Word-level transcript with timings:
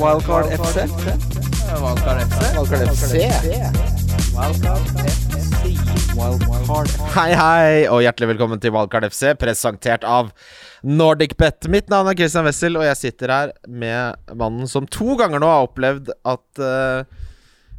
Wildcard 0.00 0.48
FC. 0.56 0.86
Wildcard 1.76 2.20
FC. 2.24 2.38
Wildcard 2.56 2.88
FC. 2.88 3.18
Hei, 7.12 7.34
hei, 7.36 7.84
og 7.92 8.00
hjertelig 8.00 8.30
velkommen 8.30 8.62
til 8.62 8.72
Wildcard 8.72 9.04
FC, 9.10 9.34
presentert 9.36 10.06
av 10.08 10.32
NordicBet. 10.88 11.68
Mitt 11.68 11.92
navn 11.92 12.08
er 12.08 12.16
Christian 12.16 12.48
Wessel, 12.48 12.80
og 12.80 12.88
jeg 12.88 12.96
sitter 12.96 13.34
her 13.34 13.52
med 13.68 14.16
mannen 14.40 14.70
som 14.72 14.88
to 14.88 15.20
ganger 15.20 15.44
nå 15.44 15.52
har 15.52 15.68
opplevd 15.68 16.08
at 16.16 16.64
uh, 16.64 17.04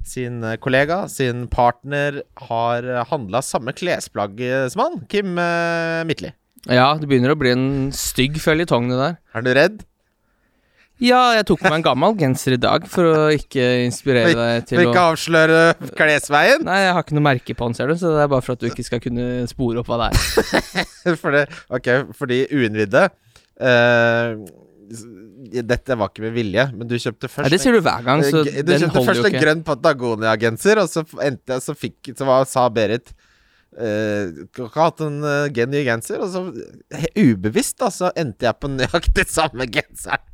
sin 0.05 0.45
kollega, 0.61 1.07
sin 1.09 1.47
partner, 1.49 2.21
har 2.51 2.85
handla 3.09 3.41
samme 3.41 3.73
klesplagg 3.73 4.37
som 4.69 4.85
han. 4.85 5.01
Kim 5.09 5.33
uh, 5.41 6.05
Midtli. 6.05 6.35
Ja, 6.69 6.91
det 7.01 7.09
begynner 7.09 7.33
å 7.33 7.41
bli 7.41 7.57
en 7.57 7.69
stygg 7.97 8.37
føljetong, 8.37 8.93
det 8.93 9.01
der. 9.01 9.23
Er 9.33 9.41
du 9.41 9.57
redd? 9.57 9.87
Ja, 11.01 11.19
jeg 11.33 11.47
tok 11.49 11.63
på 11.63 11.69
meg 11.71 11.79
en 11.79 11.85
gammel 11.87 12.13
genser 12.19 12.53
i 12.53 12.59
dag 12.61 12.83
for 12.91 13.07
å 13.09 13.21
ikke 13.33 13.63
inspirere 13.87 14.35
deg 14.37 14.67
til 14.69 14.81
å 14.81 14.83
ikke 14.85 15.05
avsløre 15.15 15.61
klesveien? 15.97 16.61
Nei, 16.67 16.75
jeg 16.83 16.91
har 16.93 17.01
ikke 17.05 17.15
noe 17.17 17.25
merke 17.25 17.55
på 17.57 17.69
den, 17.69 17.77
ser 17.77 17.89
du, 17.89 17.95
så 17.97 18.11
det 18.13 18.25
er 18.27 18.29
bare 18.29 18.45
for 18.45 18.53
at 18.53 18.61
du 18.61 18.67
ikke 18.69 18.85
skal 18.85 19.01
kunne 19.01 19.25
spore 19.49 19.81
opp 19.81 19.89
hva 19.89 19.97
det 20.03 20.11
er. 20.11 20.85
For 21.23 21.33
det, 21.33 21.47
ok, 21.73 21.87
for 22.13 22.29
de 22.29 22.43
uinnvidde 22.53 23.07
uh, 23.09 24.35
Dette 25.71 25.95
var 25.97 26.11
ikke 26.11 26.27
med 26.27 26.35
vilje, 26.37 26.67
men 26.77 26.85
du 26.85 26.93
kjøpte 27.01 27.25
først 27.31 27.47
Nei, 27.47 27.51
det 27.55 27.59
sier 27.63 27.73
du 27.73 27.81
hver 27.81 28.05
gang, 28.05 28.21
så 28.21 28.43
Eh, 28.43 28.51
g- 28.59 28.63
Du 28.67 28.71
kjøpte 28.75 29.03
først 29.07 29.25
en 29.31 29.39
grønn 29.41 29.63
Patagonia-genser, 29.65 30.83
og 30.83 30.91
så 30.93 31.01
endte 31.25 31.57
jeg 31.57 31.65
Så 31.65 31.73
fikk 31.79 32.11
Så 32.13 32.29
var, 32.29 32.45
sa 32.49 32.69
Berit 32.69 33.13
Uh, 33.71 34.43
ikke 34.51 34.65
hatt 34.75 34.99
en 34.99 35.21
uh, 35.23 35.45
ny 35.71 35.85
genser? 35.87 36.19
Og 36.19 36.27
så 36.33 36.41
ubevisst, 37.15 37.77
da, 37.79 37.87
så 37.87 38.09
endte 38.19 38.43
jeg 38.43 38.57
på 38.59 38.67
nøyaktig 38.67 39.23
samme 39.31 39.63
genseren. 39.77 40.25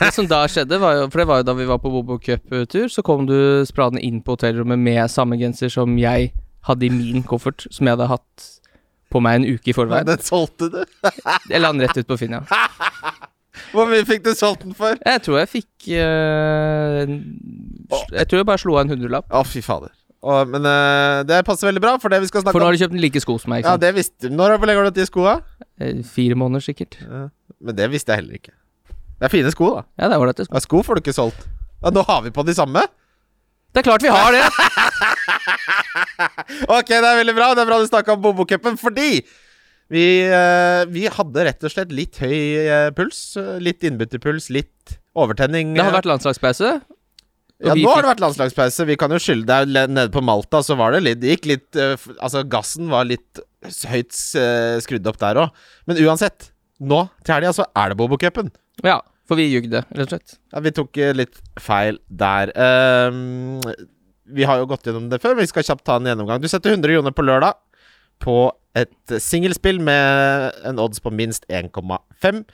Det 0.00 0.10
som 0.16 0.28
da 0.30 0.42
skjedde, 0.50 0.78
var 0.82 0.96
jo 0.98 1.08
For 1.10 1.22
det 1.22 1.26
var 1.30 1.40
jo 1.42 1.48
da 1.50 1.54
vi 1.58 1.66
var 1.68 1.80
på 1.82 1.92
Bobo 1.92 2.18
Cup-tur, 2.22 2.88
så 2.92 3.04
kom 3.06 3.26
du 3.28 3.36
spradende 3.68 4.02
inn 4.06 4.20
på 4.24 4.36
hotellrommet 4.36 4.80
med 4.80 5.10
samme 5.12 5.38
genser 5.40 5.72
som 5.72 5.96
jeg 6.00 6.32
hadde 6.68 6.86
i 6.86 6.92
min 6.92 7.22
koffert, 7.26 7.66
som 7.72 7.86
jeg 7.88 7.96
hadde 7.96 8.10
hatt 8.10 8.48
på 9.10 9.20
meg 9.24 9.40
en 9.40 9.46
uke 9.48 9.70
i 9.70 9.72
Nei, 9.72 9.76
forveien. 9.76 10.06
den 10.06 10.22
solgte 10.22 10.68
du. 10.70 10.80
Jeg 11.50 11.60
la 11.62 11.72
den 11.72 11.82
rett 11.82 11.98
ut 11.98 12.06
på 12.06 12.18
Finn, 12.20 12.36
ja. 12.36 12.44
Hvor 13.74 13.88
mye 13.90 14.04
fikk 14.06 14.22
du 14.24 14.30
solgt 14.38 14.62
den 14.64 14.74
for? 14.76 14.94
Jeg 15.02 15.22
tror 15.24 15.40
jeg 15.40 15.50
fikk 15.50 15.88
eh, 15.94 17.10
Jeg 17.10 18.28
tror 18.30 18.40
jeg 18.40 18.46
bare 18.48 18.62
slo 18.62 18.76
av 18.76 18.84
en 18.84 18.92
hundrelapp. 18.94 19.26
Å, 19.34 19.42
fy 19.46 19.62
fader. 19.64 19.92
Og, 20.20 20.50
men 20.52 20.66
eh, 20.68 21.22
det 21.28 21.40
passer 21.48 21.68
veldig 21.70 21.82
bra, 21.82 21.94
for 22.00 22.12
det 22.12 22.20
vi 22.22 22.28
skal 22.30 22.42
snakke 22.44 22.52
om 22.54 22.58
For 22.58 22.64
nå 22.64 22.70
har 22.70 22.76
du 22.76 22.82
kjøpt 22.84 23.02
like 23.02 23.22
sko 23.24 23.36
som 23.40 23.54
meg. 23.54 23.66
Ja, 23.66 23.76
det 23.80 23.92
visste 23.96 24.28
du. 24.28 24.34
Når 24.36 24.56
har 24.56 24.62
du 24.70 24.88
hatt 24.90 24.98
de 24.98 25.06
skoa? 25.08 25.36
Eh, 25.80 26.02
Fire 26.06 26.38
måneder, 26.38 26.64
sikkert. 26.66 26.98
Ja. 27.02 27.26
Men 27.60 27.78
det 27.78 27.90
visste 27.92 28.12
jeg 28.14 28.22
heller 28.24 28.40
ikke. 28.40 28.54
Det 29.20 29.28
er 29.28 29.32
fine 29.32 29.52
sko, 29.52 29.68
da. 29.76 29.82
Ja, 30.00 30.08
det 30.08 30.16
er 30.16 30.22
ålreite 30.24 30.46
sko. 30.48 30.56
Ja, 30.56 30.62
sko 30.64 30.80
får 30.86 30.98
du 30.98 31.02
ikke 31.04 31.16
solgt. 31.16 31.42
Ja, 31.84 31.92
Nå 31.92 32.02
har 32.08 32.22
vi 32.24 32.32
på 32.32 32.44
de 32.48 32.54
samme. 32.56 32.86
Det 33.70 33.82
er 33.82 33.86
klart 33.86 34.02
vi 34.04 34.10
har 34.12 34.32
det! 34.34 34.44
Ok, 36.68 36.90
det 36.90 37.00
er 37.00 37.20
veldig 37.20 37.34
bra. 37.36 37.52
Det 37.56 37.62
er 37.62 37.68
bra 37.70 37.78
du 37.80 37.86
snakka 37.88 38.14
om 38.16 38.22
Bobokupen, 38.24 38.76
fordi 38.80 39.22
vi, 39.90 40.04
eh, 40.26 40.82
vi 40.92 41.06
hadde 41.10 41.44
rett 41.46 41.64
og 41.66 41.72
slett 41.72 41.92
litt 41.94 42.18
høy 42.20 42.34
eh, 42.60 42.88
puls. 42.96 43.20
Litt 43.62 43.84
innbytterpuls, 43.86 44.50
litt 44.54 44.96
overtenning. 45.18 45.72
Det 45.76 45.84
har 45.86 45.96
vært 45.96 46.08
landslagspause. 46.10 46.74
ja, 47.60 47.74
nå 47.76 47.88
har 47.94 48.04
det 48.04 48.12
vært 48.12 48.24
landslagspause. 48.26 48.86
Vi 48.90 48.98
kan 49.00 49.12
jo 49.14 49.20
skylde 49.22 49.48
det 49.68 49.84
er 49.84 49.90
Nede 49.92 50.12
på 50.14 50.22
Malta 50.24 50.62
så 50.64 50.76
var 50.80 50.94
det 50.96 51.02
litt 51.04 51.20
Det 51.22 51.34
gikk 51.34 51.48
litt 51.50 51.76
eh, 51.80 51.96
Altså, 52.20 52.44
gassen 52.48 52.88
var 52.92 53.08
litt 53.08 53.40
høyt 53.90 54.12
skrudd 54.84 55.08
opp 55.10 55.20
der 55.20 55.40
òg. 55.46 55.64
Men 55.88 56.00
uansett, 56.04 56.50
nå 56.80 57.02
til 57.24 57.36
helga 57.36 57.52
så 57.56 57.66
er 57.76 57.92
det 57.92 57.98
Bobokupen. 58.00 58.52
Ja, 58.86 59.00
for 59.28 59.38
vi 59.38 59.46
jugde, 59.46 59.84
rett 59.94 60.08
og 60.08 60.14
slett. 60.14 60.36
Ja, 60.50 60.62
vi 60.64 60.72
tok 60.74 60.98
eh, 60.98 61.14
litt 61.14 61.40
feil 61.60 62.00
der. 62.08 62.50
Um, 62.56 63.60
vi 64.30 64.46
har 64.46 64.60
jo 64.60 64.68
gått 64.70 64.86
gjennom 64.86 65.10
det 65.10 65.20
før, 65.22 65.36
men 65.36 65.46
vi 65.46 65.52
skal 65.52 65.66
kjapt 65.66 65.84
ta 65.86 65.98
en 66.00 66.08
gjennomgang. 66.08 66.42
Du 66.42 66.48
setter 66.50 66.74
100 66.74 66.96
kroner 66.96 67.14
på 67.14 67.26
lørdag 67.26 67.58
på 68.20 68.36
et 68.78 69.14
eh, 69.14 69.22
singelspill 69.22 69.80
med 69.82 70.60
en 70.66 70.82
odds 70.82 71.02
på 71.02 71.12
minst 71.14 71.46
1,5. 71.50 72.44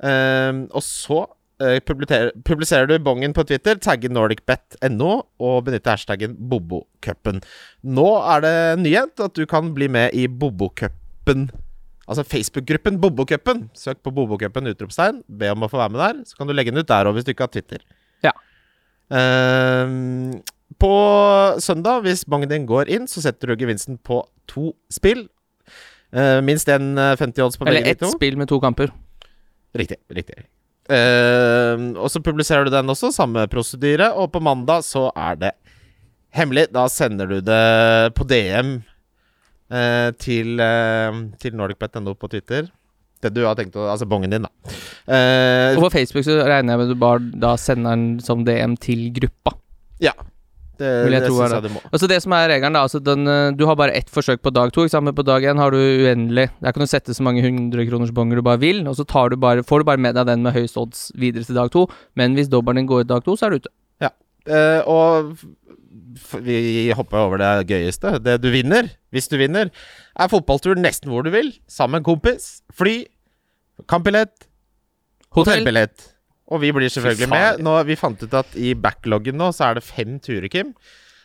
Um, 0.00 0.64
og 0.70 0.84
så 0.86 1.24
uh, 1.26 1.78
publiserer, 1.86 2.32
publiserer 2.46 2.88
du 2.88 2.96
bongen 3.04 3.34
på 3.36 3.44
Twitter, 3.48 3.78
tagger 3.82 4.12
nordicbet.no 4.14 5.10
og 5.42 5.64
benytter 5.66 5.96
hashtaggen 5.96 6.36
Bobokupen. 6.50 7.42
Nå 7.82 8.10
er 8.36 8.46
det 8.46 8.56
nyhet 8.84 9.26
at 9.26 9.36
du 9.36 9.44
kan 9.50 9.74
bli 9.76 9.90
med 9.92 10.16
i 10.16 10.26
Bobokupen. 10.30 11.50
Altså 12.10 12.24
Facebook-gruppen 12.26 12.98
Bobokupen. 13.00 13.68
Søk 13.78 14.00
på 14.02 14.10
Bobokupen, 14.14 14.66
utropstegn. 14.72 15.20
Be 15.30 15.52
om 15.54 15.62
å 15.62 15.70
få 15.70 15.78
være 15.78 15.94
med 15.94 16.00
der. 16.02 16.22
Så 16.26 16.38
kan 16.38 16.48
du 16.50 16.54
legge 16.56 16.72
den 16.74 16.82
ut 16.82 16.88
der 16.90 17.06
òg, 17.06 17.14
hvis 17.14 17.26
du 17.26 17.30
ikke 17.30 17.46
har 17.46 17.52
Twitter. 17.54 17.84
Ja. 18.26 18.32
Ehm, 19.14 20.40
på 20.82 20.90
søndag, 21.62 22.02
hvis 22.06 22.24
bongen 22.26 22.50
din 22.50 22.66
går 22.66 22.90
inn, 22.90 23.06
så 23.10 23.22
setter 23.22 23.52
du 23.52 23.62
gevinsten 23.62 24.00
på 24.02 24.24
to 24.50 24.72
spill. 24.90 25.28
Uh, 26.10 26.40
minst 26.42 26.66
en 26.66 26.98
eh, 26.98 27.14
50 27.14 27.44
odds 27.44 27.58
på 27.60 27.68
Eller 27.70 27.86
ett 27.86 28.00
to. 28.02 28.08
spill 28.10 28.34
med 28.34 28.48
to 28.50 28.58
kamper. 28.58 28.90
Riktig. 29.78 30.00
riktig 30.10 30.42
Uh, 30.90 31.94
Og 32.02 32.08
så 32.10 32.18
publiserer 32.18 32.66
du 32.66 32.72
den 32.74 32.90
også, 32.90 33.12
samme 33.14 33.44
prosedyre. 33.46 34.08
Og 34.18 34.32
på 34.34 34.40
mandag 34.42 34.82
så 34.82 35.12
er 35.14 35.36
det 35.38 35.52
hemmelig. 36.34 36.66
Da 36.74 36.88
sender 36.90 37.30
du 37.30 37.38
det 37.46 38.14
på 38.18 38.26
DM 38.26 38.80
eh, 39.70 40.10
til, 40.18 40.60
uh, 40.60 41.22
til 41.40 41.56
NordicBet.no 41.58 42.14
på 42.18 42.30
Twitter. 42.32 42.68
Det 43.20 43.32
du 43.36 43.42
har 43.44 43.56
tenkt 43.58 43.76
å 43.76 43.84
Altså 43.92 44.08
bongen 44.08 44.32
din, 44.32 44.46
da. 44.46 44.50
Eh, 45.04 45.76
Og 45.76 45.84
på 45.86 45.92
Facebook 45.98 46.24
så 46.24 46.38
regner 46.40 46.72
jeg 46.74 46.80
med 46.80 46.92
du 46.94 46.96
bare 47.00 47.20
da 47.42 47.54
sender 47.60 47.92
den 47.92 48.20
som 48.24 48.44
DM 48.46 48.76
til 48.80 49.10
gruppa. 49.16 49.56
ja. 50.00 50.16
Det, 50.80 50.88
Vil 51.04 51.12
jeg 51.12 51.20
det 51.20 51.28
tro 51.28 51.42
er 51.44 51.52
jeg 51.52 51.64
du 51.66 51.72
må. 51.74 51.80
Altså 51.92 52.08
Det 52.08 52.16
som 52.24 52.32
er 52.32 52.46
regelen, 52.48 52.72
da 52.72 52.80
altså 52.86 53.02
den, 53.04 53.26
eh, 53.28 53.50
Du 53.52 53.66
har 53.68 53.76
bare 53.76 53.92
ett 53.92 54.08
forsøk 54.08 54.40
på 54.40 54.48
dag 54.48 54.72
to. 54.72 54.80
Ikke 54.80 54.94
sant? 54.94 55.04
Men 55.04 55.12
på 55.14 55.26
dag 55.28 55.42
én 55.44 55.58
har 55.60 55.70
du 55.70 55.76
uendelig 55.76 56.48
Der 56.56 56.72
kan 56.72 56.80
du 56.80 56.86
sette 56.88 57.12
så 57.12 57.20
mange 57.20 57.42
hundrekronersbonger 57.44 58.36
du 58.36 58.42
bare 58.42 58.56
vil, 58.62 58.88
og 58.88 58.96
så 58.96 59.04
tar 59.04 59.28
du 59.28 59.36
bare, 59.36 59.60
får 59.62 59.80
du 59.80 59.84
bare 59.84 60.00
med 60.00 60.14
deg 60.16 60.24
den 60.24 60.42
med 60.42 60.54
høyest 60.54 60.78
odds 60.80 61.12
videre 61.14 61.44
til 61.44 61.54
dag 61.54 61.68
to. 61.70 61.86
Men 62.16 62.32
hvis 62.32 62.48
dobbelen 62.48 62.80
din 62.80 62.88
går 62.88 63.04
i 63.04 63.08
dag 63.12 63.22
to, 63.22 63.36
så 63.36 63.46
er 63.46 63.50
du 63.50 63.56
ute. 63.60 63.68
Eh, 64.48 64.80
og 64.88 65.36
vi 66.44 66.90
hopper 66.96 67.18
over 67.26 67.40
det 67.42 67.50
gøyeste. 67.70 68.16
Det 68.24 68.38
du 68.42 68.48
vinner, 68.52 68.88
hvis 69.14 69.28
du 69.30 69.36
vinner, 69.40 69.70
er 70.18 70.30
fotballtur 70.32 70.78
nesten 70.78 71.10
hvor 71.12 71.22
du 71.26 71.30
vil. 71.34 71.52
Sammen 71.70 71.98
med 71.98 72.02
en 72.04 72.08
kompis. 72.12 72.62
Fly. 72.76 73.04
Kampbillett. 73.88 74.46
Hotell. 75.30 75.60
Hotellbillett. 75.60 76.08
Og 76.50 76.60
vi 76.64 76.72
blir 76.74 76.90
selvfølgelig 76.90 77.28
med. 77.30 77.60
Nå, 77.62 77.76
vi 77.86 77.94
fant 77.98 78.22
ut 78.24 78.32
at 78.34 78.56
i 78.58 78.72
backloggen 78.74 79.38
nå 79.38 79.52
så 79.54 79.68
er 79.70 79.78
det 79.78 79.84
fem 79.86 80.16
turer, 80.22 80.48
Kim. 80.50 80.72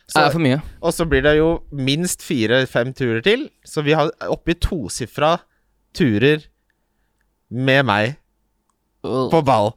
Så, 0.06 0.20
Det 0.20 0.26
er 0.28 0.34
for 0.36 0.44
mye. 0.44 0.60
og 0.80 0.92
så 0.94 1.04
blir 1.10 1.24
det 1.26 1.32
jo 1.40 1.48
minst 1.74 2.22
fire-fem 2.22 2.92
turer 2.94 3.24
til. 3.26 3.48
Så 3.66 3.82
vi 3.82 3.96
har 3.98 4.12
oppi 4.30 4.54
tosifra 4.54 5.32
turer 5.98 6.44
med 7.50 7.82
meg 7.88 8.14
på 9.32 9.40
ball. 9.46 9.72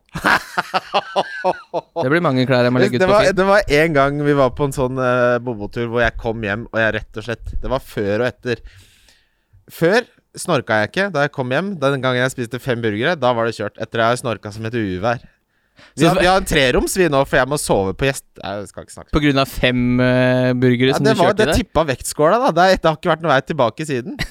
Det 2.03 2.09
blir 2.11 2.23
mange 2.23 2.45
klær 2.49 2.67
jeg 2.67 2.73
må 2.75 2.81
legge 2.81 2.97
ut 2.97 3.03
det, 3.03 3.07
på 3.07 3.13
var, 3.13 3.25
Finn. 3.27 3.37
det 3.39 3.47
var 3.49 3.73
en 3.79 3.97
gang 3.97 4.21
vi 4.25 4.35
var 4.37 4.53
på 4.57 4.67
en 4.67 4.75
sånn 4.75 5.01
uh, 5.01 5.39
bobotur 5.43 5.89
hvor 5.91 6.03
jeg 6.03 6.17
kom 6.19 6.45
hjem, 6.45 6.67
og 6.71 6.79
jeg 6.81 6.95
rett 6.99 7.19
og 7.19 7.27
slett 7.27 7.53
Det 7.61 7.71
var 7.71 7.83
før 7.83 8.23
og 8.23 8.27
etter. 8.29 8.63
Før 9.69 10.07
snorka 10.37 10.81
jeg 10.81 10.91
ikke 10.91 11.09
da 11.13 11.25
jeg 11.25 11.33
kom 11.35 11.51
hjem. 11.53 11.73
Den 11.81 12.03
gangen 12.03 12.21
jeg 12.23 12.35
spiste 12.35 12.61
fem 12.61 12.81
burgere, 12.83 13.17
da 13.19 13.33
var 13.35 13.49
det 13.49 13.57
kjørt. 13.57 13.77
Etter 13.77 14.01
at 14.01 14.05
jeg 14.05 14.15
har 14.15 14.23
snorka 14.23 14.53
som 14.55 14.67
et 14.69 14.77
uvær. 14.77 15.25
Vi 15.99 16.05
har, 16.07 16.19
vi 16.19 16.27
har 16.29 16.39
en 16.39 16.47
treroms, 16.47 16.95
vi 16.97 17.07
nå, 17.11 17.21
for 17.27 17.39
jeg 17.39 17.49
må 17.51 17.57
sove 17.59 17.93
på 17.97 18.07
gjest... 18.07 18.25
Jeg 18.39 18.67
skal 18.69 18.85
ikke 18.85 18.95
snakke 18.95 19.13
På 19.15 19.21
grunn 19.23 19.41
av 19.41 19.51
fem 19.51 19.81
uh, 19.99 20.51
burgere 20.59 20.93
ja, 20.93 20.97
som 20.97 21.05
du 21.05 21.11
var, 21.11 21.29
kjørte 21.29 21.39
det 21.41 21.47
i 21.47 21.51
der? 21.51 21.59
tippa 21.63 21.83
vektskåla, 21.89 22.39
da. 22.45 22.51
Det, 22.55 22.65
er, 22.65 22.79
det 22.79 22.89
har 22.89 22.99
ikke 22.99 23.11
vært 23.11 23.25
noe 23.25 23.33
vei 23.33 23.39
tilbake 23.47 23.87
siden. 23.89 24.19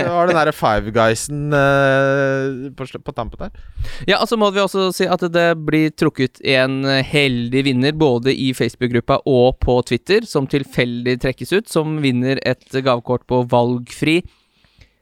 Det 0.00 0.06
var 0.08 0.30
den 0.30 0.38
derre 0.38 0.54
Five 0.56 0.90
Guysen 0.94 1.52
uh, 1.52 2.70
på, 2.78 2.86
på 3.06 3.14
tampen 3.14 3.42
der. 3.42 3.64
Ja, 4.08 4.18
og 4.22 4.26
så 4.30 4.38
må 4.40 4.48
vi 4.54 4.62
også 4.62 4.88
si 4.96 5.06
at 5.10 5.22
det 5.34 5.46
blir 5.66 5.92
trukket 5.92 6.40
en 6.48 6.82
heldig 6.86 7.64
vinner 7.68 7.96
både 7.98 8.32
i 8.34 8.50
Facebook-gruppa 8.56 9.20
og 9.28 9.60
på 9.62 9.76
Twitter, 9.90 10.24
som 10.26 10.48
tilfeldig 10.50 11.18
trekkes 11.22 11.52
ut, 11.54 11.70
som 11.70 11.98
vinner 12.02 12.40
et 12.48 12.66
gavekort 12.80 13.26
på 13.30 13.44
valgfri 13.52 14.20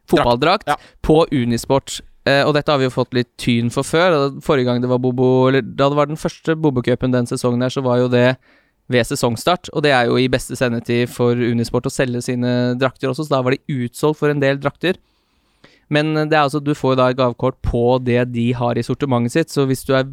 fotballdrakt 0.08 0.68
Ja. 0.68 0.76
på 1.02 1.26
Unisport. 1.32 2.00
Eh, 2.28 2.44
og 2.44 2.52
dette 2.56 2.72
har 2.72 2.80
vi 2.80 2.88
jo 2.88 2.94
fått 2.94 3.16
litt 3.16 3.30
tyn 3.40 3.72
for 3.72 3.86
før. 3.86 4.16
Forrige 4.44 4.68
gang 4.68 4.82
det 4.82 4.90
var 4.90 5.00
Bobo 5.00 5.48
Eller 5.48 5.64
da 5.64 5.88
det 5.88 5.98
var 5.98 6.10
den 6.10 6.20
første 6.20 6.56
Bobo-cupen 6.58 7.14
den 7.14 7.28
sesongen 7.30 7.64
her, 7.64 7.72
så 7.72 7.84
var 7.84 8.02
jo 8.02 8.12
det 8.12 8.36
ved 8.88 9.04
sesongstart, 9.04 9.68
og 9.76 9.82
det 9.84 9.90
er 9.92 10.06
jo 10.08 10.16
i 10.16 10.30
beste 10.32 10.56
sendetid 10.56 11.10
for 11.12 11.36
Unisport 11.36 11.84
å 11.84 11.92
selge 11.92 12.22
sine 12.24 12.72
drakter 12.80 13.10
også, 13.10 13.26
så 13.26 13.34
da 13.34 13.42
var 13.44 13.52
de 13.52 13.82
utsolgt 13.84 14.16
for 14.16 14.32
en 14.32 14.40
del 14.40 14.56
drakter. 14.62 14.96
Men 15.92 16.14
det 16.16 16.32
er 16.32 16.46
altså, 16.46 16.60
du 16.64 16.72
får 16.76 16.94
jo 16.94 17.00
da 17.00 17.10
et 17.12 17.18
gavekort 17.18 17.58
på 17.64 17.82
det 18.00 18.22
de 18.32 18.46
har 18.56 18.80
i 18.80 18.84
sortimentet 18.86 19.34
sitt, 19.34 19.52
så 19.52 19.66
hvis 19.68 19.84
du 19.84 19.92
er 19.92 20.08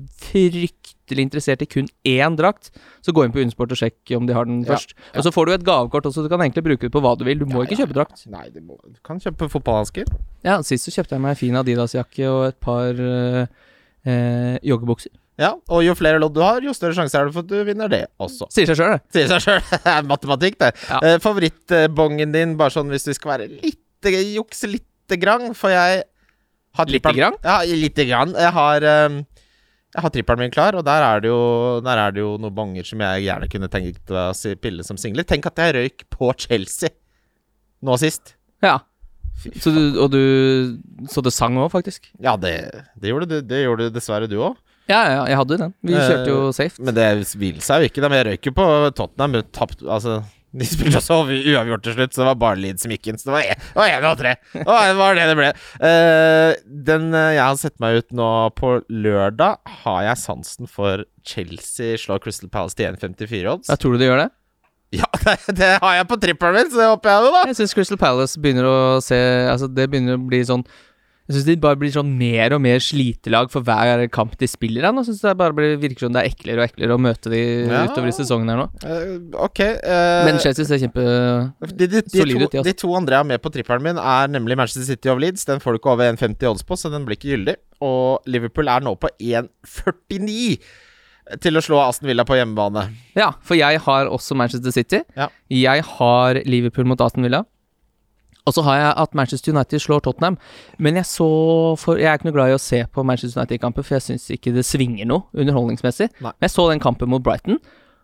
fryktelig 1.06 1.26
interessert 1.28 1.62
i 1.62 1.66
kun 1.70 1.88
én 2.06 2.36
drakt, 2.38 2.72
så 3.06 3.14
gå 3.14 3.24
inn 3.26 3.32
på 3.34 3.42
Unnsport 3.44 3.72
og 3.72 3.78
sjekk 3.78 4.12
om 4.18 4.26
de 4.28 4.34
har 4.34 4.46
den 4.46 4.64
Ja, 4.64 4.74
først. 4.74 4.94
Og 5.16 5.24
så 5.24 5.32
får 5.34 5.46
du 5.46 5.52
et 5.54 5.64
gavekort 5.66 6.06
også, 6.06 6.24
du 6.24 6.30
kan 6.30 6.42
egentlig 6.42 6.64
bruke 6.66 6.82
det 6.82 6.92
på 6.92 7.02
hva 7.02 7.16
du 7.18 7.24
vil. 7.26 7.40
Du 7.40 7.46
må 7.46 7.62
Ja, 7.62 7.68
ikke 7.68 7.78
ja. 7.80 7.86
kjøpe 7.86 7.94
drakt. 7.94 8.26
Nei, 8.28 8.50
du, 8.50 8.62
må, 8.62 8.78
du 8.84 8.98
kan 9.04 9.20
kjøpe 9.20 9.50
fotballhansker. 9.50 10.06
Ja, 10.44 10.62
sist 10.64 10.86
så 10.86 10.92
kjøpte 10.96 11.16
jeg 11.16 11.22
meg 11.22 11.36
en 11.36 11.36
fin 11.40 11.56
Adidas-jakke 11.56 12.30
og 12.30 12.48
et 12.50 12.58
par 12.60 12.90
øh, 12.98 13.46
øh, 14.08 14.58
joggebukser. 14.64 15.12
Ja, 15.38 15.52
og 15.68 15.84
jo 15.84 15.94
flere 16.00 16.18
lodd 16.20 16.34
du 16.34 16.40
har, 16.42 16.62
jo 16.64 16.72
større 16.74 16.96
sjanse 16.96 17.18
er 17.20 17.26
det 17.28 17.34
for 17.36 17.44
at 17.44 17.50
du 17.52 17.58
vinner 17.68 17.90
det 17.92 18.06
også. 18.24 18.48
Sier 18.56 18.70
seg 18.72 18.78
sjøl, 18.80 18.94
det. 18.96 19.02
Sier 19.12 19.28
seg 19.28 19.44
sjøl. 19.44 20.06
Matematikk, 20.14 20.58
det. 20.64 20.72
Ja. 20.90 21.02
Eh, 21.04 21.18
Favorittbongen 21.20 22.32
din, 22.32 22.56
bare 22.58 22.72
sånn 22.72 22.90
hvis 22.94 23.04
du 23.10 23.14
skal 23.14 23.36
være 23.36 23.50
litt 23.52 23.82
jukse 24.06 24.70
lite 24.70 25.18
grann, 25.18 25.54
for 25.58 25.74
jeg 25.74 26.04
har 26.76 26.86
Lite 26.92 27.12
grann? 27.16 27.36
Ja, 27.44 27.62
lite 27.64 28.04
grann. 28.06 28.34
Jeg 28.36 28.52
har 28.52 28.84
eh, 28.84 29.20
Jeg 29.96 30.04
har 30.04 30.12
trippelen 30.12 30.44
min 30.44 30.52
klar, 30.52 30.76
og 30.76 30.84
der 30.84 31.04
er 31.08 31.22
det 31.24 31.30
jo 31.32 31.40
er 31.80 32.12
det 32.12 32.20
jo 32.20 32.34
noen 32.36 32.56
bonger 32.56 32.84
som 32.84 33.00
jeg 33.00 33.28
gjerne 33.30 33.48
kunne 33.52 33.70
tenkt 33.72 34.12
å 34.12 34.26
pille 34.60 34.84
som 34.84 35.00
singler. 35.00 35.24
Tenk 35.24 35.48
at 35.48 35.62
jeg 35.62 35.76
røyk 35.78 36.04
på 36.12 36.34
Chelsea 36.36 36.92
nå 37.86 37.96
sist. 38.02 38.36
Ja. 38.66 38.82
Så 39.62 39.72
du, 39.72 39.82
og 40.00 40.12
du 40.14 40.22
Så 41.12 41.22
det 41.24 41.34
sang 41.36 41.58
òg, 41.60 41.70
faktisk? 41.74 42.08
Ja, 42.24 42.36
det, 42.40 42.54
det, 42.96 43.12
gjorde 43.12 43.28
du, 43.30 43.38
det 43.46 43.64
gjorde 43.64 43.90
dessverre 43.94 44.30
du 44.32 44.38
òg. 44.40 44.56
Ja, 44.86 45.00
ja, 45.10 45.22
jeg 45.32 45.40
hadde 45.40 45.56
jo 45.56 45.62
den. 45.64 45.74
Vi 45.82 45.96
kjørte 45.96 46.30
jo 46.30 46.40
safe. 46.54 46.82
Men 46.84 46.96
det 46.98 47.08
vil 47.40 47.62
seg 47.64 47.82
jo 47.82 47.90
ikke. 47.90 48.04
Men 48.06 48.20
jeg 48.20 48.28
røyk 48.30 48.50
jo 48.50 48.54
på 48.60 48.68
Tottenham. 49.00 49.40
Tapt, 49.56 49.82
altså, 49.82 50.20
de 50.56 50.68
spilte 50.70 51.00
også 51.02 51.18
uavgjort 51.28 51.84
til 51.84 51.96
slutt, 51.98 52.14
så 52.16 52.22
det 52.24 52.28
var 52.30 52.38
bare 52.40 52.60
Leeds 52.62 52.86
som 52.86 52.92
gikk 52.94 53.10
inn. 53.12 53.18
Så 53.20 53.28
det 53.28 53.34
var 53.36 53.42
én- 53.50 53.60
det 53.60 53.76
var 53.82 53.90
én 53.92 54.08
og 54.12 54.18
tre. 54.22 54.32
Det 54.54 54.66
var- 55.00 55.16
det 55.20 55.26
det 55.32 55.36
ble. 55.40 55.50
Uh, 55.82 56.54
den 56.92 57.10
eh, 57.14 57.34
jeg 57.36 57.44
har 57.44 57.58
sett 57.60 57.80
meg 57.84 57.98
ut 58.00 58.12
nå 58.16 58.30
på 58.56 58.72
lørdag, 58.90 59.58
har 59.84 60.02
jeg 60.08 60.18
sansen 60.24 60.68
for 60.72 61.04
Chelsea 61.26 61.98
slår 61.98 62.22
Crystal 62.24 62.50
Palace 62.50 62.76
til 62.80 62.88
1,54 62.94 63.52
odds. 63.52 63.68
Tror 63.78 63.94
du 63.94 64.00
de 64.00 64.10
gjør 64.10 64.24
det? 64.26 64.30
Ja, 64.96 65.08
det, 65.26 65.56
det 65.58 65.72
har 65.82 65.96
jeg 65.98 66.08
på 66.08 66.20
trippelen 66.22 66.56
min, 66.62 66.72
så 66.72 66.78
det 66.80 66.90
håper 66.94 67.10
jeg 67.12 67.24
det, 67.26 67.32
da. 67.36 67.44
Jeg 67.50 67.56
syns 67.60 67.74
Crystal 67.76 67.98
Palace 68.00 68.40
begynner 68.40 68.68
å 68.70 68.78
se 69.04 69.18
Altså, 69.50 69.68
det 69.68 69.90
begynner 69.92 70.16
å 70.20 70.24
bli 70.30 70.40
sånn 70.48 70.64
Jeg 71.26 71.40
syns 71.40 71.46
de 71.48 71.56
bare 71.58 71.78
blir 71.82 71.90
sånn 71.90 72.12
mer 72.20 72.54
og 72.54 72.60
mer 72.62 72.78
slitelag 72.86 73.48
for 73.50 73.66
hver 73.66 74.04
kamp 74.14 74.36
de 74.38 74.46
spiller. 74.46 74.86
Nå 74.94 75.02
syns 75.08 75.24
jeg 75.24 75.32
det 75.32 75.40
bare 75.40 75.56
blir, 75.58 75.72
virker 75.82 76.06
som 76.06 76.14
det 76.14 76.22
er 76.22 76.30
eklere 76.30 76.62
og 76.62 76.68
eklere 76.70 76.94
å 76.94 77.02
møte 77.02 77.32
de 77.34 77.40
Ja. 77.66 77.80
utover 77.90 78.12
i 78.12 78.14
sesongen 78.14 78.52
her 78.54 78.60
nå. 78.62 78.68
Uh, 78.86 79.16
ok. 79.48 79.62
uh, 79.82 80.22
Men 80.28 80.38
Chelsea 80.44 80.68
ser 80.70 80.78
kjempe 80.84 81.02
de, 81.02 81.88
de, 81.88 81.88
de, 81.98 82.04
solid 82.14 82.38
to, 82.38 82.46
ut, 82.46 82.52
de, 82.52 82.60
altså. 82.62 82.68
de 82.70 82.74
to 82.84 82.92
andre 83.00 83.18
jeg 83.18 83.24
har 83.24 83.30
med 83.32 83.42
på 83.42 83.54
trippelen 83.56 83.88
min, 83.88 83.98
er 83.98 84.30
nemlig 84.36 84.60
Manchester 84.62 84.86
City 84.86 85.10
of 85.10 85.18
Leeds. 85.24 85.48
Den 85.50 85.64
får 85.64 85.74
du 85.74 85.82
ikke 85.82 85.96
over 85.96 86.12
1,50 86.14 86.46
odds 86.52 86.64
på, 86.70 86.78
så 86.78 86.94
den 86.94 87.08
blir 87.10 87.18
ikke 87.18 87.34
gyldig. 87.34 87.58
Og 87.82 88.22
Liverpool 88.30 88.70
er 88.70 88.86
nå 88.86 88.94
på 89.02 89.10
1,49 89.18 90.60
til 91.42 91.58
å 91.58 91.62
slå 91.66 91.80
Aston 91.82 92.06
Villa 92.12 92.22
på 92.28 92.38
hjemmebane. 92.38 92.86
Ja, 93.18 93.32
for 93.42 93.58
jeg 93.58 93.80
har 93.82 94.12
også 94.14 94.38
Manchester 94.38 94.70
City. 94.76 95.02
Ja. 95.18 95.32
Jeg 95.50 95.82
har 95.98 96.38
Liverpool 96.46 96.86
mot 96.86 97.02
Aston 97.02 97.26
Villa. 97.26 97.42
Og 98.46 98.54
så 98.54 98.64
har 98.68 98.78
jeg 98.78 98.92
at 99.02 99.16
Manchester 99.18 99.54
United 99.56 99.82
slår 99.82 100.04
Tottenham. 100.06 100.38
Men 100.78 101.00
jeg 101.00 101.10
så 101.10 101.30
for, 101.82 101.98
Jeg 101.98 102.12
er 102.12 102.20
ikke 102.20 102.30
noe 102.30 102.38
glad 102.38 102.54
i 102.54 102.58
å 102.58 102.62
se 102.62 102.84
på 102.86 103.06
Manchester 103.08 103.42
United-kamper, 103.42 103.86
for 103.86 103.98
jeg 103.98 104.06
syns 104.10 104.28
ikke 104.34 104.54
det 104.54 104.66
svinger 104.68 105.10
noe 105.10 105.26
underholdningsmessig. 105.34 106.12
Nei. 106.20 106.32
Men 106.32 106.48
jeg 106.48 106.54
så 106.54 106.70
den 106.70 106.84
kampen 106.84 107.10
mot 107.10 107.26
Brighton, 107.26 107.58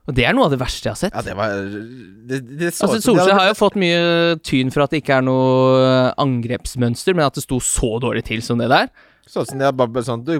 og 0.09 0.15
det 0.17 0.25
er 0.25 0.33
noe 0.33 0.47
av 0.49 0.55
det 0.55 0.59
verste 0.59 0.89
jeg 0.89 0.95
har 0.95 0.97
sett. 0.97 1.13
Ja, 1.13 1.21
det 1.21 1.37
var 1.37 1.53
Det, 1.53 2.41
det 2.57 2.73
så 2.73 2.87
Altså, 2.87 3.03
Solskjær 3.05 3.37
har 3.37 3.51
jo 3.51 3.57
fått 3.59 3.77
mye 3.77 4.39
tyn 4.41 4.73
for 4.73 4.85
at 4.85 4.93
det 4.93 5.03
ikke 5.03 5.19
er 5.19 5.27
noe 5.27 6.13
angrepsmønster, 6.21 7.13
men 7.13 7.27
at 7.27 7.37
det 7.37 7.45
sto 7.45 7.61
så 7.61 7.99
dårlig 8.01 8.25
til 8.31 8.41
som 8.45 8.57
det 8.61 8.71
der. 8.73 8.89
Sånn 9.29 9.45
som 9.45 9.61
de 9.61 9.67
har 9.67 9.75
bare 9.77 10.03
sånn 10.03 10.25
Du, 10.25 10.33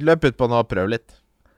løp 0.00 0.24
utpå 0.32 0.48
nå 0.48 0.62
og 0.64 0.70
prøv 0.70 0.88
litt. 0.94 1.12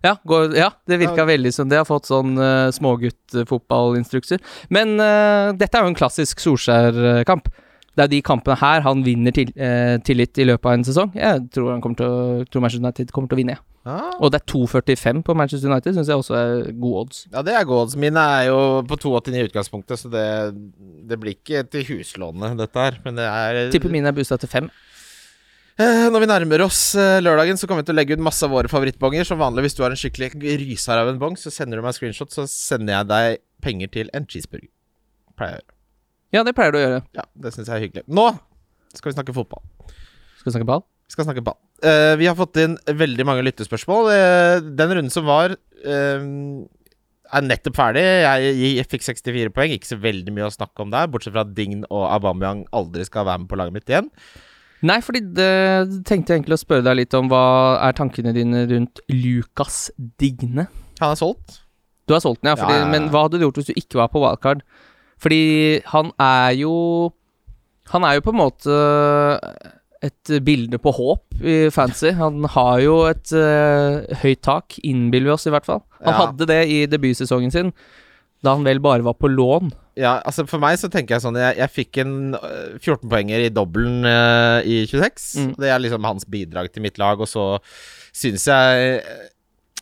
Ja, 0.05 0.19
går, 0.29 0.52
ja 0.58 0.73
det 0.85 0.99
virka 1.00 1.23
Ja. 1.23 1.31
veldig 1.31 1.52
som 1.55 1.70
det 1.70 1.79
har 1.79 1.87
fått 1.88 2.11
sånn 2.11 2.35
uh, 2.37 2.69
småguttfotballinstrukser. 2.75 4.43
Men 4.69 4.99
uh, 5.00 5.55
dette 5.56 5.79
er 5.79 5.87
jo 5.87 5.94
en 5.94 5.96
klassisk 5.96 6.43
Solskjær-kamp. 6.43 7.49
Det 7.94 8.05
er 8.05 8.11
de 8.11 8.23
kampene 8.26 8.56
her 8.58 8.82
han 8.82 9.05
vinner 9.06 9.35
til, 9.35 9.52
eh, 9.55 9.99
tillit 10.02 10.38
i 10.43 10.49
løpet 10.49 10.67
av 10.67 10.79
en 10.79 10.87
sesong. 10.87 11.12
Jeg 11.14 11.44
tror, 11.55 11.70
han 11.73 11.81
kommer 11.85 12.00
til 12.00 12.06
å, 12.11 12.44
tror 12.50 12.64
Manchester 12.64 12.85
United 12.85 13.12
kommer 13.14 13.31
til 13.31 13.38
å 13.38 13.43
vinne. 13.43 13.56
Ja. 13.85 13.94
Ah. 13.94 14.14
Og 14.25 14.31
det 14.32 14.41
er 14.41 14.46
2,45 14.49 15.20
på 15.26 15.35
Manchester 15.37 15.69
United, 15.69 15.93
syns 15.94 16.08
jeg 16.08 16.17
også 16.17 16.37
er 16.38 16.73
gode 16.73 17.02
odds. 17.02 17.26
ja 17.31 17.43
det 17.44 17.52
er 17.52 17.67
goals. 17.69 17.94
Mine 18.00 18.17
er 18.17 18.46
jo 18.49 18.58
på 18.88 18.96
2,89 18.96 19.37
i 19.37 19.44
utgangspunktet, 19.50 20.00
så 20.00 20.08
det, 20.11 20.25
det 21.05 21.19
blir 21.20 21.37
ikke 21.37 21.67
til 21.69 21.85
huslånet, 21.91 22.56
dette 22.58 22.81
her. 22.81 22.99
Men 23.05 23.20
det 23.20 23.29
er 23.29 23.70
Tipper 23.75 23.93
mine 23.93 24.08
er 24.08 24.17
boosta 24.17 24.41
til 24.41 24.49
5. 24.49 24.70
Eh, 25.75 26.06
Når 26.08 26.23
vi 26.23 26.31
nærmer 26.31 26.64
oss 26.64 26.94
eh, 26.94 27.20
lørdagen, 27.20 27.58
så 27.58 27.67
kommer 27.69 27.82
vi 27.82 27.91
til 27.91 27.96
å 27.96 27.99
legge 27.99 28.17
ut 28.17 28.25
masse 28.25 28.46
av 28.46 28.55
våre 28.55 28.70
favorittbonger. 28.70 29.26
Som 29.29 29.43
vanlig, 29.43 29.67
hvis 29.67 29.76
du 29.76 29.85
har 29.85 29.93
en 29.93 30.00
skikkelig 30.00 30.32
ryser 30.64 31.02
av 31.02 31.11
en 31.11 31.20
bong, 31.20 31.37
så 31.37 31.52
sender 31.52 31.79
du 31.81 31.85
meg 31.85 31.96
screenshot, 31.96 32.32
så 32.32 32.46
sender 32.49 33.00
jeg 33.00 33.11
deg 33.11 33.41
penger 33.64 33.91
til 33.99 34.12
en 34.14 34.26
cheeseburger. 34.31 34.70
Pleier 35.37 35.58
jeg 35.58 35.61
å 35.61 35.64
gjøre. 35.64 35.70
Ja, 36.35 36.43
det 36.43 36.57
pleier 36.57 36.75
du 36.75 36.81
å 36.81 36.83
gjøre. 36.83 37.01
Ja, 37.15 37.25
det 37.39 37.55
syns 37.55 37.71
jeg 37.71 37.77
er 37.77 37.85
hyggelig. 37.87 38.05
Nå 38.11 38.27
skal 38.95 39.13
vi 39.13 39.17
snakke 39.17 39.35
fotball. 39.37 39.63
Skal 40.41 40.51
vi 40.51 40.55
snakke 40.57 40.69
ball? 40.69 40.83
Vi 41.05 41.15
skal 41.15 41.27
snakke 41.29 41.45
ball. 41.47 41.59
Uh, 41.85 42.15
vi 42.19 42.27
har 42.27 42.37
fått 42.39 42.59
inn 42.63 42.79
veldig 42.89 43.27
mange 43.29 43.45
lyttespørsmål. 43.47 44.09
Uh, 44.11 44.71
den 44.77 44.95
runden 44.97 45.13
som 45.15 45.27
var, 45.29 45.55
uh, 45.55 46.25
er 47.35 47.45
nettopp 47.47 47.79
ferdig. 47.79 48.03
Jeg, 48.03 48.55
jeg 48.81 48.89
fikk 48.91 49.07
64 49.07 49.53
poeng. 49.55 49.75
Ikke 49.77 49.93
så 49.93 50.01
veldig 50.01 50.35
mye 50.35 50.49
å 50.49 50.55
snakke 50.55 50.85
om 50.85 50.91
der, 50.95 51.11
bortsett 51.13 51.37
fra 51.37 51.45
at 51.47 51.53
Dign 51.57 51.87
og 51.87 52.07
Aubameyang 52.09 52.65
aldri 52.75 53.07
skal 53.07 53.29
være 53.29 53.45
med 53.45 53.51
på 53.53 53.61
laget 53.61 53.77
mitt 53.77 53.95
igjen. 53.95 54.11
Nei, 54.85 54.99
fordi 55.01 55.23
det 55.39 55.53
tenkte 56.05 56.35
jeg 56.35 56.43
egentlig 56.43 56.59
å 56.59 56.61
spørre 56.61 56.85
deg 56.85 56.99
litt 56.99 57.15
om 57.17 57.31
hva 57.33 57.45
er 57.87 57.95
tankene 57.97 58.35
dine 58.37 58.67
rundt 58.69 59.01
Lukas 59.09 59.87
Digne? 60.21 60.67
Han 61.01 61.15
er 61.15 61.21
solgt. 61.21 61.63
Du 62.05 62.13
har 62.13 62.21
solgt 62.21 62.43
den, 62.43 62.53
ja. 62.53 62.59
Fordi, 62.59 62.75
ja, 62.77 62.83
ja. 62.85 62.91
Men 62.93 63.09
hva 63.13 63.25
hadde 63.25 63.41
du 63.41 63.47
gjort 63.47 63.63
hvis 63.63 63.71
du 63.71 63.79
ikke 63.81 64.03
var 64.03 64.11
på 64.13 64.21
wildcard? 64.21 64.61
Fordi 65.25 65.81
han 65.88 66.11
er 66.21 66.50
jo 66.61 66.75
Han 67.93 68.05
er 68.05 68.19
jo 68.19 68.25
på 68.25 68.32
en 68.32 68.41
måte 68.41 68.76
et 70.05 70.31
bilde 70.44 70.76
på 70.81 70.93
håp 70.93 71.41
i 71.41 71.71
fancy. 71.73 72.11
Han 72.17 72.44
har 72.53 72.81
jo 72.85 72.97
et 73.09 73.31
uh, 73.32 74.05
høyt 74.21 74.43
tak, 74.44 74.76
innbiller 74.85 75.31
vi 75.31 75.35
oss 75.37 75.47
i 75.49 75.53
hvert 75.55 75.65
fall. 75.69 75.81
Han 76.03 76.12
Ja. 76.12 76.19
hadde 76.26 76.49
det 76.50 76.59
i 76.69 76.82
debutsesongen 76.93 77.53
sin, 77.53 77.71
da 78.44 78.53
han 78.56 78.65
vel 78.67 78.81
bare 78.85 79.05
var 79.06 79.17
på 79.17 79.31
lån. 79.32 79.73
Ja, 79.97 80.19
altså 80.26 80.44
For 80.50 80.59
meg 80.61 80.76
så 80.81 80.88
tenker 80.91 81.15
jeg 81.15 81.23
sånn 81.23 81.37
Jeg, 81.38 81.55
jeg 81.61 81.70
fikk 81.70 81.99
en 82.03 82.35
øh, 82.35 82.79
14 82.82 83.09
poenger 83.09 83.44
i 83.47 83.53
dobbelen 83.55 84.05
uh, 84.05 84.61
i 84.67 84.82
26. 84.91 85.29
Mm. 85.41 85.53
Det 85.62 85.70
er 85.70 85.79
liksom 85.85 86.05
hans 86.09 86.25
bidrag 86.29 86.73
til 86.75 86.82
mitt 86.85 86.99
lag. 86.99 87.20
Og 87.20 87.29
så 87.31 87.47
syns 88.12 88.44
jeg 88.50 89.00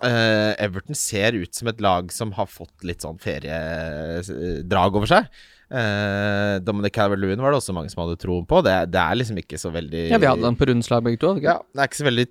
øh, 0.07 0.53
Everton 0.63 0.99
ser 0.99 1.37
ut 1.39 1.55
som 1.55 1.71
et 1.73 1.81
lag 1.83 2.13
som 2.15 2.33
har 2.37 2.51
fått 2.51 2.87
litt 2.87 3.05
sånn 3.05 3.21
feriedrag 3.23 4.99
over 4.99 5.11
seg. 5.11 5.29
Uh, 5.73 6.59
Dominic 6.61 6.93
Calvert-Lewin 6.93 7.41
var 7.41 7.55
det 7.55 7.63
også 7.63 7.73
mange 7.73 7.89
som 7.89 8.03
hadde 8.03 8.19
troen 8.21 8.45
på. 8.49 8.59
Det, 8.67 8.75
det 8.93 9.01
er 9.01 9.17
liksom 9.17 9.39
ikke 9.41 9.57
så 9.61 9.71
veldig 9.73 10.03
Ja, 10.11 10.19
Vi 10.21 10.29
hadde 10.29 10.45
han 10.45 10.59
på 10.61 10.69
rundslag 10.69 11.01
begge 11.07 11.23
to. 11.23 11.31
ikke? 11.39 11.49
ja, 11.49 11.57
Det 11.73 11.81
er 11.81 11.89
ikke 11.89 12.01
så 12.03 12.09
veldig 12.11 12.27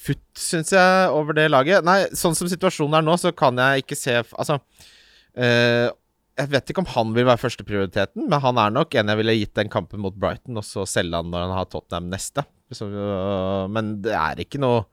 futt, 0.00 0.24
syns 0.40 0.72
jeg, 0.72 1.10
over 1.12 1.36
det 1.36 1.44
laget. 1.52 1.84
Nei, 1.84 1.98
sånn 2.16 2.36
som 2.38 2.48
situasjonen 2.48 2.96
er 2.96 3.04
nå, 3.04 3.18
så 3.20 3.34
kan 3.36 3.60
jeg 3.60 3.84
ikke 3.84 3.98
se 4.00 4.16
Altså 4.24 4.56
uh, 4.56 5.92
Jeg 6.40 6.52
vet 6.54 6.72
ikke 6.72 6.86
om 6.86 6.90
han 6.94 7.12
vil 7.18 7.28
være 7.28 7.42
førsteprioriteten, 7.44 8.30
men 8.30 8.44
han 8.46 8.64
er 8.64 8.72
nok 8.78 8.96
en 8.96 9.12
jeg 9.12 9.20
ville 9.20 9.38
gitt 9.42 9.54
den 9.60 9.72
kampen 9.72 10.00
mot 10.00 10.16
Brighton, 10.16 10.56
og 10.56 10.64
så 10.64 10.88
selge 10.88 11.20
han 11.20 11.28
når 11.34 11.46
han 11.50 11.56
har 11.58 11.68
Tottenham 11.68 12.08
neste. 12.16 12.46
Så, 12.72 12.88
uh, 12.88 13.68
men 13.72 13.98
det 14.08 14.16
er 14.16 14.40
ikke 14.40 14.62
noe 14.62 14.86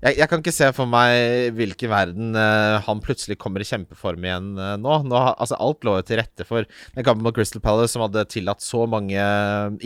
jeg, 0.00 0.16
jeg 0.18 0.28
kan 0.30 0.42
ikke 0.42 0.54
se 0.54 0.70
for 0.76 0.90
meg 0.90 1.52
hvilken 1.56 1.92
verden 1.92 2.38
uh, 2.38 2.80
han 2.86 3.02
plutselig 3.04 3.38
kommer 3.40 3.62
i 3.62 3.68
kjempeform 3.68 4.24
igjen 4.26 4.52
uh, 4.58 4.74
nå. 4.80 5.00
nå 5.08 5.20
altså 5.32 5.58
Alt 5.60 5.84
lå 5.86 5.98
jo 5.98 6.06
til 6.08 6.20
rette 6.22 6.46
for 6.48 6.64
den 6.64 7.06
kampen 7.06 7.24
mot 7.26 7.36
Crystal 7.36 7.62
Palace, 7.62 7.92
som 7.94 8.04
hadde 8.06 8.24
tillatt 8.32 8.64
så 8.64 8.86
mange 8.90 9.20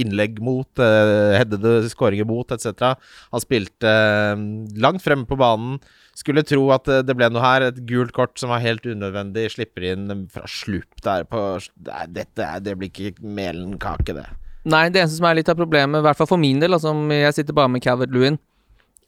innlegg 0.00 0.38
mot, 0.44 0.70
uh, 0.78 1.34
headede 1.34 1.84
skåringer 1.90 2.28
mot, 2.28 2.50
etc. 2.54 2.94
Han 3.32 3.42
spilte 3.42 3.90
eh, 3.90 4.44
langt 4.80 5.02
fremme 5.04 5.26
på 5.28 5.38
banen. 5.40 5.78
Skulle 6.14 6.44
tro 6.46 6.68
at 6.74 6.88
eh, 6.90 7.02
det 7.06 7.16
ble 7.18 7.28
noe 7.32 7.42
her. 7.44 7.68
Et 7.68 7.82
gult 7.88 8.14
kort 8.16 8.38
som 8.40 8.52
var 8.54 8.62
helt 8.64 8.86
unødvendig. 8.86 9.48
Slipper 9.54 9.88
inn 9.92 10.26
fra 10.32 10.46
slupp 10.50 11.02
der 11.04 11.26
på 11.28 11.42
Nei, 11.84 12.06
dette 12.14 12.48
Det 12.64 12.76
blir 12.78 12.90
ikke 12.90 13.24
melen 13.24 13.76
kake, 13.82 14.16
det. 14.16 14.26
Nei, 14.64 14.86
det 14.88 15.02
eneste 15.02 15.18
som 15.18 15.28
er 15.28 15.40
litt 15.40 15.50
av 15.52 15.58
problemet, 15.58 16.00
i 16.00 16.06
hvert 16.06 16.16
fall 16.16 16.30
for 16.30 16.40
min 16.40 16.62
del, 16.62 16.72
altså 16.72 16.94
jeg 17.12 17.36
sitter 17.36 17.56
bare 17.56 17.68
med 17.68 17.82
Calvert 17.84 18.14
Lewin, 18.14 18.38
eh, 18.38 18.53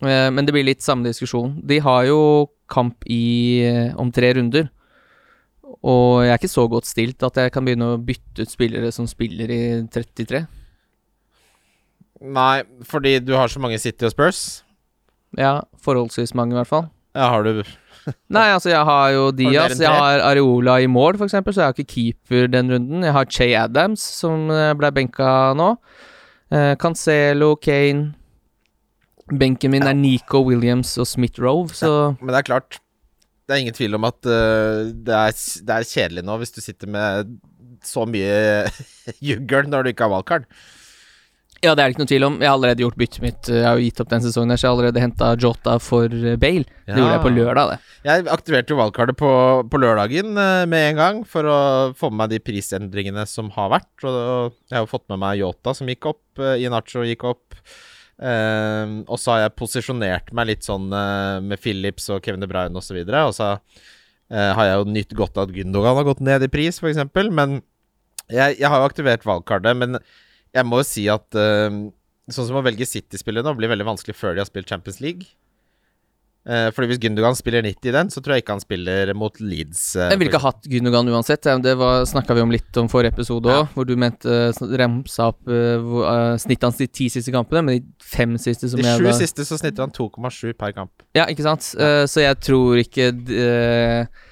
men 0.04 0.44
det 0.44 0.52
blir 0.52 0.66
litt 0.66 0.84
samme 0.84 1.08
diskusjon. 1.08 1.54
De 1.64 1.78
har 1.80 2.04
jo 2.08 2.20
kamp 2.68 3.06
i 3.08 3.62
eh, 3.64 3.94
om 3.96 4.10
tre 4.12 4.34
runder, 4.36 4.68
og 5.86 6.24
jeg 6.24 6.34
er 6.34 6.40
ikke 6.40 6.52
så 6.52 6.66
godt 6.70 6.88
stilt 6.88 7.24
at 7.26 7.38
jeg 7.40 7.52
kan 7.54 7.66
begynne 7.66 7.94
å 7.94 8.02
bytte 8.02 8.44
ut 8.44 8.52
spillere 8.52 8.90
som 8.94 9.08
spiller 9.10 9.50
i 9.52 9.62
33. 9.92 10.44
Nei, 12.26 12.62
fordi 12.88 13.18
du 13.20 13.34
har 13.36 13.50
så 13.52 13.60
mange 13.62 13.78
City 13.78 14.06
og 14.08 14.14
Spurs. 14.14 14.44
Ja, 15.36 15.60
forholdsvis 15.84 16.34
mange, 16.38 16.54
i 16.56 16.60
hvert 16.60 16.70
fall. 16.70 16.88
Ja, 17.16 17.28
har 17.32 17.44
du 17.44 17.60
Nei, 18.36 18.46
altså, 18.54 18.70
jeg 18.70 18.84
har 18.86 19.08
jo 19.16 19.30
Diaz, 19.34 19.80
Har 19.80 19.82
jeg 19.82 20.00
har 20.00 20.22
Areola 20.28 20.76
i 20.80 20.86
mål, 20.90 21.18
for 21.18 21.26
eksempel, 21.26 21.54
så 21.54 21.62
jeg 21.64 21.72
har 21.72 21.76
ikke 21.76 21.94
keeper 21.94 22.52
den 22.52 22.70
runden. 22.72 23.02
Jeg 23.04 23.16
har 23.16 23.26
Che 23.26 23.48
Adams, 23.58 24.04
som 24.20 24.50
eh, 24.54 24.70
ble 24.78 24.92
benka 24.94 25.30
nå. 25.58 25.72
Eh, 26.54 26.74
Cancelo, 26.78 27.56
Kane 27.58 28.14
Benken 29.26 29.72
min 29.74 29.86
er 29.86 29.96
Nico 29.98 30.44
Williams 30.46 30.94
og 31.02 31.08
Smith 31.10 31.42
Rove, 31.42 31.74
så 31.74 32.14
Men 32.20 32.30
det 32.30 32.40
er 32.40 32.46
klart 32.46 32.78
Det 33.46 33.56
er 33.56 33.62
ingen 33.64 33.74
tvil 33.74 33.98
om 33.98 34.06
at 34.06 34.18
uh, 34.22 34.86
det, 34.90 35.16
er, 35.16 35.36
det 35.66 35.74
er 35.74 35.90
kjedelig 35.90 36.26
nå 36.26 36.38
hvis 36.42 36.54
du 36.54 36.62
sitter 36.62 36.90
med 36.90 37.36
så 37.86 38.06
mye 38.08 38.66
juggel 39.28 39.70
når 39.70 39.86
du 39.86 39.92
ikke 39.92 40.06
har 40.06 40.14
valgkart. 40.16 40.48
Ja, 41.64 41.72
det 41.72 41.80
er 41.80 41.88
det 41.88 41.94
ikke 41.94 42.02
noe 42.02 42.10
tvil 42.10 42.26
om. 42.26 42.34
Jeg 42.42 42.48
har 42.50 42.56
allerede 42.58 42.82
gjort 42.84 42.98
byttet 43.00 43.22
mitt. 43.24 43.48
Jeg 43.48 43.64
har 43.64 43.78
jo 43.78 43.86
gitt 43.86 44.00
opp 44.02 44.10
den 44.10 44.24
sesongen, 44.26 44.52
her, 44.52 44.60
så 44.60 44.66
jeg 44.66 44.70
har 44.70 44.76
allerede 44.76 45.02
henta 45.02 45.30
Jota 45.40 45.76
for 45.82 46.12
eh, 46.12 46.36
Bale. 46.40 46.66
Det 46.84 46.98
gjorde 46.98 47.14
jeg 47.14 47.22
på 47.24 47.32
lørdag, 47.32 47.70
det. 47.72 47.94
Jeg 48.06 48.26
aktiverte 48.34 48.74
jo 48.74 48.80
valgkartet 48.80 49.18
på, 49.18 49.30
på 49.72 49.80
lørdagen 49.80 50.36
eh, 50.42 50.66
med 50.68 50.90
en 50.90 51.00
gang 51.00 51.22
for 51.28 51.48
å 51.48 51.58
få 51.96 52.10
med 52.12 52.20
meg 52.20 52.34
de 52.34 52.42
prisendringene 52.44 53.24
som 53.30 53.48
har 53.56 53.72
vært. 53.72 53.92
Og 54.04 54.18
jeg 54.68 54.76
har 54.76 54.84
jo 54.84 54.92
fått 54.92 55.06
med 55.12 55.22
meg 55.24 55.40
Yota 55.40 55.74
som 55.76 55.88
gikk 55.90 56.10
opp, 56.12 56.44
Inacho 56.60 57.06
gikk 57.08 57.24
opp. 57.32 57.56
Eh, 58.16 58.92
og 59.04 59.18
så 59.20 59.34
har 59.34 59.42
jeg 59.44 59.56
posisjonert 59.60 60.32
meg 60.36 60.48
litt 60.48 60.64
sånn 60.64 60.88
uh, 60.88 61.36
med 61.44 61.60
Phillips 61.60 62.08
og 62.14 62.22
Kevin 62.24 62.40
De 62.40 62.48
Bruyne 62.50 62.80
osv. 62.80 62.96
Og, 63.02 63.12
og 63.12 63.34
så 63.36 63.50
eh, 63.56 64.52
har 64.56 64.70
jeg 64.70 64.78
jo 64.80 64.92
nytt 64.94 65.16
godt 65.18 65.40
at 65.42 65.52
Gündogan 65.52 65.98
har 66.00 66.08
gått 66.08 66.24
ned 66.24 66.46
i 66.46 66.52
pris, 66.52 66.80
f.eks. 66.80 67.02
Men 67.28 67.60
jeg, 68.32 68.56
jeg 68.58 68.70
har 68.70 68.80
jo 68.80 68.88
aktivert 68.88 69.26
valgkartet. 69.28 69.76
Men 69.78 70.00
jeg 70.56 70.68
må 70.68 70.80
jo 70.80 70.88
si 70.88 71.06
at 71.12 71.26
uh, 71.36 71.82
sånn 72.32 72.48
som 72.48 72.60
å 72.60 72.64
velge 72.64 72.88
City-spillere 72.88 73.46
nå 73.46 73.56
blir 73.58 73.72
veldig 73.72 73.90
vanskelig 73.92 74.16
før 74.16 74.34
de 74.34 74.44
har 74.44 74.48
spilt 74.48 74.72
Champions 74.72 75.02
League. 75.04 75.28
Uh, 76.46 76.68
fordi 76.70 76.92
Hvis 76.92 77.00
Gündogan 77.02 77.34
spiller 77.34 77.64
90 77.66 77.88
i 77.90 77.94
den, 77.96 78.10
så 78.14 78.20
tror 78.22 78.36
jeg 78.36 78.44
ikke 78.44 78.54
han 78.54 78.62
spiller 78.62 79.10
mot 79.18 79.40
Leeds. 79.42 79.80
Uh, 79.98 80.04
jeg 80.12 80.20
ville 80.20 80.30
ikke 80.30 80.42
hatt 80.44 80.68
Gündogan 80.70 81.10
uansett. 81.10 81.48
Det 81.64 81.74
snakka 82.12 82.36
vi 82.38 82.44
om 82.44 82.54
litt 82.54 82.78
om 82.78 82.90
forrige 82.92 83.16
episode 83.16 83.50
òg, 83.50 83.64
ja. 83.64 83.66
hvor 83.74 83.88
du 83.88 83.96
mente 83.98 84.30
uh, 84.30 84.62
remsa 84.78 85.32
opp 85.32 85.50
uh, 85.50 86.36
snittet 86.38 86.68
hans 86.68 86.78
de 86.78 86.86
ti 86.86 87.08
siste 87.10 87.34
kampene, 87.34 87.64
men 87.66 87.80
de 87.80 88.06
fem 88.06 88.38
siste 88.38 88.70
som 88.70 88.78
De 88.78 88.86
jeg 88.86 89.02
sju 89.02 89.10
siste 89.18 89.48
så 89.48 89.58
snitter 89.58 89.88
han 89.88 89.94
2,7 89.96 90.54
per 90.54 90.76
kamp. 90.76 90.94
Ja, 91.18 91.26
ikke 91.26 91.46
sant. 91.46 91.66
Så 91.66 92.22
jeg 92.22 92.38
tror 92.46 92.78
ikke 92.78 93.10
uh, 93.10 94.26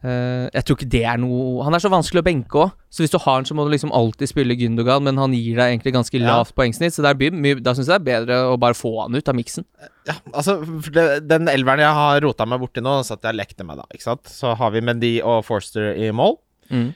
Uh, 0.00 0.48
jeg 0.54 0.64
tror 0.64 0.78
ikke 0.78 0.86
det 0.94 1.00
er 1.04 1.18
noe 1.20 1.60
Han 1.66 1.74
er 1.76 1.82
så 1.82 1.90
vanskelig 1.92 2.22
å 2.22 2.24
benke 2.24 2.56
òg, 2.56 2.70
så 2.88 3.02
hvis 3.02 3.12
du 3.12 3.18
har 3.20 3.34
han, 3.36 3.44
så 3.44 3.52
må 3.52 3.66
du 3.66 3.72
liksom 3.74 3.90
alltid 3.92 4.30
spille 4.30 4.56
Gündogan, 4.56 5.04
men 5.04 5.20
han 5.20 5.34
gir 5.36 5.58
deg 5.58 5.74
egentlig 5.74 5.92
ganske 5.92 6.22
lavt 6.22 6.54
ja. 6.54 6.56
poengsnitt, 6.56 6.96
så 6.96 7.12
blir, 7.20 7.60
da 7.60 7.74
syns 7.76 7.90
jeg 7.90 7.92
det 7.92 7.98
er 7.98 8.06
bedre 8.06 8.38
å 8.48 8.54
bare 8.60 8.78
få 8.78 8.94
han 9.02 9.18
ut 9.18 9.28
av 9.28 9.36
miksen. 9.36 9.66
Ja, 10.08 10.16
altså 10.32 10.56
det, 10.88 11.04
Den 11.28 11.52
elveren 11.52 11.84
jeg 11.84 11.98
har 12.00 12.22
rota 12.24 12.48
meg 12.48 12.62
borti 12.64 12.80
nå, 12.80 12.96
satt 13.04 13.28
jeg 13.28 13.36
lekte 13.36 13.66
med, 13.68 13.82
da. 13.82 13.84
Ikke 13.92 14.08
sant? 14.08 14.32
Så 14.32 14.54
har 14.56 14.72
vi 14.72 14.84
Mendy 14.88 15.12
og 15.20 15.44
Forster 15.44 15.92
i 15.92 16.08
mål. 16.16 16.38
Mm. 16.72 16.88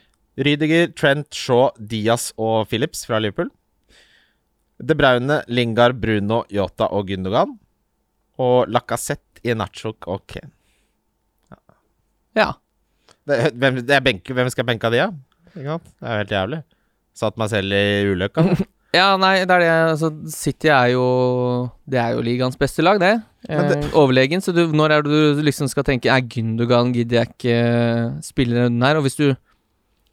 Rydiger, 0.49 0.89
Trent, 0.97 1.29
Shaw, 1.37 1.69
Diaz 1.77 2.31
og 2.41 2.65
Phillips 2.73 3.05
fra 3.05 3.21
Liverpool. 3.21 3.53
De 4.81 4.97
Braune, 4.97 5.43
Lingard, 5.47 6.01
Bruno, 6.01 6.41
Yota 6.51 6.89
og 6.89 7.13
Gündogan. 7.13 7.53
Og 8.41 8.65
Lacassette, 8.67 9.45
Inachok 9.45 10.09
og 10.09 10.25
Kane. 10.27 10.49
Ja. 11.53 11.59
ja. 12.41 12.51
Hvem, 13.25 13.81
benke, 14.05 14.33
hvem 14.37 14.49
skal 14.53 14.67
benke 14.67 14.87
av 14.87 14.93
de, 14.93 15.01
da? 15.01 15.35
Det 15.55 15.63
er 15.63 15.69
jo 15.71 15.79
helt 16.19 16.33
jævlig. 16.33 16.59
Satt 17.15 17.37
meg 17.39 17.51
selv 17.51 17.73
i 17.73 18.11
ulykka. 18.11 18.43
ja, 18.99 19.07
nei, 19.19 19.37
det 19.47 19.55
er 19.55 19.63
det 19.63 19.69
altså, 19.71 20.11
City 20.31 20.69
er 20.73 20.91
jo 20.93 21.05
Det 21.87 21.99
er 22.01 22.15
jo 22.17 22.25
ligaens 22.25 22.59
beste 22.59 22.83
lag, 22.83 22.99
det. 23.01 23.13
det 23.47 23.79
eh, 23.79 23.87
overlegen. 23.95 24.43
Så 24.43 24.53
du, 24.55 24.65
når 24.75 24.97
er 24.97 25.05
det 25.05 25.15
du 25.15 25.41
liksom 25.45 25.71
skal 25.71 25.87
tenke 25.87 26.11
Er 26.11 26.27
Gündogan 26.27 26.91
gidder 26.95 27.21
jeg 27.23 27.33
ikke 27.33 27.57
uh, 27.63 28.19
spille 28.25 28.67
den 28.67 28.83
her? 28.83 28.99
Og 28.99 29.07
hvis 29.07 29.17
du, 29.17 29.29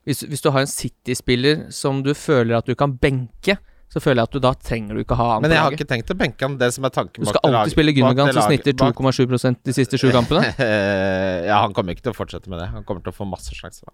hvis, 0.06 0.22
hvis 0.30 0.44
du 0.44 0.52
har 0.54 0.64
en 0.64 0.70
City-spiller 0.70 1.66
som 1.74 2.04
du 2.06 2.14
føler 2.14 2.56
at 2.58 2.70
du 2.70 2.78
kan 2.78 2.94
benke, 2.96 3.58
så 3.92 4.00
føler 4.00 4.22
jeg 4.22 4.30
at 4.30 4.36
du 4.36 4.40
da 4.40 4.52
trenger 4.56 4.96
du 4.96 5.02
ikke 5.02 5.16
ha 5.18 5.26
han 5.34 5.44
Men 5.44 5.52
jeg 5.52 5.60
har 5.60 5.74
ikke 5.76 5.86
tenkt 5.88 6.12
å 6.12 6.16
benke 6.16 6.46
han. 6.46 6.54
Det 6.60 6.70
som 6.72 6.86
er 6.88 6.94
tanken 6.94 7.26
Du 7.26 7.28
skal 7.28 7.44
alltid 7.48 7.74
spille 7.74 7.94
Gundogan, 7.96 8.32
som 8.32 8.46
snitter 8.48 8.76
2,7% 8.80 9.60
de 9.68 9.74
siste 9.76 10.00
sju 10.00 10.08
kampene. 10.14 10.52
ja, 11.50 11.58
han 11.60 11.74
kommer 11.76 11.92
ikke 11.92 12.06
til 12.06 12.14
å 12.14 12.16
fortsette 12.16 12.48
med 12.52 12.62
det. 12.62 12.70
Han 12.72 12.86
kommer 12.88 13.04
til 13.04 13.12
å 13.12 13.16
få 13.16 13.26
masse 13.28 13.52
sjanser, 13.56 13.90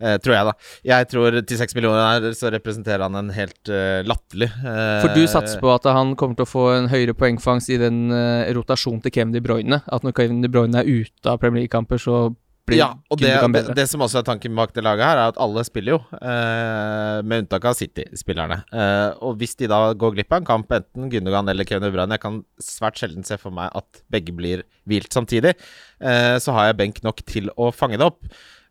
uh, 0.00 0.16
tror 0.24 0.36
jeg, 0.36 0.48
da. 0.48 0.54
Jeg 0.88 1.10
tror 1.12 1.38
til 1.40 1.60
seks 1.60 1.76
millioner 1.76 2.00
her 2.06 2.38
så 2.38 2.52
representerer 2.54 3.04
han 3.04 3.18
en 3.20 3.32
helt 3.36 3.72
uh, 3.72 4.00
latterlig 4.08 4.48
uh, 4.62 5.02
For 5.04 5.12
du 5.16 5.26
satser 5.28 5.60
på 5.62 5.72
at 5.74 5.88
han 5.92 6.16
kommer 6.18 6.38
til 6.38 6.48
å 6.48 6.52
få 6.52 6.66
en 6.78 6.88
høyere 6.92 7.16
poengfangst 7.18 7.72
i 7.72 7.80
den 7.82 8.06
uh, 8.14 8.48
rotasjonen 8.56 9.04
til 9.04 9.14
Kevin 9.18 9.36
De 9.36 9.44
Bruyne? 9.44 9.82
At 9.92 10.06
når 10.06 10.16
Kevin 10.16 10.40
De 10.44 10.50
Bruyne 10.52 10.80
er 10.80 10.88
ute 10.88 11.28
av 11.28 11.40
Premier 11.42 11.66
League-kamper, 11.66 12.00
så 12.00 12.22
blir 12.68 12.78
ja, 12.78 12.88
og 13.10 13.18
det, 13.18 13.32
det, 13.54 13.62
det, 13.74 13.84
som 13.90 14.04
også 14.04 14.20
er 14.20 14.26
tanken 14.26 14.54
bak 14.54 14.70
det 14.76 14.84
laget 14.86 15.02
her, 15.02 15.18
er 15.18 15.32
at 15.32 15.40
alle 15.42 15.64
spiller 15.66 15.96
jo, 15.96 15.98
eh, 16.18 17.18
med 17.26 17.44
unntak 17.44 17.66
av 17.66 17.74
City-spillerne. 17.78 18.60
Eh, 18.70 19.08
og 19.26 19.40
hvis 19.40 19.56
de 19.58 19.70
da 19.70 19.80
går 19.98 20.14
glipp 20.14 20.32
av 20.32 20.42
en 20.42 20.48
kamp, 20.52 20.74
enten 20.78 21.10
Gundogan 21.10 21.50
eller 21.50 21.66
Kevin 21.66 21.88
Øbrand 21.90 22.14
Jeg 22.14 22.22
kan 22.22 22.40
svært 22.62 23.02
sjelden 23.02 23.26
se 23.26 23.38
for 23.42 23.54
meg 23.54 23.74
at 23.74 24.02
begge 24.14 24.34
blir 24.38 24.62
hvilt 24.86 25.14
samtidig. 25.14 25.56
Eh, 25.98 26.36
så 26.42 26.54
har 26.54 26.70
jeg 26.70 26.80
benk 26.84 27.02
nok 27.06 27.24
til 27.26 27.50
å 27.58 27.72
fange 27.74 27.98
det 27.98 28.06
opp. 28.06 28.22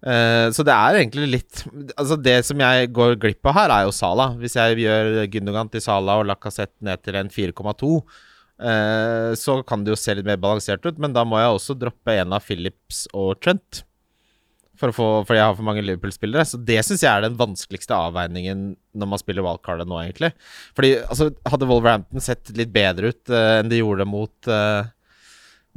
Eh, 0.01 0.47
så 0.55 0.63
det 0.65 0.73
er 0.73 0.97
egentlig 0.97 1.27
litt 1.29 1.59
Altså 1.93 2.15
Det 2.17 2.39
som 2.47 2.57
jeg 2.57 2.87
går 2.89 3.19
glipp 3.21 3.45
av 3.51 3.57
her, 3.59 3.75
er 3.75 3.85
jo 3.85 3.95
Sala. 3.95 4.31
Hvis 4.39 4.55
jeg 4.57 4.81
gjør 4.87 5.25
Gundogan 5.35 5.69
til 5.71 5.83
Sala 5.83 6.21
og 6.21 6.29
Lacassette 6.31 6.79
ned 6.85 7.03
til 7.03 7.19
en 7.19 7.29
4,2 7.29 7.95
Eh, 8.61 9.33
så 9.39 9.61
kan 9.65 9.83
det 9.83 9.95
jo 9.95 9.99
se 9.99 10.15
litt 10.17 10.27
mer 10.27 10.41
balansert 10.41 10.85
ut, 10.85 10.99
men 11.01 11.15
da 11.15 11.25
må 11.27 11.39
jeg 11.41 11.55
også 11.55 11.77
droppe 11.81 12.17
en 12.21 12.35
av 12.37 12.45
Phillips 12.45 13.07
og 13.17 13.39
Trent. 13.41 13.83
For 14.81 14.93
få, 14.95 15.07
fordi 15.27 15.37
jeg 15.37 15.45
har 15.45 15.57
for 15.57 15.67
mange 15.67 15.83
Liverpool-spillere. 15.85 16.45
Så 16.47 16.57
det 16.65 16.79
syns 16.85 17.03
jeg 17.05 17.11
er 17.11 17.25
den 17.25 17.37
vanskeligste 17.37 17.93
avveiningen 17.93 18.71
når 18.97 19.09
man 19.11 19.21
spiller 19.21 19.45
wildcardet 19.45 19.89
nå, 19.89 19.99
egentlig. 20.01 20.31
Fordi 20.77 20.95
altså, 21.03 21.29
hadde 21.45 21.69
Wolverhampton 21.69 22.23
sett 22.23 22.49
litt 22.57 22.73
bedre 22.73 23.11
ut 23.11 23.33
uh, 23.33 23.59
enn 23.59 23.69
de 23.69 23.83
gjorde 23.83 24.07
mot 24.09 24.49
uh, 24.49 24.89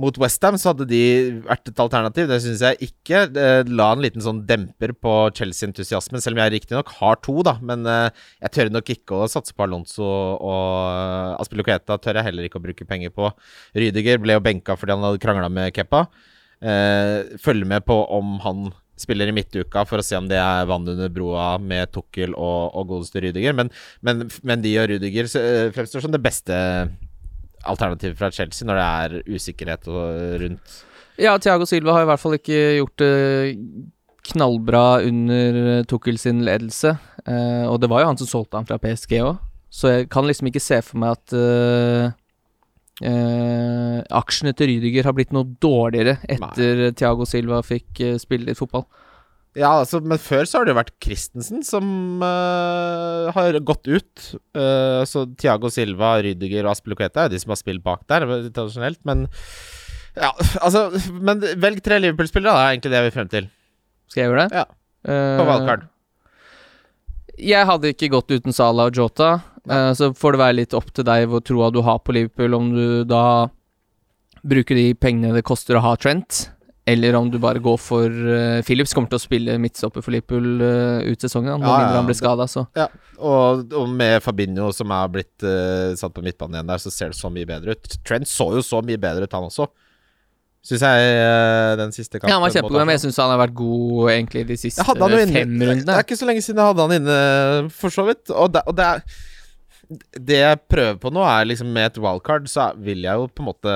mot 0.01 0.17
Westham 0.19 0.57
så 0.59 0.73
hadde 0.73 0.87
de 0.91 1.01
vært 1.45 1.71
et 1.71 1.81
alternativ. 1.83 2.27
Det 2.31 2.41
syns 2.43 2.63
jeg 2.67 2.89
ikke. 2.89 3.25
Det 3.31 3.47
la 3.71 3.91
en 3.95 4.03
liten 4.03 4.25
sånn 4.25 4.43
demper 4.49 4.95
på 4.99 5.15
Chelsea-entusiasmen, 5.39 6.23
selv 6.23 6.39
om 6.39 6.43
jeg 6.43 6.55
riktignok 6.57 6.91
har 6.99 7.21
to, 7.23 7.37
da. 7.47 7.57
Men 7.63 7.87
uh, 7.87 8.11
jeg 8.43 8.55
tør 8.57 8.73
nok 8.75 8.95
ikke 8.97 9.23
å 9.23 9.31
satse 9.31 9.55
på 9.55 9.67
Alonso 9.67 10.05
og 10.05 10.69
uh, 10.91 11.41
Aspilicueta 11.43 11.99
tør 12.03 12.21
jeg 12.21 12.29
heller 12.31 12.49
ikke 12.49 12.59
å 12.61 12.67
bruke 12.67 12.89
penger 12.89 13.15
på. 13.15 13.31
Rydiger 13.79 14.23
ble 14.23 14.39
jo 14.39 14.45
benka 14.45 14.79
fordi 14.79 14.97
han 14.97 15.07
hadde 15.07 15.23
krangla 15.23 15.51
med 15.53 15.75
Keppa. 15.77 16.07
Følger 17.45 17.69
med 17.69 17.85
på 17.85 17.97
om 18.17 18.39
han 18.41 18.71
spiller 18.97 19.29
i 19.29 19.35
midtuka 19.37 19.83
for 19.89 20.01
å 20.01 20.05
se 20.07 20.17
om 20.17 20.29
det 20.31 20.39
er 20.41 20.69
vann 20.71 20.87
under 20.89 21.11
broa 21.13 21.57
med 21.61 21.91
Tukkel 21.93 22.33
og, 22.33 22.71
og 22.73 22.93
godeste 22.93 23.21
Rydiger. 23.21 23.53
Men, 23.59 23.69
men, 24.07 24.29
men 24.47 24.63
de 24.65 24.73
og 24.81 24.89
Rydiger 24.89 25.29
fremstår 25.75 26.07
som 26.07 26.15
det 26.15 26.23
beste 26.25 26.57
alternativ 27.71 28.17
fra 28.19 28.31
Chelsea 28.35 28.69
når 28.69 28.81
det 28.81 28.89
er 28.89 29.37
usikkerhet 29.37 29.89
rundt 30.43 30.81
Ja, 31.21 31.37
Thiago 31.39 31.67
Silva 31.69 31.95
har 31.95 32.05
i 32.05 32.09
hvert 32.11 32.23
fall 32.23 32.39
ikke 32.39 32.61
gjort 32.81 32.97
det 32.99 33.13
knallbra 34.25 35.03
under 35.05 35.85
Tukkel 35.89 36.19
sin 36.19 36.43
ledelse. 36.47 36.97
Uh, 37.29 37.69
og 37.69 37.81
det 37.83 37.91
var 37.93 38.03
jo 38.03 38.11
han 38.11 38.21
som 38.21 38.31
solgte 38.31 38.59
han 38.59 38.69
fra 38.69 38.81
PSG 38.81 39.19
òg, 39.21 39.37
så 39.73 39.93
jeg 39.93 40.11
kan 40.13 40.27
liksom 40.29 40.51
ikke 40.51 40.63
se 40.63 40.81
for 40.87 41.01
meg 41.03 41.17
at 41.17 41.35
uh, 41.37 42.13
eh, 43.05 44.01
aksjene 44.15 44.53
til 44.55 44.71
Rydiger 44.71 45.09
har 45.09 45.17
blitt 45.17 45.33
noe 45.35 45.49
dårligere 45.63 46.19
etter 46.31 46.83
Nei. 46.85 46.93
Thiago 46.95 47.27
Silva 47.27 47.59
fikk 47.67 48.05
spille 48.23 48.47
litt 48.49 48.61
fotball. 48.61 48.87
Ja, 49.55 49.71
altså, 49.85 50.01
men 50.03 50.19
før 50.19 50.49
så 50.51 50.59
har 50.59 50.67
det 50.67 50.73
jo 50.73 50.81
vært 50.81 50.95
Christensen 51.03 51.63
som 51.63 51.87
uh, 52.25 53.31
har 53.37 53.55
gått 53.63 53.87
ut. 53.87 54.25
Uh, 54.57 55.07
så 55.07 55.29
Tiago 55.39 55.71
Silva, 55.71 56.17
Rydiger 56.27 56.67
og 56.67 56.73
Aspeloketa 56.73 57.27
er 57.29 57.35
de 57.35 57.39
som 57.39 57.55
har 57.55 57.61
spilt 57.61 57.85
bak 57.85 58.03
der, 58.11 58.27
tradisjonelt. 58.51 58.99
Men 59.07 59.29
ja, 60.15 60.31
altså 60.63 60.89
Men 61.15 61.43
velg 61.63 61.81
tre 61.87 62.01
Liverpool-spillere, 62.03 62.51
da, 62.51 62.67
er 62.67 62.75
egentlig 62.75 62.91
det 62.91 62.99
jeg 62.99 63.07
vil 63.07 63.15
frem 63.15 63.31
til. 63.31 63.49
Skal 64.11 64.25
jeg 64.25 64.33
gjøre 64.33 64.45
det? 64.47 64.63
Ja. 64.63 64.67
På 65.05 65.47
valgkart. 65.47 65.91
Jeg 67.35 67.67
hadde 67.67 67.91
ikke 67.91 68.13
gått 68.15 68.31
uten 68.31 68.55
Salah 68.55 68.91
og 68.91 68.99
Jota. 68.99 69.37
Uh, 69.71 69.93
så 69.95 70.11
får 70.19 70.35
det 70.35 70.43
være 70.43 70.59
litt 70.59 70.75
opp 70.75 70.91
til 70.95 71.07
deg 71.07 71.29
hvor 71.31 71.47
troa 71.47 71.71
du 71.75 71.79
har 71.87 72.03
på 72.03 72.15
Liverpool, 72.17 72.59
om 72.59 72.75
du 72.75 72.87
da 73.07 73.47
bruker 74.45 74.77
de 74.77 74.91
pengene 74.99 75.33
det 75.39 75.47
koster 75.47 75.79
å 75.79 75.85
ha 75.87 75.95
Trent 75.97 76.49
eller 76.87 77.17
om 77.17 77.31
du 77.31 77.39
bare 77.41 77.63
går 77.65 77.79
for 77.81 78.13
uh, 78.13 78.61
Phillips 78.67 78.93
kommer 78.93 79.09
til 79.09 79.17
å 79.17 79.23
spille 79.23 79.57
midtstopper 79.61 80.05
for 80.05 80.13
Liverpool 80.13 80.61
uh, 80.61 81.01
ut 81.07 81.23
sesongen, 81.25 81.57
med 81.57 81.65
ja, 81.65 81.79
mindre 81.81 82.01
han 82.03 82.11
blir 82.11 82.19
skada, 82.19 82.47
så. 82.51 82.67
Ja, 82.77 82.91
og, 83.17 83.73
og, 83.73 83.89
med 83.89 84.19
Fabinho 84.25 84.69
som 84.77 84.93
er 84.93 85.15
blitt 85.15 85.47
uh, 85.47 85.95
satt 85.97 86.13
på 86.13 86.25
midtbanen 86.25 86.59
igjen 86.59 86.75
der, 86.75 86.83
så 86.83 86.93
ser 86.93 87.15
det 87.15 87.19
så 87.19 87.33
mye 87.33 87.49
bedre 87.49 87.73
ut. 87.73 87.97
Trent 88.05 88.29
så 88.29 88.51
jo 88.59 88.61
så 88.65 88.83
mye 88.85 89.01
bedre 89.01 89.25
ut, 89.25 89.39
han 89.39 89.49
også. 89.49 89.71
Syns 90.65 90.85
jeg 90.85 91.09
den 91.77 91.91
siste 91.93 92.17
kampen. 92.17 92.33
Ja, 92.33 92.39
han 92.39 92.45
var 92.45 92.53
kjempegod, 92.53 92.85
men 92.85 92.95
jeg 92.97 93.03
syns 93.03 93.21
han 93.21 93.33
har 93.33 93.41
vært 93.43 93.57
god 93.57 94.13
egentlig 94.15 94.47
de 94.49 94.57
siste 94.61 94.85
fem 94.85 95.03
rundene. 95.05 95.83
Det 95.85 95.93
er 95.93 96.07
ikke 96.07 96.17
så 96.17 96.29
lenge 96.29 96.45
siden 96.45 96.61
jeg 96.61 96.73
hadde 96.73 96.87
han 96.87 96.95
inne, 97.01 97.19
for 97.81 97.93
så 97.93 98.07
vidt. 98.09 98.33
Og 98.33 98.53
det, 98.53 98.65
og 98.69 98.77
det 98.77 98.87
er 98.89 99.05
Det 100.17 100.39
jeg 100.41 100.61
prøver 100.73 100.97
på 101.01 101.13
nå, 101.13 101.21
er 101.29 101.51
liksom 101.51 101.69
med 101.73 101.91
et 101.91 102.01
wildcard, 102.01 102.49
så 102.49 102.71
vil 102.81 103.05
jeg 103.05 103.21
jo 103.21 103.29
på 103.29 103.45
en 103.45 103.51
måte 103.51 103.75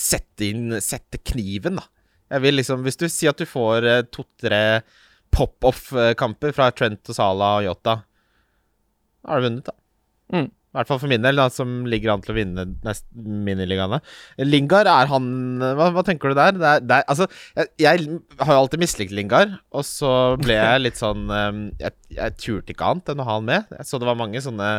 sette 0.00 0.50
inn 0.50 0.78
Sette 0.84 1.20
kniven, 1.22 1.80
da. 1.80 1.86
Jeg 2.30 2.44
vil 2.46 2.58
liksom 2.60 2.84
Hvis 2.86 3.00
du 3.00 3.06
sier 3.10 3.34
at 3.34 3.40
du 3.40 3.48
får 3.48 3.88
eh, 3.88 4.06
to-tre 4.14 4.62
pop-off-kamper 5.30 6.54
fra 6.56 6.70
Trent 6.74 7.12
og 7.12 7.14
Sala 7.14 7.52
og 7.60 7.66
Yota, 7.68 8.00
da 9.20 9.30
har 9.30 9.38
du 9.38 9.46
vunnet, 9.46 9.68
da. 9.68 9.76
Mm. 10.34 10.48
I 10.50 10.78
hvert 10.78 10.86
fall 10.86 11.00
for 11.02 11.10
min 11.10 11.22
del, 11.22 11.38
da, 11.38 11.48
som 11.50 11.70
ligger 11.90 12.12
an 12.12 12.20
til 12.22 12.30
å 12.30 12.36
vinne 12.36 12.64
miniligaene. 13.18 13.98
Lingard, 14.46 14.86
er 14.86 15.08
han 15.10 15.24
hva, 15.58 15.88
hva, 15.96 16.04
tenker 16.06 16.30
du 16.30 16.38
der? 16.38 16.54
Det 16.54 16.68
er, 16.68 16.84
det 16.86 16.98
er, 17.00 17.06
altså, 17.10 17.26
jeg, 17.58 17.70
jeg, 17.82 18.18
har 18.38 18.52
jo 18.54 18.60
alltid 18.60 18.82
mislikt 18.84 19.14
Lingard, 19.14 19.56
og 19.74 19.86
så 19.86 20.12
ble 20.38 20.54
jeg 20.54 20.84
litt 20.84 21.00
sånn 21.00 21.26
um, 21.26 21.62
Jeg, 21.82 21.96
jeg 22.14 22.36
turte 22.38 22.74
ikke 22.74 22.86
annet 22.86 23.10
enn 23.10 23.22
å 23.24 23.26
ha 23.26 23.38
han 23.40 23.48
med. 23.50 23.74
Jeg 23.80 23.90
så 23.90 23.98
det 23.98 24.10
var 24.10 24.20
mange 24.22 24.42
sånne 24.44 24.70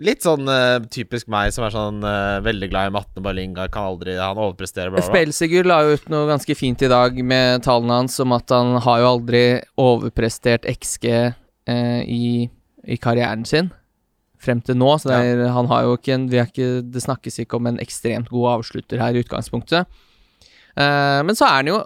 Litt 0.00 0.24
sånn 0.24 0.48
uh, 0.48 0.80
typisk 0.88 1.28
meg 1.28 1.50
som 1.52 1.66
er 1.66 1.74
sånn 1.74 1.98
uh, 2.04 2.40
veldig 2.44 2.70
glad 2.72 2.88
i 2.88 2.94
matten. 2.94 3.22
Bare 3.24 3.36
Lingard 3.36 3.72
kan 3.74 3.90
aldri 3.90 4.14
Han 4.16 4.40
overpresterer, 4.40 4.92
bla, 4.92 5.02
bla. 5.04 5.24
bla. 5.26 5.64
La 5.68 5.80
ut 5.90 6.08
noe 6.12 6.30
ganske 6.30 6.56
fint 6.56 6.80
i 6.82 6.88
dag 6.88 7.18
med 7.20 7.66
tallene 7.66 8.00
hans 8.00 8.16
om 8.24 8.32
at 8.36 8.54
han 8.54 8.78
har 8.80 9.02
jo 9.02 9.10
aldri 9.10 9.42
overprestert 9.80 10.64
XG 10.70 11.10
uh, 11.12 12.00
i, 12.04 12.48
i 12.88 12.98
karrieren 13.00 13.44
sin 13.48 13.68
frem 14.40 14.60
til 14.64 14.78
nå. 14.80 14.94
Så 15.00 15.10
det, 15.10 15.20
er, 15.20 15.46
han 15.52 15.68
har 15.70 15.86
jo 15.86 15.96
ikke 15.98 16.14
en 16.16 16.28
vi 16.32 16.40
ikke, 16.42 16.68
Det 16.88 17.04
snakkes 17.04 17.42
ikke 17.42 17.60
om 17.60 17.68
en 17.70 17.80
ekstremt 17.82 18.30
god 18.32 18.56
avslutter 18.58 19.02
her 19.02 19.16
i 19.16 19.24
utgangspunktet. 19.24 20.00
Eh, 20.78 21.20
men 21.26 21.36
så 21.36 21.48
er 21.48 21.56
han 21.58 21.68
jo 21.72 21.78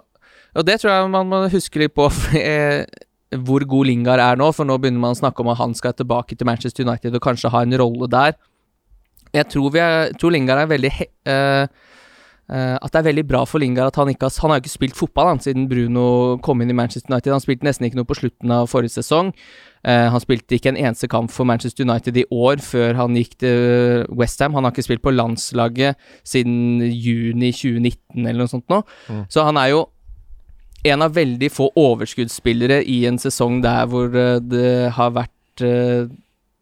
Og 0.55 0.65
det 0.67 0.77
tror 0.79 0.91
jeg 0.91 1.07
man 1.09 1.27
må 1.27 1.39
huske 1.49 1.81
litt 1.81 1.95
på 1.97 2.05
eh, 2.39 2.85
hvor 3.33 3.65
god 3.65 3.89
Lingard 3.89 4.21
er 4.21 4.37
nå, 4.39 4.51
for 4.53 4.67
nå 4.67 4.77
begynner 4.79 5.01
man 5.01 5.15
å 5.15 5.19
snakke 5.19 5.41
om 5.41 5.49
at 5.53 5.59
han 5.61 5.73
skal 5.77 5.95
tilbake 5.97 6.37
til 6.37 6.47
Manchester 6.47 6.85
United 6.85 7.15
og 7.17 7.23
kanskje 7.25 7.51
ha 7.53 7.63
en 7.65 7.77
rolle 7.81 8.09
der. 8.11 8.37
Jeg 9.35 9.49
tror, 9.51 9.71
vi 9.73 9.81
er, 9.83 10.13
tror 10.19 10.31
Lingard 10.31 10.61
er 10.61 10.69
veldig 10.69 10.91
he, 10.95 11.07
uh, 11.27 11.65
uh, 12.47 12.75
At 12.77 12.93
det 12.93 13.01
er 13.01 13.07
veldig 13.09 13.25
bra 13.27 13.41
for 13.49 13.59
Lingard 13.59 13.91
at 13.91 13.97
han 13.99 14.11
ikke 14.13 14.29
har 14.29 14.37
Han 14.41 14.53
har 14.53 14.59
jo 14.59 14.63
ikke 14.63 14.75
spilt 14.77 14.95
fotball 14.95 15.33
han, 15.33 15.41
siden 15.43 15.67
Bruno 15.67 16.37
kom 16.45 16.61
inn 16.61 16.71
i 16.71 16.77
Manchester 16.77 17.11
United. 17.11 17.33
Han 17.33 17.43
spilte 17.43 17.67
nesten 17.67 17.89
ikke 17.89 17.99
noe 17.99 18.07
på 18.07 18.19
slutten 18.21 18.53
av 18.55 18.69
forrige 18.71 18.95
sesong. 18.95 19.33
Uh, 19.85 20.07
han 20.13 20.23
spilte 20.23 20.55
ikke 20.55 20.71
en 20.71 20.79
eneste 20.79 21.09
kamp 21.11 21.33
for 21.33 21.47
Manchester 21.49 21.83
United 21.83 22.15
i 22.17 22.27
år 22.31 22.63
før 22.63 22.95
han 23.01 23.17
gikk 23.19 23.35
til 23.43 24.05
Westham. 24.15 24.55
Han 24.55 24.63
har 24.63 24.75
ikke 24.75 24.87
spilt 24.87 25.03
på 25.03 25.13
landslaget 25.13 25.99
siden 26.23 26.85
juni 26.85 27.51
2019 27.51 28.23
eller 28.23 28.45
noe 28.45 28.53
sånt 28.53 28.69
nå. 28.71 28.81
Mm. 29.09 29.25
Så 29.29 29.43
han 29.45 29.59
er 29.59 29.73
jo 29.73 29.83
en 30.85 31.01
av 31.05 31.15
veldig 31.15 31.49
få 31.53 31.69
overskuddsspillere 31.79 32.81
i 32.89 33.01
en 33.09 33.17
sesong 33.21 33.61
der 33.65 33.87
hvor 33.89 34.13
eh, 34.13 34.37
det 34.43 34.91
har 34.97 35.15
vært 35.15 35.65
eh, 35.65 36.05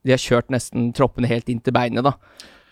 De 0.03 0.11
har 0.11 0.21
kjørt 0.21 0.51
nesten 0.51 0.91
troppene 0.95 1.29
helt 1.31 1.49
inn 1.51 1.61
til 1.63 1.75
beinet, 1.75 2.03
da. 2.03 2.17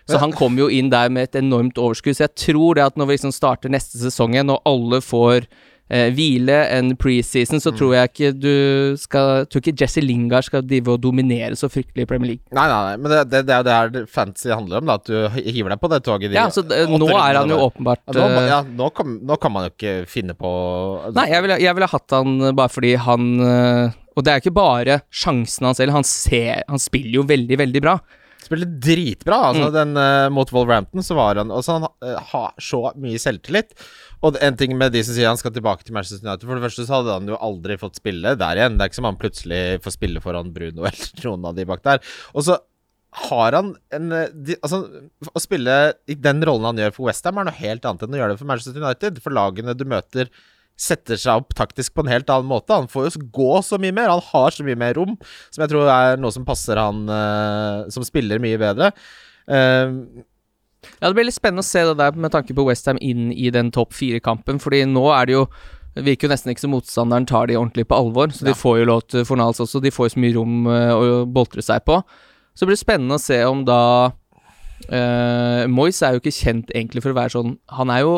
Så 0.10 0.20
han 0.20 0.34
kom 0.36 0.58
jo 0.60 0.66
inn 0.68 0.90
der 0.92 1.12
med 1.14 1.30
et 1.30 1.38
enormt 1.40 1.78
overskudd. 1.80 2.18
Så 2.18 2.26
jeg 2.26 2.36
tror 2.36 2.76
det 2.76 2.84
at 2.84 2.98
når 3.00 3.08
vi 3.08 3.16
liksom 3.16 3.32
starter 3.32 3.72
neste 3.72 4.02
sesong 4.02 4.36
igjen, 4.36 4.52
og 4.52 4.66
alle 4.68 5.00
får 5.06 5.48
eh, 5.92 6.08
hvile 6.16 6.56
en 6.78 6.94
preseason, 6.96 7.60
så 7.60 7.72
Mm. 7.74 7.78
tror 7.78 7.94
jeg 7.98 8.10
ikke 8.12 8.30
du 8.40 8.96
skal 8.98 9.46
tror 9.52 9.62
ikke 9.62 9.74
Jesse 9.82 10.02
Lingard 10.04 10.46
skal 10.48 10.64
drive 10.64 10.94
og 10.94 11.02
dominere 11.04 11.58
så 11.60 11.68
fryktelig 11.68 12.06
i 12.06 12.10
Premier 12.10 12.30
League. 12.32 12.46
Nei, 12.56 12.64
nei, 12.72 12.80
nei, 12.88 12.98
men 13.04 13.12
det, 13.12 13.20
det, 13.32 13.42
det 13.50 13.54
er 13.54 13.60
jo 13.60 13.68
det 13.68 13.76
her 14.02 14.06
fantasy 14.08 14.50
handler 14.54 14.80
om, 14.80 14.88
da. 14.88 14.96
At 15.02 15.06
du 15.12 15.52
hiver 15.52 15.74
deg 15.76 15.82
på 15.84 15.90
det 15.92 16.02
toget. 16.08 16.32
de 16.32 16.40
Ja, 16.40 16.48
så 16.50 16.64
det, 16.64 16.86
nå 16.90 17.10
er 17.12 17.42
han 17.42 17.52
jo 17.52 17.60
åpenbart 17.68 18.02
ja, 18.08 18.16
nå, 18.22 18.30
eh, 18.40 18.48
ja, 18.54 18.62
nå, 18.64 18.90
kan, 18.96 19.20
nå 19.28 19.38
kan 19.42 19.52
man 19.52 19.68
jo 19.68 19.74
ikke 19.76 19.96
finne 20.08 20.34
på 20.40 20.54
Nei, 21.14 21.28
jeg 21.34 21.44
ville, 21.44 21.60
jeg 21.62 21.76
ville 21.76 21.92
hatt 21.92 22.16
han 22.16 22.40
eh, 22.48 22.56
bare 22.56 22.72
fordi 22.72 22.96
han 23.10 23.28
eh, 23.42 23.92
Og 24.16 24.24
det 24.26 24.32
er 24.34 24.42
ikke 24.42 24.56
bare 24.56 25.02
sjansen 25.12 25.68
hans 25.68 25.78
selv, 25.84 25.92
han 25.96 26.08
ser 26.08 26.64
Han 26.70 26.80
spiller 26.82 27.20
jo 27.22 27.28
veldig, 27.28 27.58
veldig 27.62 27.82
bra. 27.84 27.98
Spiller 28.42 28.66
dritbra. 28.84 29.38
Altså, 29.52 29.68
Mm. 29.70 29.74
den 29.76 29.92
uh, 30.02 30.30
Mot 30.34 30.50
Wolverhampton 30.52 31.04
så 31.06 31.16
var 31.16 31.36
han 31.40 31.52
Altså, 31.54 31.76
han 31.78 31.86
uh, 32.04 32.18
har 32.32 32.54
så 32.60 32.82
mye 33.00 33.20
selvtillit. 33.22 33.76
Og 34.22 34.38
en 34.38 34.58
ting 34.58 34.74
med 34.78 34.94
de 34.94 35.02
som 35.06 35.16
sier 35.16 35.30
han 35.30 35.40
skal 35.40 35.54
tilbake 35.56 35.86
til 35.86 35.96
Manchester 35.98 36.22
United 36.22 36.46
For 36.46 36.58
det 36.58 36.66
første 36.68 36.86
så 36.86 37.00
hadde 37.00 37.16
han 37.16 37.30
jo 37.32 37.40
aldri 37.42 37.78
fått 37.82 37.98
spille 37.98 38.36
der 38.38 38.60
igjen. 38.60 38.78
Det 38.78 38.86
er 38.86 38.92
ikke 38.92 39.00
som 39.00 39.10
han 39.10 39.22
plutselig 39.22 39.62
får 39.86 39.96
spille 39.98 40.22
foran 40.24 40.54
Bruno 40.54 40.86
eller 40.90 41.26
noen 41.26 41.50
av 41.50 41.58
de 41.58 41.66
bak 41.70 41.84
der. 41.88 42.04
Og 42.36 42.46
så 42.48 42.60
har 43.28 43.58
han 43.58 43.74
en 43.92 44.14
eh, 44.16 44.30
de, 44.32 44.56
Altså, 44.64 44.86
å 45.28 45.44
spille 45.44 45.78
i 46.08 46.16
den 46.16 46.40
rollen 46.48 46.70
han 46.70 46.80
gjør 46.80 46.96
for 46.96 47.10
Westham, 47.10 47.42
er 47.42 47.50
noe 47.50 47.58
helt 47.58 47.86
annet 47.88 48.06
enn 48.06 48.16
å 48.16 48.22
gjøre 48.22 48.36
det 48.36 48.42
for 48.42 48.52
Manchester 48.52 48.82
United. 48.82 49.22
For 49.26 49.36
lagene 49.36 49.76
du 49.76 49.84
møter, 49.90 50.32
setter 50.82 51.20
seg 51.20 51.42
opp 51.42 51.56
taktisk 51.58 51.94
på 51.96 52.06
en 52.06 52.12
helt 52.14 52.30
annen 52.32 52.50
måte. 52.50 52.78
Han 52.78 52.90
får 52.92 53.10
jo 53.10 53.26
gå 53.36 53.52
så 53.66 53.78
mye 53.82 53.96
mer. 53.96 54.14
Han 54.14 54.24
har 54.32 54.56
så 54.56 54.66
mye 54.66 54.80
mer 54.80 54.96
rom, 54.98 55.18
som 55.50 55.66
jeg 55.66 55.74
tror 55.74 55.92
er 55.92 56.22
noe 56.22 56.34
som 56.34 56.48
passer 56.48 56.80
han 56.80 57.04
uh, 57.12 57.90
som 57.94 58.06
spiller 58.08 58.42
mye 58.42 58.58
bedre. 58.62 58.90
Eh, 59.52 59.92
Ja, 61.00 61.08
Det 61.10 61.14
blir 61.18 61.28
litt 61.28 61.38
spennende 61.38 61.64
å 61.66 61.68
se 61.68 61.84
det 61.86 61.98
der 62.00 62.16
med 62.18 62.34
tanke 62.34 62.56
på 62.58 62.66
Westham 62.66 62.98
inn 63.02 63.30
i 63.32 63.52
den 63.54 63.70
topp 63.72 63.94
fire-kampen, 63.94 64.60
fordi 64.62 64.84
nå 64.90 65.06
er 65.14 65.30
det 65.30 65.38
jo 65.38 65.46
det 65.92 66.06
virker 66.06 66.30
jo 66.30 66.32
nesten 66.32 66.54
ikke 66.54 66.64
som 66.64 66.72
motstanderen 66.72 67.26
tar 67.28 67.50
de 67.50 67.58
ordentlig 67.60 67.84
på 67.90 67.98
alvor, 67.98 68.32
så 68.32 68.46
Ja. 68.46 68.54
de 68.54 68.60
får 68.62 68.78
jo 68.80 68.86
lov 68.86 69.02
til 69.12 69.26
Fornals 69.28 69.60
også. 69.60 69.82
De 69.84 69.92
får 69.92 70.08
jo 70.08 70.14
så 70.16 70.20
mye 70.24 70.36
rom 70.38 70.68
eh, 70.68 70.92
å 70.96 71.26
boltre 71.28 71.62
seg 71.62 71.84
på. 71.84 71.98
Så 72.56 72.64
det 72.64 72.68
blir 72.72 72.80
spennende 72.80 73.18
å 73.18 73.20
se 73.20 73.44
om 73.44 73.66
da 73.66 74.14
uh, 74.92 75.68
Moyes 75.68 76.02
er 76.02 76.16
jo 76.16 76.22
ikke 76.22 76.32
kjent 76.32 76.72
egentlig 76.74 77.04
for 77.04 77.12
å 77.12 77.18
være 77.20 77.34
sånn 77.36 77.58
Han 77.78 77.90
er 77.94 78.02
jo 78.06 78.16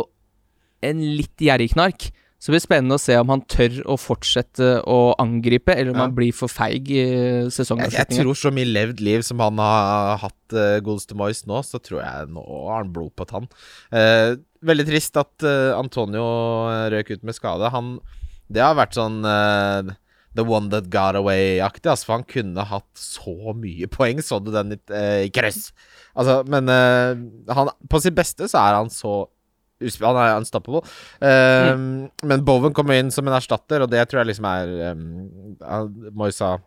en 0.83 1.01
litt 1.17 1.37
gjerrigknark. 1.41 2.11
Så 2.43 2.51
det 2.51 2.57
blir 2.57 2.63
spennende 2.65 2.97
å 2.97 2.99
se 2.99 3.15
om 3.15 3.29
han 3.31 3.41
tør 3.47 3.77
å 3.87 3.95
fortsette 3.95 4.81
å 4.83 4.97
angripe, 5.21 5.71
eller 5.71 5.93
om 5.93 6.01
Ja. 6.01 6.07
han 6.09 6.15
blir 6.17 6.33
for 6.35 6.51
feig 6.51 6.89
i 6.91 7.03
jeg, 7.47 7.93
jeg 7.95 8.09
tror 8.17 8.35
så 8.35 8.51
mye 8.51 8.67
levd 8.67 8.99
liv 8.99 9.23
som 9.23 9.39
han 9.39 9.61
har 9.63 10.17
hatt 10.25 10.51
uh, 10.57 10.81
godeste 10.83 11.15
Moyes 11.15 11.45
nå, 11.47 11.61
så 11.63 11.79
tror 11.79 12.01
jeg 12.03 12.27
nå 12.35 12.43
har 12.43 12.81
han 12.81 12.91
blod 12.91 13.13
på 13.15 13.23
tann. 13.29 13.47
Uh, 13.95 14.35
veldig 14.59 14.87
trist 14.91 15.15
at 15.15 15.47
uh, 15.47 15.71
Antonio 15.79 16.25
eh, 16.67 16.89
røk 16.91 17.13
ut 17.15 17.23
med 17.23 17.37
skade. 17.37 17.71
Han 17.71 17.99
Det 18.51 18.59
har 18.59 18.75
vært 18.75 18.99
sånn 18.99 19.23
uh, 19.23 19.95
The 20.35 20.43
one 20.43 20.67
that 20.73 20.89
got 20.89 21.15
away-aktig, 21.15 21.87
altså, 21.87 22.07
for 22.09 22.17
han 22.17 22.27
kunne 22.27 22.65
hatt 22.65 22.89
så 22.97 23.53
mye 23.55 23.87
poeng. 23.87 24.19
Så 24.19 24.39
du 24.43 24.51
den 24.51 24.73
i, 24.75 24.79
eh, 24.89 25.29
krøss? 25.29 25.71
Altså, 26.17 26.41
men 26.49 26.67
eh, 26.73 27.21
han, 27.53 27.69
på 27.87 28.01
sitt 28.01 28.17
beste 28.17 28.49
så 28.49 28.63
er 28.65 28.79
han 28.81 28.89
så 28.93 29.29
han 30.03 30.19
er 30.23 30.35
unstoppable. 30.39 30.83
Eh, 31.21 31.73
Men 32.23 32.45
Bowen 32.45 32.75
kommer 32.75 32.99
inn 32.99 33.11
som 33.13 33.27
en 33.27 33.37
erstatter, 33.39 33.85
og 33.85 33.91
det 33.91 34.05
tror 34.09 34.23
jeg 34.23 34.33
liksom 34.33 34.47
er 34.49 34.93
um, 34.93 35.09
Moyes 36.13 36.39
sa 36.41 36.57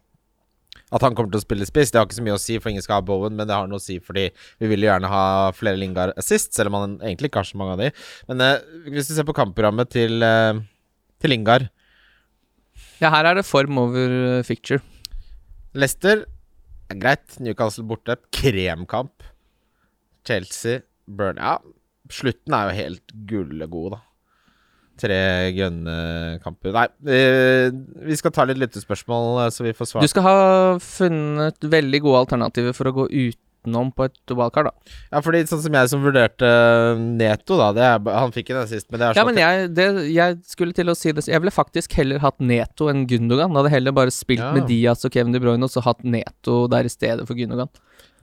at 0.94 1.02
han 1.02 1.16
kommer 1.16 1.33
til 1.33 1.40
å 1.40 1.42
spille 1.42 1.66
spiss. 1.66 1.90
Det 1.90 1.98
har 1.98 2.07
ikke 2.07 2.18
så 2.20 2.24
mye 2.24 2.37
å 2.37 2.40
si, 2.40 2.59
for 2.62 2.70
ingen 2.70 2.85
skal 2.85 3.00
ha 3.00 3.07
Bowen, 3.07 3.35
men 3.37 3.48
det 3.48 3.57
har 3.57 3.66
noe 3.70 3.81
å 3.81 3.83
si 3.83 3.98
fordi 4.02 4.29
vi 4.62 4.70
vil 4.70 4.85
jo 4.85 4.90
gjerne 4.90 5.11
ha 5.11 5.24
flere 5.57 5.81
Lingard 5.81 6.14
assist, 6.20 6.55
selv 6.55 6.70
om 6.70 6.79
han 6.79 6.94
egentlig 7.00 7.33
ikke 7.33 7.42
har 7.42 7.48
så 7.48 7.59
mange 7.61 7.74
av 7.74 7.83
de. 7.83 7.90
Men 8.31 8.44
uh, 8.44 8.83
hvis 8.92 9.11
du 9.11 9.16
ser 9.16 9.26
på 9.26 9.35
kampprogrammet 9.37 9.90
til, 9.92 10.22
uh, 10.22 10.61
til 11.22 11.35
Lingard 11.35 11.68
Ja, 13.02 13.11
her 13.12 13.33
er 13.33 13.40
det 13.40 13.48
form 13.48 13.81
over 13.83 14.12
eh, 14.38 14.44
ficture. 14.46 14.81
Leicester 15.76 16.22
er 16.88 17.00
greit. 17.00 17.35
Newcastle 17.42 17.85
borte. 17.88 18.16
Kremkamp. 18.33 19.26
Chelsea, 20.26 20.81
Burn 21.07 21.37
Ja, 21.38 21.59
slutten 22.12 22.54
er 22.56 22.68
jo 22.70 22.76
helt 22.82 23.16
gullegod, 23.30 23.96
da. 23.96 24.02
Tre 24.96 25.16
grønne 25.52 25.94
kamper. 26.40 26.72
Nei, 26.72 26.86
eh, 27.12 27.66
vi 28.08 28.16
skal 28.16 28.32
ta 28.32 28.46
litt 28.48 28.56
lyttespørsmål, 28.62 29.42
eh, 29.44 29.50
så 29.52 29.66
vi 29.66 29.74
får 29.76 30.00
Du 30.00 30.08
skal 30.08 30.24
ha 30.24 30.36
funnet 30.80 31.60
veldig 31.60 32.00
gode 32.00 32.22
alternativer 32.24 32.72
for 32.72 32.88
å 32.88 32.94
gå 32.96 33.04
utenom 33.12 33.90
på 33.92 34.06
et 34.06 34.32
wildcard, 34.32 34.70
da. 34.70 34.94
Ja, 35.12 35.20
fordi 35.20 35.42
sånn 35.50 35.60
som 35.60 35.76
jeg 35.76 35.90
som 35.92 36.00
vurderte 36.00 36.48
Neto, 36.96 37.58
da 37.60 37.72
det 37.76 37.82
er, 37.82 37.98
Han 38.22 38.32
fikk 38.32 38.54
jo 38.54 38.56
den 38.56 38.68
sist, 38.70 38.88
men 38.90 39.00
det 39.02 39.08
er 39.10 39.18
Ja, 39.18 39.24
sånn 39.26 39.34
men 39.34 39.42
jeg, 39.42 39.74
det, 39.74 39.86
jeg 40.14 40.38
skulle 40.48 40.72
til 40.72 40.86
å 40.88 40.96
si 40.96 41.12
det 41.12 41.26
Jeg 41.28 41.42
ville 41.44 41.52
faktisk 41.52 41.92
heller 41.98 42.18
hatt 42.24 42.40
Neto 42.40 42.88
enn 42.88 43.04
Gundogan. 43.06 43.52
Da 43.52 43.60
hadde 43.64 43.74
heller 43.76 43.92
bare 43.92 44.14
spilt 44.14 44.40
Ja. 44.40 44.52
med 44.56 44.66
Diaz 44.70 45.04
og 45.04 45.12
Kevin 45.12 45.32
De 45.36 45.40
Bruyne 45.44 45.62
og 45.62 45.68
så 45.74 45.82
hatt 45.84 46.04
Neto 46.04 46.68
der 46.72 46.84
i 46.88 46.88
stedet 46.88 47.26
for 47.26 47.34
Gundogan. 47.36 47.68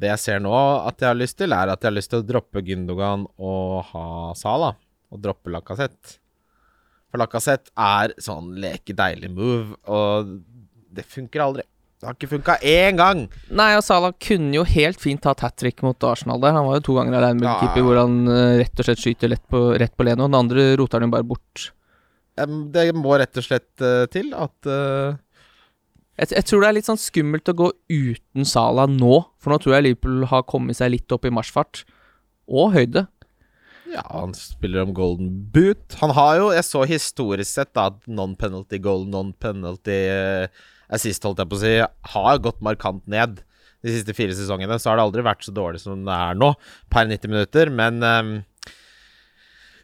Det 0.02 0.10
jeg 0.10 0.20
ser 0.24 0.40
nå 0.44 0.54
at 0.88 1.00
jeg 1.04 1.10
har 1.12 1.20
lyst 1.20 1.38
til, 1.40 1.54
er 1.54 1.70
at 1.74 1.82
jeg 1.84 1.92
har 1.92 1.96
lyst 1.98 2.10
til 2.14 2.24
å 2.24 2.26
droppe 2.28 2.64
Gündogan 2.66 3.28
og 3.38 3.84
ha 3.92 4.06
Sala. 4.38 4.74
Og 5.14 5.22
droppe 5.22 5.52
Lacassette. 5.54 6.18
For 7.12 7.22
Lacassette 7.22 7.70
er 7.78 8.16
sånn 8.18 8.56
leke 8.58 8.96
deilig 8.98 9.30
move, 9.36 9.76
og 9.86 10.32
det 10.94 11.06
funker 11.06 11.44
aldri. 11.46 11.68
Det 12.02 12.10
har 12.10 12.16
ikke 12.18 12.32
funka 12.34 12.56
én 12.68 12.98
gang! 13.00 13.22
Nei, 13.56 13.70
og 13.78 13.84
Salah 13.86 14.12
kunne 14.20 14.58
jo 14.58 14.66
helt 14.68 15.00
fint 15.00 15.22
tatt 15.24 15.40
hat 15.46 15.56
trick 15.62 15.80
mot 15.86 15.96
Arsenal 16.04 16.42
der. 16.44 16.52
Han 16.58 16.66
var 16.68 16.82
jo 16.82 16.84
to 16.90 16.96
ganger 16.98 17.30
med 17.38 17.46
Ja. 17.46 17.54
keeper 17.62 17.86
hvor 17.86 18.02
han 18.02 18.18
eh, 18.28 18.58
rett 18.60 18.82
og 18.82 18.90
slett 18.90 19.00
skyter 19.00 19.32
lett 19.32 19.46
på, 19.48 19.62
rett 19.80 19.94
på 19.96 20.04
Leno. 20.04 20.26
Den 20.28 20.36
andre 20.42 20.66
roter 20.76 21.00
han 21.00 21.08
jo 21.08 21.14
bare 21.14 21.30
bort. 21.30 21.70
Det 22.36 22.90
må 22.98 23.14
rett 23.22 23.38
og 23.40 23.46
slett 23.46 23.80
eh, 23.86 24.04
til 24.12 24.34
at 24.36 24.68
eh, 24.68 25.16
Jeg, 26.20 26.30
jeg 26.36 26.46
tror 26.46 26.62
det 26.62 26.70
er 26.70 26.78
litt 26.78 26.90
sånn 26.90 27.02
skummelt 27.02 27.50
å 27.50 27.56
gå 27.58 27.72
uten 27.90 28.46
Sala 28.46 28.86
nå, 28.90 29.24
for 29.42 29.54
nå 29.54 29.58
tror 29.62 29.78
jeg 29.78 29.88
Liverpool 29.88 30.28
har 30.30 30.46
kommet 30.50 30.78
seg 30.78 30.94
litt 30.94 31.16
opp 31.16 31.26
i 31.26 31.34
marsjfart. 31.34 31.84
Og 32.54 32.74
høyde. 32.76 33.06
Ja, 33.94 34.04
han 34.10 34.34
spiller 34.38 34.84
om 34.84 34.94
golden 34.98 35.32
boot. 35.54 35.96
Han 36.02 36.14
har 36.18 36.38
jo, 36.40 36.52
jeg 36.54 36.66
så 36.68 36.84
historisk 36.90 37.50
sett 37.50 37.74
da, 37.78 37.90
non-penalty 38.06 38.80
goal, 38.84 39.08
non-penalty 39.10 39.98
eh, 40.12 40.64
assist, 40.94 41.26
holdt 41.26 41.42
jeg 41.42 41.50
på 41.52 41.60
å 41.60 41.64
si, 41.64 41.74
har 42.14 42.42
gått 42.44 42.62
markant 42.66 43.06
ned 43.10 43.42
de 43.84 43.94
siste 43.94 44.16
fire 44.18 44.36
sesongene. 44.38 44.78
Så 44.80 44.92
har 44.92 45.00
det 45.00 45.08
aldri 45.08 45.26
vært 45.26 45.46
så 45.46 45.54
dårlig 45.56 45.82
som 45.84 46.06
det 46.08 46.16
er 46.16 46.38
nå, 46.40 46.54
per 46.94 47.10
90 47.10 47.34
minutter. 47.34 47.74
Men 47.74 48.02
eh, 48.06 48.34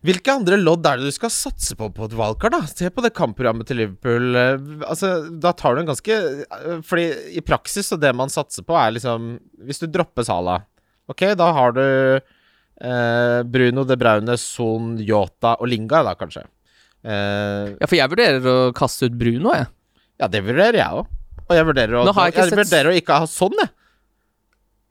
hvilke 0.06 0.32
andre 0.32 0.58
lodd 0.62 0.86
er 0.88 0.98
det 1.02 1.10
du 1.10 1.16
skal 1.16 1.32
satse 1.34 1.76
på 1.76 1.90
på 1.96 2.08
et 2.08 2.16
valgkart, 2.16 2.54
da? 2.56 2.62
Se 2.72 2.88
på 2.94 3.04
det 3.04 3.12
kampprogrammet 3.18 3.68
til 3.68 3.82
Liverpool. 3.82 4.36
eh, 4.40 4.58
altså, 4.88 5.30
da 5.40 5.52
tar 5.52 5.76
du 5.76 5.82
en 5.82 5.90
ganske 5.92 6.16
eh, 6.16 6.82
Fordi 6.88 7.08
i 7.36 7.44
praksis 7.44 7.90
så 7.92 8.00
det 8.00 8.14
man 8.16 8.32
satser 8.32 8.64
på, 8.64 8.78
er 8.80 8.96
liksom 8.96 9.34
Hvis 9.68 9.82
du 9.84 9.88
dropper 9.92 10.24
Sala, 10.24 10.62
ok, 11.12 11.34
da 11.40 11.52
har 11.54 11.76
du 11.76 11.86
Eh, 12.80 13.44
Bruno 13.44 13.84
De 13.84 13.98
Braune, 14.00 14.38
Son, 14.40 14.94
Yota 15.04 15.58
og 15.60 15.68
Lingard, 15.68 16.06
da, 16.08 16.14
kanskje. 16.16 16.46
Eh, 17.04 17.76
Ja, 17.76 17.88
for 17.90 17.98
jeg 17.98 18.08
vurderer 18.14 18.46
å 18.48 18.72
kaste 18.72 19.10
ut 19.10 19.18
Bruno, 19.20 19.52
jeg. 19.52 19.68
ja, 20.22 20.28
det 20.32 20.40
vurderer 20.46 20.78
jeg 20.80 20.88
òg. 21.02 21.10
Og 21.50 21.56
jeg 21.58 21.66
vurderer 21.68 21.98
å, 22.00 22.06
jeg 22.08 22.34
jeg 22.38 22.56
vurderer 22.56 22.92
å 22.94 22.96
ikke 22.96 23.18
ha 23.20 23.28
sånn, 23.28 23.58
jeg. 23.60 23.70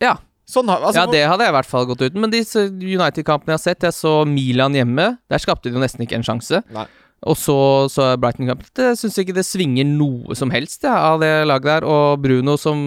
Ja. 0.04 0.12
Sånn 0.48 0.70
altså, 0.72 1.02
ja, 1.02 1.08
det 1.12 1.26
hadde 1.28 1.44
jeg 1.44 1.52
i 1.52 1.56
hvert 1.58 1.68
fall 1.68 1.84
gått 1.90 2.06
uten. 2.06 2.22
Men 2.22 2.32
disse 2.32 2.62
United-kampene 2.70 3.52
jeg 3.52 3.58
har 3.58 3.64
sett, 3.66 3.84
jeg 3.84 3.96
så 3.96 4.14
Milan 4.28 4.76
hjemme. 4.76 5.10
Der 5.28 5.42
skapte 5.42 5.68
de 5.68 5.76
jo 5.76 5.82
nesten 5.82 6.06
ikke 6.06 6.16
en 6.16 6.24
sjanse. 6.24 6.62
Nei. 6.72 6.86
Og 7.28 7.36
så 7.36 7.58
så 7.92 8.12
Brighton-kamp. 8.20 8.62
Det 8.78 8.94
syns 8.96 9.18
ikke 9.20 9.36
det 9.36 9.44
svinger 9.44 9.84
noe 9.90 10.36
som 10.38 10.52
helst 10.54 10.86
ja, 10.86 10.94
av 11.10 11.20
det 11.20 11.32
laget 11.50 11.68
der. 11.68 11.88
Og 11.88 12.22
Bruno, 12.24 12.56
som 12.60 12.86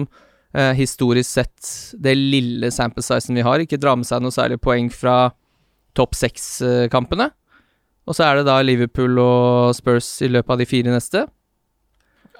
eh, 0.56 0.72
historisk 0.78 1.28
sett, 1.28 1.70
det 2.02 2.16
lille 2.18 2.72
sample 2.74 3.04
sizen 3.04 3.38
vi 3.38 3.46
har, 3.46 3.62
ikke 3.62 3.78
drar 3.80 4.00
med 4.00 4.08
seg 4.08 4.24
noe 4.24 4.34
særlig 4.34 4.58
poeng 4.64 4.90
fra 4.90 5.30
topp 5.94 6.16
seks-kampene. 6.18 7.30
Og 8.08 8.18
så 8.18 8.26
er 8.26 8.40
det 8.40 8.48
da 8.48 8.58
Liverpool 8.64 9.20
og 9.22 9.76
Spurs 9.78 10.16
i 10.24 10.32
løpet 10.32 10.56
av 10.56 10.58
de 10.58 10.66
fire 10.66 10.94
neste. 10.94 11.26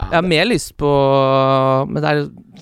Jeg 0.01 0.17
har 0.17 0.25
mer 0.25 0.47
lyst 0.49 0.73
på 0.81 0.89
Men 1.91 2.01
det 2.01 2.11
er 2.11 2.21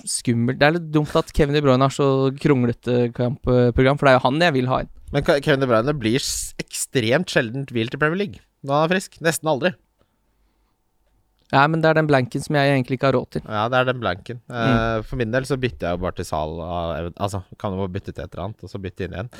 skummelt 0.09 0.59
Det 0.59 0.67
er 0.67 0.75
litt 0.75 0.89
dumt 0.93 1.13
at 1.15 1.31
Kevin 1.35 1.55
De 1.55 1.61
Bruyne 1.63 1.85
har 1.87 1.93
så 1.95 2.29
kronglete 2.35 3.11
kampprogram, 3.15 3.99
for 3.99 4.07
det 4.07 4.13
er 4.13 4.17
jo 4.17 4.25
han 4.25 4.41
jeg 4.43 4.55
vil 4.57 4.67
ha 4.71 4.81
inn. 4.83 4.91
Men 5.15 5.25
Kevin 5.27 5.63
De 5.63 5.69
Bruyne 5.69 5.95
blir 5.99 6.31
ekstremt 6.61 7.31
sjeldent 7.31 7.71
hvilt 7.71 7.95
i 7.95 8.01
Premier 8.01 8.19
League 8.25 8.43
når 8.61 8.75
han 8.75 8.85
er 8.85 8.93
frisk. 8.93 9.15
Nesten 9.25 9.49
aldri. 9.49 9.71
Ja, 11.51 11.65
men 11.67 11.81
det 11.83 11.89
er 11.89 11.97
den 11.99 12.07
blanken 12.07 12.43
som 12.43 12.55
jeg 12.55 12.71
egentlig 12.71 12.95
ikke 12.95 13.09
har 13.09 13.17
råd 13.17 13.33
til. 13.35 13.43
Ja, 13.43 13.65
det 13.71 13.81
er 13.81 13.87
den 13.89 13.99
blanken. 13.99 14.39
Eh, 14.47 15.01
for 15.03 15.19
min 15.19 15.33
del 15.33 15.47
så 15.47 15.57
bytter 15.59 15.89
jeg 15.89 15.97
jo 15.97 16.03
bare 16.05 16.15
til 16.15 16.27
Sal. 16.29 16.53
Altså, 17.11 17.41
kan 17.59 17.75
jo 17.75 17.89
bytte 17.91 18.13
til 18.13 18.23
et 18.23 18.29
eller 18.29 18.45
annet, 18.45 18.63
og 18.63 18.71
så 18.71 18.79
bytte 18.79 19.07
inn 19.07 19.17
igjen. 19.17 19.31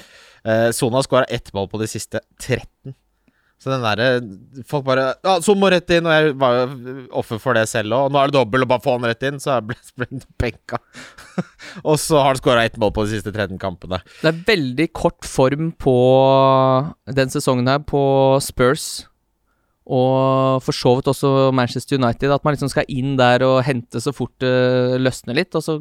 Uh, 0.43 0.67
Son 0.75 0.97
har 0.97 1.05
skåra 1.07 1.29
ett 1.31 1.53
mål 1.55 1.69
på 1.71 1.79
de 1.79 1.87
siste 1.87 2.19
13. 2.41 2.95
Så 3.61 3.69
den 3.69 3.83
derre 3.85 4.07
Folk 4.65 4.85
bare 4.87 5.11
Ja, 5.21 5.35
'Så 5.39 5.53
må 5.57 5.69
rett 5.69 5.89
inn, 5.93 6.07
og 6.09 6.13
jeg 6.15 6.33
var 6.41 6.55
jo 6.57 7.07
offer 7.21 7.39
for 7.39 7.53
det 7.53 7.67
selv 7.69 7.93
òg. 7.93 8.07
Og 8.07 8.11
nå 8.11 8.21
er 8.21 8.31
det 8.31 8.37
dobbel, 8.39 8.63
og 8.65 8.71
bare 8.71 8.81
få 8.81 8.97
han 8.97 9.05
rett 9.09 9.23
inn, 9.27 9.37
så 9.39 9.59
jeg 9.59 9.67
ble, 9.69 9.77
ble 9.97 10.21
benka. 10.41 10.79
og 11.89 11.99
så 12.01 12.17
har 12.17 12.33
han 12.33 12.41
skåra 12.41 12.65
ett 12.65 12.79
mål 12.81 12.93
på 12.95 13.05
de 13.05 13.13
siste 13.13 13.31
13 13.31 13.59
kampene. 13.61 14.01
Det 14.21 14.31
er 14.31 14.43
veldig 14.49 14.89
kort 14.97 15.25
form 15.25 15.71
på 15.77 15.95
den 17.13 17.29
sesongen 17.29 17.69
her 17.69 17.79
på 17.85 18.01
Spurs. 18.41 19.05
Og 19.91 20.61
for 20.63 20.73
så 20.73 20.95
vidt 20.97 21.09
også 21.09 21.51
Manchester 21.53 21.97
United. 21.97 22.31
At 22.31 22.43
man 22.45 22.55
liksom 22.55 22.69
skal 22.71 22.89
inn 22.89 23.17
der 23.19 23.43
og 23.45 23.63
hente 23.65 24.01
så 24.01 24.13
fort 24.15 24.33
det 24.41 25.01
løsner 25.01 25.37
litt. 25.37 25.53
Og 25.55 25.63
så 25.65 25.79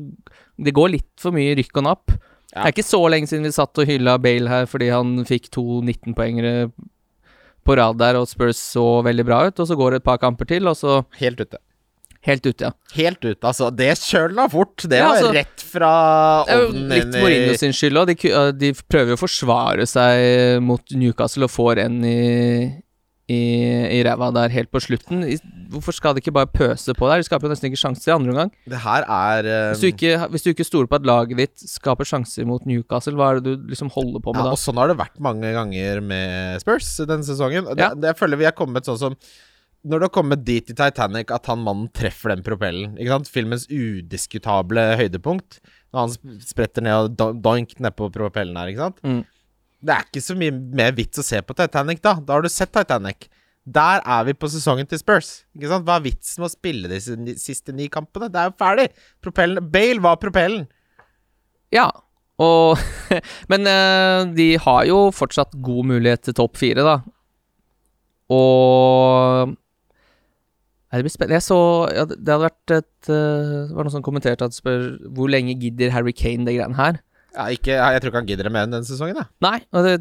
Det 0.61 0.75
går 0.77 0.90
litt 0.93 1.12
for 1.21 1.33
mye 1.33 1.57
rykk 1.57 1.81
og 1.81 1.85
napp. 1.85 2.11
Ja. 2.51 2.64
Det 2.64 2.66
er 2.66 2.75
ikke 2.75 2.90
så 2.90 3.01
lenge 3.09 3.31
siden 3.31 3.47
vi 3.47 3.53
satt 3.55 3.79
og 3.79 3.87
hylla 3.87 4.19
Bale 4.19 4.51
her 4.51 4.66
fordi 4.66 4.90
han 4.90 5.23
fikk 5.25 5.53
to 5.55 5.81
19-poengere 5.81 6.73
på 7.66 7.77
rad 7.79 7.99
der, 8.01 8.16
og 8.20 8.29
Spurs 8.31 8.61
så 8.77 8.85
veldig 9.07 9.25
bra 9.29 9.42
ut. 9.49 9.59
Og 9.61 9.68
så 9.68 9.77
går 9.79 9.90
det 9.96 10.01
et 10.03 10.09
par 10.11 10.20
kamper 10.23 10.49
til, 10.51 10.68
og 10.70 10.77
så 10.79 11.01
Helt 11.20 11.40
ute. 11.40 11.59
helt 12.27 12.44
ute, 12.44 12.66
ja. 12.68 12.70
Helt 12.96 13.23
ute, 13.25 13.40
altså. 13.49 13.70
Det 13.73 13.94
kjølen 13.99 14.51
fort. 14.53 14.85
Det 14.85 14.99
Ja, 14.99 15.07
var 15.09 15.16
altså, 15.16 15.33
rett 15.33 15.62
fra 15.64 15.92
ovnen 16.53 16.88
litt 16.92 17.14
Mourinho 17.16 17.55
sin 17.57 17.73
skyld 17.73 17.96
òg. 18.03 18.11
De, 18.12 18.53
de 18.61 18.73
prøver 18.92 19.14
jo 19.14 19.16
å 19.16 19.23
forsvare 19.25 19.87
seg 19.88 20.61
mot 20.62 20.85
Newcastle 20.92 21.49
og 21.49 21.55
får 21.55 21.81
en 21.87 22.01
i, 22.05 22.18
i, 23.31 23.37
i 23.95 24.01
ræva 24.07 24.29
der 24.35 24.51
helt 24.51 24.71
på 24.75 24.81
slutten. 24.83 25.21
I, 25.23 25.37
hvorfor 25.71 25.95
skal 25.95 26.16
de 26.16 26.23
ikke 26.25 26.33
bare 26.35 26.49
pøse 26.51 26.95
på 26.99 27.07
der? 27.11 27.21
De 27.23 27.27
skaper 27.29 27.47
jo 27.47 27.53
nesten 27.53 27.69
ikke 27.71 27.79
sjanser 27.79 28.11
i 28.11 28.14
andre 28.16 28.33
omgang. 28.35 28.51
Det 28.73 28.81
her 28.83 29.07
er 29.07 29.47
eh, 29.47 29.66
Hvis, 29.71 29.85
du 29.85 29.88
ikke, 29.93 30.16
hvis 30.33 30.47
du 30.47 30.51
ikke 30.51 30.66
stoler 30.66 30.90
på 30.90 30.99
at 30.99 31.07
laget 31.07 31.37
ditt 31.38 31.62
skaper 31.71 32.09
sjanser 32.11 32.49
mot 32.49 32.64
Newcastle, 32.66 33.14
hva 33.21 33.29
er 33.31 33.38
det 33.40 33.53
du 33.55 33.71
liksom 33.71 33.93
holder 33.95 34.25
på 34.25 34.35
med 34.35 34.43
Ja, 34.43 34.49
da? 34.51 34.57
og 34.57 34.62
sånn 34.64 34.81
har 34.83 34.90
det 34.90 34.99
vært 34.99 35.21
mange 35.23 35.53
ganger 35.55 36.03
med 36.03 36.61
Spurs 36.64 36.90
denne 37.07 37.23
sesongen. 37.29 37.71
Det, 37.71 37.79
Ja. 37.87 37.93
det 37.95 38.11
jeg 38.14 38.19
føler 38.19 38.40
vi 38.43 38.51
er 38.51 38.57
kommet 38.59 38.88
sånn 38.90 38.99
som 38.99 39.16
Når 39.87 39.97
det 40.03 40.07
har 40.11 40.12
kommet 40.12 40.43
dit 40.45 40.71
i 40.75 40.75
Titanic 40.77 41.31
at 41.33 41.47
han 41.49 41.62
mannen 41.64 41.87
treffer 41.97 42.35
den 42.35 42.43
propellen. 42.45 42.99
Ikke 43.01 43.14
sant? 43.14 43.31
Filmens 43.33 43.62
udiskutable 43.73 44.83
høydepunkt. 45.01 45.61
Når 45.95 46.01
han 46.05 46.40
spretter 46.45 46.85
ned 46.85 47.21
og 47.23 47.38
doink 47.43 47.73
nedpå 47.83 48.11
propellen 48.12 48.59
her, 48.61 48.69
ikke 48.75 48.85
sant. 48.90 49.01
Mm. 49.07 49.23
Det 49.81 49.95
er 49.95 50.09
ikke 50.09 50.23
så 50.25 50.37
mye 50.37 50.53
mer 50.53 50.93
vits 50.97 51.21
å 51.21 51.25
se 51.25 51.40
på 51.45 51.57
Titanic, 51.57 52.03
da. 52.05 52.16
Da 52.21 52.37
har 52.37 52.45
du 52.45 52.51
sett 52.53 52.73
Titanic. 52.75 53.31
Der 53.71 54.03
er 54.05 54.27
vi 54.27 54.35
på 54.37 54.49
sesongen 54.51 54.88
til 54.88 55.01
Spurs. 55.01 55.31
Ikke 55.57 55.71
sant? 55.71 55.87
Hva 55.88 55.99
er 55.99 56.07
vitsen 56.09 56.43
med 56.43 56.49
å 56.49 56.53
spille 56.53 56.90
disse 56.90 57.16
siste 57.40 57.75
ni 57.77 57.88
kampene? 57.93 58.31
Det 58.33 58.40
er 58.40 58.51
jo 58.51 58.59
ferdig! 58.61 58.87
Propellen 59.25 59.71
Bale 59.73 60.05
var 60.05 60.21
propellen. 60.21 60.66
Ja, 61.73 61.88
og 62.40 62.81
Men 63.53 63.69
eh, 63.69 64.29
de 64.37 64.51
har 64.64 64.85
jo 64.88 65.09
fortsatt 65.14 65.57
god 65.64 65.90
mulighet 65.93 66.25
til 66.29 66.37
topp 66.40 66.61
fire, 66.61 66.85
da. 66.87 66.97
Og 68.31 69.57
det 70.90 71.05
blir 71.05 71.12
spennende. 71.12 71.38
Jeg 71.38 71.47
så 71.47 71.61
ja, 71.95 72.05
det 72.09 72.19
det 72.19 72.33
hadde 72.35 72.49
vært 72.49 72.75
et 72.75 73.11
eh, 73.12 73.69
Det 73.69 73.77
var 73.77 73.87
noen 73.87 73.95
som 73.95 74.07
kommenterte 74.07 74.47
at 74.47 74.57
spør 74.57 74.88
hvor 75.14 75.31
lenge 75.31 75.55
gidder 75.61 75.93
Harry 75.95 76.14
Kane 76.16 76.49
det 76.49 76.57
greiene 76.57 76.79
her? 76.79 76.99
Ja, 77.31 77.47
ikke, 77.55 77.77
jeg 77.79 78.03
tror 78.03 78.11
ikke 78.11 78.21
han 78.21 78.29
gidder 78.29 78.49
det 78.49 78.53
mer 78.55 78.66
enn 78.66 78.75
denne 78.75 78.88
sesongen, 78.88 79.14
Da. 79.21 79.27
Nei, 79.45 79.61
det, 79.87 79.95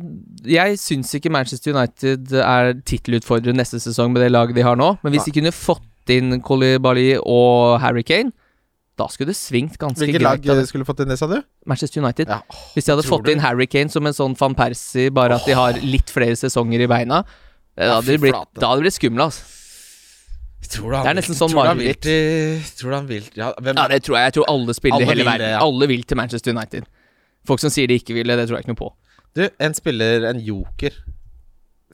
jeg 0.50 0.80
syns 0.82 1.14
ikke 1.18 1.32
Manchester 1.34 1.76
United 1.76 2.34
er 2.42 2.74
tittelutfordrer 2.90 3.54
neste 3.58 3.78
sesong 3.84 4.14
med 4.16 4.24
det 4.26 4.32
laget 4.34 4.58
de 4.58 4.66
har 4.66 4.80
nå, 4.80 4.96
men 5.04 5.14
hvis 5.14 5.28
Nei. 5.28 5.32
de 5.32 5.36
kunne 5.40 5.54
fått 5.54 6.14
inn 6.16 6.40
Kolibali 6.42 7.12
og 7.22 7.78
Harry 7.84 8.02
Kane, 8.08 8.34
da 9.00 9.08
skulle 9.08 9.32
det 9.32 9.38
svingt 9.40 9.78
ganske 9.80 10.02
Hvilket 10.02 10.20
greit. 10.20 10.42
Hvilket 10.42 10.58
lag 10.58 10.68
skulle 10.68 10.88
fått 10.88 11.06
inn 11.06 11.14
det, 11.14 11.20
sa 11.22 11.30
du? 11.30 11.38
Manchester 11.70 12.02
United. 12.04 12.34
Ja. 12.34 12.42
Hvis 12.74 12.90
de 12.90 12.96
hadde 12.96 13.06
fått 13.08 13.30
du? 13.30 13.32
inn 13.32 13.44
Harry 13.46 13.70
Kane 13.70 13.94
som 13.94 14.10
en 14.10 14.16
sånn 14.18 14.36
van 14.40 14.58
Persie, 14.58 15.14
bare 15.14 15.38
at 15.40 15.48
de 15.48 15.56
har 15.56 15.80
litt 15.86 16.12
flere 16.12 16.36
sesonger 16.40 16.84
i 16.84 16.90
beina, 16.90 17.22
eh, 17.78 17.86
da 17.86 18.00
hadde 18.00 18.12
det 18.18 18.20
blitt, 18.26 18.60
blitt 18.60 18.98
skumle, 18.98 19.30
altså. 19.30 19.56
Tror 20.70 20.94
han 20.94 21.06
Det 21.06 21.10
er 21.10 21.18
nesten 21.18 21.38
sånn 21.38 21.54
tror 21.54 21.66
du 21.66 21.70
han 21.72 21.80
vil 21.80 22.66
Tror 22.78 22.94
han 22.94 23.06
vil 23.10 23.24
ja, 23.34 23.48
hvem, 23.58 23.78
Ja, 23.80 23.86
det 23.90 24.02
tror 24.06 24.18
jeg. 24.20 24.28
Jeg 24.28 24.36
tror 24.36 24.50
alle 24.52 24.76
spiller 24.76 24.98
Alle 25.00 25.08
i 25.08 25.10
hele 25.14 25.26
verden. 25.26 25.56
Alle 25.64 25.88
vil 25.90 26.04
til 26.04 26.20
Manchester 26.20 26.54
United. 26.54 26.90
Folk 27.48 27.62
som 27.64 27.72
sier 27.74 27.88
de 27.90 27.96
ikke 28.00 28.16
vil 28.18 28.28
det, 28.28 28.48
tror 28.48 28.58
jeg 28.60 28.66
ikke 28.68 28.74
noe 28.74 28.82
på. 28.84 28.90
Du, 29.38 29.44
en 29.62 29.76
spiller, 29.78 30.26
en 30.30 30.40
joker, 30.44 30.96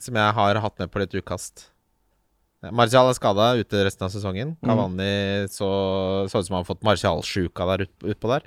som 0.02 0.16
jeg 0.18 0.34
har 0.38 0.60
hatt 0.64 0.78
med 0.82 0.90
på 0.92 1.00
litt 1.02 1.14
utkast. 1.16 1.68
Martial 2.74 3.06
er 3.10 3.14
skada 3.14 3.50
ute 3.60 3.84
resten 3.86 4.06
av 4.08 4.10
sesongen. 4.10 4.54
Mm. 4.58 4.66
Cavani 4.66 5.10
så, 5.52 5.68
så 6.26 6.40
ut 6.40 6.48
som 6.48 6.56
han 6.56 6.64
har 6.64 6.68
fått 6.68 6.82
Martial-sjuka 6.86 7.66
der 7.70 7.84
ut- 7.86 8.06
utpå 8.14 8.30
der. 8.32 8.46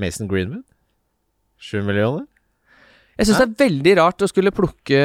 Mason 0.00 0.26
Greenwood. 0.30 0.64
Sju 1.60 1.82
millioner. 1.86 2.24
Jeg 3.14 3.28
syns 3.28 3.38
det 3.38 3.44
er 3.46 3.58
veldig 3.68 3.92
rart 4.00 4.22
å 4.24 4.28
skulle 4.30 4.50
plukke 4.54 4.98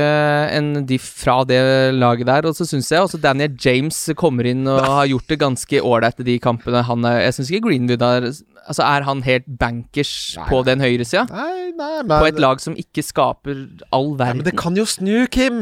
en 0.57 0.69
diff 0.89 1.05
fra 1.21 1.43
det 1.45 1.59
laget 1.93 2.25
der. 2.29 2.47
Og 2.49 2.55
så 2.57 2.65
syns 2.65 2.89
jeg 2.89 3.03
også 3.05 3.19
Daniel 3.21 3.53
James 3.61 3.97
kommer 4.17 4.49
inn 4.49 4.63
og 4.69 4.81
har 4.81 5.09
gjort 5.11 5.29
det 5.29 5.37
ganske 5.43 5.81
ålreit 5.85 6.23
i 6.23 6.29
de 6.31 6.37
kampene 6.41 6.81
han 6.87 7.05
er 7.05 7.19
Jeg 7.27 7.37
syns 7.37 7.51
ikke 7.51 7.67
Greenwood 7.69 8.05
er 8.05 8.31
Altså, 8.69 8.83
er 8.85 9.05
han 9.07 9.21
helt 9.25 9.45
bankers 9.59 10.09
Nei, 10.37 10.47
på 10.49 10.59
nei. 10.59 10.65
den 10.67 10.81
høyresida? 10.83 11.23
Nei, 11.31 11.69
nei, 11.77 12.01
På 12.05 12.27
et 12.27 12.41
lag 12.41 12.59
som 12.61 12.75
ikke 12.77 13.01
skaper 13.05 13.63
all 13.89 14.11
verden? 14.11 14.19
verden 14.19 14.41
Men 14.43 14.49
det 14.49 14.57
kan 14.59 14.77
jo 14.77 14.85
snu, 14.89 15.25
Kim! 15.31 15.61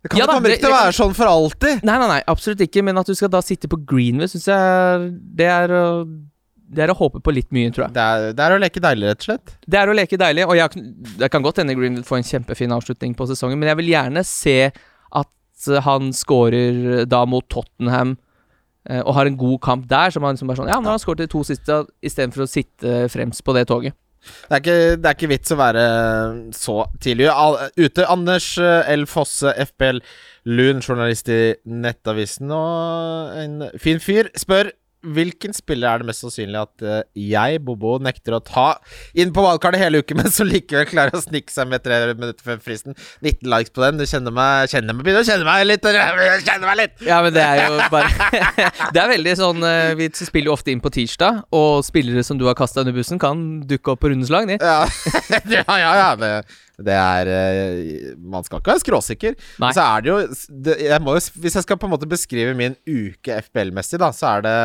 Det, 0.00 0.12
kan, 0.12 0.20
Ja 0.20 0.24
det 0.24 0.28
da, 0.30 0.36
kommer 0.36 0.54
ikke 0.54 0.64
til 0.64 0.72
å 0.72 0.76
være 0.78 0.96
sånn 0.96 1.16
for 1.16 1.28
alltid. 1.28 1.82
Nei, 1.84 1.96
nei, 2.00 2.06
nei, 2.08 2.20
absolutt 2.30 2.62
ikke. 2.64 2.84
Men 2.86 3.00
at 3.02 3.08
du 3.10 3.16
skal 3.18 3.32
da 3.32 3.42
sitte 3.44 3.68
på 3.68 3.80
Greenwood, 3.84 4.30
syns 4.32 4.46
jeg 4.48 5.08
det 5.36 5.48
er 5.50 5.74
Det 6.70 6.84
er 6.84 6.92
å 6.92 6.96
håpe 6.98 7.18
på 7.24 7.34
litt 7.34 7.48
mye, 7.54 7.72
tror 7.74 7.88
jeg. 7.88 7.94
Det 7.96 8.02
er, 8.04 8.24
det 8.38 8.46
er 8.46 8.54
å 8.54 8.60
leke 8.62 8.82
deilig, 8.84 9.08
rett 9.10 9.24
og 9.24 9.28
slett. 9.28 9.54
Det 9.66 9.78
er 9.80 9.90
å 9.90 9.96
leke 9.96 10.18
deilig, 10.20 10.46
og 10.46 10.54
jeg, 10.58 10.82
jeg 11.18 11.32
kan 11.34 11.44
godt 11.44 11.60
hende 11.62 11.74
Greenwood 11.78 12.06
får 12.06 12.20
en 12.20 12.28
kjempefin 12.30 12.74
avslutning 12.76 13.16
på 13.18 13.26
sesongen, 13.30 13.58
men 13.58 13.72
jeg 13.72 13.80
vil 13.80 13.92
gjerne 13.92 14.24
se 14.28 14.58
at 14.70 15.70
eh, 15.70 15.80
han 15.86 16.12
scorer 16.16 17.06
da 17.10 17.24
mot 17.26 17.46
Tottenham 17.50 18.14
eh, 18.86 19.00
og 19.00 19.16
har 19.18 19.30
en 19.30 19.40
god 19.40 19.58
kamp 19.66 19.88
der, 19.90 20.14
som 20.14 20.26
han 20.26 20.38
liksom 20.38 20.52
bare 20.52 20.62
sånn 20.62 20.70
Ja, 20.70 20.78
nå 20.78 20.92
har 20.92 20.98
han 20.98 21.02
skåret 21.02 21.24
de 21.24 21.32
to 21.32 21.42
siste 21.48 21.82
istedenfor 22.06 22.46
å 22.46 22.50
sitte 22.50 23.02
fremst 23.10 23.42
på 23.46 23.56
det 23.58 23.66
toget. 23.72 23.98
Det 24.20 24.52
er, 24.52 24.60
ikke, 24.60 24.96
det 25.00 25.08
er 25.08 25.16
ikke 25.16 25.30
vits 25.30 25.54
å 25.54 25.56
være 25.56 25.84
så 26.52 26.74
tidlig 27.00 27.30
ute. 27.80 28.04
Anders 28.04 28.52
eh, 28.60 28.92
L. 28.92 29.06
Fosse, 29.08 29.54
FBL 29.72 30.02
Lund, 30.50 30.84
journalist 30.84 31.30
i 31.32 31.40
Nettavisen 31.64 32.52
og 32.54 33.32
en 33.40 33.64
fin 33.80 34.00
fyr, 34.02 34.30
spør 34.38 34.72
Hvilken 35.00 35.54
spiller 35.56 35.88
er 35.88 36.02
det 36.02 36.10
mest 36.10 36.24
sannsynlig 36.24 36.60
at 36.60 36.84
uh, 36.84 37.00
jeg, 37.16 37.60
Bobo, 37.64 37.94
nekter 38.02 38.36
å 38.36 38.42
ta 38.44 38.66
inn 39.16 39.32
på 39.32 39.44
valgkartet 39.44 39.80
hele 39.80 40.02
uken, 40.02 40.18
men 40.20 40.34
som 40.34 40.48
likevel 40.48 40.88
klarer 40.90 41.16
å 41.16 41.22
snike 41.24 41.52
seg 41.54 41.70
med 41.70 41.84
tre 41.84 42.00
minutter 42.12 42.44
før 42.44 42.60
fristen? 42.64 42.96
19 43.24 43.48
likes 43.48 43.74
på 43.74 43.84
den. 43.86 44.00
Du 44.00 44.06
kjenner 44.08 44.34
meg, 44.34 44.70
kjenner 44.72 44.96
meg 44.96 45.08
begynner 45.08 45.24
å 45.24 45.28
kjenne 45.30 45.48
meg 45.48 45.66
litt. 45.68 45.90
Kjenner 46.46 46.66
meg 46.68 46.80
litt. 46.82 47.04
Ja, 47.08 47.20
men 47.24 47.36
det 47.36 47.44
er 47.44 47.64
jo 47.66 47.90
bare 47.92 48.10
Det 48.94 49.00
er 49.02 49.12
veldig 49.14 49.36
sånn 49.38 49.64
uh, 49.64 49.92
Vi 49.98 50.10
spiller 50.16 50.50
jo 50.50 50.56
ofte 50.56 50.74
inn 50.74 50.82
på 50.84 50.92
tirsdag, 50.94 51.44
og 51.56 51.84
spillere 51.86 52.24
som 52.26 52.40
du 52.40 52.46
har 52.48 52.58
kasta 52.58 52.84
under 52.84 52.96
bussen, 52.96 53.20
kan 53.22 53.62
dukke 53.68 53.94
opp 53.94 54.04
på 54.04 54.12
rundeslag, 54.12 54.50
de. 54.50 54.60
Ja, 55.50 55.64
ja, 55.80 55.94
ja. 55.96 56.10
ja 56.20 56.42
det, 56.86 56.96
er 56.96 57.30
eh, 57.34 58.14
Man 58.18 58.46
skal 58.46 58.60
ikke 58.60 58.74
være 58.74 58.84
skråsikker. 58.84 59.36
Nei. 59.62 59.72
Så 59.76 59.84
er 59.84 60.04
det 60.04 60.12
jo 60.12 60.18
det, 60.66 60.76
jeg 60.86 61.04
jo 61.04 61.16
Hvis 61.44 61.58
jeg 61.58 61.66
skal 61.66 61.80
på 61.80 61.88
en 61.88 61.94
måte 61.94 62.10
beskrive 62.10 62.56
min 62.58 62.76
uke 62.88 63.40
FBL-messig, 63.48 64.00
da, 64.02 64.10
så 64.16 64.36
er 64.36 64.46
det 64.46 64.56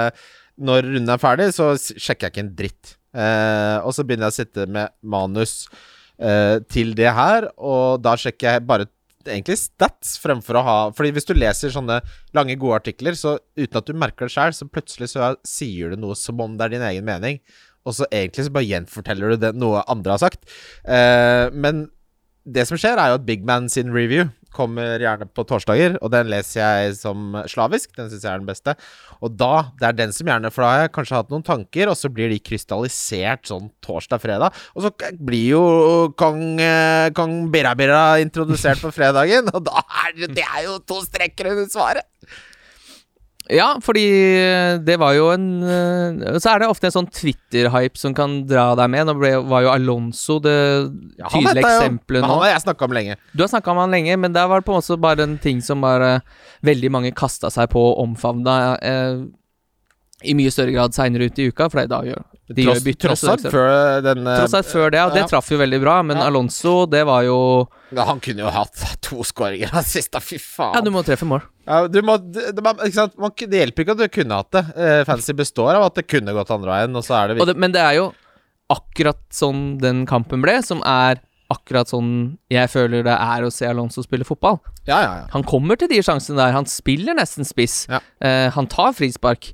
Når 0.57 0.87
runden 0.87 1.15
er 1.15 1.21
ferdig, 1.21 1.51
så 1.55 1.73
sjekker 1.77 2.27
jeg 2.27 2.35
ikke 2.35 2.45
en 2.45 2.55
dritt. 2.57 2.95
Eh, 3.15 3.77
og 3.83 3.95
så 3.95 4.03
begynner 4.03 4.29
jeg 4.29 4.35
å 4.35 4.39
sitte 4.41 4.67
med 4.71 4.91
manus 5.03 5.65
eh, 6.19 6.59
til 6.71 6.91
det 6.97 7.11
her, 7.15 7.47
og 7.55 8.03
da 8.03 8.15
sjekker 8.19 8.57
jeg 8.57 8.67
bare 8.67 8.89
egentlig 9.25 9.57
stats 9.57 10.17
fremfor 10.21 10.59
å 10.59 10.65
ha 10.65 10.77
Fordi 10.95 11.13
hvis 11.15 11.27
du 11.27 11.33
leser 11.37 11.73
sånne 11.73 11.99
lange, 12.37 12.57
gode 12.61 12.81
artikler, 12.83 13.17
så 13.17 13.37
uten 13.57 13.79
at 13.79 13.87
du 13.87 13.97
merker 13.97 14.27
det 14.27 14.35
sjøl, 14.35 14.55
så 14.55 14.67
plutselig 14.69 15.13
så 15.13 15.33
sier 15.47 15.93
du 15.93 16.01
noe 16.01 16.17
som 16.19 16.41
om 16.43 16.57
det 16.57 16.67
er 16.67 16.75
din 16.75 16.89
egen 16.91 17.07
mening. 17.07 17.41
og 17.85 17.93
så 17.93 18.07
egentlig 18.09 18.47
så 18.47 18.51
bare 18.53 18.65
gjenforteller 18.65 19.33
du 19.33 19.41
det 19.43 19.51
noe 19.61 19.83
andre 19.91 20.15
har 20.15 20.21
sagt. 20.23 20.47
Eh, 20.89 21.53
men 21.53 21.85
det 22.45 22.67
som 22.69 22.77
skjer, 22.79 22.99
er 23.01 23.11
jo 23.11 23.19
at 23.19 23.27
Big 23.27 23.45
Man 23.45 23.69
sin 23.71 23.93
review 23.93 24.29
kommer 24.55 25.01
gjerne 25.03 25.27
på 25.35 25.43
torsdager, 25.47 25.97
og 25.99 26.11
den 26.13 26.29
leser 26.31 26.61
jeg 26.61 26.93
som 27.01 27.35
slavisk. 27.51 27.91
Den 27.97 28.07
syns 28.07 28.23
jeg 28.23 28.31
er 28.31 28.39
den 28.39 28.47
beste. 28.47 28.75
Og 29.19 29.33
da, 29.35 29.67
det 29.81 29.89
er 29.89 29.97
den 29.97 30.15
som 30.15 30.29
gjerne 30.29 30.51
For 30.53 30.63
da 30.63 30.69
har 30.71 30.83
jeg 30.85 30.93
kanskje 30.95 31.19
hatt 31.19 31.33
noen 31.33 31.45
tanker, 31.45 31.91
og 31.91 31.99
så 31.99 32.11
blir 32.13 32.31
de 32.31 32.39
krystallisert 32.39 33.49
sånn 33.51 33.67
torsdag-fredag. 33.85 34.55
Og 34.75 34.87
så 34.87 34.93
blir 35.19 35.57
jo 35.57 35.63
kong, 36.19 36.41
eh, 36.63 37.11
kong 37.17 37.37
Birra 37.53 37.75
Birra 37.77 38.03
introdusert 38.23 38.79
på 38.83 38.93
fredagen, 38.95 39.51
og 39.55 39.65
da 39.67 39.83
er 40.05 40.15
det, 40.21 40.33
det 40.39 40.47
er 40.47 40.67
jo 40.69 40.79
to 40.87 41.01
strekker 41.03 41.51
under 41.51 41.71
svaret. 41.71 42.07
Ja, 43.53 43.75
fordi 43.83 44.03
det 44.87 44.95
var 44.97 45.13
jo 45.13 45.27
en 45.29 45.45
eh, 45.61 46.37
Så 46.41 46.49
er 46.49 46.63
det 46.63 46.69
ofte 46.71 46.89
en 46.89 46.95
sånn 46.95 47.09
Twitter-hype 47.13 47.99
som 47.99 48.15
kan 48.17 48.39
dra 48.49 48.71
deg 48.79 48.89
med. 48.89 49.05
Nå 49.05 49.13
ble, 49.19 49.31
var 49.45 49.65
jo 49.67 49.69
Alonso 49.73 50.39
det 50.41 50.55
Ja, 51.19 51.29
tydelige 51.29 51.61
eksempelet 51.61 52.25
nå. 52.25 52.31
han 52.31 52.41
har 52.41 52.53
jeg 52.55 52.65
snakka 52.65 52.87
om 52.89 52.95
lenge. 52.97 53.17
Du 53.33 53.43
har 53.45 53.51
snakka 53.53 53.71
om 53.75 53.83
han 53.83 53.93
lenge, 53.93 54.17
men 54.17 54.33
der 54.33 54.49
var 54.49 54.61
det 54.63 54.67
på 54.67 54.73
en 54.73 54.81
måte 54.81 54.97
bare 55.05 55.27
en 55.29 55.37
ting 55.41 55.61
som 55.61 55.83
bare 55.85 56.19
veldig 56.65 56.89
mange 56.97 57.13
kasta 57.15 57.51
seg 57.53 57.69
på 57.73 57.81
og 57.91 58.01
omfavna 58.07 58.55
eh, 58.81 59.25
i 60.25 60.35
mye 60.37 60.53
større 60.53 60.73
grad 60.75 60.95
seinere 60.95 61.29
ut 61.29 61.39
i 61.39 61.49
uka, 61.51 61.69
for 61.69 61.81
det 61.81 61.85
er 61.87 61.93
da 61.93 62.01
gjør 62.09 62.23
de 62.45 62.61
gjør 62.61 62.75
Tross, 62.75 62.83
bytter. 62.85 63.09
tross 63.09 63.23
alt 63.31 63.45
før 63.49 64.03
den 64.05 64.27
eh, 64.29 64.35
Tross 64.37 64.53
alt 64.53 64.67
før 64.69 64.91
det, 64.93 64.99
ja. 64.99 65.05
det 65.15 65.23
traff 65.31 65.47
jo 65.49 65.57
veldig 65.57 65.79
bra, 65.81 65.95
men 66.05 66.19
Ja. 66.19 66.27
Alonso, 66.29 66.75
det 66.85 67.01
var 67.09 67.23
jo 67.25 67.37
Ja, 67.89 68.05
Han 68.05 68.19
kunne 68.21 68.43
jo 68.43 68.51
hatt 68.53 68.83
to 69.01 69.25
skåringer 69.25 69.73
av 69.73 69.87
siste, 69.87 70.21
fy 70.21 70.37
faen. 70.41 70.75
Ja, 70.77 70.83
du 70.85 70.91
må 70.93 71.01
treffe 71.05 71.25
mål. 71.25 71.41
Ja, 71.65 71.87
du 71.89 71.97
må, 72.05 72.19
det, 72.21 72.51
det, 72.53 73.57
hjelper 73.57 73.85
ikke 73.85 73.95
at 73.95 74.03
du 74.03 74.07
kunne 74.13 74.37
hatt 74.41 74.51
det. 74.53 74.63
Fancy 74.75 75.07
fantasy 75.09 75.37
består 75.39 75.73
av 75.73 75.87
at 75.87 75.97
det 75.97 76.05
kunne 76.05 76.35
gått 76.37 76.53
andre 76.53 76.75
veien, 76.75 76.97
og 76.97 77.05
så 77.05 77.17
er 77.17 77.31
det 77.31 77.39
viktig. 77.39 77.57
men 77.61 77.73
det 77.73 77.81
er 77.81 77.97
jo 77.97 78.11
akkurat 78.73 79.21
sånn 79.33 79.77
den 79.81 80.03
kampen 80.09 80.43
ble, 80.45 80.59
som 80.65 80.83
er 80.85 81.21
akkurat 81.53 81.89
sånn 81.89 82.37
jeg 82.49 82.69
føler 82.73 83.05
det 83.05 83.13
er 83.13 83.45
å 83.45 83.51
se 83.53 83.67
Alonso 83.69 84.03
spille 84.05 84.25
fotball. 84.27 84.59
Ja, 84.85 84.97
ja, 84.97 85.11
ja. 85.21 85.25
Han 85.33 85.45
kommer 85.45 85.77
til 85.79 85.89
de 85.91 86.01
sjansene 86.05 86.39
der. 86.39 86.53
Han 86.55 86.69
spiller 86.69 87.17
nesten 87.17 87.45
spiss. 87.47 87.83
Eh, 87.89 88.49
han 88.53 88.69
tar 88.71 88.95
frispark. 88.97 89.51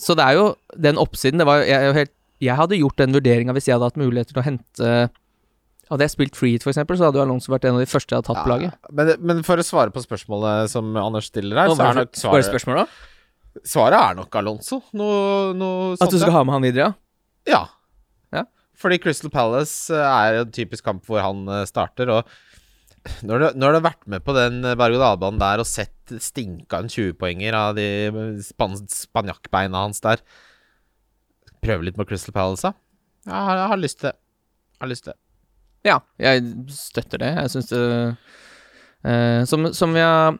Så 0.00 0.16
det 0.18 0.26
er 0.26 0.38
jo 0.38 0.46
den 0.76 0.98
oppsiden. 1.00 1.40
Det 1.40 1.46
var 1.48 1.62
jeg, 1.62 1.94
jeg, 1.94 2.10
jeg 2.46 2.56
hadde 2.58 2.78
gjort 2.80 3.00
den 3.00 3.16
vurderinga 3.16 3.54
hvis 3.56 3.68
jeg 3.68 3.76
hadde 3.76 3.90
hatt 3.90 4.00
muligheter 4.00 4.36
til 4.36 4.42
å 4.42 4.46
hente 4.46 4.92
Hadde 5.90 6.06
jeg 6.06 6.12
spilt 6.12 6.36
free 6.38 6.54
hit, 6.54 6.62
for 6.62 6.70
eksempel, 6.70 6.94
så 6.94 7.08
hadde 7.08 7.18
jo 7.18 7.24
Alonso 7.24 7.50
vært 7.50 7.64
en 7.66 7.74
av 7.74 7.80
de 7.82 7.88
første 7.90 8.14
jeg 8.14 8.20
hadde 8.20 8.28
tatt 8.28 8.44
på 8.46 8.50
laget. 8.52 8.76
Men, 8.94 9.08
men 9.26 9.40
for 9.42 9.58
å 9.58 9.64
svare 9.66 9.90
på 9.90 9.98
spørsmålet 10.04 10.70
som 10.70 10.92
Anders 10.94 11.26
stiller 11.32 11.58
her, 11.58 11.72
så 11.74 11.82
er 11.82 11.98
nok 11.98 12.20
svaret, 12.20 12.46
spørsmål, 12.46 12.84
da? 12.84 13.64
svaret 13.66 13.98
er 13.98 14.14
nok 14.20 14.38
Alonso. 14.38 14.78
Noe, 14.94 15.50
noe 15.58 15.96
At 15.98 16.14
du 16.14 16.20
skal 16.20 16.36
ha 16.36 16.44
med 16.46 16.54
han 16.54 16.62
videre, 16.62 16.86
ja? 16.86 16.94
Ja. 17.50 17.60
Ja. 18.38 18.44
Fordi 18.78 19.00
Crystal 19.02 19.34
Palace 19.34 19.90
eh, 19.90 19.98
er 20.30 20.44
en 20.44 20.54
typisk 20.54 20.86
kamp 20.86 21.02
hvor 21.10 21.24
han 21.26 21.42
eh, 21.50 21.66
starter, 21.66 22.14
og 22.14 22.30
når 23.24 23.40
du, 23.40 23.46
når 23.60 23.72
du 23.72 23.78
har 23.78 23.86
vært 23.86 24.06
med 24.12 24.24
på 24.26 24.34
den 24.36 24.60
eh, 24.64 24.76
berg-og-dal-banen 24.78 25.40
der 25.40 25.62
og 25.62 25.68
sett 25.68 26.14
stinka 26.20 26.82
en 26.82 26.90
20-poenger 26.92 27.56
av 27.56 27.78
de 27.78 27.86
span 28.44 28.76
spanjakkbeina 28.76 29.86
hans 29.86 30.02
der 30.04 30.22
Prøve 31.60 31.84
litt 31.84 31.98
med 32.00 32.08
Crystal 32.08 32.32
Palace, 32.32 32.64
da? 32.64 32.72
Ja, 33.28 33.34
jeg 33.36 33.46
har, 33.46 33.58
jeg 33.58 33.68
har 33.68 33.80
lyst 33.82 33.98
til 34.00 34.06
det. 34.08 34.14
Jeg 34.72 34.80
har 34.80 34.88
lyst 34.88 35.04
til 35.04 35.12
det. 35.12 35.18
Ja, 35.84 35.96
jeg 36.20 36.44
støtter 36.72 37.20
det. 37.20 37.28
Jeg 37.36 37.50
syns 37.52 37.68
det 37.68 37.80
uh, 39.04 39.42
Som, 39.48 39.68
som 39.76 39.92
har 39.96 40.38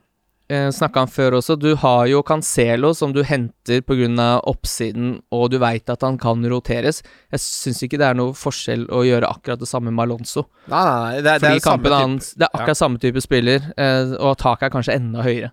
eh, 0.51 0.69
snakka 0.75 1.05
om 1.07 1.11
før 1.11 1.37
også, 1.39 1.57
du 1.61 1.71
har 1.79 2.09
jo 2.11 2.21
Cancelo 2.27 2.91
som 2.97 3.15
du 3.15 3.23
henter 3.27 3.81
pga. 3.87 4.27
oppsiden, 4.51 5.21
og 5.33 5.51
du 5.53 5.59
veit 5.63 5.89
at 5.89 6.03
han 6.03 6.19
kan 6.19 6.43
roteres. 6.51 7.03
Jeg 7.31 7.41
syns 7.41 7.83
ikke 7.87 7.99
det 8.03 8.09
er 8.11 8.19
noe 8.19 8.35
forskjell 8.37 8.89
å 8.91 9.05
gjøre 9.07 9.31
akkurat 9.31 9.63
det 9.63 9.69
samme 9.71 9.91
med 9.95 10.05
Alonso. 10.09 10.49
Nei, 10.67 10.83
nei. 10.85 11.23
Det, 11.23 11.31
er- 11.31 11.39
det 11.39 11.41
Fordi 11.41 11.61
samme 11.61 11.71
kampen 11.71 11.91
type 11.91 12.03
hans 12.03 12.35
Det 12.35 12.49
er 12.49 12.59
akkurat 12.61 12.83
samme 12.83 12.99
type 13.03 13.23
spiller, 13.25 13.73
eh, 13.79 14.13
og 14.19 14.37
taket 14.43 14.69
er 14.69 14.75
kanskje 14.77 14.99
enda 14.99 15.23
høyere. 15.27 15.53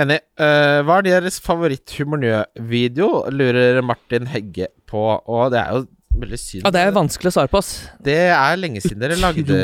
Enig. 0.00 0.18
Uh, 0.40 0.80
hva 0.82 0.96
er 0.98 1.04
deres 1.06 1.36
favoritt-humornø-video, 1.44 3.28
lurer 3.30 3.78
Martin 3.86 4.26
Hegge 4.26 4.66
på. 4.90 5.04
Og 5.30 5.52
det 5.54 5.60
er 5.60 5.76
jo 5.76 5.84
veldig 6.22 6.38
synd 6.40 6.64
Ja, 6.66 6.70
det 6.74 6.82
er 6.84 6.94
vanskelig 6.94 7.30
å 7.30 7.34
svare 7.36 7.50
på, 7.52 7.60
ass. 7.62 7.70
Det 8.04 8.16
er 8.32 8.58
lenge 8.60 8.82
siden 8.84 9.02
dere 9.02 9.16
lagde 9.20 9.58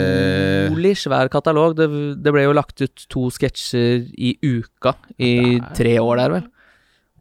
Utrolig 0.69 0.95
svær 1.01 1.31
katalog. 1.33 1.77
Det, 1.79 1.89
det 2.23 2.33
ble 2.35 2.47
jo 2.47 2.55
lagt 2.57 2.81
ut 2.83 3.05
to 3.13 3.29
sketsjer 3.35 4.09
i 4.15 4.35
uka 4.43 4.95
i 5.19 5.33
Det 5.59 5.61
er- 5.61 5.77
tre 5.79 5.95
år 6.03 6.23
der, 6.23 6.35
vel. 6.39 6.49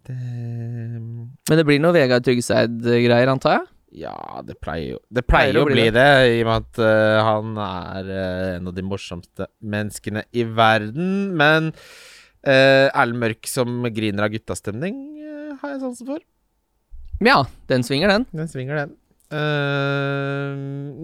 det, 0.10 0.18
Men 1.50 1.60
det 1.62 1.66
blir 1.68 1.82
noe 1.84 1.96
Vegard 1.96 2.26
Tryggeseid-greier, 2.26 3.30
antar 3.32 3.58
jeg? 3.60 3.68
Ja, 4.04 4.14
det 4.46 4.60
pleier 4.62 4.92
jo 4.94 5.00
Det 5.10 5.24
pleier 5.26 5.56
jo 5.58 5.64
å 5.66 5.70
bli 5.70 5.88
det, 5.90 6.10
i 6.36 6.42
og 6.44 6.50
med 6.52 6.68
at 6.68 6.82
uh, 6.84 7.22
han 7.26 7.56
er 7.58 8.10
uh, 8.14 8.58
en 8.60 8.70
av 8.70 8.76
de 8.78 8.84
morsomste 8.86 9.48
menneskene 9.66 10.24
i 10.38 10.44
verden. 10.46 11.32
Men 11.38 11.72
uh, 11.74 12.88
Erlend 12.94 13.18
Mørk 13.24 13.50
som 13.50 13.82
griner 13.90 14.28
av 14.28 14.34
guttastemning, 14.36 15.00
uh, 15.26 15.56
har 15.62 15.74
jeg 15.74 15.82
sansen 15.82 16.12
for. 16.12 16.22
Ja, 17.26 17.42
den 17.68 17.82
svinger, 17.84 18.14
den. 18.14 18.28
Den 18.32 18.48
svinger, 18.52 18.78
den. 18.86 18.94
Eh, 19.30 20.54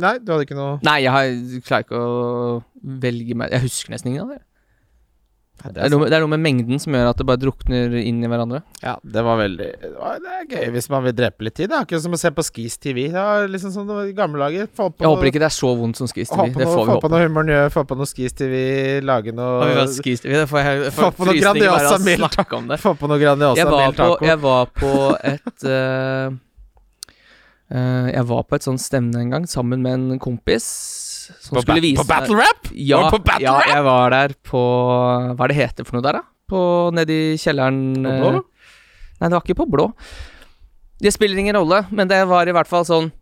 nei, 0.02 0.16
du 0.18 0.32
hadde 0.34 0.48
ikke 0.48 0.58
noe 0.58 0.80
Nei, 0.82 0.96
jeg 1.04 1.14
har, 1.14 1.28
klarer 1.68 1.86
ikke 1.86 2.00
å 2.02 2.56
velge 2.82 3.36
meg 3.38 3.54
Jeg 3.54 3.68
husker 3.68 3.94
nesten 3.94 4.10
ingen 4.10 4.24
av 4.24 4.32
det. 4.34 4.40
Nei, 5.62 5.72
Det 5.72 5.84
er, 5.86 5.92
noe, 5.94 6.08
det 6.10 6.18
er 6.18 6.24
noe 6.24 6.32
med 6.34 6.42
mengden 6.44 6.82
som 6.82 6.94
gjør 6.98 7.12
at 7.12 7.20
det 7.22 7.26
bare 7.30 7.40
drukner 7.42 7.94
inn 8.02 8.18
i 8.26 8.30
hverandre. 8.30 8.60
Ja, 8.84 8.96
det 9.02 9.24
var 9.26 9.38
veldig 9.40 9.68
Det, 9.82 9.92
var, 9.96 10.18
det 10.22 10.34
er 10.36 10.48
gøy 10.52 10.74
hvis 10.76 10.90
man 10.92 11.06
vil 11.06 11.16
drepe 11.18 11.48
litt 11.48 11.56
tid. 11.58 11.70
Det 11.72 11.78
er 11.78 11.88
ikke 11.88 12.02
som 12.04 12.18
å 12.18 12.20
se 12.22 12.32
på 12.36 12.46
Skis 12.46 12.78
TV. 12.82 13.06
Det 13.14 13.26
var 13.30 13.48
liksom 13.50 13.74
som 13.74 13.88
det 13.90 13.98
var 13.98 14.10
i 14.10 14.16
gamle 14.18 14.42
dager. 14.42 14.70
Få 14.74 14.90
på 14.92 15.06
Jeg 15.06 15.14
håper 15.14 15.30
ikke 15.32 15.44
det 15.46 15.50
er 15.50 15.56
så 15.56 15.72
vondt 15.80 16.02
som 16.02 16.10
Skis 16.12 16.34
TV. 16.34 16.50
Det 16.50 16.68
får 16.68 16.82
vi 16.82 16.92
få 16.92 16.98
på 17.06 17.12
noe 17.14 17.24
humor, 17.24 17.48
njø, 17.48 17.62
få 17.74 17.86
på 17.90 18.00
noe 18.02 18.10
Skis 18.10 18.36
TV, 18.38 18.56
lage 19.06 19.36
noe 19.38 19.70
ja, 19.72 19.86
Skis 19.96 20.26
TV? 20.26 20.36
Det 20.42 20.50
får 20.52 20.66
jeg 20.66 20.96
Få 20.98 21.12
på 21.16 21.30
noe 21.30 21.38
Grandiosa 21.40 22.02
milt 22.04 22.42
Grandiosa 23.26 23.62
Jeg 23.62 23.70
var 23.70 23.86
på, 23.86 23.96
taco. 24.02 24.26
jeg 24.26 24.42
var 24.44 24.74
på 24.82 24.94
et 25.22 25.68
eh, 25.78 26.36
Jeg 27.72 28.26
var 28.30 28.44
på 28.46 28.56
et 28.60 28.66
sånt 28.68 28.82
stevne 28.84 29.24
en 29.24 29.32
gang 29.34 29.46
sammen 29.50 29.82
med 29.82 29.94
en 29.98 30.20
kompis 30.22 30.66
som 31.42 31.56
På, 31.58 31.64
skulle 31.64 31.82
vise 31.82 31.98
på 31.98 32.06
battle 32.06 32.38
rap? 32.38 32.68
Ja, 32.78 33.00
på 33.10 33.18
battle 33.26 33.48
ja, 33.48 33.56
jeg 33.72 33.84
var 33.88 34.14
der 34.14 34.36
på 34.46 34.62
Hva 35.34 35.48
er 35.48 35.50
det 35.50 35.58
heter 35.58 35.88
for 35.88 35.98
noe 35.98 36.06
der, 36.06 36.20
da? 36.20 36.28
På 36.46 36.60
Nedi 36.94 37.18
kjelleren 37.42 37.80
På 38.06 38.14
blå? 38.22 38.44
eh, 38.44 38.72
Nei, 39.16 39.30
det 39.32 39.34
var 39.34 39.42
ikke 39.48 39.58
på 39.64 39.66
blå. 39.72 39.88
Det 41.02 41.12
spiller 41.16 41.40
ingen 41.42 41.56
rolle, 41.58 41.86
men 41.90 42.10
det 42.12 42.20
var 42.30 42.46
i 42.48 42.54
hvert 42.54 42.70
fall 42.70 42.86
sånn 42.86 43.08
eh, 43.10 43.16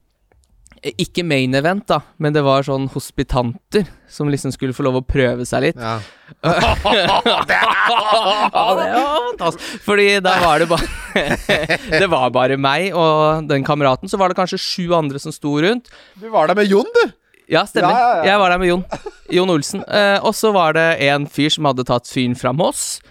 Ikke 1.00 1.24
main 1.24 1.54
event, 1.56 1.86
da, 1.88 2.02
men 2.20 2.34
det 2.36 2.42
var 2.44 2.66
sånn 2.68 2.90
hospitanter 2.92 3.86
som 4.12 4.28
liksom 4.28 4.52
skulle 4.52 4.76
få 4.76 4.84
lov 4.84 4.98
å 5.00 5.04
prøve 5.08 5.46
seg 5.48 5.70
litt. 5.70 5.80
Ja. 5.80 6.00
Det 6.44 7.60
var 8.52 9.28
fantastisk. 9.30 9.84
Fordi 9.86 10.08
da 10.24 10.34
var 10.42 10.60
det 10.60 10.68
bare 10.68 10.88
Det 12.02 12.08
var 12.12 12.30
bare 12.36 12.58
meg 12.60 12.96
og 12.98 13.48
den 13.48 13.64
kameraten. 13.64 14.12
Så 14.12 14.20
var 14.20 14.32
det 14.32 14.38
kanskje 14.40 14.60
sju 14.60 14.94
andre 14.98 15.22
som 15.24 15.32
sto 15.36 15.56
rundt. 15.64 15.88
Du 16.20 16.28
var 16.34 16.52
der 16.52 16.58
med 16.60 16.68
Jon, 16.72 16.90
du! 17.00 17.04
Ja, 17.52 17.66
stemmer. 17.68 17.92
Ja, 17.92 18.00
ja, 18.00 18.18
ja. 18.18 18.24
Jeg 18.32 18.40
var 18.40 18.54
der 18.54 18.60
med 18.62 18.68
Jon. 18.72 18.84
Jon 19.32 19.50
Olsen. 19.56 19.84
Eh, 19.88 20.20
og 20.24 20.36
så 20.36 20.52
var 20.56 20.76
det 20.78 20.88
en 21.08 21.28
fyr 21.28 21.52
som 21.54 21.68
hadde 21.68 21.86
tatt 21.88 22.08
fyren 22.10 22.36
fra 22.40 22.54
Moss. 22.56 23.02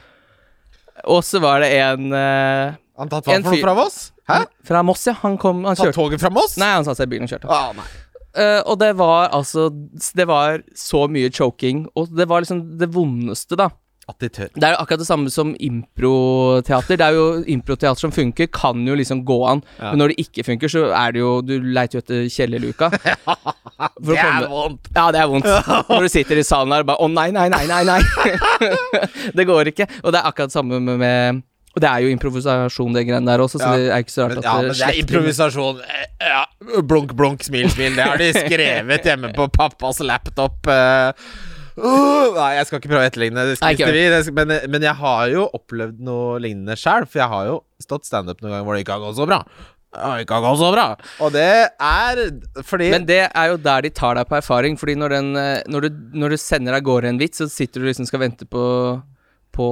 Og 1.04 1.22
så 1.24 1.40
var 1.42 1.60
det 1.64 1.72
en 1.80 2.12
eh, 2.16 2.74
Han 3.00 3.12
tatt 3.12 3.28
hva 3.28 3.38
for 3.40 3.48
noe 3.48 3.62
fra 3.64 3.76
Voss? 3.76 4.11
Hæ? 4.30 4.44
fra 4.64 4.82
Moss, 4.86 5.06
ja. 5.06 5.16
Han 5.22 5.36
kom 5.40 5.64
Han 5.66 5.76
Tatt 5.76 5.90
Ta 5.90 5.98
toget 5.98 6.22
fra 6.22 6.30
Moss? 6.30 6.56
Nei, 6.60 6.70
han 6.76 6.86
satte 6.86 7.02
seg 7.02 7.10
i 7.10 7.14
bilen 7.16 7.26
og 7.26 7.34
kjørte. 7.34 7.50
Ah, 7.50 7.72
nei. 7.76 7.88
Uh, 8.32 8.62
og 8.64 8.78
det 8.80 8.94
var 8.96 9.26
altså 9.36 9.66
Det 10.16 10.24
var 10.24 10.62
så 10.78 11.04
mye 11.04 11.28
choking, 11.28 11.84
og 11.92 12.14
det 12.16 12.24
var 12.30 12.40
liksom 12.40 12.64
det 12.80 12.88
vondeste, 12.94 13.58
da. 13.60 13.68
At 14.10 14.18
de 14.18 14.28
tør. 14.34 14.48
Det 14.56 14.66
er 14.66 14.72
jo 14.74 14.78
akkurat 14.82 14.98
det 14.98 15.06
samme 15.06 15.30
som 15.30 15.52
improteater. 15.62 16.98
Det 16.98 17.06
er 17.06 17.14
jo 17.14 17.26
improteater 17.46 18.00
som 18.00 18.12
funker, 18.14 18.48
kan 18.50 18.80
jo 18.88 18.96
liksom 18.98 19.22
gå 19.24 19.36
an. 19.46 19.62
Ja. 19.78 19.92
Men 19.92 20.02
når 20.02 20.12
det 20.12 20.24
ikke 20.24 20.44
funker, 20.48 20.72
så 20.72 20.88
er 20.90 21.14
det 21.14 21.22
jo 21.22 21.36
Du 21.46 21.54
leiter 21.62 22.00
jo 22.00 22.02
etter 22.02 22.26
kjellerluka. 22.32 22.90
Det 24.02 24.18
er 24.18 24.44
vondt! 24.46 24.90
Ja, 24.94 25.08
det 25.10 25.18
er 25.18 25.26
vondt. 25.26 25.46
Når 25.88 26.04
du 26.04 26.10
sitter 26.12 26.38
i 26.38 26.44
salen 26.46 26.70
her 26.70 26.84
og 26.84 26.90
bare 26.92 27.02
Å, 27.02 27.08
nei, 27.10 27.32
nei, 27.34 27.48
nei, 27.50 27.64
nei, 27.66 27.80
nei. 27.88 27.98
det 29.38 29.46
går 29.48 29.72
ikke. 29.72 29.88
Og 30.04 30.14
det 30.14 30.20
er 30.20 30.28
akkurat 30.28 30.52
det 30.52 30.54
samme 30.54 30.78
med, 30.78 31.00
med 31.02 31.40
Og 31.72 31.80
det 31.80 31.88
er 31.88 32.02
jo 32.04 32.12
improvisasjon, 32.12 32.92
det 32.92 33.06
greiene 33.08 33.30
der 33.30 33.40
også, 33.44 33.60
så 33.60 33.70
Ja. 33.70 33.76
det 33.80 33.92
er 33.92 34.02
ikke 34.04 34.12
så 34.12 34.26
rart 34.26 34.34
Men, 34.34 34.38
at 34.38 34.44
ja, 34.44 34.56
men 34.60 34.74
det 34.76 34.88
er 34.88 34.98
improvisasjon. 35.02 35.80
Eh, 35.80 36.08
Ja, 36.22 36.44
blunk, 36.86 37.14
blunk, 37.18 37.42
smil, 37.42 37.70
smil. 37.72 37.96
Det 37.96 38.04
har 38.06 38.20
de 38.20 38.28
skrevet 38.36 39.02
hjemme 39.08 39.32
på 39.34 39.48
pappas 39.50 39.98
laptop. 40.06 40.68
Uh, 40.68 42.36
nei, 42.36 42.50
jeg 42.58 42.68
skal 42.68 42.78
ikke 42.78 42.90
prøve 42.92 43.00
å 43.02 43.08
etterligne 43.08 43.44
det, 43.48 43.54
Nei, 43.62 43.70
ikke 43.72 43.88
skrifter 43.88 44.34
men, 44.36 44.50
men 44.70 44.84
jeg 44.84 44.92
har 45.00 45.30
jo 45.32 45.46
opplevd 45.56 46.02
noe 46.04 46.38
lignende 46.44 46.76
sjøl. 46.78 47.06
For 47.08 47.22
jeg 47.24 47.30
har 47.32 47.48
jo 47.48 47.60
stått 47.82 48.06
standup 48.06 48.42
noen 48.42 48.52
ganger 48.54 48.66
hvor 48.68 48.76
det 48.76 48.84
ikke 48.84 48.98
har 48.98 49.06
gått 49.06 49.18
så 49.18 49.26
bra. 49.30 49.40
Det 49.92 50.00
har 50.00 50.22
ikke 50.24 50.40
gått 50.40 50.60
så 50.60 50.70
bra. 50.72 50.86
Og 51.24 51.32
det 51.34 51.48
er 51.68 52.20
fordi 52.64 52.90
Men 52.94 53.04
det 53.08 53.22
er 53.28 53.50
jo 53.52 53.58
der 53.60 53.84
de 53.84 53.90
tar 53.92 54.16
deg 54.16 54.28
på 54.30 54.38
erfaring. 54.38 54.78
Fordi 54.80 54.94
når, 54.96 55.16
den, 55.18 55.32
eh, 55.36 55.62
når, 55.68 55.88
du, 55.88 55.98
når 56.22 56.32
du 56.36 56.40
sender 56.40 56.78
av 56.78 56.84
gårde 56.86 57.10
en 57.12 57.20
vits, 57.20 57.42
så 57.42 57.48
sitter 57.52 57.82
du 57.82 57.88
liksom 57.90 58.08
skal 58.08 58.22
vente 58.24 58.48
på, 58.48 58.62
på 59.54 59.68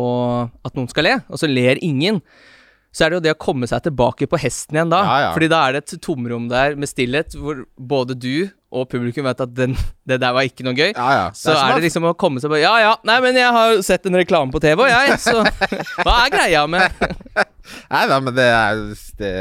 at 0.65 0.77
noen 0.77 0.89
skal 0.91 1.07
le, 1.09 1.19
og 1.29 1.41
så 1.41 1.51
ler 1.51 1.81
ingen. 1.85 2.21
så 2.91 3.05
er 3.07 3.11
det 3.11 3.21
jo 3.21 3.25
det 3.29 3.35
å 3.37 3.39
komme 3.39 3.69
seg 3.71 3.85
tilbake 3.85 4.27
på 4.27 4.39
hesten 4.43 4.75
igjen 4.75 4.91
da. 4.91 5.03
Ja, 5.07 5.19
ja. 5.25 5.35
Fordi 5.35 5.49
da 5.53 5.61
er 5.63 5.77
det 5.77 5.83
et 5.85 6.01
tomrom 6.03 6.49
der 6.51 6.75
med 6.75 6.91
stillhet, 6.91 7.37
hvor 7.39 7.61
både 7.79 8.17
du 8.19 8.51
og 8.71 8.87
publikum 8.91 9.27
vet 9.27 9.41
at 9.43 9.53
den, 9.55 9.75
det 10.07 10.21
der 10.23 10.35
var 10.35 10.47
ikke 10.47 10.67
noe 10.67 10.75
gøy. 10.75 10.93
Ja, 10.93 11.09
ja. 11.15 11.25
Så 11.35 11.51
det 11.51 11.59
er 11.59 11.73
er, 11.73 11.79
det 11.79 11.87
liksom 11.89 12.07
å 12.07 12.15
komme 12.19 12.43
seg 12.43 12.53
på 12.53 12.59
Ja 12.61 12.77
ja, 12.83 12.93
nei, 13.07 13.19
men 13.23 13.39
jeg 13.39 13.51
har 13.55 13.75
jo 13.75 13.83
sett 13.87 14.07
en 14.07 14.19
reklame 14.19 14.55
på 14.55 14.63
TV, 14.63 14.85
og 14.87 14.91
jeg, 14.91 15.19
så 15.23 15.43
Hva 16.05 16.17
er 16.25 16.35
greia 16.35 16.65
med 16.71 17.03
Nei 17.91 18.05
da, 18.11 18.21
men 18.23 18.35
det 18.37 18.47
er 18.47 18.85
det, 19.23 19.33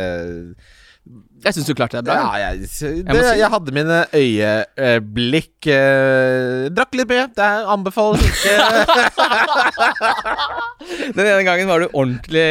Jeg 1.46 1.54
syns 1.56 1.68
du 1.70 1.74
klarte 1.78 1.96
det 2.00 2.06
bra. 2.10 2.16
Ja, 2.20 2.30
jeg. 2.52 2.68
jeg, 2.82 3.04
det, 3.08 3.22
jeg 3.40 3.50
hadde 3.54 3.72
mine 3.76 3.98
øyeblikk 4.16 5.68
eh, 5.72 6.68
Drakk 6.76 6.92
litt 7.00 7.10
mye. 7.12 7.26
Det 7.38 7.46
er- 7.46 7.68
anbefales 7.72 8.22
ikke. 8.28 8.54
Den 11.16 11.26
ene 11.26 11.44
gangen 11.46 11.68
var 11.70 11.80
du 11.84 11.88
ordentlig 11.94 12.46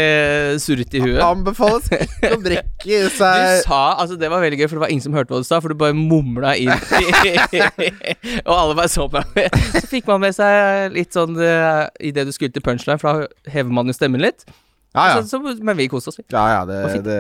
surrete 0.62 0.98
i 0.98 1.03
huet. 1.05 1.20
anbefales 1.24 1.88
ikke 1.94 2.31
å 2.37 2.40
drikke 2.44 2.98
Du 3.05 3.09
sa 3.18 3.31
Altså, 3.98 4.14
det 4.20 4.29
var 4.33 4.42
veldig 4.44 4.59
gøy, 4.61 4.68
for 4.68 4.77
det 4.79 4.85
var 4.85 4.92
ingen 4.94 5.05
som 5.05 5.16
hørte 5.16 5.33
hva 5.35 5.40
du 5.42 5.46
sa, 5.48 5.61
for 5.64 5.72
du 5.72 5.79
bare 5.81 5.96
mumla 5.96 6.55
inn 6.61 6.72
Og 8.48 8.55
alle 8.55 8.77
bare 8.79 8.90
så 8.92 9.09
på 9.11 9.22
deg. 9.35 9.48
Så 9.74 9.85
fikk 9.90 10.09
man 10.11 10.22
med 10.24 10.37
seg 10.37 10.94
litt 10.96 11.12
sånn 11.16 11.35
uh, 11.40 11.87
Idet 12.01 12.27
du 12.29 12.33
skulle 12.35 12.53
til 12.55 12.64
punchline, 12.64 13.01
for 13.01 13.27
da 13.27 13.53
hever 13.53 13.72
man 13.74 13.88
jo 13.90 13.94
stemmen 13.96 14.22
litt. 14.22 14.44
Ja, 14.96 15.03
ja. 15.11 15.16
Så, 15.20 15.38
så, 15.38 15.53
men 15.62 15.77
vi 15.77 15.87
koste 15.92 16.11
oss. 16.11 16.16
vi. 16.18 16.24
Ja, 16.33 16.44
ja, 16.48 16.61
det, 16.66 16.79
det, 17.05 17.18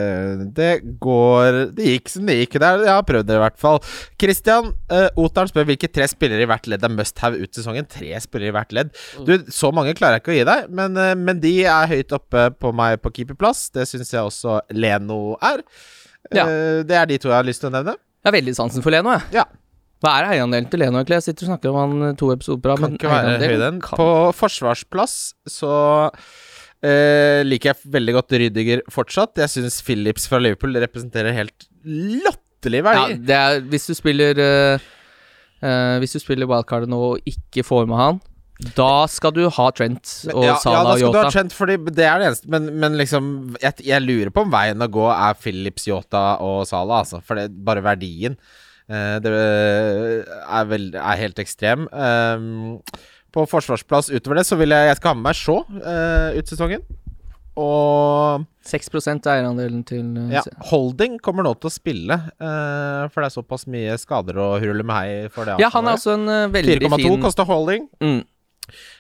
det 0.56 0.70
går 1.04 1.58
Det 1.76 1.90
gikk 1.92 2.08
som 2.10 2.24
det 2.26 2.38
gikk. 2.40 2.56
Det 2.56 2.70
er, 2.70 2.84
jeg 2.88 2.94
har 2.96 3.04
prøvd 3.06 3.28
det, 3.28 3.36
i 3.36 3.42
hvert 3.42 3.60
fall. 3.60 3.78
Christian 4.18 4.70
uh, 4.90 5.20
Otaren 5.20 5.50
spør 5.52 5.68
hvilke 5.68 5.90
tre 5.92 6.08
spillere 6.10 6.46
i 6.46 6.48
hvert 6.48 6.66
ledd 6.70 6.86
er 6.88 6.94
must 6.94 7.20
have 7.22 7.38
ut 7.38 7.60
sesongen. 7.60 7.86
Tre 7.92 8.14
spillere 8.24 8.54
i 8.54 8.56
hvert 8.56 8.74
ledd. 8.74 8.96
Du, 9.28 9.34
Så 9.52 9.70
mange 9.76 9.94
klarer 9.98 10.16
jeg 10.18 10.24
ikke 10.24 10.34
å 10.34 10.38
gi 10.40 10.48
deg, 10.48 10.72
men, 10.80 10.96
uh, 10.96 11.12
men 11.20 11.44
de 11.44 11.54
er 11.68 11.92
høyt 11.92 12.16
oppe 12.16 12.48
på 12.56 12.72
meg 12.76 12.98
på 13.04 13.12
keeperplass. 13.20 13.68
Det 13.76 13.86
syns 13.90 14.16
jeg 14.16 14.24
også 14.24 14.60
Leno 14.72 15.36
er. 15.44 15.62
Ja. 16.34 16.44
Eh, 16.48 16.82
det 16.84 16.96
er 16.96 17.06
de 17.08 17.16
to 17.20 17.30
jeg 17.30 17.38
har 17.38 17.46
lyst 17.46 17.62
til 17.62 17.70
å 17.70 17.76
nevne. 17.78 17.94
Jeg 18.18 18.28
har 18.28 18.34
veldig 18.34 18.54
sansen 18.56 18.84
for 18.84 18.92
Leno, 18.92 19.14
jeg. 19.14 19.38
Ja. 19.38 19.46
Hva 20.02 20.12
er 20.20 20.32
eierandelen 20.34 20.68
til 20.70 20.82
Leno, 20.82 21.00
egentlig? 21.00 21.18
Jeg 21.18 21.30
sitter 21.30 21.46
og 21.46 21.52
snakker 21.54 21.72
om 21.72 21.78
han 21.78 22.18
to 22.18 22.28
episoder 22.34 22.60
på 22.62 22.70
rad, 22.70 22.80
Kan 22.80 22.84
men 22.92 22.98
ikke 22.98 23.10
være 23.10 23.32
eierandelen 23.34 23.80
På 23.82 24.08
forsvarsplass 24.36 25.14
så 25.50 25.72
eh, 26.84 27.40
liker 27.46 27.72
jeg 27.72 27.92
veldig 27.94 28.14
godt 28.18 28.36
Rydiger 28.42 28.84
fortsatt. 28.92 29.38
Jeg 29.42 29.52
syns 29.54 29.80
Phillips 29.84 30.28
fra 30.30 30.40
Liverpool 30.42 30.78
representerer 30.78 31.36
helt 31.36 31.68
latterlige 31.84 32.82
Ja, 32.82 32.86
verdier. 32.90 33.20
det 33.22 33.36
er 33.38 33.60
Hvis 33.70 33.86
du 33.86 33.94
spiller 33.94 34.38
eh, 34.42 34.88
eh, 35.62 35.98
Hvis 36.02 36.16
du 36.16 36.18
spiller 36.22 36.48
wildcardet 36.50 36.90
nå 36.90 36.98
og 37.12 37.30
ikke 37.30 37.64
får 37.66 37.86
med 37.86 38.00
han, 38.02 38.20
da 38.74 39.06
skal 39.06 39.30
du 39.36 39.44
ha 39.54 39.66
Trent 39.70 40.10
og 40.32 40.42
ja, 40.42 40.56
ja, 40.58 40.70
da 40.82 40.94
og 40.94 40.98
skal 40.98 41.12
du 41.14 41.18
ha 41.20 41.28
Trent, 41.30 41.54
fordi 41.54 41.76
det 41.94 42.06
er 42.06 42.18
det 42.18 42.30
eneste. 42.32 42.48
Men, 42.50 42.72
men 42.82 42.96
liksom 42.98 43.28
jeg, 43.62 43.84
jeg 43.86 44.02
lurer 44.02 44.32
på 44.34 44.42
om 44.42 44.50
veien 44.50 44.82
å 44.82 44.88
gå 44.90 45.04
er 45.14 45.38
Phillips, 45.38 45.86
Yota 45.86 46.40
og 46.42 46.64
Salah, 46.66 47.04
altså. 47.04 47.20
For 47.22 47.38
det 47.38 47.52
bare 47.54 47.84
verdien. 47.86 48.34
Uh, 48.90 49.20
det 49.22 49.30
er, 49.30 50.66
vel, 50.66 50.88
er 50.96 51.22
helt 51.22 51.38
ekstrem. 51.38 51.86
Um, 51.92 52.80
på 53.38 53.46
forsvarsplass 53.46 54.10
utover 54.10 54.40
det 54.40 54.46
så 54.48 54.58
vil 54.58 54.74
jeg 54.74 54.90
Jeg 54.90 54.98
skal 54.98 55.12
ha 55.12 55.18
med 55.18 55.28
meg 55.30 55.38
Shaw 55.38 55.62
uh, 55.62 56.38
ut 56.38 56.50
sesongen. 56.50 56.82
Og 57.58 58.44
6 58.68 58.90
er 59.08 59.16
eierandelen 59.32 59.80
til 59.86 60.04
uh, 60.14 60.30
ja, 60.30 60.42
Holding 60.70 61.16
kommer 61.22 61.46
nå 61.46 61.54
til 61.58 61.70
å 61.70 61.74
spille, 61.74 62.18
uh, 62.38 63.06
for 63.10 63.22
det 63.22 63.30
er 63.30 63.34
såpass 63.34 63.66
mye 63.70 63.96
skader 63.98 64.38
og 64.38 64.58
hurle 64.62 64.86
med 64.86 64.94
hei 64.94 65.30
for 65.34 65.48
det. 65.48 65.56
Ja, 65.62 65.70
han 65.74 65.88
er 65.88 65.96
også 65.98 66.14
en 66.14 66.28
uh, 66.30 66.44
veldig 66.54 66.78
4,2 66.84 67.00
fin 67.02 67.24
koster 67.24 67.48
Holding. 67.48 67.88
mm. 68.02 68.20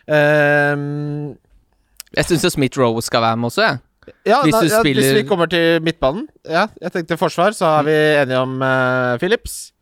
Um, 0.08 1.34
Jeg 2.16 2.24
syns 2.24 2.46
Smith 2.54 2.80
Rowe 2.80 3.02
skal 3.04 3.20
være 3.20 3.36
med 3.36 3.50
også, 3.50 3.66
jeg. 3.66 3.80
Ja, 4.24 4.38
Hvis 4.40 4.54
da, 4.54 4.62
ja, 4.64 4.78
spiller- 4.80 5.04
hvis 5.04 5.18
vi 5.18 5.28
kommer 5.28 5.50
til 5.52 5.82
midtbanen 5.84 6.22
Ja, 6.48 6.62
jeg 6.80 6.92
tenkte 6.94 7.18
forsvar, 7.20 7.52
så 7.52 7.68
er 7.78 7.84
vi 7.84 7.96
enige 8.22 8.38
om 8.40 8.56
uh, 8.62 9.18
Phillips. 9.20 9.74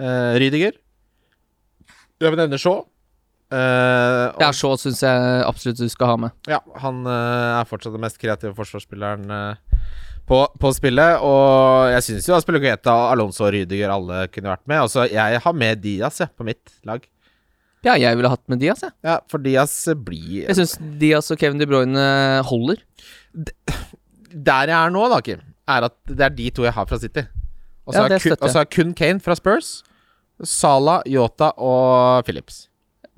Uh, 0.00 0.32
Rydiger. 0.40 0.72
Jeg 2.20 2.32
vil 2.32 2.40
nevne 2.40 2.58
Shaw. 2.58 2.86
Uh, 3.52 4.32
og- 4.34 4.40
Ja, 4.40 4.50
Shaw 4.56 4.76
syns 4.80 5.02
jeg 5.04 5.44
absolutt 5.46 5.78
du 5.78 5.88
skal 5.88 6.06
ha 6.06 6.16
med. 6.16 6.32
ja, 6.48 6.58
han 6.80 7.04
uh, 7.06 7.60
er 7.60 7.68
fortsatt 7.68 7.92
den 7.94 8.00
mest 8.02 8.18
kreative 8.18 8.54
forsvarsspilleren 8.56 9.30
uh, 9.30 9.54
på, 10.26 10.40
på 10.58 10.72
spillet. 10.74 11.20
Og 11.22 11.90
jeg 11.92 12.02
syns 12.08 12.28
jo 12.28 12.34
Aspelogeta, 12.38 12.94
Alonso 13.12 13.44
og 13.46 13.52
Rydiger 13.54 13.92
alle 13.94 14.26
kunne 14.32 14.54
vært 14.54 14.66
med. 14.66 14.80
Altså, 14.86 15.06
jeg 15.12 15.42
har 15.44 15.52
med 15.52 15.82
Diaz 15.84 16.20
jeg, 16.24 16.32
på 16.36 16.46
mitt 16.48 16.72
lag. 16.88 17.04
Ja, 17.84 17.98
jeg 18.00 18.16
ville 18.16 18.30
hatt 18.32 18.42
med 18.48 18.62
Diaz, 18.62 18.80
jeg. 18.80 18.94
Ja, 19.04 19.18
for 19.28 19.42
Diaz 19.44 19.72
blir 20.06 20.46
Jeg 20.48 20.56
syns 20.56 20.78
Diaz 20.98 21.28
og 21.30 21.38
Kevin 21.38 21.60
De 21.60 21.66
Bruyne 21.68 22.04
holder. 22.48 22.80
Der 23.34 24.70
jeg 24.72 24.74
er 24.78 24.90
nå, 24.94 25.04
da, 25.12 25.20
Kim, 25.20 25.42
er 25.68 25.86
at 25.90 25.96
det 26.08 26.24
er 26.24 26.32
de 26.34 26.50
to 26.56 26.64
jeg 26.64 26.72
har 26.72 26.88
fra 26.88 26.98
City. 26.98 27.26
Og 27.84 27.92
så 27.92 28.06
Ja, 28.08 28.16
har 28.16 28.64
kun, 28.64 28.64
kun 28.72 28.94
Kane 28.96 29.20
fra 29.20 29.36
Spurs. 29.36 29.82
Sala, 30.42 31.02
Yota 31.06 31.52
og 31.60 32.24
Phillips. 32.24 32.64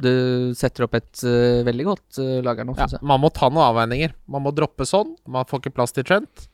Du 0.03 0.53
setter 0.59 0.85
opp 0.85 0.97
et 0.99 1.23
uh, 1.25 1.65
veldig 1.67 1.87
godt 1.89 2.21
uh, 2.21 2.39
lag 2.45 2.61
her 2.61 2.69
nå, 2.69 2.75
Ja, 2.77 2.89
man 3.01 3.23
må 3.23 3.31
ta 3.33 3.49
noen 3.49 3.65
avveininger. 3.65 4.13
Man 4.29 4.45
må 4.45 4.53
droppe 4.57 4.85
sånn. 4.89 5.15
Man 5.25 5.49
får 5.49 5.63
ikke 5.65 5.77
plass 5.79 5.97
til 5.97 6.05
Trent. 6.09 6.49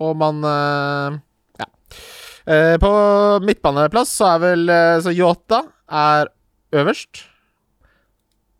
Og 0.00 0.14
man 0.16 0.40
uh, 0.46 1.18
Ja. 1.60 1.68
Eh, 2.50 2.76
på 2.80 2.90
midtbaneplass 3.44 4.14
så 4.16 4.30
er 4.30 4.38
vel 4.42 4.70
Så 5.04 5.12
Yota 5.12 5.60
er 5.92 6.30
øverst. 6.72 7.26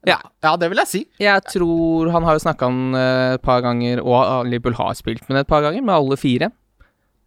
Ja. 0.08 0.16
Ja, 0.40 0.54
det 0.56 0.70
vil 0.72 0.80
jeg 0.80 0.88
si. 0.88 1.02
Jeg 1.20 1.44
tror 1.52 2.10
Han 2.14 2.24
har 2.24 2.36
jo 2.36 2.44
snakka 2.44 2.68
om 2.70 2.94
eh, 2.96 3.36
et 3.36 3.44
par 3.44 3.60
ganger, 3.64 4.00
og 4.00 4.46
Liverpool 4.48 4.78
har 4.78 4.96
spilt 4.96 5.26
med 5.28 5.36
det 5.36 5.44
et 5.44 5.50
par 5.50 5.64
ganger, 5.64 5.84
med 5.84 5.94
alle 5.94 6.16
fire. 6.20 6.50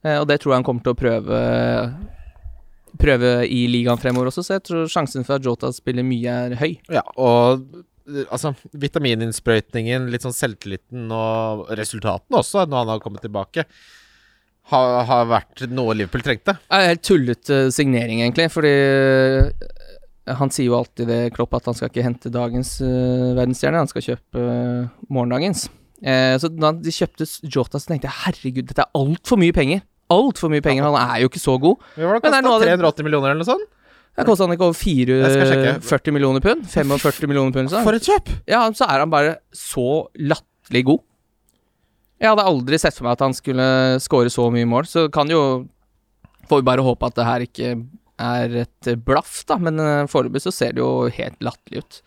Eh, 0.04 0.18
og 0.20 0.28
det 0.28 0.40
tror 0.42 0.54
jeg 0.54 0.62
han 0.62 0.68
kommer 0.68 0.86
til 0.86 0.96
å 0.96 1.00
prøve 1.00 1.42
Prøve 3.02 3.32
i 3.50 3.64
ligaen 3.72 4.00
fremover 4.02 4.30
også, 4.30 4.44
så 4.46 4.58
jeg 4.58 4.66
tror 4.68 4.92
sjansen 4.92 5.26
for 5.28 5.40
at 5.40 5.48
Jota 5.48 5.72
spiller 5.74 6.06
mye, 6.06 6.38
er 6.48 6.56
høy. 6.60 6.76
Ja, 6.94 7.04
og 7.18 7.66
altså 8.28 8.54
Vitamininnsprøytningen, 8.76 10.10
litt 10.12 10.26
sånn 10.26 10.36
selvtilliten 10.36 11.12
og 11.16 11.68
resultatene 11.80 12.42
også, 12.42 12.66
når 12.68 12.84
han 12.84 12.94
har 12.94 13.04
kommet 13.04 13.24
tilbake, 13.26 13.66
har, 14.72 14.98
har 15.10 15.28
vært 15.28 15.66
noe 15.72 15.96
Liverpool 15.98 16.24
trengte. 16.24 16.56
Det 16.56 16.80
en 16.80 16.92
helt 16.94 17.06
tullete 17.06 17.60
signering, 17.76 18.22
egentlig, 18.24 18.48
fordi 18.54 18.74
eh, 18.74 20.36
han 20.40 20.52
sier 20.54 20.70
jo 20.70 20.78
alltid 20.80 21.10
det, 21.12 21.22
Klopp, 21.36 21.56
at 21.58 21.68
han 21.68 21.78
skal 21.78 21.92
ikke 21.92 22.06
hente 22.06 22.32
dagens 22.32 22.78
uh, 22.84 23.34
verdensstjerne, 23.36 23.82
han 23.84 23.92
skal 23.92 24.06
kjøpe 24.06 24.44
uh, 24.44 24.92
morgendagens. 25.12 25.66
Eh, 26.04 26.36
så 26.40 26.50
da 26.52 26.74
de 26.76 26.92
kjøpte 26.92 27.28
Jota, 27.48 27.80
så 27.80 27.92
tenkte 27.92 28.10
jeg 28.10 28.22
herregud, 28.26 28.70
dette 28.70 28.86
er 28.86 29.00
altfor 29.00 29.40
mye 29.40 29.56
penger. 29.56 29.84
Altfor 30.14 30.52
mye 30.54 30.64
penger, 30.66 30.86
han 30.90 30.98
er 31.02 31.24
jo 31.24 31.32
ikke 31.32 31.42
så 31.42 31.56
god. 31.62 31.80
Hva 31.96 32.10
var 32.10 32.20
det 32.20 32.26
kosta? 32.26 32.42
noe 32.46 32.58
av 32.58 32.62
det- 32.64 32.76
380 32.78 33.08
millioner 33.08 33.32
eller 33.34 33.42
noe 33.44 33.52
sånt? 33.54 33.70
Det 34.14 34.26
kosta 34.28 34.46
han 34.46 34.54
ikke 34.54 34.68
over 34.70 34.78
Jeg 35.10 35.32
skal 35.34 35.48
sjekke. 35.50 35.72
40 35.90 36.14
millioner 36.14 36.44
pund? 36.44 36.68
45 36.70 37.28
millioner 37.28 37.52
pund. 37.56 37.72
For 37.74 37.98
et 37.98 38.06
kjøp! 38.06 38.30
Ja, 38.48 38.62
så 38.78 38.86
er 38.86 39.02
han 39.02 39.10
bare 39.10 39.38
så 39.58 40.06
latterlig 40.22 40.86
god. 40.86 41.02
Jeg 42.22 42.30
hadde 42.30 42.46
aldri 42.46 42.80
sett 42.80 42.96
for 42.96 43.08
meg 43.08 43.18
at 43.18 43.26
han 43.26 43.34
skulle 43.36 43.66
score 44.00 44.30
så 44.32 44.46
mye 44.54 44.70
mål, 44.70 44.86
så 44.88 45.10
kan 45.12 45.32
jo 45.32 45.68
Får 46.44 46.60
vi 46.60 46.66
bare 46.68 46.84
håpe 46.84 47.08
at 47.08 47.16
det 47.16 47.24
her 47.24 47.44
ikke 47.46 47.68
er 48.20 48.56
et 48.66 48.88
blaff, 49.06 49.46
da, 49.48 49.56
men 49.64 49.80
uh, 49.80 50.04
foreløpig 50.12 50.42
så 50.44 50.52
ser 50.52 50.74
det 50.76 50.82
jo 50.84 51.08
helt 51.08 51.38
latterlig 51.40 51.86
ut. 51.86 52.00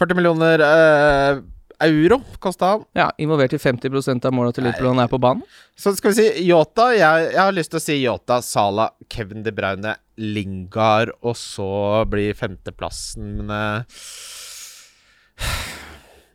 40 0.00 0.16
millioner 0.16 0.62
eh, 0.64 1.42
euro 1.86 2.18
kosta 2.42 2.72
han. 2.74 2.84
Ja, 2.96 3.08
involvert 3.22 3.52
i 3.56 3.60
50% 3.62 4.24
av 4.28 4.34
måla 4.36 4.52
til 4.54 4.64
Liverpool 4.66 4.92
han 4.92 5.02
er 5.04 5.10
på 5.12 5.20
banen. 5.22 5.42
Så 5.78 5.94
skal 5.96 6.12
vi 6.12 6.20
si 6.22 6.44
Yota. 6.48 6.90
Jeg, 6.96 7.30
jeg 7.32 7.40
har 7.42 7.52
lyst 7.56 7.72
til 7.74 7.80
å 7.80 7.84
si 7.84 7.96
Yota, 8.02 8.40
Sala, 8.44 8.90
Kevin 9.12 9.42
De 9.46 9.52
Bruyne, 9.56 9.96
Lingard, 10.22 11.14
og 11.22 11.34
så 11.40 12.04
blir 12.10 12.34
femteplassen 12.36 13.30
Men 13.40 13.50
uh, 13.50 14.02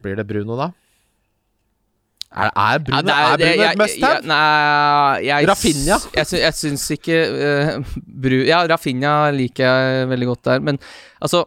Blir 0.03 0.17
det 0.19 0.25
Bruno, 0.29 0.57
da? 0.59 0.69
Er, 2.37 2.49
er 2.51 2.79
Bruno, 2.83 3.07
Ja, 3.07 3.33
er 3.33 3.37
Bruno 3.39 3.61
jeg- 3.63 3.71
et 3.71 3.77
must 3.79 4.01
have? 4.03 4.25
Nei, 4.27 5.27
jeg 5.29 5.47
Rafinha? 5.47 5.97
Jeg, 6.17 6.27
jeg 6.41 6.53
syns 6.57 6.83
ikke 6.97 7.19
uh, 7.31 7.93
Bru 8.03 8.35
Ja, 8.45 8.59
Rafinha 8.67 9.13
liker 9.33 9.63
jeg 9.65 10.09
veldig 10.11 10.27
godt 10.33 10.43
der, 10.49 10.59
men 10.71 10.79
altså 11.23 11.45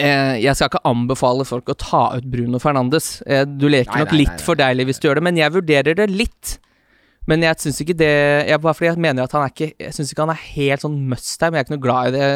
Jeg 0.00 0.56
skal 0.56 0.68
ikke 0.70 0.82
anbefale 0.88 1.44
folk 1.48 1.70
å 1.72 1.76
ta 1.78 2.00
ut 2.18 2.26
Bruno 2.28 2.58
Fernandes. 2.60 3.20
Eh, 3.26 3.46
du 3.48 3.68
leker 3.68 3.92
Nei, 3.94 4.02
nok 4.04 4.12
nei, 4.12 4.18
litt 4.22 4.32
nei, 4.32 4.36
nei. 4.40 4.44
for 4.44 4.60
deilig 4.60 4.86
hvis 4.90 5.00
du 5.00 5.06
gjør 5.08 5.20
det, 5.20 5.24
men 5.28 5.40
jeg 5.40 5.54
vurderer 5.54 5.96
det 5.96 6.06
litt. 6.12 6.58
Men 7.28 7.44
jeg 7.44 7.60
syns 7.62 7.80
ikke 7.84 7.94
det 8.00 8.10
jeg, 8.48 8.58
Bare 8.64 8.72
fordi 8.74 8.88
jeg 8.88 9.00
mener 9.04 9.26
at 9.28 9.34
han 9.36 9.44
er 9.44 9.50
ikke 9.52 9.66
Jeg 9.76 9.92
syns 9.92 10.08
ikke 10.10 10.24
han 10.24 10.32
er 10.32 10.40
helt 10.40 10.82
sånn 10.82 10.94
must 11.10 11.42
her, 11.44 11.50
men 11.52 11.58
jeg 11.60 11.62
er 11.62 11.68
ikke 11.68 11.74
noe 11.76 11.84
glad 11.84 12.08
i 12.08 12.14
det. 12.16 12.28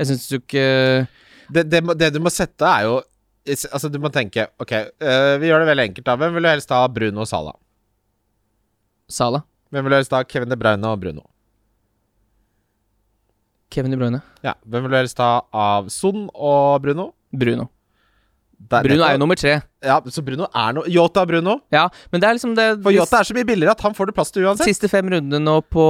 Jeg 0.00 0.08
syns 0.10 0.24
du 0.30 0.36
ikke 0.38 0.64
Det, 1.52 1.64
det, 1.70 1.82
det 2.00 2.08
du 2.16 2.20
må 2.24 2.32
sette, 2.32 2.64
er 2.66 2.88
jo 2.88 2.96
Altså, 3.70 3.88
du 3.92 3.98
må 4.00 4.10
tenke 4.12 4.48
Ok, 4.60 4.72
eh, 4.72 5.34
vi 5.42 5.50
gjør 5.50 5.62
det 5.64 5.68
veldig 5.70 5.84
enkelt, 5.90 6.06
da. 6.08 6.16
Hvem 6.20 6.34
vil 6.36 6.48
du 6.48 6.50
helst 6.50 6.72
ha? 6.74 6.80
Bruno 6.92 7.22
og 7.24 7.28
Sala? 7.30 7.52
Sala. 9.10 9.42
Hvem 9.70 9.86
vil 9.86 9.94
du 9.94 9.98
helst 10.00 10.16
ha? 10.16 10.24
Kevin 10.24 10.50
De 10.52 10.58
Bruyne 10.60 10.88
og 10.90 11.00
Bruno? 11.04 11.24
Kevin 13.70 13.90
De 13.94 13.96
Bruyne. 14.00 14.22
Ja, 14.44 14.54
Hvem 14.68 14.82
vil 14.86 14.90
du 14.90 14.96
helst 15.00 15.18
ha 15.22 15.40
av 15.52 15.88
Son 15.94 16.28
og 16.34 16.82
Bruno? 16.82 17.12
Bruno. 17.32 17.68
der- 18.70 18.82
Bruno 18.84 19.04
er 19.06 19.12
jo 19.14 19.18
nummer 19.22 19.36
tre. 19.40 19.62
Ja, 19.82 20.00
så 20.12 20.22
Bruno 20.22 20.46
er 20.54 20.72
noe 20.76 20.84
Yota 20.90 21.22
Bruno. 21.26 21.60
Ja, 21.72 21.88
men 22.12 22.20
det 22.20 22.28
er 22.28 22.34
liksom 22.36 22.54
det 22.54 22.82
For 22.82 22.92
Yota 22.92 23.20
er 23.20 23.24
så 23.24 23.34
mye 23.34 23.46
billigere 23.48 23.70
at 23.72 23.80
han 23.80 23.94
får 23.94 24.06
det 24.10 24.14
plass 24.14 24.30
til 24.30 24.42
uansett. 24.44 24.66
siste 24.68 24.88
fem 24.90 25.06
rundene 25.08 25.40
nå 25.40 25.60
på, 25.64 25.86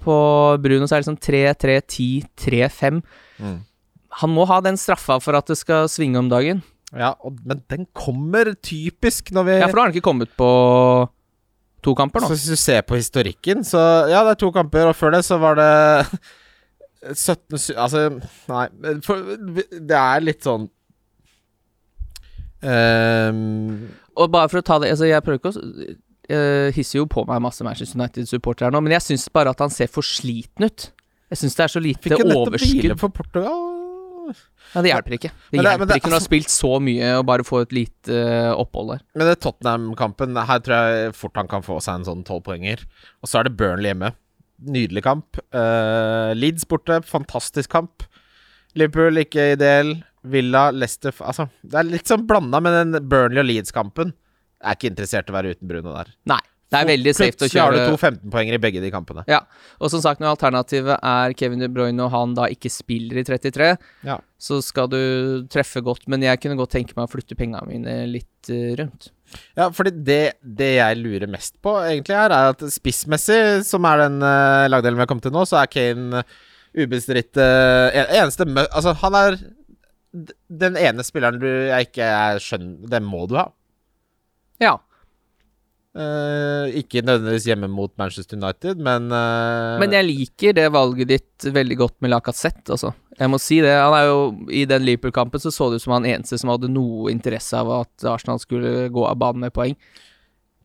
på 0.00 0.16
Bruno, 0.62 0.86
så 0.86 0.96
er 0.96 1.02
det 1.02 1.06
liksom 1.06 1.18
3-3-10, 1.20 2.24
3-5. 2.40 3.02
Mm. 3.40 3.58
Han 4.22 4.30
må 4.34 4.46
ha 4.48 4.60
den 4.64 4.76
straffa 4.80 5.20
for 5.22 5.36
at 5.36 5.46
det 5.46 5.58
skal 5.58 5.88
svinge 5.88 6.16
om 6.18 6.28
dagen. 6.30 6.62
Ja, 6.96 7.12
og, 7.22 7.36
Men 7.44 7.62
den 7.68 7.86
kommer 7.94 8.54
typisk 8.58 9.30
når 9.30 9.44
vi 9.46 9.58
Ja, 9.60 9.66
for 9.68 9.76
da 9.76 9.82
har 9.82 9.90
han 9.90 9.94
ikke 9.94 10.08
kommet 10.08 10.30
på 10.36 10.48
to 11.82 11.94
kamper 11.94 12.20
nå. 12.20 12.26
Så 12.26 12.34
hvis 12.34 12.48
du 12.50 12.56
ser 12.56 12.82
på 12.82 12.96
historikken, 12.98 13.62
så 13.64 14.08
Ja, 14.10 14.24
det 14.24 14.32
er 14.36 14.40
to 14.40 14.50
kamper, 14.52 14.88
og 14.88 14.96
før 14.96 15.12
det 15.14 15.24
så 15.24 15.38
var 15.38 15.54
det 15.60 15.70
17 17.02 17.58
sy- 17.58 17.74
Altså, 17.80 18.02
nei 18.50 18.66
for, 19.06 19.22
Det 19.72 19.96
er 19.96 20.20
litt 20.20 20.42
sånn 20.44 20.66
um, 22.62 23.88
Og 24.20 24.30
bare 24.32 24.50
for 24.52 24.60
å 24.60 24.64
ta 24.66 24.78
det 24.82 24.90
altså 24.94 25.08
Jeg 25.08 25.24
prøver 25.24 25.40
ikke 25.40 25.52
å 25.54 25.94
Jeg 26.30 26.74
hisser 26.76 27.00
jo 27.00 27.06
på 27.10 27.24
meg 27.26 27.40
masse 27.42 27.64
Manchester 27.66 27.98
United-supportere 27.98 28.70
nå, 28.74 28.82
men 28.84 28.92
jeg 28.94 29.02
syns 29.08 29.24
bare 29.34 29.50
at 29.50 29.58
han 29.64 29.72
ser 29.74 29.88
for 29.90 30.06
sliten 30.06 30.62
ut. 30.68 30.84
Jeg 31.32 31.40
syns 31.40 31.56
det 31.58 31.64
er 31.64 31.72
så 31.72 31.80
lite 31.82 32.04
Fikk 32.04 32.12
nettopp 32.20 32.52
hvile 32.54 32.92
overskudd. 32.92 33.00
for 33.00 33.10
Portugal. 33.16 33.66
Ja, 34.76 34.82
det 34.86 34.92
hjelper 34.92 35.16
ikke. 35.16 35.30
Det 35.50 35.58
hjelper 35.58 35.88
det- 35.90 35.96
ikke 35.98 36.06
når 36.06 36.12
du 36.12 36.14
har 36.14 36.20
altså- 36.20 36.28
spilt 36.30 36.52
så 36.54 36.70
mye 36.86 37.08
og 37.18 37.26
bare 37.26 37.42
få 37.42 37.62
et 37.64 37.72
lite 37.74 38.14
uh, 38.14 38.54
opphold 38.62 38.92
der. 38.94 39.00
Men 39.16 39.26
det 39.26 39.40
Tottenham-kampen 39.42 40.38
Her 40.46 40.60
tror 40.62 40.76
jeg 40.86 41.14
fort 41.18 41.34
han 41.42 41.48
kan 41.50 41.62
få 41.66 41.80
seg 41.82 41.96
en 41.98 42.04
sånn 42.06 42.22
tolvpoenger. 42.24 42.86
Og 43.24 43.26
så 43.32 43.40
er 43.40 43.48
det 43.50 43.56
Burnley 43.58 43.90
hjemme. 43.90 44.12
Nydelig 44.66 45.02
kamp. 45.06 45.40
Uh, 45.54 46.32
Leeds 46.36 46.66
borte, 46.68 47.00
fantastisk 47.06 47.70
kamp. 47.72 48.04
Liverpool 48.78 49.22
ikke 49.24 49.52
ideell. 49.56 49.96
Villa, 50.30 50.66
Leicester 50.76 51.14
Altså, 51.24 51.46
det 51.64 51.78
er 51.80 51.86
litt 51.88 52.10
sånn 52.10 52.26
blanda 52.28 52.60
med 52.60 52.74
den 52.76 53.08
Burnley 53.08 53.40
og 53.40 53.46
Leeds-kampen. 53.48 54.10
Jeg 54.60 54.68
er 54.68 54.76
ikke 54.76 54.90
interessert 54.92 55.30
i 55.30 55.32
å 55.32 55.36
være 55.38 55.54
uten 55.56 55.70
Bruno 55.70 55.94
der. 55.96 56.10
Nei. 56.28 56.42
Det 56.70 56.78
er 56.78 56.86
veldig 56.86 57.12
safe 57.16 57.32
å 57.34 57.38
Plutselig 57.40 57.60
har 57.64 57.72
du 57.74 57.78
to 57.80 57.96
15-poenger 57.98 58.54
i 58.54 58.60
begge 58.62 58.82
de 58.84 58.90
kampene. 58.94 59.24
Ja, 59.26 59.40
og 59.82 59.90
som 59.90 60.02
sagt, 60.04 60.20
når 60.22 60.36
alternativet 60.36 61.00
er 61.02 61.32
Kevin 61.34 61.64
De 61.64 61.68
Bruyne 61.72 62.04
og 62.04 62.12
han 62.14 62.36
da 62.38 62.44
ikke 62.52 62.70
spiller 62.70 63.18
i 63.18 63.24
33, 63.26 63.72
Ja. 64.06 64.20
så 64.38 64.60
skal 64.62 64.86
du 64.92 65.00
treffe 65.50 65.82
godt, 65.82 66.06
men 66.06 66.22
jeg 66.22 66.38
kunne 66.38 66.54
godt 66.60 66.76
tenke 66.76 66.94
meg 66.94 67.08
å 67.08 67.10
flytte 67.10 67.34
pengene 67.34 67.66
mine 67.66 67.96
litt 68.12 68.52
eh, 68.54 68.76
rundt. 68.78 69.10
Ja, 69.58 69.68
fordi 69.74 69.92
det, 70.06 70.22
det 70.42 70.72
jeg 70.76 70.98
lurer 71.00 71.30
mest 71.30 71.56
på, 71.62 71.74
egentlig, 71.86 72.16
her, 72.16 72.34
er 72.34 72.54
at 72.54 72.64
spissmessig, 72.72 73.40
som 73.66 73.86
er 73.88 74.04
den 74.04 74.18
uh, 74.24 74.66
lagdelen 74.70 74.98
vi 74.98 75.04
har 75.04 75.10
kommet 75.10 75.26
til 75.28 75.34
nå, 75.34 75.44
så 75.48 75.60
er 75.60 75.70
Kane 75.70 76.24
ubestridt 76.74 77.38
uh, 77.40 77.88
Eneste. 78.18 78.46
Altså, 78.68 78.94
han 79.02 79.18
er 79.18 79.38
den 80.12 80.78
ene 80.78 81.06
spilleren 81.06 81.38
du 81.38 81.46
jeg 81.46 81.86
ikke 81.86 82.02
er 82.02 82.40
skjønner 82.42 82.90
Det 82.90 82.98
må 83.04 83.26
du 83.30 83.36
ha. 83.38 83.46
Ja. 84.62 84.76
Eh, 85.90 86.76
ikke 86.78 87.00
nødvendigvis 87.02 87.48
hjemme 87.48 87.66
mot 87.66 87.90
Manchester 87.98 88.38
United, 88.38 88.78
men 88.78 89.08
uh... 89.10 89.74
Men 89.82 89.96
jeg 89.96 90.06
liker 90.06 90.54
det 90.54 90.68
valget 90.70 91.10
ditt 91.10 91.46
veldig 91.50 91.78
godt 91.80 91.96
med 91.98 92.12
Lacassette, 92.12 92.70
altså. 92.70 92.92
Jeg 93.18 93.30
må 93.32 93.40
si 93.42 93.58
det. 93.64 93.72
Han 93.74 93.96
er 93.98 94.06
jo 94.06 94.20
I 94.54 94.62
den 94.70 94.86
Liverpool-kampen 94.86 95.42
så 95.42 95.50
så 95.50 95.66
det 95.68 95.80
ut 95.80 95.84
som 95.84 95.96
han 95.98 96.06
eneste 96.06 96.38
som 96.38 96.52
hadde 96.54 96.70
noe 96.70 97.10
interesse 97.10 97.58
av 97.58 97.72
at 97.80 98.06
Arsenal 98.06 98.38
skulle 98.38 98.86
gå 98.94 99.04
av 99.04 99.18
banen 99.18 99.48
med 99.48 99.54
poeng. 99.56 99.74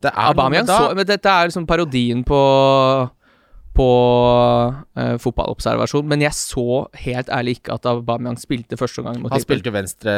det 0.04 0.14
er 0.14 0.30
Aubameyang 0.30 0.70
så 0.70 0.94
Men 0.94 1.10
dette 1.10 1.32
er 1.32 1.50
liksom 1.50 1.66
parodien 1.66 2.24
på 2.24 2.42
på 3.76 3.86
uh, 4.96 5.18
fotballobservasjon, 5.20 6.06
men 6.08 6.22
jeg 6.24 6.38
så 6.38 6.86
helt 6.96 7.28
ærlig 7.28 7.58
ikke 7.58 7.76
at 7.76 7.90
Aubameyang 7.92 8.38
spilte 8.40 8.78
første 8.80 9.04
gang 9.04 9.20
mot 9.20 9.34
Han 9.34 9.44
spilte 9.44 9.74
venstre 9.76 10.14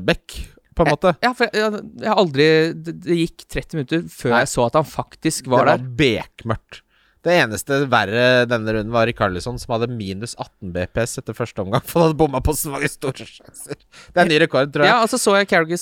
back, 0.00 0.38
på 0.76 0.84
en 0.86 0.92
måte. 0.94 1.14
Ja, 1.24 1.32
for 1.36 1.48
jeg, 1.48 1.58
jeg, 1.60 1.82
jeg 2.04 2.14
aldri 2.24 2.46
det, 2.74 2.96
det 3.04 3.18
gikk 3.18 3.44
30 3.46 3.78
minutter 3.78 4.06
før 4.12 4.34
Nei. 4.36 4.40
jeg 4.44 4.52
så 4.54 4.64
at 4.68 4.80
han 4.80 4.88
faktisk 4.88 5.52
var 5.52 5.68
der. 5.68 5.82
det 5.82 5.84
der. 5.84 5.84
var 5.84 6.00
bekmørkt. 6.02 6.82
Det 7.22 7.34
eneste 7.38 7.84
verre 7.86 8.46
denne 8.50 8.72
runden 8.74 8.90
var 8.90 9.06
Rikarlison, 9.06 9.58
som 9.62 9.76
hadde 9.76 9.86
minus 9.94 10.32
18 10.34 10.72
BPS 10.74 11.20
etter 11.20 11.36
første 11.38 11.62
omgang. 11.62 11.84
For 11.86 12.00
han 12.00 12.08
hadde 12.08 12.18
bomma 12.18 12.40
på 12.42 12.54
så 12.58 12.72
mange 12.72 12.90
store 12.90 13.26
sjanser. 13.28 13.78
Det 13.78 14.16
er 14.16 14.24
en 14.24 14.32
ny 14.32 14.40
rekord, 14.42 14.72
tror 14.74 14.82
jeg. 14.82 14.90
Ja, 14.90 15.04
og 15.04 15.12
så 15.12 15.20
så 15.22 15.36
jeg 15.38 15.46
Carrigan 15.52 15.78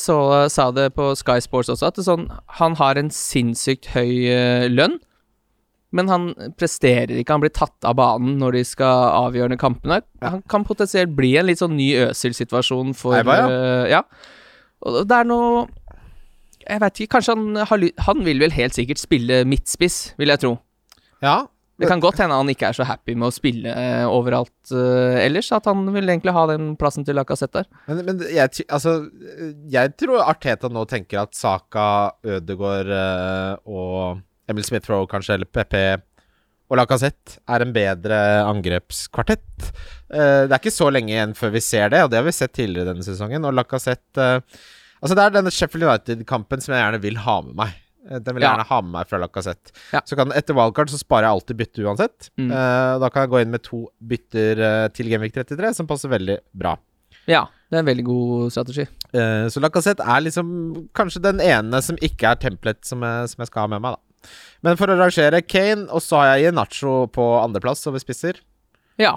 sa 0.53 0.67
det 0.77 0.91
på 0.99 1.15
Sky 1.17 1.39
Sports 1.41 1.73
også, 1.73 1.89
at 1.89 2.03
sånn, 2.05 2.27
han 2.61 2.77
har 2.77 3.01
en 3.01 3.09
sinnssykt 3.15 3.89
høy 3.95 4.13
eh, 4.29 4.67
lønn, 4.69 4.99
men 5.97 6.13
han 6.13 6.29
presterer 6.61 7.17
ikke. 7.17 7.39
Han 7.39 7.47
blir 7.47 7.55
tatt 7.57 7.89
av 7.89 7.97
banen 7.99 8.37
når 8.43 8.59
de 8.59 8.67
skal 8.69 9.09
avgjørende 9.25 9.59
kampene. 9.59 10.03
Han 10.23 10.45
kan 10.51 10.69
potensielt 10.69 11.17
bli 11.17 11.33
en 11.41 11.49
litt 11.49 11.63
sånn 11.63 11.75
ny 11.79 11.89
Øsil-situasjon 12.05 12.93
for 12.99 13.17
Eibar, 13.17 13.41
ja. 13.41 13.49
Uh, 13.49 13.89
ja. 13.97 14.05
Og 14.87 15.03
det 15.09 15.17
er 15.17 15.29
noe 15.29 15.67
Jeg 16.67 16.81
vet 16.81 17.01
ikke, 17.01 17.15
kanskje 17.19 17.35
han 17.37 17.63
har 17.69 17.81
lyst 17.81 18.05
Han 18.07 18.25
vil 18.27 18.41
vel 18.43 18.55
helt 18.57 18.77
sikkert 18.77 19.01
spille 19.01 19.43
midtspiss, 19.49 20.15
vil 20.21 20.33
jeg 20.33 20.41
tro. 20.45 20.53
Ja, 21.25 21.47
Det 21.81 21.89
kan 21.89 22.01
godt 22.01 22.21
hende 22.21 22.37
han 22.37 22.49
ikke 22.53 22.69
er 22.69 22.77
så 22.77 22.85
happy 22.89 23.15
med 23.17 23.29
å 23.31 23.33
spille 23.33 23.73
eh, 23.73 24.05
overalt 24.09 24.73
eh, 24.73 25.19
ellers. 25.25 25.49
At 25.57 25.69
han 25.69 25.87
vil 25.95 26.09
egentlig 26.13 26.33
ha 26.37 26.47
den 26.51 26.75
plassen 26.81 27.05
til 27.09 27.17
Lacassette 27.17 27.63
der. 27.63 27.69
Men, 27.89 28.03
men 28.05 28.25
jeg, 28.29 28.65
altså, 28.69 28.95
jeg 29.73 29.95
tror 30.01 30.25
Arteta 30.27 30.69
nå 30.73 30.85
tenker 30.89 31.23
at 31.23 31.37
Saka, 31.37 31.87
Ødegaard 32.25 32.93
eh, 32.93 33.55
og 33.69 34.21
Emil 34.51 34.67
Smith-Rowe 34.67 35.09
kanskje, 35.09 35.39
eller 35.39 35.49
PP 35.49 35.77
og 36.71 36.79
Lacassette 36.79 37.41
er 37.51 37.65
en 37.65 37.73
bedre 37.75 38.19
angrepskvartett. 38.47 39.71
Eh, 40.13 40.47
det 40.47 40.55
er 40.55 40.59
ikke 40.61 40.73
så 40.75 40.91
lenge 40.93 41.13
igjen 41.15 41.35
før 41.39 41.53
vi 41.57 41.63
ser 41.65 41.91
det, 41.93 42.05
og 42.05 42.11
det 42.13 42.21
har 42.21 42.27
vi 42.29 42.35
sett 42.37 42.55
tidligere 42.57 42.93
denne 42.93 43.07
sesongen. 43.07 43.45
Og 43.49 43.57
Lacassette 43.59 44.27
eh, 44.39 44.61
Altså, 45.01 45.15
det 45.17 45.23
er 45.25 45.31
denne 45.33 45.49
Sheffield 45.49 45.87
United-kampen 45.87 46.61
som 46.61 46.75
jeg 46.75 46.83
gjerne 46.83 46.99
vil 47.01 47.15
ha 47.25 47.39
med 47.41 47.55
meg. 47.57 47.71
Eh, 48.05 48.19
Den 48.21 48.35
vil 48.37 48.43
jeg 48.45 48.51
Ja. 48.51 48.51
gjerne 48.53 48.67
ha 48.69 48.81
med 48.85 48.91
meg 48.99 49.09
fra 49.09 49.19
Lacassette. 49.23 49.73
Ja. 49.95 50.03
Så 50.05 50.15
kan 50.19 50.31
Etter 50.37 50.53
wildcard 50.59 50.91
så 50.93 50.99
sparer 51.01 51.25
jeg 51.25 51.39
alltid 51.39 51.57
bytte 51.57 51.87
uansett. 51.87 52.29
Mm. 52.37 52.51
Da 53.01 53.09
kan 53.09 53.23
jeg 53.25 53.31
gå 53.33 53.41
inn 53.41 53.51
med 53.55 53.63
to 53.65 53.87
bytter 54.07 54.61
til 54.93 55.09
Genvik 55.09 55.33
33, 55.33 55.73
som 55.75 55.89
passer 55.89 56.13
veldig 56.13 56.37
bra. 56.53 56.75
Ja, 57.27 57.47
det 57.71 57.79
er 57.79 57.81
en 57.81 57.89
veldig 57.89 58.05
god 58.05 58.53
strategi. 58.53 58.85
Så 59.49 59.61
Lacassette 59.65 60.05
er 60.05 60.21
liksom 60.21 60.89
kanskje 60.93 61.23
den 61.23 61.41
ene 61.41 61.81
som 61.83 61.97
ikke 61.97 62.35
er 62.35 62.37
templet 62.45 62.85
som 62.85 63.01
jeg, 63.01 63.29
som 63.33 63.41
jeg 63.41 63.49
skal 63.49 63.65
ha 63.65 63.73
med 63.73 63.81
meg, 63.87 63.97
da. 63.97 64.10
Men 64.67 64.79
for 64.81 64.93
å 64.93 64.99
rangere 64.99 65.43
Kane, 65.47 65.89
og 65.89 66.03
så 66.05 66.21
har 66.21 66.39
jeg 66.41 66.55
Nacho 66.57 67.07
på 67.13 67.27
andreplass 67.41 67.87
over 67.91 68.03
spisser. 68.03 68.41
Ja. 69.01 69.17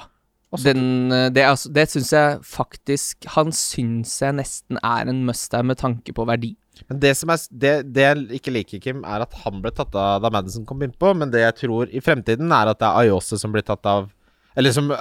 Den, 0.61 1.11
eh, 1.11 1.29
det 1.33 1.47
altså, 1.49 1.71
det 1.73 1.87
syns 1.89 2.11
jeg 2.13 2.41
faktisk 2.45 3.25
Han 3.33 3.49
syns 3.57 4.11
jeg 4.21 4.35
nesten 4.37 4.77
er 4.85 5.09
en 5.09 5.23
must-have 5.25 5.65
med 5.65 5.79
tanke 5.81 6.13
på 6.13 6.27
verdi. 6.29 6.51
Men 6.89 6.99
det 7.01 7.15
som 7.17 7.31
er 7.33 7.41
det, 7.49 7.73
det 7.95 8.05
jeg 8.05 8.39
ikke 8.39 8.53
liker, 8.53 8.81
Kim, 8.83 9.01
er 9.05 9.25
at 9.25 9.33
han 9.43 9.63
ble 9.63 9.71
tatt 9.73 9.95
av 9.97 10.21
da 10.21 10.29
Madison 10.33 10.65
kom 10.69 10.81
innpå. 10.85 11.13
Men 11.17 11.33
det 11.33 11.41
jeg 11.41 11.57
tror 11.63 11.89
i 11.89 12.01
fremtiden, 12.03 12.53
er 12.53 12.69
at 12.69 12.81
det 12.81 12.89
er 12.89 13.01
Ayose 13.01 13.39
som 13.41 13.53
blir 13.53 13.65
tatt 13.65 13.85
av 13.89 14.11
Eller 14.53 14.73
som 14.75 14.91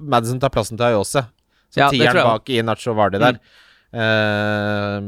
Madison 0.00 0.40
tar 0.40 0.52
plassen 0.52 0.80
til 0.80 0.88
Ayose. 0.88 1.26
Så 1.72 1.80
Ja, 1.80 1.90
tieren 1.92 2.24
bak 2.24 2.48
i 2.52 2.62
Nacho 2.64 2.94
Vardi 2.96 3.20
der. 3.20 3.36
Eh, 3.92 4.98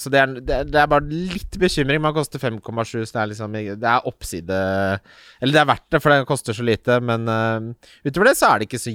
så 0.00 0.10
det 0.12 0.20
er, 0.20 0.32
det, 0.40 0.58
er, 0.78 0.88
bare 0.90 1.06
litt 1.08 1.58
bekymring. 1.60 2.00
Man 2.04 2.14
koster 2.16 2.42
5,7, 2.42 3.04
så 3.04 3.14
det 3.14 3.22
er 3.22 3.30
liksom 3.32 3.56
Det 3.58 3.90
er 3.92 4.08
oppside 4.08 4.58
Eller 5.40 5.54
det 5.54 5.62
er 5.62 5.70
verdt 5.70 5.86
det, 5.94 6.02
for 6.04 6.14
det 6.14 6.28
koster 6.28 6.56
så 6.56 6.66
lite, 6.66 6.98
men 7.04 7.28
uh, 7.28 7.90
utover 8.06 8.30
det 8.30 8.36
så 8.40 8.52
er 8.52 8.60
det 8.60 8.68
ikke 8.68 8.82
så 8.82 8.94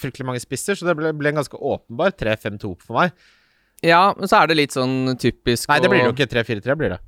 fryktelig 0.00 0.28
mange 0.28 0.42
spisser, 0.42 0.78
så 0.78 0.88
det 0.88 0.96
ble, 0.98 1.14
ble 1.16 1.32
en 1.32 1.40
ganske 1.42 1.58
åpenbar 1.58 2.14
3-5-2 2.20 2.74
for 2.82 3.00
meg. 3.00 3.14
Ja, 3.84 4.14
men 4.16 4.30
så 4.30 4.40
er 4.40 4.48
det 4.48 4.58
litt 4.58 4.74
sånn 4.74 5.14
typisk 5.20 5.68
Nei, 5.68 5.80
det 5.82 5.90
blir 5.92 6.00
det 6.00 6.08
jo 6.08 6.16
ikke. 6.16 6.30
3-4-3 6.32 6.78
blir 6.80 6.94
det. 6.96 7.00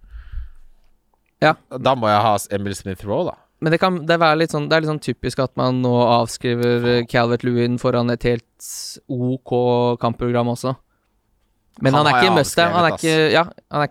Ja. 1.44 1.54
Da 1.70 1.94
må 1.98 2.08
jeg 2.10 2.22
ha 2.24 2.36
Emil 2.56 2.76
Smith-Roe, 2.76 3.30
da. 3.30 3.36
Men 3.64 3.72
det 3.72 3.80
kan 3.80 4.02
det 4.04 4.18
er 4.20 4.42
sånn 4.52 4.66
Det 4.68 4.76
er 4.76 4.84
litt 4.84 4.90
sånn 4.90 5.00
typisk 5.00 5.40
at 5.40 5.54
man 5.56 5.80
nå 5.80 5.92
avskriver 6.04 7.06
Calvert 7.08 7.44
Lewin 7.46 7.78
foran 7.80 8.12
et 8.12 8.26
helt 8.28 8.68
OK 9.08 9.54
kampprogram 10.02 10.52
også. 10.52 10.74
Men 11.82 11.92
Han 11.94 12.06
han, 12.06 12.14
er 12.14 12.22
ikke 12.22 12.34
must-have. 12.38 12.72
Han, 12.72 12.84
ja, 13.34 13.42
han, 13.70 13.82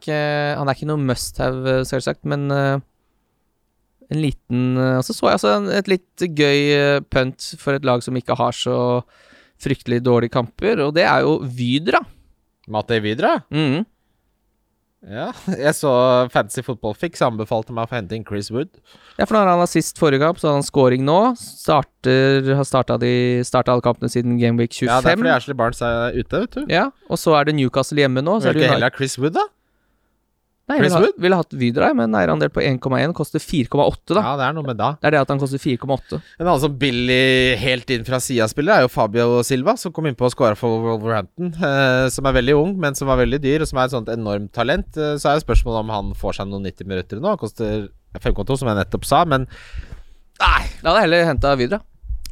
han 0.58 0.68
er 0.72 0.74
ikke 0.78 0.88
noe 0.90 0.98
must-have, 1.06 1.66
eh, 1.70 1.84
selvsagt, 1.86 2.24
men 2.26 2.48
uh, 2.52 2.80
en 4.10 4.22
liten 4.22 4.78
eh, 4.78 4.98
Og 4.98 5.04
så 5.06 5.14
så 5.14 5.28
jeg 5.30 5.38
altså 5.40 5.52
en- 5.60 5.70
et 5.74 5.88
litt 5.88 6.26
gøy 6.38 7.02
punt 7.10 7.54
for 7.62 7.74
et 7.78 7.86
lag 7.86 8.02
som 8.06 8.16
ikke 8.18 8.38
har 8.38 8.52
så 8.58 8.78
fryktelig 9.62 10.02
dårlige 10.04 10.34
kamper, 10.34 10.82
og 10.84 10.94
det 10.98 11.06
er 11.08 11.22
jo 11.24 11.38
Vydra. 11.46 12.02
Mate 12.68 12.98
videre? 13.02 13.44
Mhm. 13.54 13.86
Ja. 15.06 15.28
Jeg 15.54 15.74
så 15.78 15.92
Fantasy 16.34 16.64
Football 16.66 16.96
Fix 16.98 17.22
anbefalte 17.26 17.74
meg 17.76 17.86
å 17.86 17.92
få 17.92 18.00
hente 18.00 18.18
inn 18.18 18.26
Chris 18.26 18.50
Wood. 18.54 18.72
Ja, 19.20 19.28
for 19.28 19.38
når 19.38 19.52
han 19.52 19.62
har 19.62 19.70
sist 19.70 20.00
forrige 20.02 20.24
kamp, 20.26 20.40
så 20.42 20.50
har 20.50 20.58
han 20.58 20.66
scoring 20.66 21.06
nå. 21.06 21.20
Starter, 21.40 22.50
har 22.58 22.66
starta 22.66 22.98
alle 22.98 23.86
kampene 23.86 24.10
siden 24.12 24.40
Game 24.42 24.58
Week 24.62 24.74
25. 24.74 24.90
Ja, 24.90 25.02
det 25.06 25.14
er 25.14 25.22
fordi 25.22 25.34
Ashley 25.36 25.60
Barnes 25.60 25.84
er 25.86 26.18
ute, 26.18 26.42
vet 26.46 26.58
du. 26.58 26.64
Ja, 26.74 26.88
og 27.10 27.22
så 27.22 27.38
er 27.38 27.50
det 27.50 27.58
Newcastle 27.60 28.02
hjemme 28.02 28.26
nå. 28.26 28.40
Så 28.42 28.50
er 28.50 28.58
det 28.58 28.66
ikke 28.66 28.78
heller 28.78 28.98
Chris 28.98 29.20
Wood, 29.22 29.38
da? 29.38 29.46
Nei, 30.66 30.80
ville, 30.82 30.90
Chris 30.98 31.30
ha, 31.30 31.38
hatt 31.38 31.54
Vydra, 31.54 31.92
Men 31.94 31.98
med 32.00 32.08
en 32.08 32.16
eierandel 32.18 32.50
på 32.50 32.62
1,1. 32.64 33.14
Koster 33.14 33.42
4,8, 33.44 34.16
da. 34.18 34.24
Ja, 34.24 34.32
det 34.40 34.46
er 34.48 34.56
noe 34.58 34.66
med 34.66 34.80
da. 34.80 34.88
Det 34.98 35.12
er 35.12 35.14
det 35.14 35.22
at 35.22 35.34
han 35.34 35.42
koster 35.42 35.62
4,8. 35.62 36.18
En 36.40 36.48
annen 36.48 36.62
som 36.64 36.78
billig 36.82 37.58
helt 37.62 37.94
inn 37.94 38.06
fra 38.08 38.18
sida-spiller, 38.24 38.80
er 38.80 38.88
jo 38.88 38.90
Fabio 38.90 39.44
Silva, 39.46 39.76
som 39.78 39.94
kom 39.94 40.10
innpå 40.10 40.26
og 40.26 40.34
scora 40.34 40.58
for 40.58 40.82
Wolverhampton. 40.88 41.54
Eh, 41.54 42.08
som 42.14 42.26
er 42.26 42.38
veldig 42.40 42.56
ung, 42.58 42.74
men 42.82 42.98
som 42.98 43.12
var 43.12 43.22
veldig 43.22 43.42
dyr, 43.46 43.62
og 43.62 43.70
som 43.70 43.82
er 43.82 43.92
et 43.92 43.94
sånt 43.94 44.10
enormt 44.10 44.56
talent. 44.58 44.90
Eh, 44.98 45.20
så 45.22 45.30
er 45.30 45.38
jo 45.38 45.46
spørsmålet 45.46 45.84
om 45.84 45.94
han 45.94 46.16
får 46.18 46.40
seg 46.40 46.50
noen 46.50 46.66
90 46.66 46.90
minutter 46.90 47.22
nå. 47.22 47.36
Han 47.36 47.44
koster 47.46 47.86
5,2, 48.18 48.58
som 48.64 48.72
jeg 48.72 48.82
nettopp 48.82 49.06
sa, 49.06 49.22
men 49.30 49.46
Nei! 50.42 50.64
Da 50.82 50.90
hadde 50.90 50.98
jeg 50.98 51.06
heller 51.06 51.30
henta 51.30 51.54
Vydra. 51.60 51.80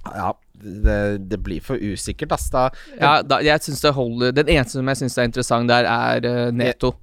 Ja, 0.03 0.33
det, 0.63 0.97
det 1.29 1.39
blir 1.45 1.61
for 1.63 1.77
usikkert, 1.79 2.33
ass. 2.35 2.49
Da 2.51 2.67
Ja, 2.97 3.21
da, 3.21 3.39
jeg 3.45 3.61
synes 3.63 3.83
det 3.83 3.93
holder 3.95 4.33
Den 4.35 4.51
eneste 4.51 4.79
som 4.79 4.89
jeg 4.91 4.99
syns 4.99 5.17
er 5.17 5.29
interessant 5.29 5.71
der, 5.71 5.87
er 5.87 6.27
uh, 6.27 6.51
Neto. 6.55 6.95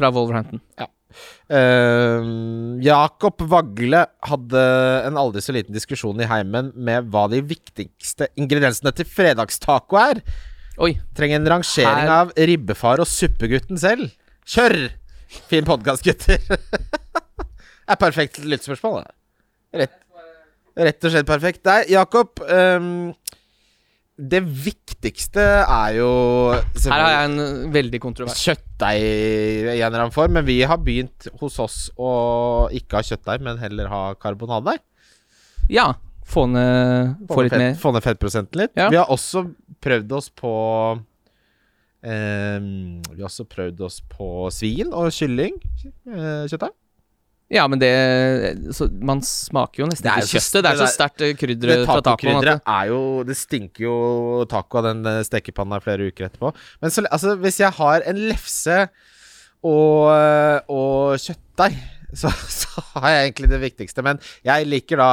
Ja. 0.00 0.06
Fra 0.06 0.10
Wolverhampton. 0.16 0.60
Eh, 1.50 2.28
Jakob 2.86 3.42
Vagle 3.50 4.04
hadde 4.28 4.62
en 5.08 5.18
aldri 5.20 5.42
så 5.42 5.52
liten 5.56 5.74
diskusjon 5.74 6.20
i 6.22 6.28
heimen 6.30 6.70
med 6.78 7.10
hva 7.10 7.26
de 7.32 7.42
viktigste 7.42 8.30
ingrediensene 8.38 8.92
til 8.96 9.08
fredagstaco 9.10 9.98
er. 10.00 10.22
Oi. 10.80 10.94
Trenger 11.16 11.40
en 11.40 11.50
rangering 11.56 12.06
Her- 12.06 12.14
av 12.14 12.32
ribbefar 12.38 13.02
og 13.02 13.10
suppegutten 13.10 13.80
selv. 13.80 14.12
Kjør! 14.48 14.78
Fin 15.50 15.66
podkast, 15.66 16.06
gutter. 16.06 16.40
er 17.90 17.98
perfekt 18.00 18.40
lyttspørsmål, 18.42 19.02
det. 19.04 19.16
Rett, 19.82 19.98
rett 20.80 21.04
og 21.06 21.12
slett 21.12 21.28
perfekt. 21.28 21.60
Nei, 21.68 21.82
Jakob 21.92 22.40
ehm, 22.48 23.12
Det 24.20 24.40
viktigste 24.44 25.40
er 25.64 25.94
jo 25.96 26.08
Her 26.52 26.92
har 26.92 27.12
jeg 27.14 27.28
en 27.30 27.40
eh, 27.40 27.70
veldig 27.72 28.00
kontrovers. 28.02 28.36
kjøttdeig 28.44 29.00
i 29.00 29.78
en 29.78 29.86
eller 29.86 30.02
annen 30.04 30.12
form, 30.14 30.34
men 30.36 30.44
vi 30.44 30.58
har 30.68 30.76
begynt 30.84 31.28
hos 31.40 31.56
oss 31.62 31.78
å 31.96 32.10
ikke 32.76 32.98
ha 33.00 33.06
kjøttdeig, 33.06 33.40
men 33.46 33.58
heller 33.62 33.88
ha 33.88 34.02
karbonadedeig. 34.20 34.82
Ja. 35.72 35.92
Få 36.30 36.44
ned 36.46 37.16
Få 37.30 37.42
litt 37.46 37.56
mer. 37.58 37.72
få 37.80 37.90
ned 37.96 38.04
fettprosenten 38.04 38.60
litt. 38.60 38.76
Ja. 38.78 38.90
Vi 38.92 38.98
har 39.00 39.08
også 39.10 39.46
prøvd 39.82 40.12
oss 40.18 40.28
på 40.30 40.52
eh, 42.04 42.58
Vi 42.60 43.18
har 43.22 43.28
også 43.30 43.46
prøvd 43.50 43.80
oss 43.88 44.00
på 44.12 44.28
svin 44.54 44.92
og 44.92 45.10
kylling. 45.16 45.56
Eh, 45.84 46.44
kjøttdeig. 46.50 46.74
Ja, 47.50 47.64
men 47.66 47.80
det 47.82 47.90
så 48.76 48.86
Man 49.02 49.20
smaker 49.26 49.82
jo 49.82 49.88
nesten 49.90 50.06
ikke 50.06 50.38
kjøttet. 50.38 50.62
Det 50.62 50.70
er 50.70 50.78
så 50.78 50.86
sterkt 50.92 51.22
eh, 51.24 51.32
Det 51.32 51.38
krydder 51.40 51.84
fra 51.88 51.96
tacoen. 52.06 52.44
det- 52.46 52.60
er 52.62 52.90
jo 52.92 53.00
Det 53.26 53.36
stinker 53.36 53.82
jo 53.88 53.94
taco 54.50 54.78
av 54.78 54.84
den 54.84 55.04
eh, 55.06 55.22
stekepanna 55.26 55.80
flere 55.82 56.06
uker 56.12 56.28
etterpå. 56.28 56.52
Men 56.80 56.90
så, 56.94 57.02
altså, 57.10 57.34
hvis 57.42 57.58
jeg 57.58 57.72
har 57.80 58.06
en 58.06 58.20
lefse 58.30 58.76
og, 59.66 60.10
eh, 60.14 60.60
og 60.72 61.18
kjøttdeig, 61.18 61.74
så, 62.14 62.30
så 62.60 62.84
har 62.94 63.10
jeg 63.10 63.26
egentlig 63.32 63.50
det 63.50 63.60
viktigste. 63.66 64.02
Men 64.06 64.22
jeg 64.46 64.66
liker 64.70 65.02
da 65.02 65.10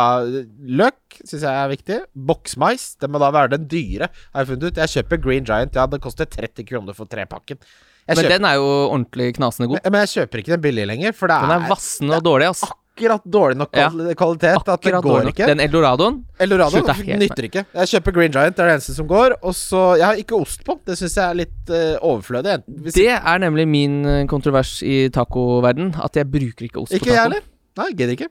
løk, 0.78 1.20
syns 1.24 1.42
jeg 1.44 1.52
er 1.52 1.74
viktig. 1.74 2.00
Boksmais. 2.16 2.96
Det 3.02 3.10
må 3.10 3.20
da 3.22 3.32
være 3.34 3.56
den 3.58 3.68
dyre, 3.68 4.10
har 4.34 4.46
jeg 4.46 4.54
funnet 4.54 4.70
ut. 4.72 4.82
Jeg 4.86 4.94
kjøper 4.96 5.22
Green 5.26 5.46
Giant. 5.46 5.76
Ja, 5.78 5.86
det 5.90 6.02
koster 6.06 6.26
30 6.30 6.66
kroner 6.70 6.94
for 6.98 7.10
trepakken. 7.10 7.58
Jeg 8.08 8.16
Men 8.16 8.24
kjøper, 8.24 8.30
den 8.38 8.46
er 8.46 8.54
jo 8.56 8.68
ordentlig 8.88 9.34
knasende 9.36 9.68
god. 9.68 9.80
men, 9.84 10.00
jeg 10.06 10.08
kjøper 10.16 10.40
ikke 10.40 10.54
den 10.56 10.62
billig 10.62 10.86
lenger, 10.88 11.12
for 11.14 11.28
det 11.28 11.42
Den 11.42 11.52
er 11.52 11.64
er 11.66 11.70
vassen 11.70 12.12
og 12.16 12.24
dårlig, 12.24 12.48
ass. 12.50 12.64
akkurat 12.64 13.24
dårlig 13.30 13.58
nok 13.58 13.70
Ja. 13.76 13.90
kvali- 13.90 14.16
kvalitet 14.16 14.56
at 14.56 14.66
det 14.66 14.74
Akkurat 14.78 15.04
går 15.04 15.18
dårlig 15.22 15.34
ikke. 15.36 15.46
Den 15.48 15.60
Eldoradoen 15.60 16.24
Eldorado 16.40 16.72
Slutt, 16.72 16.86
det 16.88 16.96
er 16.96 17.04
helt 17.04 17.20
nytter 17.20 17.44
ikke. 17.50 17.66
Jeg 17.76 17.88
kjøper 17.92 18.14
Green 18.14 18.32
Giant, 18.32 18.56
det 18.56 18.64
er 18.64 18.68
det 18.72 18.76
eneste 18.80 18.96
som 18.96 19.08
går. 19.08 19.36
Og 19.44 19.54
så 19.54 19.98
Jeg 19.98 20.06
har 20.06 20.16
ikke 20.16 20.40
ost 20.42 20.64
på. 20.64 20.80
Det 20.86 20.98
syns 20.98 21.16
jeg 21.16 21.30
er 21.30 21.34
litt 21.36 21.70
eh, 21.70 21.98
overflødig. 22.02 22.54
Enten- 22.64 22.82
Hvis 22.82 22.94
Det 22.94 23.08
er 23.12 23.38
nemlig 23.40 23.68
min 23.68 24.06
eh, 24.06 24.26
kontrovers 24.26 24.82
i 24.84 25.10
tacoverden 25.10 25.94
At 26.02 26.14
jeg 26.16 26.32
bruker 26.32 26.64
ikke 26.66 26.82
ost 26.82 26.94
ikke 26.94 27.06
på 27.06 27.12
jeg 27.12 27.16
taco. 27.16 27.30
heller. 27.30 27.42
Nei, 27.78 27.90
gidder 27.92 28.16
ikke. 28.18 28.28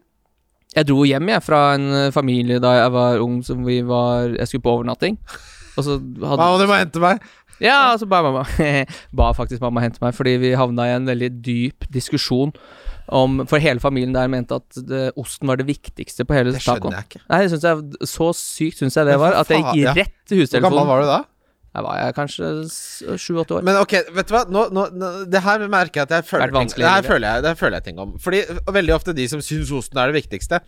Jeg 0.74 0.86
dro 0.86 1.04
hjem 1.04 1.28
jeg 1.28 1.42
fra 1.42 1.74
en 1.74 1.90
eh, 1.92 2.10
familie 2.10 2.58
da 2.58 2.72
jeg 2.82 2.92
var 2.92 3.18
ung, 3.20 3.42
som 3.44 3.62
vi 3.64 3.82
var 3.82 4.28
Jeg 4.36 4.48
skulle 4.48 4.62
på 4.62 4.72
overnatting. 4.82 5.18
Og 5.78 5.84
så 5.84 5.90
hadde 6.00 6.38
Mamma, 6.40 6.58
du 6.58 6.66
må 6.66 6.76
hente 6.78 6.98
meg. 6.98 7.20
Ja, 7.62 7.92
altså 7.92 8.08
ba 8.10 8.20
mamma 8.24 8.42
Ba 9.16 9.30
faktisk 9.36 9.62
mamma 9.64 9.84
hente 9.84 10.02
meg, 10.02 10.16
fordi 10.16 10.36
vi 10.42 10.56
havna 10.58 10.88
i 10.90 10.96
en 10.96 11.08
veldig 11.08 11.30
dyp 11.44 11.86
diskusjon 11.94 12.52
om 13.06 13.38
For 13.46 13.62
hele 13.62 13.80
familien 13.82 14.16
der 14.16 14.28
mente 14.32 14.58
at 14.58 14.80
det, 14.88 15.12
osten 15.20 15.46
var 15.48 15.60
det 15.60 15.68
viktigste 15.68 16.26
på 16.26 16.34
hele 16.36 16.52
Det 16.56 16.62
skjønner 16.64 16.98
jeg 16.98 17.08
ikke. 17.10 17.22
Nei, 17.30 17.40
det 17.46 17.62
jeg, 17.62 18.10
så 18.10 18.32
sykt 18.34 18.82
syns 18.82 18.98
jeg 18.98 19.08
det 19.08 19.16
var, 19.22 19.38
at 19.38 19.52
jeg 19.52 19.64
gikk 19.70 20.02
rett 20.02 20.16
til 20.26 20.44
Hvor 20.58 20.68
gammel 20.68 20.90
var 20.90 21.04
du 21.04 21.10
da? 21.12 21.22
Da 21.76 21.82
var 21.84 21.98
jeg 22.00 22.14
kanskje 22.16 22.46
sju-åtte 23.20 23.58
år. 23.58 23.64
Men 23.68 23.76
ok, 23.82 23.98
vet 24.16 24.30
du 24.30 24.32
hva? 24.32 24.46
Nå, 24.48 24.62
nå, 24.72 24.86
nå, 24.96 25.10
det 25.28 25.42
her 25.44 25.64
merker 25.68 26.00
jeg 26.00 26.08
at 26.08 26.14
jeg 26.14 26.24
føler 26.24 26.54
ting, 26.54 26.70
det 26.72 26.88
her 26.88 27.04
føler 27.04 27.26
jeg, 27.28 27.44
det 27.44 27.50
her 27.52 27.58
føler 27.60 27.76
jeg 27.76 27.86
ting 27.90 28.00
om. 28.00 28.14
Fordi 28.22 28.40
Veldig 28.78 28.94
ofte 28.96 29.12
de 29.16 29.26
som 29.28 29.42
syns 29.44 29.72
osten 29.76 30.00
er 30.00 30.08
det 30.08 30.16
viktigste, 30.16 30.62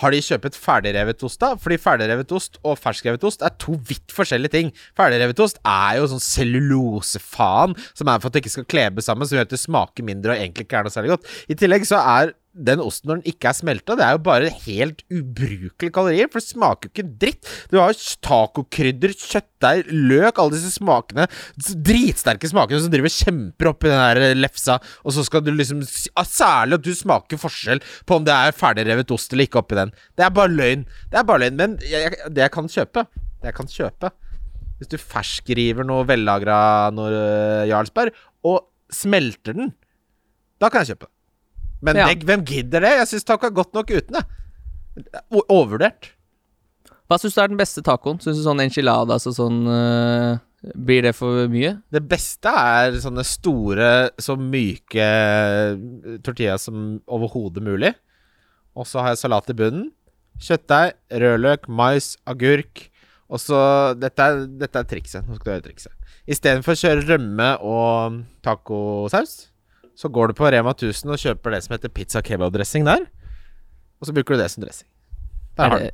har 0.00 0.14
de 0.14 0.20
kjøpet 0.24 0.58
ferdigrevet 0.58 1.24
ost, 1.26 1.40
da? 1.42 1.54
Fordi 1.60 1.78
ferdigrevet 1.80 2.34
ost 2.34 2.58
og 2.62 2.78
ferskrevet 2.80 3.24
ost 3.26 3.44
er 3.46 3.54
to 3.62 3.76
vidt 3.88 4.14
forskjellige 4.14 4.54
ting. 4.54 4.72
Ferdigrevet 4.98 5.42
ost 5.44 5.60
er 5.62 5.98
jo 6.00 6.08
sånn 6.10 6.24
cellulosefaen 6.24 7.76
som 7.92 8.10
er 8.10 8.22
for 8.22 8.30
at 8.30 8.36
det 8.36 8.44
ikke 8.44 8.56
skal 8.58 8.70
klebe 8.70 9.04
sammen, 9.04 9.28
som 9.28 9.38
gjør 9.38 9.48
at 9.48 9.54
det 9.54 9.62
smaker 9.62 10.06
mindre 10.06 10.34
og 10.34 10.40
egentlig 10.40 10.66
ikke 10.66 10.80
er 10.80 10.88
noe 10.88 10.94
særlig 10.94 11.14
godt. 11.16 11.30
I 11.48 11.58
tillegg 11.58 11.86
så 11.88 12.02
er 12.02 12.34
den 12.54 12.82
osten 12.82 13.10
når 13.10 13.20
den 13.20 13.34
ikke 13.34 13.50
er 13.50 13.58
smelta, 13.58 13.98
det 13.98 14.06
er 14.06 14.16
jo 14.16 14.24
bare 14.26 14.52
helt 14.64 15.04
ubrukelige 15.10 15.94
kalorier, 15.94 16.30
for 16.30 16.40
det 16.40 16.48
smaker 16.48 16.88
jo 16.88 16.94
ikke 16.94 17.08
dritt. 17.24 17.52
Du 17.72 17.80
har 17.80 17.92
jo 17.92 18.18
tacokrydder, 18.24 19.14
kjøttdeig, 19.18 19.90
løk, 19.90 20.38
alle 20.38 20.56
disse 20.56 20.74
smakene, 20.78 21.26
dritsterke 21.58 22.50
smakene 22.50 22.82
som 22.84 22.92
driver 22.92 23.12
kjemper 23.12 23.34
kjemper 23.34 23.70
oppi 23.70 23.90
den 23.90 24.00
der 24.00 24.20
eh, 24.22 24.36
lefsa, 24.36 24.78
og 25.04 25.14
så 25.14 25.24
skal 25.24 25.44
du 25.44 25.52
liksom 25.52 25.82
Særlig 25.84 26.78
at 26.78 26.84
du 26.84 26.94
smaker 26.94 27.38
forskjell 27.38 27.80
på 28.06 28.18
om 28.18 28.24
det 28.24 28.34
er 28.34 28.56
ferdigrevet 28.56 29.10
ost 29.14 29.32
eller 29.32 29.46
ikke 29.46 29.60
oppi 29.60 29.76
den. 29.78 29.92
Det 30.16 30.24
er 30.24 30.32
bare 30.34 30.50
løgn. 30.50 30.84
Det 31.10 31.18
er 31.18 31.26
bare 31.26 31.44
løgn, 31.44 31.56
men 31.58 31.78
jeg, 31.82 32.02
jeg, 32.02 32.30
det 32.34 32.42
jeg 32.42 32.52
kan 32.54 32.68
kjøpe 32.70 33.04
Det 33.12 33.50
jeg 33.50 33.56
kan 33.56 33.70
kjøpe 33.70 34.10
Hvis 34.78 34.90
du 34.90 34.96
ferskriver 34.98 35.86
noe 35.86 36.06
vellagra 36.08 36.90
noe 36.94 37.10
eh, 37.12 37.66
Jarlsberg, 37.70 38.14
og 38.44 38.66
smelter 38.92 39.56
den, 39.56 39.72
da 40.60 40.68
kan 40.70 40.84
jeg 40.84 40.94
kjøpe. 40.94 41.08
Men 41.84 41.98
Ja. 42.00 42.06
det, 42.08 42.24
hvem 42.24 42.44
gidder 42.48 42.80
det? 42.86 42.92
Jeg 43.02 43.10
syns 43.12 43.26
taco 43.28 43.46
er 43.50 43.54
godt 43.56 43.74
nok 43.76 43.90
uten, 43.92 44.16
det. 44.16 44.24
Overvurdert. 45.44 46.12
Hva 47.10 47.18
syns 47.20 47.34
du 47.36 47.40
er 47.42 47.50
den 47.52 47.60
beste 47.60 47.82
tacoen? 47.84 48.20
Syns 48.22 48.38
du 48.40 48.44
sånn 48.46 48.62
enchiladas 48.64 49.26
og 49.28 49.34
sånn 49.36 49.58
uh, 49.68 50.38
Blir 50.80 51.02
det 51.04 51.12
for 51.18 51.44
mye? 51.52 51.74
Det 51.92 52.00
beste 52.08 52.48
er 52.48 52.94
sånne 53.02 53.20
store, 53.28 53.90
så 54.16 54.38
myke 54.40 55.08
tortillas 56.24 56.64
som 56.70 57.02
overhodet 57.04 57.60
mulig. 57.66 57.92
Og 58.74 58.88
så 58.88 59.02
har 59.04 59.12
jeg 59.12 59.20
salat 59.26 59.50
i 59.52 59.56
bunnen. 59.58 59.90
Kjøttdeig, 60.40 60.94
rødløk, 61.12 61.68
mais, 61.68 62.14
agurk. 62.26 62.86
Og 63.28 63.40
så 63.42 63.58
Dette 64.00 64.30
dette 64.60 64.80
er 64.80 64.88
trikset. 64.88 65.28
Nå 65.28 65.36
skal 65.36 65.44
du 65.44 65.54
høre 65.58 65.66
trikset. 65.68 65.92
Istedenfor 66.24 66.72
å 66.72 66.80
kjøre 66.80 67.04
rømme 67.12 67.50
og 67.60 68.22
tacosaus, 68.46 69.34
så 69.96 70.08
går 70.10 70.28
du 70.28 70.34
på 70.34 70.50
Rema 70.50 70.70
1000 70.74 71.10
og 71.14 71.18
kjøper 71.22 71.50
det 71.54 71.62
som 71.64 71.74
heter 71.76 71.88
pizza 71.94 72.20
kebab-dressing 72.22 72.84
der. 72.84 73.04
Og 74.00 74.06
så 74.08 74.12
bruker 74.16 74.34
du 74.34 74.42
det 74.42 74.50
som 74.50 74.64
dressing. 74.64 74.88
Der 75.56 75.62
har 75.68 75.78
du 75.78 75.84
den. 75.84 75.90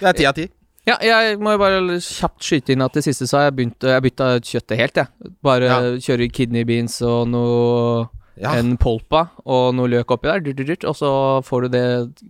det- 0.00 0.08
er 0.08 0.12
ti 0.12 0.24
av 0.26 0.34
ti. 0.34 0.48
Ja, 0.86 0.94
jeg 1.02 1.38
må 1.42 1.50
jo 1.56 1.58
bare 1.58 1.80
kjapt 1.98 2.44
skyte 2.46 2.70
inn 2.72 2.82
at 2.84 2.92
det 2.94 3.02
siste 3.02 3.26
så 3.26 3.38
har 3.40 3.44
jeg 3.50 3.56
begynt 3.56 3.82
Jeg 3.82 4.02
bytta 4.02 4.26
kjøttet 4.38 4.76
helt, 4.78 4.94
jeg. 4.94 5.06
Bare 5.42 5.64
Ja. 5.66 5.80
kjører 5.98 6.30
kidney 6.32 6.62
beans 6.64 7.00
og 7.02 7.26
noe 7.28 8.08
Ja. 8.36 8.52
En 8.60 8.74
polpa 8.76 9.22
og 9.48 9.70
noe 9.78 9.88
løk 9.88 10.10
oppi 10.12 10.28
der, 10.28 10.42
dyrt, 10.44 10.58
dyrt, 10.58 10.68
dyrt, 10.74 10.84
og 10.90 10.96
så 10.98 11.10
får 11.46 11.66
du 11.66 11.68
det 11.72 11.84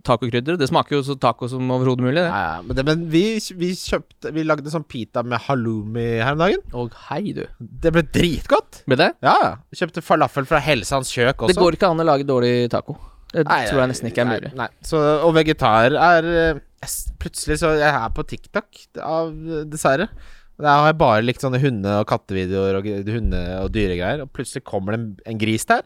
tacokrydderet. 0.07 0.59
Det 0.61 0.69
smaker 0.69 0.95
jo 0.95 1.01
så 1.03 1.17
taco 1.19 1.49
som 1.51 1.67
overhodet 1.75 2.05
mulig, 2.05 2.21
det. 2.21 2.29
Ja, 2.29 2.43
ja, 2.55 2.61
men, 2.63 2.77
det, 2.79 2.85
men 2.87 3.03
vi, 3.11 3.23
vi 3.59 3.73
kjøpte 3.75 4.31
Vi 4.35 4.45
lagde 4.47 4.71
sånn 4.71 4.85
pita 4.87 5.23
med 5.27 5.43
halloumi 5.49 6.05
her 6.23 6.37
om 6.37 6.45
dagen. 6.45 6.63
Og 6.79 6.95
hei, 7.09 7.33
du. 7.35 7.43
Det 7.59 7.91
ble 7.95 8.05
dritgodt. 8.07 8.81
Ble 8.87 8.99
det? 9.03 9.09
Ja, 9.25 9.35
ja. 9.43 9.51
Kjøpte 9.75 10.05
falafel 10.05 10.47
fra 10.47 10.61
Helsans 10.63 11.11
kjøk 11.11 11.43
også. 11.43 11.51
Det 11.51 11.59
går 11.59 11.77
ikke 11.79 11.91
an 11.91 12.03
å 12.05 12.07
lage 12.07 12.27
dårlig 12.27 12.55
taco. 12.71 12.95
Det 13.33 13.43
Nei, 13.43 13.59
tror 13.67 13.83
jeg 13.83 13.91
nesten 13.91 14.07
ikke 14.07 14.23
er 14.23 14.29
mulig. 14.31 14.53
Nei, 14.55 14.69
Så, 14.87 15.01
og 15.27 15.33
vegetar 15.35 15.91
er 15.91 16.27
eh, 16.31 16.63
Plutselig 17.19 17.57
så 17.59 17.73
Jeg 17.75 17.89
er 17.89 18.11
på 18.15 18.23
TikTok 18.23 18.83
av 19.03 19.33
eh, 19.33 19.65
dessverre. 19.67 20.07
Der 20.57 20.71
har 20.71 20.87
jeg 20.89 20.97
bare 20.97 21.25
likt 21.25 21.43
sånne 21.43 21.59
hunde- 21.61 21.99
og 21.99 22.07
kattevideoer 22.09 22.79
og 22.79 22.87
hunde- 22.87 23.43
og 23.59 23.69
dyregreier. 23.75 24.23
Og 24.23 24.31
plutselig 24.33 24.63
kommer 24.65 24.95
det 24.95 25.01
en, 25.01 25.09
en 25.33 25.41
gris 25.41 25.67
der. 25.69 25.83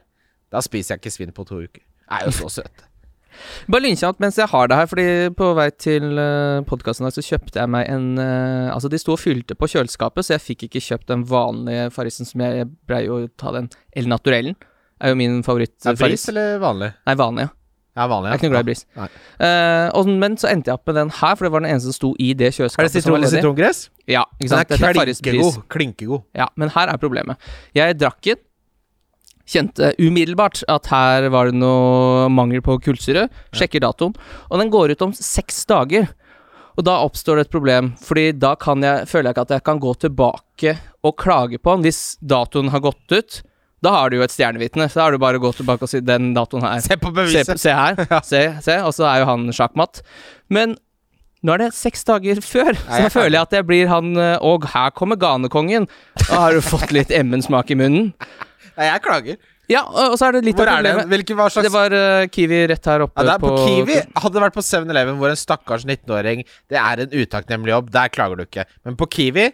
Da 0.52 0.62
spiser 0.64 0.96
jeg 0.96 1.04
ikke 1.04 1.14
svinn 1.16 1.36
på 1.36 1.46
to 1.48 1.62
uker. 1.64 1.84
Jeg 1.84 2.18
er 2.18 2.28
jo 2.28 2.34
så 2.36 2.50
søt. 2.60 2.88
Bare 3.72 3.86
lynkjapt 3.86 4.20
mens 4.20 4.36
jeg 4.40 4.50
har 4.52 4.68
det 4.68 4.78
her, 4.78 4.90
fordi 4.92 5.06
på 5.38 5.52
vei 5.56 5.70
til 5.80 6.20
uh, 6.20 6.60
podkasten 6.68 7.08
så 7.16 7.24
kjøpte 7.24 7.62
jeg 7.62 7.72
meg 7.72 7.88
en 7.90 8.20
eh, 8.20 8.68
Altså, 8.74 8.92
de 8.92 9.00
sto 9.00 9.16
og 9.16 9.22
fylte 9.22 9.56
på 9.58 9.70
kjøleskapet, 9.72 10.28
så 10.28 10.36
jeg 10.36 10.44
fikk 10.44 10.68
ikke 10.68 10.84
kjøpt 10.84 11.08
den 11.14 11.24
vanlige 11.30 11.88
farrisen 11.96 12.28
som 12.28 12.44
jeg, 12.44 12.62
jeg 12.62 12.70
brei 12.92 13.06
å 13.08 13.24
ta 13.40 13.56
den 13.56 13.72
El 13.96 14.12
Naturellen. 14.12 14.60
Er 15.02 15.16
jo 15.16 15.18
min 15.18 15.40
favorittfarris. 15.48 16.04
bris 16.04 16.28
eller 16.30 16.60
vanlig? 16.62 16.92
Nei, 17.08 17.18
vanlig, 17.18 17.48
ja. 17.48 17.56
Ja, 17.92 18.06
vanlig. 18.08 18.30
ja. 18.30 18.32
Jeg 18.32 18.38
er 18.38 18.40
ikke 18.40 18.48
noe 18.48 18.54
glad 18.54 18.64
i 18.64 18.70
bris. 18.70 18.84
Eh, 19.44 19.88
og, 19.98 20.12
men 20.22 20.38
så 20.40 20.52
endte 20.52 20.72
jeg 20.72 20.80
opp 20.80 20.88
med 20.88 21.00
den 21.00 21.10
her, 21.18 21.34
for 21.36 21.48
det 21.48 21.52
var 21.56 21.64
den 21.64 21.72
eneste 21.74 21.90
som 21.90 21.98
sto 21.98 22.12
i 22.24 22.30
det 22.38 22.54
kjøleskapet. 22.56 22.86
Er 22.86 22.92
det 22.92 23.04
sitron, 23.04 23.26
sitrongress? 23.34 23.82
Ja, 24.08 24.24
ikke 24.38 24.54
sant. 24.54 24.72
Den 24.72 24.86
er 24.88 24.96
klinkegod. 24.96 25.60
Klinkegod. 25.74 26.24
Ja, 26.38 26.48
men 26.60 26.72
her 26.76 26.94
er 26.94 27.02
problemet. 27.02 27.52
Jeg 27.76 27.98
drakk 28.00 28.22
den. 28.30 28.44
Kjente 29.50 29.94
umiddelbart 30.00 30.64
at 30.72 30.90
her 30.92 31.30
var 31.34 31.50
det 31.50 31.60
noe 31.60 32.28
mangel 32.34 32.64
på 32.66 32.80
kullsyre. 32.84 33.28
Sjekker 33.56 33.84
datoen, 33.84 34.16
og 34.50 34.62
den 34.62 34.74
går 34.74 34.96
ut 34.96 35.06
om 35.08 35.14
seks 35.16 35.64
dager. 35.70 36.10
Og 36.80 36.86
da 36.88 37.02
oppstår 37.04 37.38
det 37.38 37.48
et 37.48 37.54
problem, 37.54 37.94
Fordi 38.00 38.32
da 38.32 38.56
kan 38.56 38.82
jeg, 38.84 39.08
føler 39.08 39.30
jeg 39.30 39.36
ikke 39.36 39.48
at 39.48 39.56
jeg 39.58 39.64
kan 39.68 39.80
gå 39.80 39.94
tilbake 40.00 40.76
og 41.04 41.18
klage 41.20 41.60
på 41.60 41.76
den 41.76 41.84
hvis 41.88 42.18
datoen 42.22 42.72
har 42.72 42.80
gått 42.80 43.12
ut. 43.12 43.42
Da 43.82 43.92
har 43.96 44.10
du 44.10 44.20
jo 44.20 44.24
et 44.24 44.32
stjernevitne. 44.32 44.88
Så 44.90 45.00
da 45.00 45.08
har 45.08 45.16
du 45.16 45.22
bare 45.22 45.42
å 45.42 45.44
gå 45.44 45.52
tilbake 45.58 45.84
og 45.84 45.90
si 45.90 46.00
'den 46.00 46.34
datoen 46.38 46.64
her'. 46.64 46.82
Se 46.86 46.96
på 47.02 47.12
beviset! 47.12 47.60
se 47.60 47.74
her. 47.74 47.98
Se, 48.24 48.42
se. 48.62 48.78
Og 48.86 48.94
så 48.94 49.10
er 49.10 49.20
jo 49.22 49.26
han 49.26 49.50
sjakkmatt. 49.52 50.04
Men 50.50 50.78
nå 51.42 51.56
er 51.56 51.58
det 51.64 51.72
seks 51.74 52.06
dager 52.06 52.38
før, 52.46 52.78
så 52.78 53.00
jeg 53.02 53.12
føler 53.16 53.34
jeg 53.34 53.42
at 53.42 53.54
jeg 53.58 53.66
blir 53.66 53.88
han 53.90 54.14
eh, 54.16 54.38
Og 54.46 54.68
her 54.70 54.92
kommer 54.94 55.18
ganekongen. 55.18 55.88
Da 56.30 56.38
har 56.46 56.54
du 56.54 56.62
fått 56.62 56.94
litt 56.94 57.10
Emmen-smak 57.10 57.72
i 57.74 57.80
munnen. 57.80 58.14
Jeg 58.88 59.02
klager. 59.06 59.38
Ja, 59.72 59.86
og 59.88 60.18
så 60.20 60.28
er 60.28 60.32
det 60.36 60.42
litt 60.50 60.58
Hvor 60.60 60.68
av 60.68 60.80
er 60.82 60.84
det? 60.84 60.92
problemet. 60.98 61.12
Hvilke, 61.14 61.36
slags 61.54 61.64
Det 61.68 61.72
var 61.72 61.94
uh, 61.96 62.26
Kiwi 62.28 62.58
rett 62.74 62.86
her 62.92 63.06
oppe 63.06 63.22
ja, 63.24 63.28
det 63.30 63.34
er 63.38 63.40
på, 63.40 63.52
på 63.56 63.68
Kiwi. 63.70 64.02
Hadde 64.20 64.34
det 64.36 64.42
vært 64.44 64.58
på 64.58 64.64
7-Eleven 64.68 65.16
hvor 65.22 65.32
en 65.32 65.40
stakkars 65.40 65.86
19-åring 65.88 66.44
Det 66.68 66.78
er 66.82 67.06
en 67.06 67.14
utakknemlig 67.22 67.72
jobb, 67.72 67.92
der 67.94 68.12
klager 68.12 68.36
du 68.42 68.44
ikke. 68.44 68.66
Men 68.84 68.98
på 69.00 69.08
Kiwi, 69.16 69.46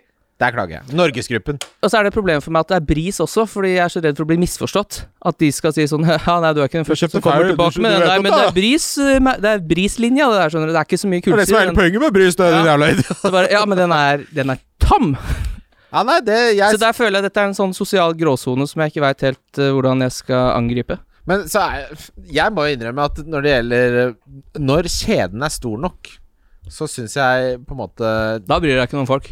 der 0.41 0.51
klager 0.53 0.75
jeg. 0.80 0.95
Norgesgruppen. 0.97 1.59
Og 1.82 1.89
så 1.89 1.97
er 1.99 2.05
det 2.07 2.11
et 2.13 2.17
problem 2.17 2.41
for 2.41 2.53
meg 2.53 2.65
at 2.65 2.69
det 2.73 2.75
er 2.80 2.88
bris 2.89 3.17
også, 3.21 3.45
fordi 3.49 3.71
jeg 3.75 3.84
er 3.86 3.93
så 3.93 4.01
redd 4.05 4.17
for 4.19 4.25
å 4.25 4.30
bli 4.30 4.38
misforstått. 4.41 4.99
At 5.25 5.38
de 5.41 5.51
skal 5.53 5.73
si 5.78 5.86
sånn 5.89 6.05
Ja, 6.09 6.36
nei, 6.41 6.51
du 6.53 6.61
er 6.61 6.69
ikke 6.69 6.82
den 6.82 6.89
første 6.89 7.09
som 7.13 7.21
kommer 7.25 7.49
tilbake 7.51 7.78
du- 7.78 7.82
med 7.86 7.93
du 7.93 7.99
den 8.01 8.09
der, 8.09 8.21
men 8.25 8.34
det 8.34 8.43
er 8.47 8.55
bris 8.57 8.88
eh, 9.01 9.19
Det 9.41 9.51
er 9.53 9.61
brislinja, 9.73 10.32
det 10.34 10.41
der, 10.43 10.53
skjønner 10.55 10.69
du. 10.71 10.73
Det 10.78 10.82
er 10.82 10.89
ikke 10.89 11.01
så 11.03 11.09
mye 11.13 11.25
kullsyre. 11.25 11.65
den- 11.69 11.78
poenget 11.78 12.01
med 12.07 12.13
bris, 12.17 12.36
det 12.41 12.49
Ja. 12.53 12.63
jævla 12.71 12.89
idioten. 12.95 13.51
Ja, 13.53 13.65
men 13.65 13.78
den 13.86 13.91
er, 14.01 14.25
den 14.41 14.49
er 14.55 14.63
tam! 14.82 15.13
Ja, 15.88 16.04
nei, 16.04 16.20
det 16.26 16.38
jeg, 16.58 16.76
Så 16.76 16.82
der 16.82 16.96
føler 16.96 17.22
jeg 17.22 17.30
dette 17.30 17.44
er 17.44 17.50
en 17.52 17.58
sånn 17.58 17.76
sosial 17.76 18.16
gråsone 18.20 18.68
som 18.68 18.82
jeg 18.84 18.92
ikke 18.92 19.06
veit 19.06 19.24
helt 19.30 19.62
uh, 19.62 19.70
hvordan 19.72 20.04
jeg 20.04 20.16
skal 20.18 20.52
angripe. 20.58 21.00
Men 21.28 21.44
så 21.52 21.64
er 21.64 22.08
Jeg 22.32 22.54
må 22.56 22.68
jo 22.68 22.78
innrømme 22.78 23.08
at 23.10 23.20
når 23.28 23.44
det 23.44 23.52
gjelder 23.52 23.98
Når 24.64 24.88
kjeden 24.92 25.44
er 25.44 25.52
stor 25.52 25.82
nok, 25.84 26.12
så 26.72 26.88
syns 26.92 27.18
jeg 27.20 27.60
på 27.68 27.76
en 27.76 27.82
måte 27.82 28.14
Da 28.48 28.60
bryr 28.64 28.78
jeg 28.78 28.90
ikke 28.90 29.00
noen 29.00 29.10
folk. 29.10 29.30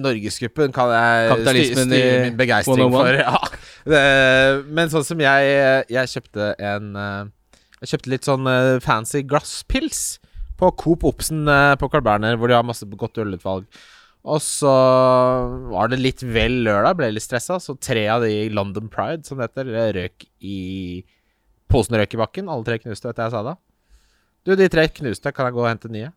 Norgesgruppen 0.00 0.72
kan 0.72 0.92
jeg 0.94 1.34
styre, 1.44 1.86
min 2.24 2.36
begeistring 2.38 2.88
for. 2.92 3.18
Ja. 3.20 3.40
Det, 3.84 4.04
men 4.72 4.92
sånn 4.92 5.04
som 5.04 5.20
jeg 5.20 5.56
Jeg 5.92 6.12
kjøpte 6.14 6.54
en 6.56 6.94
eh, 6.96 7.26
Jeg 7.82 7.90
kjøpte 7.92 8.12
litt 8.14 8.28
sånn 8.28 8.48
eh, 8.48 8.76
fancy 8.84 9.20
glasspils 9.28 10.04
på 10.56 10.70
Coop 10.80 11.04
Obsen 11.04 11.44
på 11.80 11.88
Carl 11.90 12.04
Berner, 12.06 12.38
hvor 12.38 12.48
de 12.48 12.54
har 12.54 12.64
masse 12.64 12.86
godt 12.86 13.18
ølutvalg. 13.20 13.66
Og 14.24 14.40
så 14.40 14.70
var 15.68 15.90
det 15.92 15.98
litt 16.00 16.22
vel 16.24 16.62
lørdag, 16.64 16.96
ble 16.96 17.10
litt 17.12 17.26
stressa, 17.26 17.58
så 17.60 17.74
tre 17.76 18.06
av 18.08 18.24
de 18.24 18.48
London 18.56 18.88
Pride, 18.88 19.26
som 19.28 19.36
det 19.40 19.50
heter, 19.50 19.68
eh, 19.74 19.90
røk 19.98 20.26
i 20.40 20.58
Posen 21.74 21.96
røk 21.98 22.14
i 22.14 22.20
bakken. 22.20 22.48
Alle 22.48 22.64
tre 22.64 22.78
knuste, 22.78 23.08
vet 23.08 23.16
du 23.16 23.20
hva 23.20 23.26
jeg 23.26 23.34
sa 23.34 23.42
da? 23.42 23.54
Du, 24.44 24.52
de 24.54 24.68
tre 24.70 24.84
knuste, 24.92 25.32
kan 25.34 25.48
jeg 25.48 25.56
gå 25.56 25.62
og 25.64 25.68
hente 25.70 25.90
nye? 25.92 26.12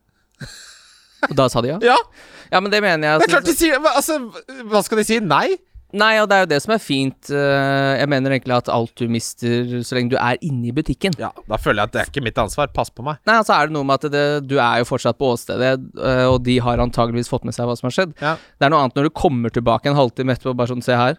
Og 1.28 1.36
da 1.40 1.48
sa 1.50 1.64
de 1.66 1.72
ja? 1.72 1.78
Ja! 1.92 1.98
Ja, 2.52 2.60
men 2.62 2.72
det 2.72 2.80
mener 2.84 3.04
jeg 3.04 3.20
Det 3.20 3.26
er 3.26 3.32
klart 3.34 3.48
de 3.50 3.54
sier 3.58 3.82
Altså, 3.90 4.20
hva 4.70 4.80
skal 4.86 5.02
de 5.02 5.04
si? 5.08 5.18
Nei? 5.20 5.58
Nei, 5.96 6.18
og 6.20 6.28
det 6.28 6.36
er 6.36 6.42
jo 6.44 6.50
det 6.52 6.58
som 6.66 6.74
er 6.76 6.82
fint. 6.84 7.30
eh, 7.32 7.94
Jeg 8.02 8.10
mener 8.12 8.34
egentlig 8.36 8.58
at 8.58 8.68
alt 8.68 8.92
du 9.00 9.08
mister 9.08 9.70
så 9.88 9.96
lenge 9.96 10.10
du 10.12 10.18
er 10.20 10.36
inne 10.44 10.68
i 10.68 10.74
butikken. 10.76 11.14
Ja, 11.18 11.30
da 11.48 11.56
føler 11.58 11.80
jeg 11.86 11.88
at 11.88 11.94
det 11.94 12.02
er 12.02 12.10
ikke 12.12 12.24
mitt 12.26 12.42
ansvar. 12.44 12.68
Pass 12.76 12.90
på 12.92 13.06
meg. 13.08 13.22
Nei, 13.26 13.38
altså 13.40 13.56
er 13.56 13.68
det 13.70 13.74
noe 13.78 13.88
med 13.88 13.96
at 14.04 14.12
det, 14.12 14.26
du 14.50 14.58
er 14.60 14.82
jo 14.84 14.90
fortsatt 14.90 15.18
på 15.18 15.30
åstedet, 15.32 15.72
eh, 15.96 16.26
og 16.28 16.44
de 16.44 16.58
har 16.60 16.78
antageligvis 16.84 17.32
fått 17.32 17.46
med 17.48 17.56
seg 17.56 17.70
hva 17.70 17.78
som 17.80 17.88
har 17.88 17.96
skjedd. 17.96 18.18
Ja. 18.20 18.36
Det 18.60 18.68
er 18.68 18.74
noe 18.76 18.84
annet 18.84 19.00
når 19.00 19.08
du 19.08 19.16
kommer 19.16 19.50
tilbake 19.56 19.88
en 19.88 19.96
halvtime 19.96 20.36
etterpå 20.36 20.52
og 20.52 20.60
bare 20.60 20.74
sånn 20.76 20.84
Se 20.84 20.96
her. 21.00 21.16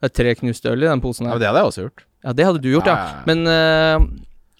Det 0.00 0.10
er 0.10 0.16
tre 0.22 0.34
knuste 0.40 0.72
øl 0.72 0.82
i 0.84 0.88
den 0.88 1.00
posen 1.04 1.24
Ja, 1.26 1.32
her. 1.32 1.36
men 1.36 1.40
det 1.44 1.48
hadde 1.52 1.60
jeg 1.60 1.70
også 1.72 1.84
gjort. 1.84 2.06
Ja, 2.24 2.32
det 2.32 2.44
hadde 2.48 2.60
du 2.64 2.70
gjort, 2.72 2.88
ja. 2.88 2.96
Ja, 2.96 3.04
ja, 3.04 3.20
ja. 3.20 3.22
Men 3.28 3.46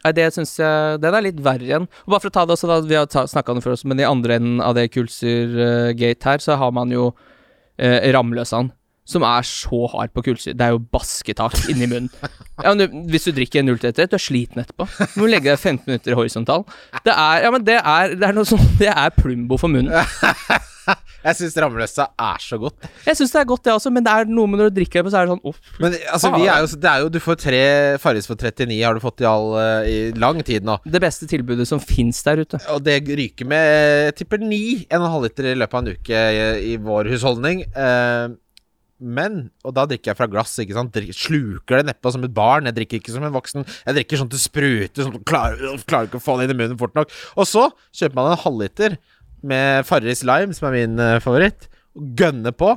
uh, 0.07 0.13
det 0.17 0.29
syns 0.37 0.53
jeg 0.61 1.01
Den 1.03 1.15
er 1.19 1.25
litt 1.25 1.41
verre 1.43 1.65
igjen. 1.67 1.89
Og 2.05 2.13
bare 2.13 2.21
for 2.23 2.29
å 2.29 2.37
ta 2.37 2.45
det 2.47 2.55
også, 2.55 2.69
da, 2.71 2.77
vi 2.85 2.95
har 3.01 3.09
snakka 3.09 3.53
om 3.53 3.59
det 3.59 3.65
før 3.65 3.75
også, 3.75 3.89
men 3.89 4.01
i 4.01 4.07
andre 4.09 4.37
enden 4.37 4.61
av 4.61 4.77
det 4.77 4.91
kullsyr-gate 4.95 6.25
her, 6.29 6.39
så 6.45 6.57
har 6.61 6.73
man 6.77 6.93
jo 6.93 7.09
uh, 7.11 8.13
Ramløsan. 8.13 8.71
Som 9.07 9.23
er 9.27 9.47
så 9.47 9.85
hard 9.93 10.11
på 10.17 10.25
kullsyre. 10.27 10.57
Det 10.59 10.67
er 10.67 10.75
jo 10.75 10.81
basketak 10.93 11.55
inni 11.71 11.87
munnen. 11.87 12.11
Ja, 12.65 12.73
du, 12.75 12.87
hvis 13.13 13.29
du 13.29 13.35
drikker 13.37 13.63
en 13.63 13.71
033, 13.71 14.09
du 14.11 14.17
er 14.19 14.23
sliten 14.23 14.63
etterpå. 14.65 14.89
Du 15.15 15.21
må 15.23 15.31
legge 15.31 15.53
deg 15.53 15.61
15 15.61 15.85
minutter 15.87 16.15
i 16.15 16.19
horisontal. 16.19 16.65
Det 17.07 17.15
er 17.15 17.45
Ja, 17.47 17.53
men 17.55 17.67
det 17.67 17.77
er, 17.79 18.17
det 18.19 18.27
er 18.27 18.35
noe 18.35 18.49
sånn 18.49 18.65
Det 18.81 18.89
er 18.91 19.13
Plumbo 19.15 19.59
for 19.61 19.71
munnen. 19.71 19.93
Jeg 21.27 21.35
syns 21.41 21.57
rammeløsa 21.59 22.05
er 22.23 22.43
så 22.43 22.59
godt. 22.63 22.85
Jeg 23.07 23.19
syns 23.19 23.33
det 23.35 23.41
er 23.41 23.49
godt, 23.51 23.65
det 23.67 23.73
også, 23.75 23.91
men 23.91 24.05
det 24.07 24.13
er 24.13 24.29
noe 24.31 24.47
med 24.51 24.61
når 24.61 24.71
du 24.71 24.77
drikker 24.79 25.03
det, 25.03 25.11
så 25.11 25.19
er 25.19 25.27
det 25.27 25.35
sånn 25.35 25.49
Uff. 25.51 25.59
Men 25.83 25.97
altså, 26.13 26.31
vi 26.37 26.47
er 26.47 26.61
jo, 26.63 26.69
det 26.85 26.91
er 26.93 27.03
jo 27.03 27.09
Du 27.17 27.19
får 27.25 27.39
tre 27.43 27.63
Farris 28.03 28.29
for 28.31 28.39
39, 28.39 28.79
har 28.85 28.95
du 28.95 29.03
fått 29.03 29.25
i, 29.25 29.27
all, 29.27 29.49
eh, 29.59 29.89
i 29.91 29.99
lang 30.23 30.39
tid 30.47 30.67
nå. 30.67 30.79
Det 30.87 31.03
beste 31.03 31.27
tilbudet 31.31 31.67
som 31.67 31.83
fins 31.83 32.23
der 32.27 32.45
ute. 32.45 32.61
Og 32.75 32.83
det 32.87 33.01
ryker 33.11 33.49
med 33.51 34.15
tipper 34.19 34.43
ni, 34.43 34.87
en 34.87 35.01
og 35.03 35.09
en 35.09 35.15
halv 35.17 35.27
liter 35.27 35.51
i 35.51 35.57
løpet 35.59 35.79
av 35.79 35.83
en 35.83 35.97
uke 35.99 36.23
i, 36.39 36.43
i 36.71 36.77
vår 36.87 37.11
husholdning. 37.17 37.65
Eh, 37.75 38.27
men 39.01 39.51
Og 39.66 39.74
da 39.76 39.84
drikker 39.88 40.12
jeg 40.12 40.18
fra 40.18 40.28
glass, 40.30 40.55
ikke 40.62 40.76
sant. 40.76 40.94
Drik, 40.94 41.12
sluker 41.16 41.80
det 41.80 41.90
nedpå 41.90 42.12
som 42.14 42.24
et 42.24 42.34
barn. 42.36 42.68
Jeg 42.70 42.76
drikker 42.78 43.01
ikke 43.01 43.14
som 43.14 43.26
en 43.26 43.34
voksen. 43.34 43.66
Jeg 43.86 43.99
drikker 43.99 44.22
sånn 44.22 44.30
til 44.32 44.40
det 44.40 44.44
spruter, 44.47 45.03
sånn 45.05 45.18
at 45.20 45.26
klarer, 45.28 45.76
klarer 45.84 46.09
ikke 46.11 46.20
å 46.22 46.24
få 46.24 46.38
det 46.38 46.49
inn 46.49 46.57
i 46.57 46.59
munnen 46.62 46.80
fort 46.80 46.97
nok. 46.97 47.12
Og 47.36 47.49
så 47.49 47.68
kjøper 47.97 48.16
man 48.16 48.32
en 48.32 48.42
halvliter 48.44 48.97
med 49.47 49.86
Farris 49.86 50.24
Lime, 50.26 50.57
som 50.57 50.68
er 50.70 50.78
min 50.78 51.01
uh, 51.03 51.18
favoritt, 51.22 51.68
og 51.97 52.16
gønner 52.18 52.57
på. 52.57 52.72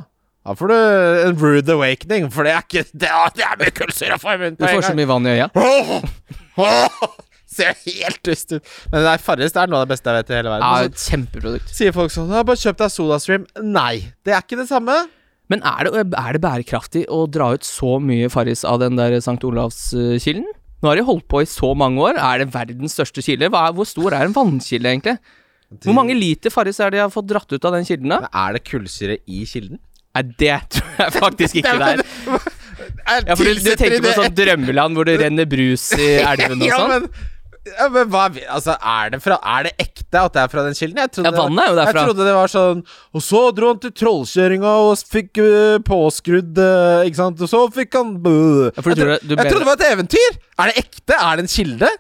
Da 0.50 0.56
får 0.58 0.72
du 0.72 0.76
en 0.76 1.40
rude 1.40 1.74
awakening, 1.76 2.30
for 2.34 2.48
det 2.48 2.54
er 2.56 2.64
ikke 2.64 2.86
Det 2.96 3.10
det 3.38 3.44
er 3.46 3.58
mye 3.60 3.74
kullsyre 3.76 4.16
å 4.16 4.22
få 4.22 4.32
i 4.34 4.38
munnen 4.40 4.56
Du 4.58 4.64
på 4.64 4.70
en 4.70 4.78
får 4.80 4.88
så 4.88 4.96
mye 4.98 5.10
vann 5.10 5.28
i 5.28 5.34
øya. 5.36 5.50
Ser 7.50 7.76
helt 7.84 8.20
dust 8.26 8.54
ut. 8.54 8.74
Men 8.94 9.06
nei, 9.08 9.16
Farris 9.22 9.56
er 9.58 9.70
noe 9.70 9.82
av 9.82 9.88
det 9.88 9.94
beste 9.96 10.10
jeg 10.10 10.22
vet 10.22 10.32
i 10.32 10.38
hele 10.38 10.52
verden. 10.54 10.66
Ja, 10.70 10.90
et 10.90 11.06
kjempeprodukt. 11.06 11.72
sier 11.76 11.96
folk 11.96 12.14
sånn 12.14 12.30
«Ja, 12.32 12.44
'Bare 12.46 12.62
kjøp 12.62 12.78
deg 12.82 12.94
SodaStream'. 12.94 13.48
Nei, 13.66 14.14
det 14.26 14.36
er 14.36 14.44
ikke 14.46 14.60
det 14.62 14.68
samme. 14.70 14.96
Men 15.50 15.64
er 15.66 15.88
det, 15.90 16.06
er 16.14 16.36
det 16.38 16.42
bærekraftig 16.44 17.04
å 17.10 17.24
dra 17.32 17.52
ut 17.58 17.66
så 17.66 17.96
mye 18.04 18.30
Farris 18.30 18.62
av 18.70 18.80
den 18.84 18.96
der 19.00 19.16
St. 19.18 19.40
Olavskilden? 19.50 20.46
Nå 20.80 20.88
har 20.92 20.96
de 21.00 21.04
holdt 21.08 21.26
på 21.28 21.42
i 21.44 21.48
så 21.50 21.74
mange 21.76 22.00
år. 22.06 22.20
Er 22.22 22.44
det 22.44 22.54
verdens 22.54 22.94
største 22.96 23.24
kilde? 23.26 23.50
Er, 23.50 23.74
hvor 23.76 23.88
stor 23.90 24.14
er 24.16 24.30
en 24.30 24.36
vannkilde, 24.36 24.94
egentlig? 24.94 25.18
Hvor 25.84 25.94
mange 25.98 26.16
liter 26.18 26.54
Farris 26.54 26.80
er 26.82 26.94
det 26.94 26.98
de 27.00 27.04
har 27.04 27.12
fått 27.14 27.28
dratt 27.30 27.52
ut 27.52 27.66
av 27.68 27.76
den 27.76 27.84
kilden, 27.86 28.10
da? 28.14 28.22
Men 28.24 28.30
er 28.46 28.56
det 28.56 28.64
kullsyre 28.70 29.18
i 29.30 29.42
kilden? 29.50 29.82
Nei, 30.16 30.24
det 30.40 30.56
tror 30.74 30.96
jeg 31.04 31.14
faktisk 31.18 31.60
ikke 31.60 31.74
det 31.82 31.90
er. 31.92 32.06
Ja, 33.28 33.36
for 33.36 33.44
du, 33.46 33.52
du 33.60 33.70
tenker 33.78 34.00
på 34.00 34.06
det- 34.08 34.16
sånn 34.18 34.38
drømmeland 34.40 34.98
hvor 34.98 35.06
det 35.10 35.18
renner 35.22 35.46
brus 35.50 35.90
i 35.98 36.08
elven 36.32 36.64
og 36.66 36.74
sånn? 36.74 37.10
Ja, 37.68 37.88
men 37.92 38.10
hva 38.12 38.26
Altså, 38.56 38.76
er 38.78 39.10
det, 39.14 39.20
fra, 39.24 39.38
er 39.58 39.68
det 39.68 39.74
ekte 39.84 40.22
at 40.22 40.36
det 40.36 40.42
er 40.44 40.52
fra 40.52 40.64
den 40.66 40.78
kilden? 40.78 41.02
Jeg 41.04 41.12
trodde, 41.16 41.32
Ja, 41.32 41.42
vannet 41.44 41.64
er 41.64 41.72
jo 41.72 41.80
jeg 41.82 41.96
trodde 41.98 42.28
det 42.28 42.36
var 42.38 42.52
sånn 42.54 42.84
Og 43.18 43.24
så 43.26 43.42
dro 43.58 43.72
han 43.74 43.82
til 43.84 43.94
trollkjøringa 44.00 44.76
og 44.86 45.04
fikk 45.10 45.42
uh, 45.44 45.78
påskrudd 45.86 46.62
uh, 46.64 47.04
Ikke 47.08 47.20
sant? 47.20 47.44
Og 47.46 47.52
så 47.52 47.64
fikk 47.76 47.98
han 48.00 48.16
uh. 48.22 48.70
Ja, 48.70 48.72
jeg, 48.72 48.84
tror 48.86 48.96
tro- 48.96 49.10
det- 49.12 49.20
du 49.26 49.36
jeg 49.36 49.44
trodde 49.52 49.66
det 49.66 49.70
var 49.72 49.80
et 49.82 49.88
eventyr! 49.90 50.40
Er 50.60 50.72
det 50.72 50.86
ekte? 50.86 51.20
Er 51.20 51.40
det 51.40 51.46
en 51.46 51.54
kilde? 51.54 51.92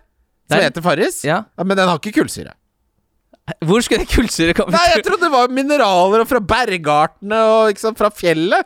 Som 0.50 0.58
Nei. 0.58 0.64
heter 0.66 0.86
Farris? 0.86 1.20
Ja. 1.28 1.44
Men 1.62 1.78
den 1.78 1.88
har 1.92 2.00
ikke 2.02 2.16
kullsyre. 2.22 2.56
Hvor 3.66 3.82
skulle 3.86 4.06
det 4.06 4.12
kullsyre 4.14 4.54
komme 4.58 4.74
Nei, 4.76 4.86
jeg 4.96 5.04
trodde 5.06 5.26
det 5.28 5.34
var 5.34 5.52
mineraler 5.54 6.26
fra 6.30 6.42
bergartene 6.42 7.40
og 7.54 7.82
sant, 7.82 7.98
fra 7.98 8.10
fjellet. 8.14 8.66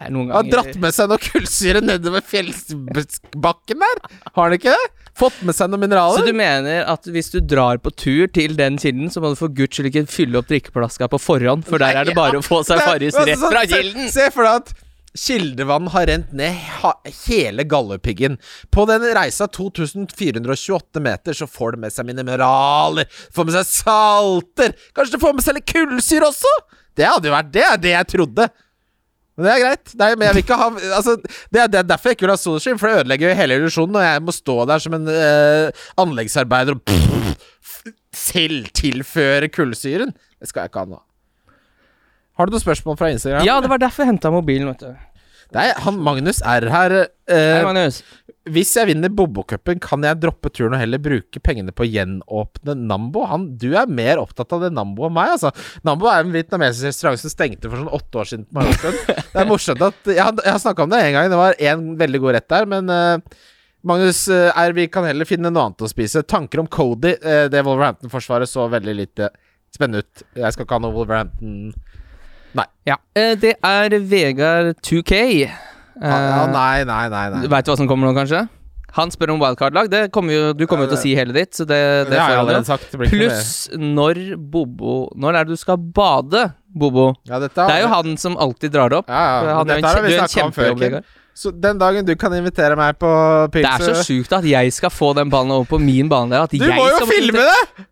Nei, 0.00 0.08
noen 0.14 0.30
Har 0.32 0.46
dratt 0.48 0.76
med 0.80 0.94
seg 0.96 1.10
noe 1.10 1.20
kullsyre 1.20 1.82
nedover 1.84 2.22
fjellbakken 2.24 3.82
der. 3.84 4.02
Har 4.32 4.48
han 4.48 4.56
ikke 4.56 4.74
det? 4.74 5.09
Fått 5.18 5.40
med 5.46 5.56
seg 5.56 5.70
noen 5.72 5.90
Så 6.18 6.26
du 6.26 6.32
mener 6.36 6.84
at 6.88 7.08
hvis 7.10 7.30
du 7.34 7.40
drar 7.40 7.80
på 7.82 7.90
tur 7.92 8.26
til 8.32 8.54
den 8.58 8.78
kilden, 8.80 9.10
så 9.10 9.20
må 9.22 9.32
du 9.32 9.38
for 9.40 9.48
guds 9.52 9.76
skyld 9.76 9.90
ikke 9.90 10.04
fylle 10.10 10.38
opp 10.40 10.48
drikkeflaska 10.52 11.08
på 11.12 11.18
forhånd, 11.20 11.66
for 11.68 11.82
der 11.82 11.98
er 12.02 12.04
det 12.08 12.14
bare 12.16 12.38
å 12.40 12.44
få 12.46 12.62
seg 12.66 12.80
Farris 12.86 13.16
rett 13.18 13.38
fra 13.42 13.64
se- 13.66 13.74
kilden? 13.74 14.08
Se 14.12 14.28
for 14.34 14.46
deg 14.46 14.62
at 14.62 14.72
kildevann 15.20 15.88
har 15.90 16.06
rent 16.06 16.28
ned 16.38 16.54
hele 17.26 17.64
Galdhøpiggen. 17.66 18.36
På 18.70 18.84
den 18.86 19.02
reisa 19.16 19.48
2428 19.50 21.02
meter 21.02 21.34
så 21.34 21.48
får 21.50 21.74
du 21.74 21.82
med 21.84 21.92
seg 21.94 22.06
mineraler, 22.10 23.08
får 23.34 23.48
med 23.48 23.56
seg 23.58 23.66
salter. 23.72 24.76
Kanskje 24.94 25.18
du 25.18 25.24
får 25.24 25.34
med 25.34 25.46
seg 25.46 25.58
litt 25.58 25.66
kullsyre 25.72 26.30
også? 26.30 26.54
Det 26.94 27.06
hadde 27.10 27.30
jo 27.30 27.34
vært 27.34 27.52
Det 27.54 27.66
det 27.82 27.94
jeg 27.96 28.10
trodde. 28.14 28.46
Men 29.40 29.48
det 29.48 29.52
er 29.54 29.62
greit. 29.64 29.92
Nei, 29.96 30.10
men 30.14 30.26
jeg 30.28 30.36
vil 30.36 30.42
ikke 30.44 30.56
ha 30.60 30.66
Altså, 30.98 31.14
det 31.24 31.62
er, 31.62 31.68
det 31.72 31.78
er 31.80 31.86
derfor 31.88 32.10
jeg 32.10 32.18
ikke 32.18 32.26
vil 32.26 32.34
ha 32.34 32.40
SodaStream, 32.40 32.80
for 32.80 32.90
det 32.90 33.02
ødelegger 33.02 33.30
jo 33.30 33.36
hele 33.38 33.56
illusjonen, 33.56 33.96
og 33.96 34.04
jeg 34.04 34.24
må 34.26 34.34
stå 34.36 34.56
der 34.68 34.82
som 34.84 34.96
en 34.98 35.08
eh, 35.14 35.84
anleggsarbeider 36.04 36.76
og 36.76 37.30
selv 38.16 38.68
tilføre 38.76 39.48
kullsyren. 39.48 40.12
Det 40.40 40.50
skal 40.50 40.66
jeg 40.66 40.72
ikke 40.74 40.84
ha 40.84 40.90
nå. 40.92 41.00
Har 42.40 42.48
du 42.48 42.54
noen 42.54 42.62
spørsmål 42.62 42.96
fra 43.00 43.10
Instagram? 43.12 43.46
Ja, 43.48 43.58
det 43.64 43.68
var 43.72 43.80
derfor 43.80 44.04
jeg 44.04 44.14
henta 44.14 44.32
mobilen, 44.32 44.68
vet 44.72 44.84
du. 44.84 45.09
Nei, 45.56 45.68
han 45.82 45.96
Magnus 46.06 46.42
er 46.46 46.68
her. 46.70 46.90
Hei, 46.90 47.06
Eh, 47.30 47.62
Magnus. 47.62 48.00
hvis 48.50 48.72
jeg 48.74 48.88
vinner 48.88 49.10
Bobokupen, 49.14 49.78
kan 49.82 50.02
jeg 50.02 50.18
droppe 50.18 50.50
turen 50.50 50.74
og 50.74 50.80
heller 50.82 50.98
bruke 50.98 51.38
pengene 51.42 51.70
på 51.70 51.84
å 51.84 51.90
gjenåpne 51.90 52.74
Nambo? 52.74 53.22
Han, 53.30 53.44
du 53.58 53.68
er 53.78 53.86
mer 53.86 54.18
opptatt 54.18 54.50
av 54.56 54.64
det 54.64 54.72
Nambo 54.74 55.06
enn 55.06 55.14
meg, 55.14 55.36
altså. 55.36 55.52
Nambo 55.86 56.08
er 56.10 56.24
en 56.24 56.32
vietnamesisk 56.34 56.88
restaurant 56.88 57.20
som 57.22 57.30
stengte 57.30 57.70
for 57.70 57.78
sånn 57.78 57.92
åtte 58.00 58.18
år 58.22 58.30
siden 58.32 58.46
på. 58.50 58.66
Det 59.32 59.38
er 59.38 59.46
morsomt 59.46 59.82
at 59.86 60.10
Jeg 60.10 60.18
har, 60.22 60.58
snakka 60.58 60.82
om 60.82 60.90
det 60.90 60.98
en 61.04 61.12
gang, 61.14 61.30
det 61.30 61.38
var 61.38 61.54
én 61.62 61.84
veldig 62.00 62.20
god 62.24 62.34
rett 62.38 62.48
der, 62.50 62.66
men 62.66 62.90
eh, 62.90 63.38
Magnus 63.86 64.24
eh, 64.28 64.50
R, 64.58 64.74
vi 64.76 64.88
kan 64.92 65.06
heller 65.06 65.24
finne 65.28 65.50
noe 65.54 65.68
annet 65.70 65.86
å 65.86 65.88
spise. 65.88 66.24
Tanker 66.26 66.60
om 66.60 66.66
Cody. 66.66 67.14
Eh, 67.22 67.46
det 67.48 67.62
Wolverhampton-forsvaret 67.64 68.50
så 68.50 68.66
veldig 68.68 68.96
lite 68.98 69.30
spennende 69.72 70.02
ut. 70.02 70.24
Jeg 70.36 70.52
skal 70.52 70.66
ikke 70.66 70.76
ha 70.76 70.82
noe 70.82 70.92
Wolverhampton 70.98 71.70
Ja. 72.88 72.96
Eh, 73.14 73.34
det 73.38 73.54
er 73.62 73.98
Vegard 74.10 74.80
2K. 74.82 75.12
Eh, 75.44 75.50
ja, 76.00 76.16
ja, 76.16 76.46
Nei, 76.50 76.84
nei, 76.88 77.04
nei. 77.12 77.26
nei. 77.34 77.46
Veit 77.52 77.66
du 77.66 77.70
hva 77.72 77.76
som 77.78 77.86
kommer 77.90 78.08
nå, 78.08 78.14
kanskje? 78.16 78.46
Han 78.96 79.12
spør 79.14 79.30
om 79.36 79.38
wildcard-lag. 79.42 79.86
Det 79.92 80.00
kommer 80.10 80.34
jo, 80.34 80.52
du 80.56 80.64
kommer 80.66 80.88
jo 80.88 80.90
til 80.94 80.98
å 80.98 81.02
si 81.04 81.12
hele 81.14 81.34
ditt, 81.36 81.52
så 81.54 81.62
det, 81.68 81.78
det, 82.08 82.16
det 82.16 82.22
får 82.24 82.50
jeg 82.50 82.64
sagt. 82.66 82.96
Pluss 83.12 83.50
når 83.78 84.18
Bobo 84.50 84.96
Når 85.14 85.36
er 85.38 85.46
det 85.46 85.54
du 85.54 85.60
skal 85.60 85.78
bade, 85.78 86.48
Bobo? 86.74 87.12
ja, 87.28 87.38
dette, 87.38 87.54
Det 87.68 87.76
er 87.76 87.84
jo 87.84 87.92
han 87.92 88.16
som 88.18 88.34
alltid 88.40 88.74
drar 88.74 88.90
det 88.90 88.98
opp. 89.04 89.12
Ja, 89.12 89.20
ja. 89.22 89.54
Han 89.60 89.70
gjør 89.70 89.76
en, 89.76 89.84
Dette 89.84 89.94
har 89.94 90.02
vi 90.08 90.16
snakka 90.18 90.46
om 90.48 90.56
før. 90.56 90.74
Vegard. 90.80 91.16
Så 91.40 91.52
den 91.54 91.78
dagen 91.78 92.04
du 92.04 92.16
kan 92.18 92.34
invitere 92.34 92.74
meg 92.76 92.98
på 93.00 93.08
Det 93.54 93.62
er 93.62 93.78
så 93.78 93.92
pizza 93.94 94.02
sjukt 94.08 94.34
at 94.40 94.44
jeg 94.50 94.72
skal 94.74 94.90
få 94.90 95.12
den 95.16 95.30
ballen 95.30 95.54
over 95.54 95.68
på 95.70 95.78
min 95.80 96.10
bane. 96.10 96.42
Du 96.50 96.58
jeg 96.58 96.74
må 96.74 96.88
jo 96.90 96.96
skal- 96.98 97.12
filme 97.14 97.46
det! 97.46 97.86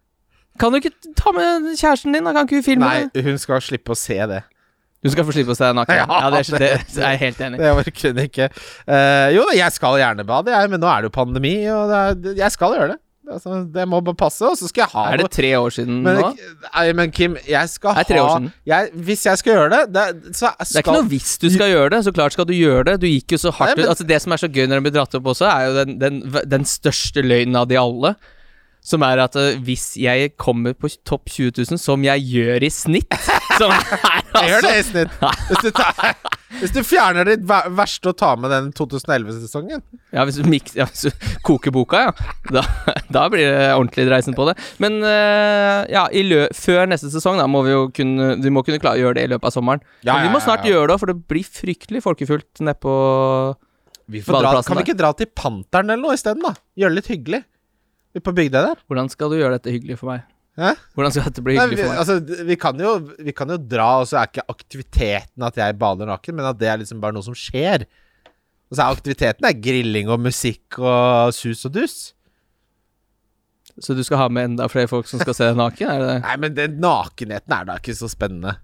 Kan 0.59 0.74
du 0.74 0.80
ikke 0.80 0.92
ta 1.18 1.32
med 1.36 1.72
kjæresten 1.78 2.14
din? 2.16 2.24
da? 2.28 2.32
Kan 2.36 2.46
ikke 2.48 2.61
hun 2.61 2.66
filme 2.66 2.86
Nei, 2.86 3.09
det? 3.14 3.24
hun 3.26 3.38
skal 3.38 3.61
slippe 3.64 3.94
å 3.94 3.98
se 3.98 4.18
det. 4.30 4.42
Du 5.04 5.11
skal 5.14 5.22
få 5.28 5.30
slippe 5.36 5.54
å 5.54 5.59
se 5.59 5.62
deg 5.68 5.76
naken. 5.78 5.94
Ja, 6.00 6.06
Ja, 6.24 6.30
det, 6.34 6.38
er, 6.42 6.59
det, 6.59 6.59
det- 6.59 6.94
det 6.96 7.02
er 7.04 7.12
jeg 7.14 7.20
helt 7.26 7.42
enig 7.46 7.59
i. 7.59 7.62
Det 7.62 7.74
orker 7.80 8.09
hun 8.12 8.22
ikke. 8.24 8.48
Uh, 8.88 9.26
jo 9.36 9.44
da, 9.46 9.52
jeg 9.62 9.76
skal 9.78 10.00
gjerne 10.02 10.24
bade, 10.26 10.50
jeg, 10.56 10.70
men 10.72 10.82
nå 10.82 10.88
er 10.90 11.04
det 11.04 11.12
jo 11.12 11.14
pandemi, 11.18 11.52
og 11.70 11.92
det 11.92 12.00
er, 12.02 12.40
jeg 12.44 12.56
skal 12.56 12.74
gjøre 12.74 12.88
det. 12.96 12.98
Altså, 13.28 13.59
det 13.74 13.84
må 13.84 13.98
bare 14.00 14.16
passe, 14.16 14.40
og 14.48 14.54
så 14.56 14.70
skal 14.70 14.86
jeg 14.86 14.90
ha 14.94 15.02
Er 15.12 15.20
det 15.20 15.26
tre 15.36 15.50
år 15.59 15.74
siden 15.76 15.98
Men, 16.00 16.16
nå? 16.16 16.28
nei, 16.64 16.84
men 16.96 17.11
Kim, 17.12 17.34
jeg 17.44 17.68
skal 17.68 17.98
Det 17.98 18.06
er 18.06 18.09
tre 18.09 18.22
år 18.24 18.30
ha 18.30 18.38
jeg, 18.70 18.88
Hvis 19.04 19.26
jeg 19.28 19.40
skal 19.42 19.52
gjøre 19.52 19.66
det, 19.74 19.80
det 19.92 20.04
så 20.38 20.48
Det 20.56 20.78
er 20.78 20.80
ikke 20.80 20.94
noe 20.96 21.09
hvis 21.11 21.34
du 21.42 21.44
skal 21.52 21.68
gjøre 21.74 21.90
det, 21.92 21.98
så 22.06 22.14
klart 22.16 22.32
skal 22.32 22.48
du 22.48 22.54
gjøre 22.56 22.86
det. 22.88 22.94
Du 23.02 23.04
gikk 23.11 23.34
jo 23.36 23.40
så 23.42 23.52
hardt 23.52 23.74
Nei, 23.74 23.82
men- 23.82 23.84
ut. 23.84 23.90
Altså 23.92 24.06
Det 24.09 24.18
som 24.24 24.32
er 24.32 24.40
så 24.40 24.48
gøy 24.48 24.64
når 24.64 24.80
den 24.80 24.86
blir 24.88 24.94
dratt 24.96 25.18
opp 25.20 25.28
også, 25.34 25.44
er 25.44 25.66
jo 25.68 25.76
den, 25.82 25.98
den, 26.00 26.22
den 26.54 26.64
største 26.72 27.20
løgnen 27.20 27.61
av 27.61 27.68
de 27.68 27.76
alle. 27.76 28.14
Som 28.85 29.05
er 29.05 29.20
at 29.20 29.37
uh, 29.37 29.59
hvis 29.64 29.93
jeg 30.01 30.33
kommer 30.41 30.76
på 30.79 30.91
topp 31.07 31.29
20 31.35 31.64
000, 31.70 31.81
som 31.81 32.05
jeg 32.07 32.24
gjør 32.31 32.64
i 32.64 32.70
snitt 32.72 33.16
Som 33.59 33.74
er 33.74 33.83
altså 34.39 34.45
gjør 34.49 34.66
det 34.66 34.74
i 34.79 34.83
snitt. 34.87 35.14
Hvis 35.49 35.62
du, 35.64 35.70
tar, 35.74 36.16
hvis 36.61 36.72
du 36.72 36.79
fjerner 36.87 37.26
ditt 37.29 37.43
ver- 37.49 37.68
verste 37.76 38.11
å 38.11 38.16
ta 38.16 38.31
med 38.41 38.53
den 38.53 38.68
2011-sesongen 38.76 39.83
Ja, 40.14 40.24
hvis 40.29 40.39
du, 40.39 40.47
mix, 40.49 40.74
ja, 40.79 40.87
hvis 40.89 41.09
du 41.09 41.26
koker 41.45 41.72
boka, 41.74 42.01
ja. 42.07 42.12
Da, 42.53 42.62
da 43.16 43.24
blir 43.33 43.45
det 43.49 43.68
ordentlig 43.74 44.07
dreisen 44.09 44.37
på 44.37 44.47
det. 44.49 44.55
Men 44.83 45.01
uh, 45.05 45.85
ja, 45.91 46.07
før 46.57 46.89
neste 46.93 47.11
sesong 47.12 47.41
da 47.41 47.49
må 47.51 47.64
vi 47.66 47.74
jo 47.74 47.87
kunne 47.95 48.31
Vi 48.45 48.53
må 48.55 48.64
kunne 48.66 48.81
klare 48.83 49.01
å 49.01 49.07
gjøre 49.07 49.18
det 49.20 49.26
i 49.29 49.33
løpet 49.35 49.51
av 49.51 49.57
sommeren. 49.57 49.85
Ja, 50.03 50.16
Men 50.16 50.29
vi 50.29 50.35
må 50.37 50.43
snart 50.45 50.64
ja. 50.64 50.76
gjøre 50.76 50.93
det, 50.93 51.01
for 51.03 51.12
det 51.12 51.18
blir 51.33 51.53
fryktelig 51.59 52.05
folkefullt 52.05 52.64
nedpå 52.64 52.97
badeplassen. 54.09 54.41
dra, 54.41 54.62
Kan 54.64 54.81
vi 54.81 54.87
ikke 54.87 54.99
dra 54.99 55.12
til 55.16 55.31
Panteren 55.37 55.93
eller 55.93 56.05
noe 56.05 56.16
isteden, 56.16 56.45
da? 56.45 56.55
Gjøre 56.79 56.95
det 56.95 57.03
litt 57.03 57.12
hyggelig. 57.12 57.43
På 58.25 58.35
bygda 58.37 58.64
der. 58.71 58.83
Hvordan 58.89 59.09
skal 59.12 59.31
du 59.33 59.39
gjøre 59.41 59.59
dette 59.59 59.73
hyggelig 59.75 59.99
for 60.01 60.12
meg? 60.12 60.27
Hæ? 60.59 60.73
Hvordan 60.99 61.14
skal 61.14 61.29
dette 61.29 61.43
bli 61.47 61.55
Nei, 61.55 61.64
hyggelig 61.69 61.79
vi, 61.79 61.87
for 61.87 61.95
meg? 61.95 62.03
altså, 62.03 62.45
vi, 62.49 62.57
kan 62.59 62.81
jo, 62.83 62.93
vi 63.29 63.35
kan 63.37 63.53
jo 63.55 63.59
dra, 63.62 63.89
og 64.03 64.09
så 64.11 64.19
er 64.21 64.31
ikke 64.33 64.47
aktiviteten 64.51 65.47
at 65.47 65.59
jeg 65.61 65.79
bader 65.79 66.11
naken, 66.11 66.39
men 66.39 66.49
at 66.51 66.59
det 66.59 66.71
er 66.73 66.81
liksom 66.83 67.03
bare 67.05 67.14
noe 67.14 67.27
som 67.27 67.37
skjer. 67.39 67.87
Og 68.69 68.77
så 68.77 68.85
er 68.85 68.97
aktiviteten 68.99 69.47
er 69.49 69.61
grilling 69.64 70.11
og 70.12 70.21
musikk 70.27 70.81
og 70.83 71.31
sus 71.37 71.62
og 71.69 71.77
dus. 71.79 71.99
Så 73.79 73.95
du 73.95 74.03
skal 74.03 74.19
ha 74.25 74.27
med 74.33 74.51
enda 74.53 74.66
flere 74.71 74.91
folk 74.91 75.07
som 75.07 75.21
skal 75.23 75.37
se 75.39 75.47
deg 75.47 75.59
naken? 75.61 75.87
Er 75.93 76.01
det 76.03 76.09
det? 76.11 76.16
Nei, 76.27 76.37
men 76.43 76.57
den 76.57 76.81
nakenheten 76.83 77.55
er 77.55 77.69
da 77.69 77.79
ikke 77.79 77.95
så 77.95 78.11
spennende. 78.11 78.57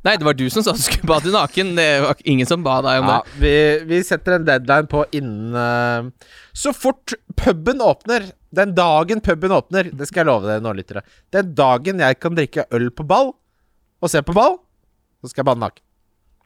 Nei, 0.00 0.14
det 0.16 0.24
var 0.24 0.32
du 0.32 0.46
som 0.48 0.64
sa 0.64 0.72
du 0.72 0.80
skulle 0.80 1.04
bade 1.10 1.28
naken. 1.34 1.74
Det 1.76 1.88
var 2.06 2.22
ingen 2.24 2.48
som 2.48 2.62
ba 2.64 2.78
deg 2.86 3.02
om 3.02 3.10
Ja, 3.12 3.18
det. 3.20 3.34
vi, 3.42 3.54
vi 3.90 3.98
setter 4.08 4.38
en 4.38 4.46
deadline 4.48 4.88
på 4.88 5.02
innen 5.12 5.52
uh, 5.52 6.30
Så 6.56 6.72
fort 6.72 7.12
puben 7.36 7.84
åpner, 7.84 8.30
den 8.56 8.72
dagen 8.74 9.20
puben 9.22 9.52
åpner, 9.54 9.90
det 9.94 10.08
skal 10.08 10.24
jeg 10.24 10.30
love 10.30 10.48
dere 10.48 10.62
nå, 10.64 10.72
lyttere 10.74 11.04
Den 11.30 11.52
dagen 11.54 12.02
jeg 12.02 12.18
kan 12.18 12.34
drikke 12.34 12.64
øl 12.74 12.88
på 12.90 13.06
ball 13.06 13.30
og 14.00 14.10
se 14.10 14.22
på 14.26 14.34
ball, 14.34 14.56
så 15.20 15.30
skal 15.30 15.42
jeg 15.42 15.50
banne 15.50 15.68
naken. 15.68 15.84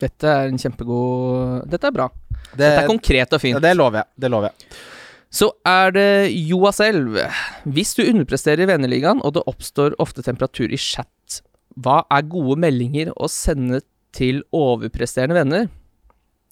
Dette 0.02 0.26
er 0.26 0.50
en 0.50 0.58
kjempegod 0.58 1.70
Dette 1.70 1.86
er 1.88 1.94
bra. 1.94 2.08
Det, 2.50 2.58
Dette 2.58 2.82
er 2.82 2.90
konkret 2.90 3.30
og 3.30 3.38
ja, 3.38 3.42
fint. 3.44 3.62
det 3.62 3.72
lover 3.78 4.02
jeg. 4.02 4.10
Det 4.24 4.30
lover 4.34 4.50
jeg. 4.50 4.74
Så 5.34 5.48
er 5.66 5.94
det 5.94 6.08
Joa 6.46 6.70
selv. 6.74 7.16
Hvis 7.64 7.94
du 7.98 8.04
underpresterer 8.04 8.62
i 8.64 8.68
venneligaen, 8.70 9.22
og 9.24 9.34
det 9.34 9.42
oppstår 9.50 9.96
ofte 10.02 10.22
temperatur 10.22 10.70
i 10.70 10.78
chat, 10.78 11.40
hva 11.74 12.02
er 12.12 12.26
gode 12.30 12.58
meldinger 12.62 13.10
å 13.16 13.30
sende 13.30 13.80
til 14.14 14.44
overpresterende 14.54 15.38
venner? 15.40 15.72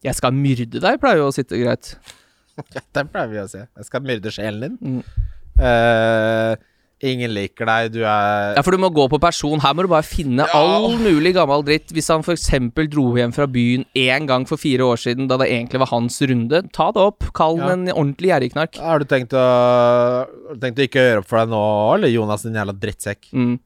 Jeg 0.02 0.18
skal 0.18 0.34
myrde 0.34 0.82
deg, 0.82 0.98
pleier 1.02 1.22
jo 1.22 1.28
å 1.30 1.36
sitte 1.36 1.60
greit. 1.60 1.94
Ja, 2.52 2.82
den 2.98 3.06
pleier 3.08 3.30
vi 3.30 3.38
å 3.40 3.46
si. 3.48 3.62
Jeg 3.62 3.86
skal 3.86 4.02
myrde 4.04 4.28
sjelen 4.34 4.74
din. 4.76 4.98
Mm. 4.98 5.28
Eh, 5.60 6.56
ingen 7.02 7.32
liker 7.34 7.66
deg, 7.66 7.88
du 7.96 8.00
er 8.06 8.54
Ja, 8.56 8.62
for 8.62 8.70
du 8.70 8.78
må 8.78 8.88
gå 8.94 9.08
på 9.10 9.18
person. 9.20 9.58
Her 9.60 9.74
må 9.74 9.82
du 9.82 9.88
bare 9.90 10.06
finne 10.06 10.46
Ja. 10.46 10.52
all 10.54 10.96
mulig 10.98 11.34
gammel 11.34 11.64
dritt. 11.66 11.90
Hvis 11.92 12.08
han 12.08 12.22
f.eks. 12.22 12.48
dro 12.88 13.14
hjem 13.16 13.34
fra 13.34 13.46
byen 13.46 13.84
én 13.96 14.26
gang 14.26 14.46
for 14.46 14.56
fire 14.56 14.80
år 14.86 14.96
siden, 15.02 15.26
da 15.28 15.36
det 15.36 15.48
egentlig 15.50 15.80
var 15.80 15.90
hans 15.90 16.20
runde, 16.22 16.62
ta 16.72 16.90
det 16.92 17.02
opp. 17.02 17.32
Kall 17.34 17.58
Ja. 17.58 17.68
den 17.68 17.88
en 17.88 17.94
ordentlig 17.96 18.30
gjerrigknark. 18.30 18.78
Har 18.78 18.98
du 19.00 19.04
tenkt 19.04 19.30
å, 19.32 20.26
tenkt 20.60 20.78
å 20.78 20.86
ikke 20.88 21.02
gjøre 21.02 21.18
opp 21.18 21.26
for 21.28 21.38
deg 21.38 21.48
nå, 21.50 21.94
eller 21.96 22.08
Jonas, 22.08 22.42
din 22.42 22.54
jævla 22.54 22.72
drittsekk? 22.78 23.32
Mm. 23.34 23.58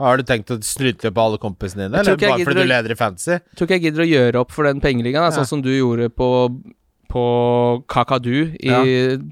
Har 0.00 0.16
du 0.16 0.22
tenkt 0.22 0.48
å 0.48 0.56
snyte 0.64 1.10
på 1.12 1.20
alle 1.20 1.36
kompisene 1.36 1.90
dine, 1.90 1.98
eller 2.00 2.16
bare 2.16 2.38
fordi 2.42 2.54
du 2.54 2.64
leder 2.70 2.90
i 2.92 2.94
fantasy? 2.94 3.38
Tror 3.54 3.66
ikke 3.68 3.76
jeg 3.76 3.82
gidder 3.92 4.04
å 4.06 4.08
gjøre 4.08 4.40
opp 4.40 4.50
for 4.50 4.64
den 4.64 4.80
pengeligaen, 4.80 5.28
Ja. 5.28 5.30
sånn 5.30 5.46
som 5.46 5.60
du 5.60 5.68
gjorde 5.68 6.08
på 6.08 6.48
på 7.10 7.24
Kakadu 7.90 8.54
i 8.54 8.70
Ja. 8.70 8.80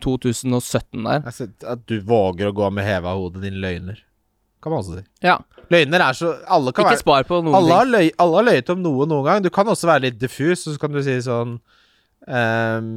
2017 0.05 1.05
der. 1.07 1.23
At 1.73 1.87
du 1.87 2.01
våger 2.03 2.51
å 2.51 2.57
gå 2.57 2.71
med 2.75 2.85
heva 2.87 3.15
hode, 3.17 3.41
din 3.45 3.61
løgner. 3.63 4.01
Kan 4.63 4.73
man 4.75 4.83
også 4.83 4.99
si. 4.99 5.05
Ja. 5.23 5.39
Løgner 5.71 6.01
er 6.03 6.17
så 6.17 6.33
Alle 6.49 6.73
kan 6.73 6.85
Ikke 6.87 6.95
være 6.97 7.03
spar 7.05 7.25
på 7.29 7.39
noen 7.45 7.55
alle 7.55 7.75
har, 7.77 7.85
ting. 7.85 7.93
løy, 7.93 8.11
alle 8.19 8.37
har 8.41 8.47
løyet 8.49 8.71
om 8.75 8.83
noe 8.83 9.07
noen 9.07 9.25
gang. 9.29 9.43
Du 9.45 9.51
kan 9.55 9.69
også 9.69 9.87
være 9.87 10.07
litt 10.09 10.19
diffus, 10.19 10.67
og 10.67 10.75
så 10.75 10.81
kan 10.83 10.93
du 10.97 11.03
si 11.05 11.15
sånn 11.23 11.59
um, 12.27 12.89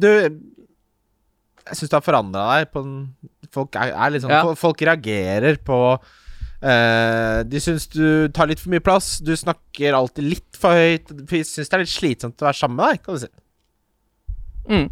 Du 0.00 0.08
Jeg 0.08 1.78
syns 1.78 1.90
du 1.90 1.96
har 1.98 2.04
forandra 2.06 2.44
deg 2.58 2.70
på 2.72 2.84
en 2.84 2.94
Folk 3.54 3.76
er, 3.76 3.92
er 3.94 4.10
litt 4.14 4.24
sånn 4.24 4.32
Ja. 4.34 4.44
Folk 4.58 4.80
reagerer 4.86 5.58
på 5.64 5.80
Uh, 6.64 7.42
De 7.44 7.60
syns 7.60 7.84
du 7.92 8.30
tar 8.32 8.46
litt 8.48 8.56
for 8.62 8.72
mye 8.72 8.80
plass. 8.80 9.18
Du 9.20 9.34
snakker 9.36 9.92
alltid 9.92 10.24
litt 10.24 10.56
for 10.56 10.72
høyt. 10.72 11.10
De 11.12 11.40
syns 11.44 11.68
det 11.68 11.76
er 11.76 11.82
litt 11.82 11.92
slitsomt 11.92 12.40
å 12.40 12.46
være 12.46 12.56
sammen 12.56 12.78
med 12.78 12.86
deg, 12.94 13.02
kan 13.04 13.18
du 13.18 13.20
si. 13.20 13.28
Mm. 14.70 14.86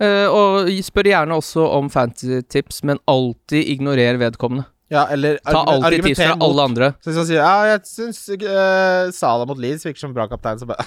Uh, 0.00 0.28
og 0.32 0.68
spør 0.84 1.10
gjerne 1.10 1.36
også 1.36 1.64
om 1.76 1.90
fantasy-tips, 1.92 2.80
men 2.88 3.00
alltid 3.10 3.68
ignorer 3.74 4.16
vedkommende. 4.20 4.64
Ja, 4.90 5.04
eller 5.12 5.36
Ta 5.46 5.60
alltid 5.70 6.02
tips 6.02 6.18
fra 6.18 6.36
alle 6.42 6.62
andre. 6.66 6.86
Så 6.98 7.12
hvis 7.12 7.18
han 7.20 7.26
sier 7.28 7.44
Ja, 7.44 7.58
jeg 7.68 7.82
syns 7.86 8.24
uh, 8.42 9.12
Sala 9.14 9.46
mot 9.46 9.60
Leeds 9.62 9.84
virker 9.86 10.02
som 10.02 10.16
bra 10.16 10.26
kaptein, 10.26 10.58
så 10.58 10.66
bare 10.66 10.82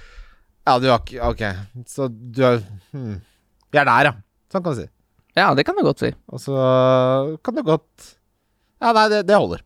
Ja, 0.68 0.78
du 0.80 0.86
har 0.88 1.02
ikke 1.02 1.26
Ok, 1.26 1.42
så 1.90 2.06
du 2.08 2.40
har 2.46 2.62
hmm. 2.94 3.18
Vi 3.72 3.80
er 3.80 3.88
der, 3.88 4.08
ja. 4.08 4.14
Sånn 4.52 4.64
kan 4.64 4.72
du 4.72 4.80
si. 4.80 4.88
Ja, 5.36 5.50
det 5.56 5.66
kan 5.68 5.76
du 5.76 5.84
godt 5.84 6.00
si. 6.00 6.12
Og 6.32 6.40
så 6.40 6.56
kan 7.44 7.56
du 7.56 7.62
godt 7.66 8.08
Ja, 8.80 8.94
nei, 8.96 9.06
det, 9.12 9.22
det 9.28 9.36
holder. 9.36 9.60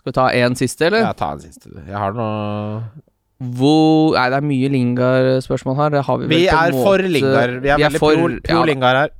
Skal 0.00 0.10
vi 0.12 0.16
ta 0.16 0.26
én 0.36 0.56
siste, 0.56 0.88
eller? 0.88 1.04
Ja, 1.04 1.12
ta 1.16 1.30
en 1.36 1.44
siste. 1.44 1.68
Jeg 1.84 1.96
har 1.96 2.16
noe 2.16 2.80
Hvor 3.42 4.14
Nei, 4.14 4.28
det 4.30 4.36
er 4.38 4.46
mye 4.46 4.68
Lingard-spørsmål 4.70 5.76
her. 5.76 5.90
Vi, 6.22 6.28
Vi 6.30 6.46
er 6.46 6.72
for 6.72 6.98
Lingard. 7.02 7.60
Vi 7.62 7.68
er 7.74 7.78
veldig 7.82 7.98
for- 7.98 8.14
pro, 8.14 8.28
pro 8.44 8.60
ja, 8.60 8.64
Lingard 8.64 8.96
her. 8.96 9.10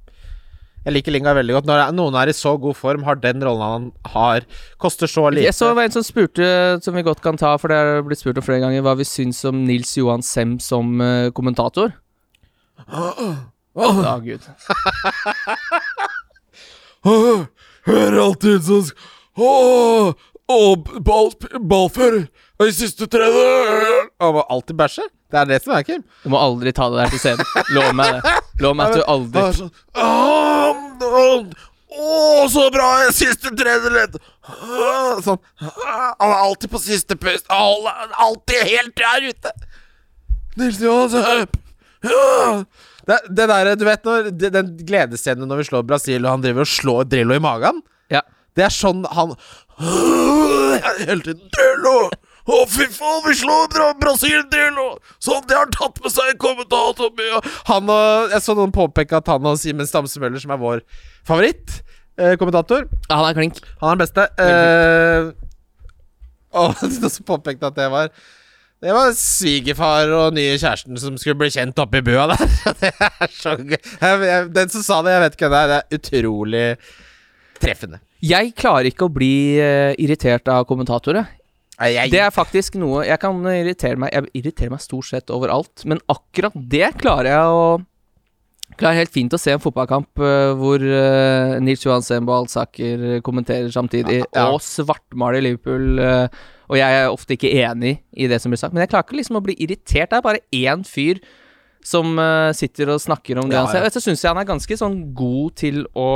Jeg 0.84 0.92
liker 0.92 1.12
Lingard 1.12 1.36
veldig 1.36 1.54
godt. 1.56 1.66
Når 1.66 1.88
er- 1.88 1.92
noen 1.92 2.14
er 2.14 2.28
i 2.28 2.32
så 2.32 2.60
god 2.60 2.76
form, 2.76 3.02
har 3.04 3.14
den 3.16 3.40
rollen 3.40 3.62
han 3.62 3.92
har, 4.12 4.40
koster 4.78 5.06
så 5.06 5.30
lite. 5.32 5.44
Jeg 5.44 5.54
så 5.54 5.72
en 5.80 5.90
som 5.90 6.02
spurte, 6.02 6.82
som 6.82 6.94
vi 6.94 7.02
godt 7.02 7.22
kan 7.22 7.36
ta, 7.36 7.56
for 7.56 7.68
det 7.68 7.76
har 7.76 8.02
blitt 8.02 8.18
spurt 8.20 8.36
om 8.36 8.42
flere 8.42 8.60
ganger, 8.60 8.82
hva 8.82 8.96
vi 8.96 9.04
syns 9.04 9.44
om 9.48 9.64
Nils 9.64 9.96
Johan 9.96 10.22
Sem 10.22 10.58
som 10.60 11.00
uh, 11.00 11.30
kommentator. 11.30 11.94
Å, 12.92 14.20
gud. 14.22 14.40
Hører 17.84 18.18
alltid 18.20 18.62
sånn 18.64 18.90
Åh, 19.36 20.14
og 22.60 22.70
i 22.70 22.72
siste 22.74 23.06
tredje 23.10 23.44
Han 24.22 24.34
må 24.36 24.44
alltid 24.48 24.76
bæsje. 24.78 25.06
Det 25.30 25.40
er 25.40 25.48
det 25.50 25.56
som 25.64 25.74
er, 25.74 25.82
Kim. 25.82 26.02
Du 26.22 26.30
må 26.30 26.38
aldri 26.38 26.70
ta 26.76 26.86
det 26.92 27.00
der 27.02 27.10
til 27.14 27.22
scenen. 27.22 27.46
Lov 27.74 27.94
meg 27.98 28.12
det. 28.20 28.34
Lov 28.62 28.76
meg 28.78 28.92
at 28.92 29.00
du 29.00 29.06
aldri 29.10 29.42
Å, 29.42 30.04
«Åh, 30.04 31.46
Å, 31.94 32.46
så 32.50 32.68
bra! 32.74 32.86
Siste 33.14 33.50
tredjeledd! 33.54 34.16
Sånn. 35.24 35.38
Han 35.62 36.30
er 36.30 36.38
alltid 36.38 36.70
på 36.72 36.80
siste 36.82 37.16
pust. 37.18 37.46
Alltid 37.50 38.62
helt 38.70 38.94
der 38.98 39.28
ute. 39.30 39.54
Nils 40.58 40.78
Johan 40.82 41.46
det, 43.04 43.16
det 43.36 43.46
der, 43.48 43.70
du 43.76 43.84
vet 43.84 44.04
når 44.04 44.30
det- 44.30 44.52
Den 44.52 44.76
gledesscenen 44.86 45.48
når 45.48 45.62
vi 45.62 45.64
slår 45.70 45.86
Brasil, 45.88 46.24
og 46.24 46.30
han 46.30 46.44
driver 46.44 46.60
og 46.64 46.70
slår 46.70 47.08
Drillo 47.08 47.34
i 47.34 47.42
magen 47.42 47.82
Ja. 48.12 48.20
Det 48.54 48.64
er 48.64 48.72
sånn 48.72 49.04
han 49.10 49.34
Hele 49.80 51.20
tiden 51.24 51.48
Drillo! 51.52 52.10
Å, 52.44 52.56
fy 52.68 52.84
faen, 52.92 53.22
vi 53.24 53.32
slår 53.40 53.70
Bra 53.72 53.86
Brasil 53.96 54.42
til! 54.52 54.76
Og 54.82 55.14
sånn, 55.22 55.44
det 55.48 55.56
har 55.56 55.70
tatt 55.72 55.96
med 56.04 56.12
seg, 56.12 56.34
kommentator 56.42 57.12
mye. 57.16 57.40
Han 57.70 57.88
og 57.94 58.34
Jeg 58.34 58.44
så 58.44 58.56
noen 58.58 58.74
påpeke 58.74 59.16
at 59.16 59.30
han 59.32 59.48
og 59.48 59.56
Simen 59.60 59.88
Stamse 59.88 60.20
Møller, 60.20 60.42
som 60.42 60.52
er 60.52 60.60
vår 60.60 60.82
favoritt 61.24 61.78
eh, 62.20 62.34
kommentator 62.40 62.84
Ja, 63.08 63.16
han 63.16 63.30
er 63.30 63.38
klink. 63.38 63.60
Han 63.80 63.94
er 63.94 63.96
den 63.96 64.04
beste. 64.04 64.26
Eh, 64.44 65.30
og 66.54 66.82
noen 66.84 67.12
som 67.16 67.28
påpekte 67.32 67.70
at 67.72 67.78
det 67.80 67.88
var 67.92 68.12
det 68.84 68.92
var 68.92 69.14
svigerfar 69.16 70.10
og 70.12 70.34
nye 70.36 70.58
kjæresten 70.60 70.98
som 71.00 71.14
skulle 71.16 71.38
bli 71.40 71.48
kjent 71.54 71.78
oppe 71.80 72.02
i 72.02 72.04
bua 72.04 72.26
der. 72.34 72.42
Det 72.82 72.90
er 72.92 73.30
så 73.32 73.54
gøy. 73.56 73.78
Den 74.52 74.72
som 74.74 74.84
sa 74.84 74.98
det, 75.00 75.14
jeg 75.14 75.22
vet 75.22 75.36
ikke 75.38 75.48
hvem 75.48 75.54
det 75.54 75.62
er. 75.62 75.70
Det 75.70 75.78
er 75.78 76.00
utrolig 76.02 76.64
treffende. 77.62 78.00
Jeg 78.24 78.52
klarer 78.58 78.90
ikke 78.90 79.06
å 79.08 79.14
bli 79.14 79.30
eh, 79.56 79.94
irritert 80.04 80.50
av 80.52 80.66
kommentatorer. 80.68 81.30
Jeg, 81.74 82.10
Det 82.12 82.20
er 82.22 82.30
faktisk 82.30 82.76
noe 82.78 83.02
Jeg 83.02 83.18
kan 83.22 83.40
irritere 83.50 83.98
meg 83.98 84.12
Jeg 84.14 84.30
irriterer 84.38 84.70
meg 84.76 84.82
stort 84.84 85.08
sett 85.10 85.32
overalt, 85.34 85.82
men 85.90 85.98
akkurat 86.12 86.54
det 86.54 86.92
klarer 87.00 87.32
jeg 87.32 87.58
å 87.58 87.66
Klarer 88.80 89.04
helt 89.04 89.12
fint 89.14 89.34
å 89.34 89.38
se 89.38 89.52
en 89.54 89.62
fotballkamp 89.62 90.18
eh, 90.24 90.52
hvor 90.58 90.82
uh, 90.82 91.60
Nils 91.62 91.84
Johan 91.84 92.02
Sembo 92.02 92.32
Alsaker 92.34 93.20
kommenterer 93.22 93.68
samtidig, 93.70 94.22
Ja, 94.24 94.30
ja. 94.34 94.46
og 94.50 94.64
svartmaler 94.64 95.44
Liverpool. 95.44 96.00
Uh, 96.00 96.26
og 96.72 96.80
jeg 96.80 96.96
er 96.96 97.12
ofte 97.12 97.36
ikke 97.36 97.52
enig 97.60 97.98
i 98.16 98.26
det 98.30 98.40
som 98.42 98.50
blir 98.50 98.58
sagt, 98.58 98.74
men 98.74 98.82
jeg 98.82 98.90
klarer 98.90 99.06
ikke 99.06 99.20
liksom 99.20 99.38
å 99.38 99.44
bli 99.44 99.54
irritert. 99.62 100.10
Det 100.10 100.18
er 100.18 100.24
bare 100.26 100.42
én 100.56 100.82
fyr 100.88 101.20
som 101.84 102.16
uh, 102.18 102.50
sitter 102.56 102.96
og 102.96 103.02
snakker 103.04 103.38
om 103.38 103.52
det 103.52 103.60
Ja, 103.60 103.66
han 103.66 103.70
ser. 103.76 103.86
Og 103.86 103.94
så 103.94 104.02
syns 104.02 104.24
jeg 104.24 104.32
han 104.32 104.42
er 104.42 104.48
ganske 104.48 104.80
sånn 104.80 104.98
god 105.14 105.54
til 105.60 105.84
å 105.94 106.08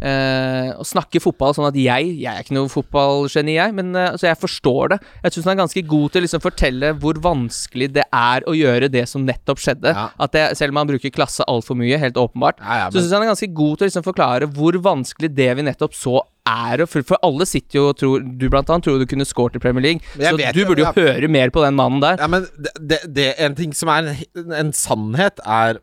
eh, 0.00 0.70
å 0.80 0.84
snakke 0.86 1.20
fotball 1.22 1.54
sånn 1.56 1.68
at 1.68 1.76
jeg 1.78 2.10
Jeg 2.20 2.30
er 2.32 2.44
ikke 2.44 2.56
noe 2.56 2.70
fotballgeni, 2.72 3.54
jeg, 3.56 3.74
men 3.76 3.92
uh, 3.96 4.16
så 4.16 4.28
jeg 4.30 4.40
forstår 4.40 4.94
det. 4.94 4.98
Jeg 5.24 5.34
syns 5.36 5.48
han 5.48 5.54
er 5.56 5.62
ganske 5.62 5.82
god 5.90 6.10
til 6.12 6.20
å 6.22 6.24
liksom 6.26 6.44
fortelle 6.44 6.92
hvor 7.00 7.20
vanskelig 7.22 7.90
det 7.96 8.06
er 8.08 8.46
å 8.48 8.56
gjøre 8.56 8.90
det 8.92 9.06
som 9.10 9.24
nettopp 9.26 9.60
skjedde. 9.62 9.94
Ja. 9.96 10.08
At 10.20 10.34
det, 10.36 10.44
Selv 10.58 10.74
om 10.74 10.80
han 10.82 10.90
bruker 10.90 11.12
klasse 11.14 11.46
altfor 11.50 11.78
mye, 11.78 11.98
helt 12.00 12.18
åpenbart, 12.20 12.60
Ja, 12.60 12.84
ja, 12.84 12.90
så 12.90 12.94
men- 12.98 13.02
syns 13.04 13.10
jeg 13.12 13.18
han 13.18 13.28
er 13.28 13.32
ganske 13.34 13.54
god 13.54 13.78
til 13.78 13.84
å 13.86 13.90
liksom 13.90 14.06
forklare 14.08 14.50
hvor 14.56 14.80
vanskelig 14.84 15.34
det 15.34 15.50
vi 15.56 15.66
nettopp 15.68 15.94
så 15.96 16.20
er. 16.48 16.86
For, 16.86 17.04
for 17.06 17.20
alle 17.26 17.46
sitter 17.46 17.78
jo 17.78 17.84
og 17.90 17.98
tror 18.00 18.24
Du 18.40 18.48
blant 18.48 18.70
annet 18.72 18.86
tror 18.86 18.98
du 18.98 19.06
kunne 19.06 19.26
scoret 19.28 19.56
i 19.56 19.62
Premier 19.62 19.84
League, 19.84 20.00
så 20.16 20.32
vet 20.38 20.56
du 20.56 20.64
burde 20.64 20.82
jo 20.86 20.92
høre 20.96 21.28
mer 21.28 21.52
på 21.54 21.62
den 21.64 21.76
mannen 21.78 22.00
der. 22.02 22.16
Ja, 22.18 22.26
men 22.32 22.46
det, 22.56 22.72
det, 22.80 23.00
det 23.14 23.28
En 23.44 23.54
ting 23.58 23.74
som 23.76 23.92
er 23.92 24.10
en, 24.14 24.52
en 24.64 24.72
sannhet, 24.72 25.40
er 25.44 25.78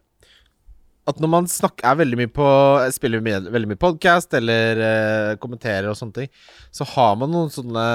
at 1.08 1.22
når 1.24 1.32
man 1.32 1.48
snakker, 1.48 1.86
er 1.88 2.00
veldig 2.02 2.20
mye 2.20 2.32
på 2.36 2.48
spiller 2.92 3.24
mye, 3.24 3.40
veldig 3.54 3.70
mye 3.72 3.80
podkast 3.80 4.34
eller 4.38 4.82
eh, 4.84 5.32
kommenterer 5.40 5.88
og 5.88 5.98
sånne 6.00 6.18
ting, 6.18 6.32
så 6.76 6.88
har 6.92 7.16
man 7.22 7.32
noen 7.32 7.52
sånne 7.54 7.86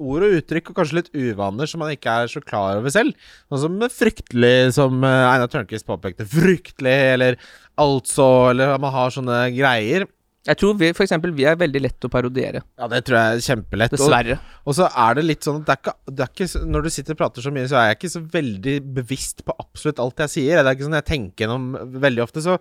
ord 0.00 0.24
og 0.24 0.36
uttrykk 0.38 0.72
og 0.72 0.80
kanskje 0.80 1.00
litt 1.00 1.10
uvaner 1.12 1.68
som 1.68 1.84
man 1.84 1.92
ikke 1.92 2.14
er 2.22 2.32
så 2.32 2.42
klar 2.44 2.80
over 2.80 2.94
selv. 2.94 3.16
Sånn 3.52 3.64
som 3.66 3.80
fryktelig, 3.92 4.72
som 4.78 5.04
eh, 5.04 5.24
Einar 5.28 5.52
Tørnquist 5.52 5.88
påpekte. 5.88 6.28
Fryktelig, 6.28 6.98
eller 7.14 7.40
altså, 7.78 8.28
eller 8.52 8.78
man 8.80 8.96
har 8.96 9.12
sånne 9.14 9.42
greier. 9.56 10.08
Jeg 10.48 10.56
tror 10.62 10.76
vi, 10.80 10.88
for 10.96 11.04
eksempel, 11.04 11.32
vi 11.36 11.44
er 11.44 11.58
veldig 11.60 11.80
lett 11.84 12.06
å 12.06 12.10
parodiere. 12.12 12.62
Ja, 12.80 12.86
det 12.88 13.02
tror 13.04 13.18
jeg 13.18 13.36
er 13.36 13.42
kjempelett. 13.44 13.92
Og- 13.92 14.00
Dessverre. 14.00 14.38
og 14.64 14.74
så 14.78 14.86
er 14.88 15.14
det 15.18 15.24
litt 15.26 15.44
sånn 15.44 15.60
at 15.60 15.66
det 15.68 15.74
er 15.74 15.80
ikke, 15.82 15.96
det 16.16 16.24
er 16.24 16.32
ikke 16.32 16.66
Når 16.72 16.82
du 16.82 16.90
sitter 16.94 17.12
og 17.12 17.18
prater 17.20 17.42
så 17.44 17.52
mye, 17.52 17.68
så 17.68 17.76
er 17.76 17.88
jeg 17.90 17.98
ikke 17.98 18.12
så 18.16 18.22
veldig 18.38 18.76
bevisst 18.94 19.44
på 19.44 19.52
absolutt 19.60 19.98
alt 20.00 20.16
jeg 20.24 20.28
sier. 20.36 20.62
Det 20.62 20.66
er 20.72 20.74
ikke 20.78 20.88
sånn 20.88 20.98
jeg 21.02 21.10
tenker 21.12 21.44
gjennom 21.46 22.00
veldig 22.00 22.22
ofte. 22.24 22.40
Så 22.40 22.58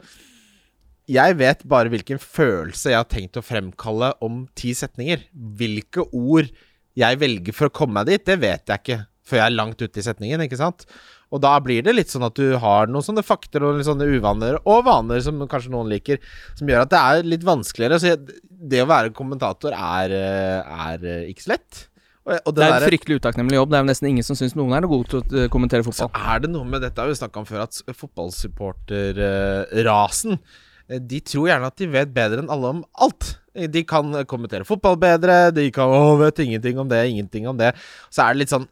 jeg 1.07 1.37
vet 1.39 1.63
bare 1.71 1.87
hvilken 1.93 2.19
følelse 2.19 2.91
jeg 2.91 2.99
har 2.99 3.07
tenkt 3.07 3.39
å 3.39 3.45
fremkalle 3.45 4.13
om 4.25 4.41
ti 4.59 4.73
setninger. 4.75 5.23
Hvilke 5.33 6.03
ord 6.11 6.49
jeg 6.97 7.19
velger 7.21 7.53
for 7.55 7.69
å 7.69 7.73
komme 7.73 7.93
meg 8.01 8.09
dit, 8.11 8.25
det 8.27 8.39
vet 8.41 8.65
jeg 8.67 8.81
ikke 8.83 8.99
før 9.27 9.37
jeg 9.41 9.45
er 9.47 9.55
langt 9.55 9.81
ute 9.83 9.99
i 10.01 10.03
setningen, 10.03 10.43
ikke 10.43 10.59
sant? 10.59 10.85
Og 11.33 11.41
da 11.43 11.57
blir 11.63 11.81
det 11.83 11.95
litt 11.95 12.11
sånn 12.13 12.27
at 12.27 12.37
du 12.39 12.55
har 12.61 12.87
noen 12.91 13.03
sånne 13.03 13.25
fakter 13.25 13.63
og 13.65 13.75
litt 13.79 13.89
sånne 13.89 14.07
uvaner, 14.07 14.59
og 14.63 14.85
vaner 14.87 15.19
som 15.23 15.41
kanskje 15.49 15.73
noen 15.73 15.91
liker, 15.91 16.17
som 16.55 16.69
gjør 16.69 16.81
at 16.85 16.93
det 16.93 17.01
er 17.01 17.15
litt 17.35 17.45
vanskeligere. 17.47 17.99
Så 17.99 18.15
det 18.47 18.81
å 18.83 18.89
være 18.89 19.15
kommentator 19.15 19.71
er, 19.75 20.07
eh, 20.15 20.59
er 20.87 20.97
eh, 21.03 21.29
ikke 21.33 21.45
så 21.45 21.51
lett. 21.55 21.73
Det 22.27 22.35
er 22.35 22.43
en 22.43 22.59
der, 22.59 22.83
fryktelig 22.89 23.21
utakknemlig 23.21 23.55
jobb. 23.55 23.69
Det 23.71 23.77
er 23.77 23.83
jo 23.85 23.87
nesten 23.87 24.09
ingen 24.09 24.25
som 24.27 24.35
syns 24.35 24.51
noen 24.57 24.73
er 24.75 24.81
noe 24.83 24.91
god 24.91 25.07
til 25.07 25.23
å 25.23 25.25
kommentere 25.51 25.83
fotball. 25.87 26.11
så 26.11 26.19
er 26.33 26.37
det 26.43 26.49
noe 26.51 26.67
med 26.67 26.83
dette 26.83 26.99
har 26.99 27.07
vi 27.07 27.15
snakka 27.15 27.39
om 27.39 27.47
før, 27.47 27.63
at 27.63 27.71
fotballsupporterrasen 27.95 30.35
De 30.87 31.19
tror 31.19 31.49
gjerne 31.49 31.67
at 31.67 31.77
de 31.79 31.87
vet 31.91 32.13
bedre 32.15 32.39
enn 32.43 32.49
alle 32.51 32.67
om 32.75 32.85
alt. 33.03 33.23
De 33.55 33.83
kan 33.87 34.25
kommentere 34.29 34.65
fotball 34.67 34.97
bedre, 34.99 35.51
de 35.55 35.71
kan 35.73 35.89
å, 35.91 36.17
vet 36.19 36.39
ingenting 36.43 36.79
om 36.79 36.87
det, 36.91 37.09
ingenting 37.09 37.47
om 37.49 37.57
det. 37.59 37.71
Så 38.11 38.21
er 38.23 38.29
det 38.31 38.39
litt 38.43 38.53
sånn 38.53 38.67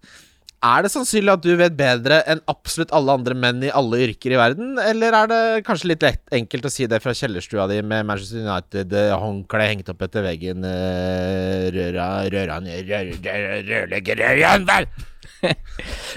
Er 0.66 0.82
det 0.82 0.90
sannsynlig 0.90 1.30
at 1.30 1.44
du 1.44 1.52
vet 1.60 1.76
bedre 1.78 2.22
enn 2.32 2.40
absolutt 2.50 2.94
alle 2.96 3.14
andre 3.20 3.36
menn 3.38 3.62
i 3.68 3.74
alle 3.76 4.00
yrker 4.08 4.34
i 4.34 4.40
verden, 4.40 4.80
eller 4.82 5.18
er 5.20 5.30
det 5.30 5.42
kanskje 5.68 5.92
litt 5.92 6.06
lett, 6.06 6.24
enkelt 6.34 6.66
å 6.66 6.72
si 6.74 6.88
det 6.90 7.02
fra 7.04 7.14
kjellerstua 7.14 7.68
di 7.70 7.82
med 7.86 8.08
Manchester 8.10 8.42
United-håndkle 8.42 9.68
hengt 9.70 9.92
opp 9.94 10.02
etter 10.08 10.26
veggen, 10.26 10.66
eh, 10.66 11.68
røra, 11.76 12.08
røra 12.34 12.58
ned, 12.66 12.90
rør, 12.90 13.12
rør, 13.28 13.60
rørleggerøyen, 13.70 14.66
vel? 14.72 14.90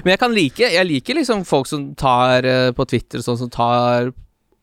Men 0.04 0.12
jeg 0.12 0.20
kan 0.20 0.32
like 0.32 0.68
Jeg 0.72 0.86
liker 0.86 1.16
liksom 1.18 1.44
folk 1.48 1.68
som 1.68 1.90
tar 1.98 2.46
eh, 2.48 2.70
på 2.76 2.86
Twitter 2.88 3.24
sånn 3.24 3.40
som 3.40 3.50
tar 3.52 4.12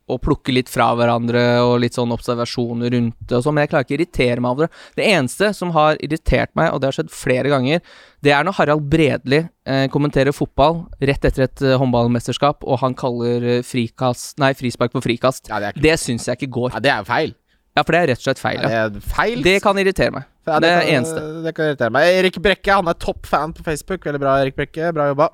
og 0.07 0.19
plukke 0.21 0.53
litt 0.53 0.69
fra 0.69 0.91
hverandre 0.93 1.41
og 1.65 1.79
litt 1.81 1.95
sånn 1.97 2.11
observasjoner 2.13 2.91
rundt 2.93 3.15
det 3.25 3.37
og 3.39 3.41
sånn, 3.45 3.55
men 3.57 3.63
jeg 3.65 3.71
klarer 3.71 3.85
ikke 3.87 3.95
å 3.95 3.97
irritere 3.97 4.43
meg 4.45 4.51
over 4.53 4.67
det. 4.67 4.81
Det 4.99 5.07
eneste 5.15 5.49
som 5.57 5.71
har 5.73 5.97
irritert 6.05 6.51
meg, 6.53 6.69
og 6.75 6.81
det 6.83 6.91
har 6.91 6.97
skjedd 6.99 7.09
flere 7.09 7.49
ganger, 7.49 7.81
det 8.21 8.33
er 8.37 8.45
når 8.45 8.57
Harald 8.59 8.85
Bredli 8.91 9.39
eh, 9.65 9.87
kommenterer 9.93 10.31
fotball 10.35 10.83
rett 11.01 11.25
etter 11.25 11.47
et 11.47 11.63
eh, 11.65 11.73
håndballmesterskap, 11.81 12.61
og 12.69 12.79
han 12.83 12.93
kaller 12.97 13.47
eh, 13.55 13.63
frikast, 13.65 14.37
nei, 14.41 14.53
frispark 14.53 14.93
for 14.93 15.01
frikast. 15.05 15.49
Ja, 15.49 15.57
det 15.63 15.73
ikke 15.73 15.85
Det 15.89 15.97
syns 16.03 16.29
jeg 16.29 16.37
ikke 16.43 16.53
går. 16.59 16.77
Ja, 16.77 16.83
det 16.85 16.93
er 16.93 17.01
jo 17.01 17.09
feil. 17.09 17.33
Ja, 17.75 17.83
for 17.83 17.91
det 17.91 17.99
er 18.05 18.07
rett 18.13 18.21
og 18.21 18.27
slett 18.29 18.39
feil. 18.39 18.61
Ja, 18.61 18.69
Ja. 18.71 18.85
det 18.93 19.01
er 19.01 19.09
feil. 19.17 19.41
Det 19.43 19.57
kan 19.65 19.81
irritere 19.81 20.13
meg. 20.15 20.29
Ja, 20.47 20.59
det 20.61 20.69
det, 20.69 20.75
kan- 20.85 20.93
eneste. 21.01 21.23
Det 21.43 21.55
kan 21.57 21.65
irritere 21.73 21.91
meg. 21.97 22.13
Erik 22.21 22.37
Brekke 22.45 22.77
han 22.77 22.87
er 22.87 22.93
topp 23.01 23.25
fan 23.27 23.51
på 23.57 23.65
Facebook. 23.65 24.05
Veldig 24.05 24.21
bra, 24.21 24.37
Erik 24.45 24.55
Brekke. 24.55 24.93
Bra 24.95 25.09
jobba. 25.09 25.31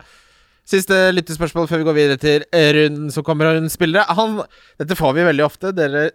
Siste 0.68 0.98
lyttespørsmål 1.16 1.68
før 1.68 1.82
vi 1.82 1.88
går 1.88 1.98
videre 1.98 2.22
til 2.22 2.44
runden 2.78 3.10
som 3.14 3.26
kommer 3.28 3.50
av 3.50 3.58
rundens 3.58 3.76
spillere. 3.76 4.06
Han, 4.18 4.42
dette 4.80 4.98
får 5.00 5.16
vi 5.18 5.26
veldig 5.28 5.46
ofte. 5.48 5.72
Dere 5.76 6.10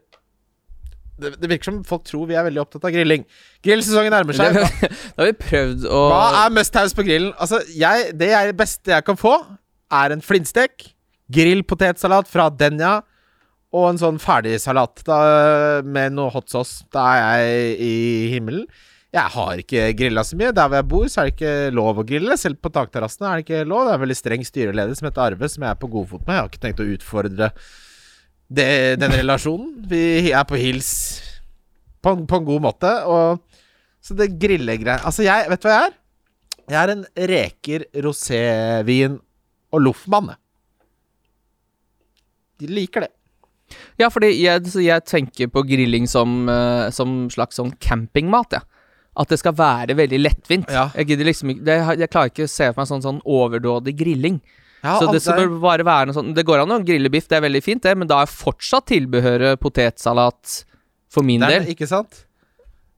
det, 1.17 1.33
det 1.41 1.49
virker 1.49 1.71
som 1.71 1.79
folk 1.89 2.05
tror 2.05 2.27
vi 2.29 2.37
er 2.37 2.45
veldig 2.45 2.61
opptatt 2.61 2.85
av 2.85 2.93
grilling. 2.93 3.23
Grillsesongen 3.65 4.13
nærmer 4.13 4.37
seg. 4.37 4.57
Det, 4.57 4.91
Da 4.93 5.15
har 5.23 5.31
vi 5.31 5.37
prøvd 5.41 5.87
å 5.89 6.01
hva 6.13 6.25
er 6.43 6.57
must-haves 6.59 6.97
på 6.97 7.07
grillen? 7.07 7.33
Altså, 7.41 7.63
jeg, 7.73 8.11
Det 8.21 8.29
jeg, 8.35 8.57
beste 8.59 8.93
jeg 8.93 9.07
kan 9.07 9.19
få, 9.21 9.33
er 9.97 10.13
en 10.13 10.25
flintstek, 10.25 10.91
grillpotetsalat 11.33 12.29
fra 12.31 12.51
Denja 12.53 12.99
og 13.77 13.89
en 13.91 14.01
sånn 14.01 14.19
ferdigsalat 14.23 15.03
med 15.89 16.15
noe 16.17 16.31
hot 16.35 16.53
sauce. 16.53 16.85
Da 16.95 17.07
er 17.17 17.41
jeg 17.41 17.73
i 17.83 17.95
himmelen. 18.37 18.69
Jeg 19.17 19.33
har 19.33 19.61
ikke 19.63 19.85
grilla 19.97 20.23
så 20.27 20.37
mye. 20.37 20.53
Der 20.53 20.69
hvor 20.69 20.77
jeg 20.77 20.89
bor, 20.91 21.07
så 21.09 21.23
er 21.23 21.29
det 21.29 21.35
ikke 21.37 21.53
lov 21.77 22.01
å 22.03 22.05
grille. 22.07 22.37
Selv 22.37 22.61
på 22.61 22.73
takterrassene 22.75 23.31
er 23.31 23.41
det 23.41 23.47
ikke 23.47 23.69
lov. 23.69 23.87
Det 23.87 23.95
er 23.95 23.99
en 23.99 24.05
veldig 24.05 24.19
streng 24.19 24.45
styreleder 24.45 24.99
som 24.99 25.09
heter 25.09 25.25
Arve, 25.25 25.49
som 25.53 25.65
jeg 25.65 25.73
er 25.73 25.81
på 25.81 25.91
godfot 25.93 26.25
med. 26.27 26.35
Jeg 26.35 26.43
har 26.43 26.51
ikke 26.51 26.65
tenkt 26.67 26.83
å 26.85 26.89
utfordre 26.97 27.49
det, 28.59 28.69
den 29.01 29.17
relasjonen. 29.17 29.71
Vi 29.89 30.03
er 30.29 30.45
på 30.49 30.61
hils 30.61 30.91
på 32.05 32.13
en, 32.13 32.27
på 32.29 32.43
en 32.43 32.51
god 32.51 32.67
måte. 32.69 32.93
Og 33.09 33.41
Så 34.05 34.15
det 34.19 34.35
grillegreiene 34.39 35.01
Altså, 35.07 35.25
jeg 35.27 35.49
Vet 35.51 35.65
du 35.65 35.71
hva 35.71 35.79
jeg 35.79 35.89
er? 35.89 35.97
Jeg 36.67 36.79
er 36.83 36.93
en 36.93 37.05
reker, 37.31 37.87
rosévin 38.03 39.21
og 39.73 39.83
loffmann. 39.85 40.33
De 42.59 42.69
liker 42.69 43.07
det. 43.07 43.13
Ja, 44.01 44.09
fordi 44.11 44.33
jeg, 44.35 44.67
jeg 44.83 45.05
tenker 45.07 45.51
på 45.53 45.63
grilling 45.67 46.09
som, 46.11 46.49
eh, 46.51 46.89
som 46.95 47.29
slags 47.31 47.59
sånn 47.59 47.73
campingmat, 47.83 48.59
jeg. 48.59 48.76
At 49.17 49.29
det 49.33 49.39
skal 49.41 49.55
være 49.57 49.95
veldig 49.97 50.19
lettvint. 50.21 50.69
Ja. 50.71 50.91
Jeg 50.95 51.19
liksom 51.25 51.55
det, 51.65 51.77
Jeg 51.99 52.11
klarer 52.13 52.29
ikke 52.33 52.45
å 52.45 52.53
se 52.53 52.67
for 52.73 52.83
meg 52.83 52.89
sånn, 52.91 53.03
sånn 53.05 53.21
overdådig 53.25 53.97
grilling. 53.97 54.41
Ja, 54.85 54.99
så 55.01 55.07
det 55.09 55.23
altså, 55.23 55.33
skal 55.33 55.55
bare 55.59 55.83
være 55.89 56.07
noe 56.11 56.15
sånn 56.15 56.35
Det 56.37 56.45
går 56.47 56.61
an 56.63 56.75
å 56.77 56.85
grille 56.85 57.09
biff, 57.11 57.27
det 57.27 57.39
er 57.39 57.47
veldig 57.47 57.63
fint, 57.65 57.83
det, 57.83 57.95
men 57.97 58.07
da 58.07 58.21
er 58.23 58.29
fortsatt 58.31 58.85
tilbehøret 58.93 59.59
potetsalat 59.59 60.65
for 61.11 61.25
min 61.27 61.43
er- 61.43 61.57
del. 61.57 61.71
Ikke 61.73 61.89
sant? 61.89 62.25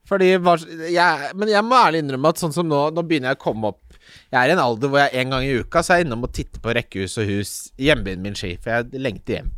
Fordi 0.09 0.33
jeg, 0.33 1.33
Men 1.37 1.49
jeg 1.53 1.63
må 1.65 1.77
ærlig 1.79 2.03
innrømme 2.03 2.29
at 2.33 2.41
sånn 2.41 2.53
som 2.53 2.67
nå 2.69 2.91
Nå 2.97 3.03
begynner 3.05 3.31
jeg 3.35 3.39
å 3.39 3.43
komme 3.45 3.69
opp 3.75 3.97
Jeg 4.33 4.39
er 4.41 4.49
i 4.49 4.55
en 4.57 4.63
alder 4.63 4.89
hvor 4.89 5.03
jeg 5.05 5.21
en 5.21 5.31
gang 5.35 5.45
i 5.45 5.59
uka 5.61 5.83
Så 5.85 5.93
er 5.95 6.01
jeg 6.01 6.07
innom 6.09 6.25
og 6.25 6.33
titter 6.33 6.61
på 6.65 6.75
rekkehus 6.79 7.19
og 7.21 7.29
hus 7.29 7.53
i 7.79 7.91
hjembyen 7.91 8.23
min 8.25 8.35
Ski, 8.39 8.55
for 8.57 8.73
jeg 8.73 9.01
lengter 9.05 9.37
hjem. 9.39 9.51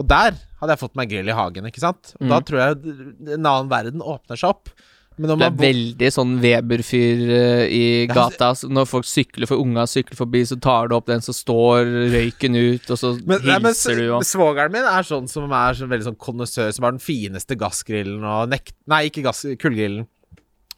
Og 0.00 0.08
der 0.10 0.32
hadde 0.58 0.72
jeg 0.74 0.80
fått 0.80 0.96
meg 0.98 1.08
grill 1.12 1.28
i 1.30 1.36
hagen, 1.36 1.68
ikke 1.68 1.78
sant? 1.84 2.14
Og 2.18 2.26
da 2.28 2.40
Mm. 2.40 2.46
tror 2.48 2.58
jeg 2.64 2.96
en 3.36 3.46
annen 3.46 3.68
verden 3.70 4.00
åpner 4.02 4.36
seg 4.40 4.50
opp. 4.50 4.72
Du 5.14 5.30
er 5.30 5.52
veldig 5.54 6.08
sånn 6.10 6.32
Weber-fyr 6.42 7.20
uh, 7.28 7.64
i 7.70 7.82
gata. 8.10 8.50
Så 8.58 8.70
når 8.72 8.88
folk 8.90 9.06
sykler 9.06 9.46
for 9.46 9.62
unga 9.62 9.84
sykler 9.90 10.18
forbi, 10.18 10.42
så 10.48 10.58
tar 10.58 10.90
du 10.90 10.96
opp 10.96 11.06
den, 11.10 11.22
så 11.22 11.34
står 11.36 11.86
røyken 12.14 12.58
ut, 12.58 12.88
og 12.90 12.98
så 12.98 13.12
men, 13.28 13.38
nei, 13.46 13.60
men 13.60 13.70
hilser 13.70 14.00
du 14.02 14.08
og 14.16 14.26
Svogeren 14.26 14.74
min 14.74 14.88
er 14.90 15.06
sånn 15.06 15.30
som 15.30 15.52
er 15.54 15.78
sånn, 15.78 15.92
veldig 15.92 16.08
sånn 16.08 16.18
kondisør, 16.18 16.72
som 16.74 16.88
har 16.88 16.96
den 16.96 17.04
fineste 17.04 17.58
gassgrillen 17.60 18.26
og 18.26 18.50
nekt... 18.50 18.74
Nei, 18.90 19.04
ikke 19.12 19.22
gass, 19.28 19.44
kullgrillen. 19.62 20.08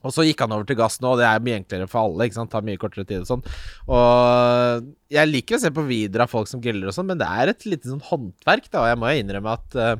Og 0.05 0.13
så 0.13 0.23
gikk 0.27 0.43
han 0.43 0.53
over 0.53 0.67
til 0.69 0.77
gass 0.77 0.99
nå, 1.01 1.15
og 1.15 1.19
det 1.19 1.25
er 1.27 1.41
mye 1.43 1.57
enklere 1.57 1.89
for 1.89 2.05
alle. 2.05 2.27
ikke 2.27 2.37
sant? 2.37 2.51
Tar 2.53 2.65
mye 2.65 2.79
kortere 2.79 3.07
tid 3.09 3.25
og 3.25 3.29
sånn. 3.31 3.43
Og 3.89 4.91
jeg 5.11 5.31
liker 5.31 5.57
å 5.57 5.63
se 5.65 5.71
på 5.73 5.85
videoer 5.87 6.27
av 6.27 6.31
folk 6.31 6.49
som 6.51 6.61
griller 6.63 6.91
og 6.91 6.95
sånn, 6.95 7.09
men 7.09 7.19
det 7.19 7.27
er 7.27 7.51
et 7.51 7.65
lite 7.65 7.89
sånn 7.89 8.05
håndverk, 8.05 8.69
da, 8.69 8.83
og 8.83 8.91
jeg 8.91 9.01
må 9.01 9.09
jo 9.09 9.23
innrømme 9.23 9.55
at 9.57 9.79
uh, 9.81 9.95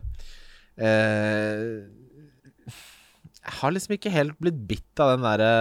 eh, 0.78 1.66
Jeg 3.48 3.56
har 3.62 3.74
liksom 3.74 3.96
ikke 3.96 4.12
helt 4.12 4.36
blitt 4.44 4.60
bitt 4.68 5.02
av 5.04 5.16
den 5.16 5.26
derre 5.26 5.52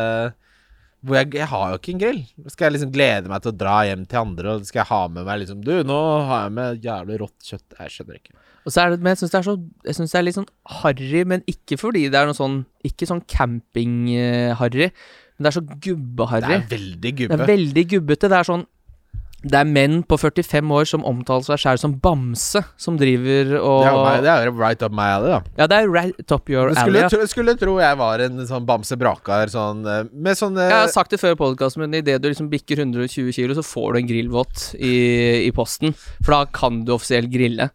hvor 1.07 1.19
jeg, 1.21 1.29
jeg 1.37 1.47
har 1.51 1.71
jo 1.71 1.79
ikke 1.79 1.93
en 1.93 2.01
grill. 2.01 2.23
Skal 2.51 2.67
jeg 2.67 2.75
liksom 2.77 2.93
glede 2.95 3.31
meg 3.31 3.43
til 3.45 3.53
å 3.53 3.59
dra 3.61 3.77
hjem 3.87 4.07
til 4.11 4.19
andre, 4.19 4.55
og 4.57 4.67
skal 4.67 4.81
jeg 4.81 4.91
ha 4.91 5.01
med 5.13 5.27
meg 5.29 5.43
liksom 5.43 5.61
Du, 5.63 5.73
nå 5.87 5.99
har 6.27 6.47
jeg 6.47 6.55
med 6.57 6.87
jævlig 6.87 7.19
rått 7.23 7.47
kjøtt. 7.47 7.77
Jeg 7.79 7.95
skjønner 7.95 8.19
ikke. 8.19 8.35
Og 8.67 8.75
så 8.75 8.83
er 8.83 8.91
det, 8.91 8.99
men 9.05 9.13
jeg 9.13 9.21
syns 9.21 9.35
det 9.35 9.39
er 9.39 9.47
så 9.47 9.55
Jeg 9.87 9.99
synes 10.01 10.15
det 10.15 10.19
er 10.19 10.27
litt 10.27 10.39
sånn 10.41 10.49
harry, 10.81 11.23
men 11.31 11.45
ikke 11.53 11.79
fordi 11.79 12.07
det 12.11 12.19
er 12.19 12.27
noe 12.27 12.39
sånn 12.39 12.57
Ikke 12.89 13.07
sånn 13.07 13.23
camping-harry, 13.31 14.89
men 15.37 15.47
det 15.47 15.53
er 15.53 15.57
så 15.59 15.63
Det 15.63 16.57
er 16.57 16.67
veldig 16.73 17.13
gubbe. 17.21 17.37
Det 17.37 17.45
er 17.45 17.53
veldig 17.53 17.85
gubbete. 17.93 18.33
Det 18.33 18.41
er 18.41 18.49
sånn 18.49 18.67
Det 19.45 19.59
er 19.61 19.69
menn 19.69 19.99
på 20.09 20.17
45 20.19 20.71
år 20.75 20.87
som 20.89 21.05
omtaler 21.07 21.45
seg 21.45 21.61
selv 21.61 21.81
som 21.83 21.93
bamse, 22.03 22.63
som 22.81 22.97
driver 22.99 23.53
og 23.61 23.83
Det 23.85 23.91
er, 23.91 23.99
meg, 24.01 24.23
det 24.25 24.31
er 24.33 24.49
right 24.57 24.83
up 24.83 24.95
my 24.97 25.11
alley, 25.13 25.35
da. 25.35 25.41
Ja, 25.61 25.67
det 25.71 25.81
er 25.83 25.91
right 25.93 26.33
up 26.35 26.49
your 26.51 26.73
alley. 26.73 26.81
skulle, 26.81 27.03
tro, 27.13 27.27
skulle 27.31 27.57
tro 27.61 27.77
jeg 27.83 27.99
var 28.01 28.25
en 28.25 28.41
sånn 28.49 28.67
bamse 28.69 28.99
brakar 28.99 29.53
sånn 29.53 29.85
eh, 29.87 30.01
Med 30.13 30.41
sånn 30.41 30.57
eh, 30.59 30.71
Jeg 30.73 30.79
har 30.87 30.95
sagt 30.95 31.15
det 31.15 31.21
før 31.23 31.37
i 31.37 31.41
podkasten, 31.43 31.85
men 31.85 32.01
idet 32.01 32.19
du 32.25 32.31
liksom 32.31 32.49
bikker 32.53 32.81
120 32.87 33.31
kilo, 33.37 33.59
så 33.59 33.67
får 33.67 33.93
du 33.95 34.01
en 34.01 34.11
grillvott 34.11 34.67
i, 34.81 34.97
i 35.47 35.53
posten. 35.55 35.95
For 36.25 36.33
da 36.33 36.43
kan 36.57 36.83
du 36.89 36.97
offisielt 36.97 37.31
grille. 37.31 37.71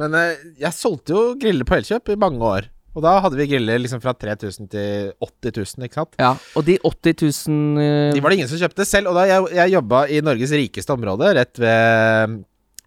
Men 0.00 0.16
eh, 0.16 0.40
jeg 0.60 0.74
solgte 0.76 1.14
jo 1.14 1.26
griller 1.40 1.68
på 1.68 1.78
Elkjøp 1.78 2.12
i 2.12 2.18
mange 2.20 2.42
år. 2.56 2.70
Og 2.96 3.04
da 3.04 3.18
hadde 3.20 3.36
vi 3.36 3.48
griller 3.50 3.80
liksom 3.82 4.00
fra 4.00 4.14
3000 4.16 4.70
til 4.72 5.10
80 5.20 5.56
000, 5.76 5.86
ikke 5.86 6.00
sant. 6.00 6.16
Ja, 6.20 6.32
og 6.56 6.64
de 6.64 6.78
80 6.80 7.16
000 7.52 7.82
eh, 7.84 8.12
De 8.16 8.22
var 8.24 8.32
det 8.32 8.38
ingen 8.40 8.48
som 8.50 8.60
kjøpte 8.62 8.88
selv. 8.88 9.12
Og 9.12 9.18
da 9.18 9.26
jeg, 9.28 9.48
jeg 9.58 9.74
jobba 9.76 10.04
i 10.08 10.22
Norges 10.24 10.54
rikeste 10.56 10.96
område, 10.96 11.34
rett 11.36 11.60
ved, 11.60 12.38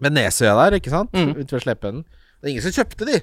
ved 0.02 0.16
Nesøya 0.18 0.56
der, 0.64 0.80
ikke 0.80 0.94
sant. 0.94 1.14
Mm. 1.14 1.36
Ute 1.38 1.60
ved 1.60 1.68
Slependen. 1.68 2.08
Det 2.40 2.48
er 2.48 2.56
ingen 2.56 2.66
som 2.66 2.74
kjøpte 2.80 3.06
de. 3.10 3.20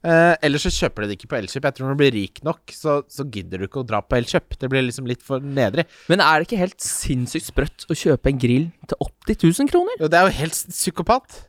Eh, 0.00 0.34
ellers 0.46 0.64
så 0.64 0.72
kjøper 0.72 1.04
de 1.04 1.10
det 1.10 1.18
ikke 1.18 1.28
på 1.34 1.38
Elkjøp. 1.40 1.66
Jeg 1.66 1.76
tror 1.76 1.90
når 1.90 1.96
du 1.96 2.00
blir 2.00 2.14
rik 2.14 2.40
nok, 2.46 2.62
så, 2.72 3.00
så 3.10 3.26
gidder 3.28 3.60
du 3.60 3.66
ikke 3.66 3.82
å 3.82 3.88
dra 3.88 4.00
på 4.00 4.16
Elkjøp. 4.20 4.56
Det 4.62 4.70
blir 4.72 4.86
liksom 4.86 5.08
litt 5.10 5.24
for 5.24 5.44
nedrig. 5.44 5.84
Men 6.12 6.22
er 6.24 6.40
det 6.40 6.48
ikke 6.48 6.62
helt 6.62 6.80
sinnssykt 6.84 7.50
sprøtt 7.50 7.90
å 7.90 7.98
kjøpe 7.98 8.32
en 8.32 8.40
grill 8.40 8.70
til 8.88 9.10
80 9.26 9.42
000 9.66 9.72
kroner? 9.72 10.00
Jo, 10.00 10.08
det 10.12 10.20
er 10.20 10.30
jo 10.30 10.38
helt 10.38 10.62
psykopat. 10.72 11.42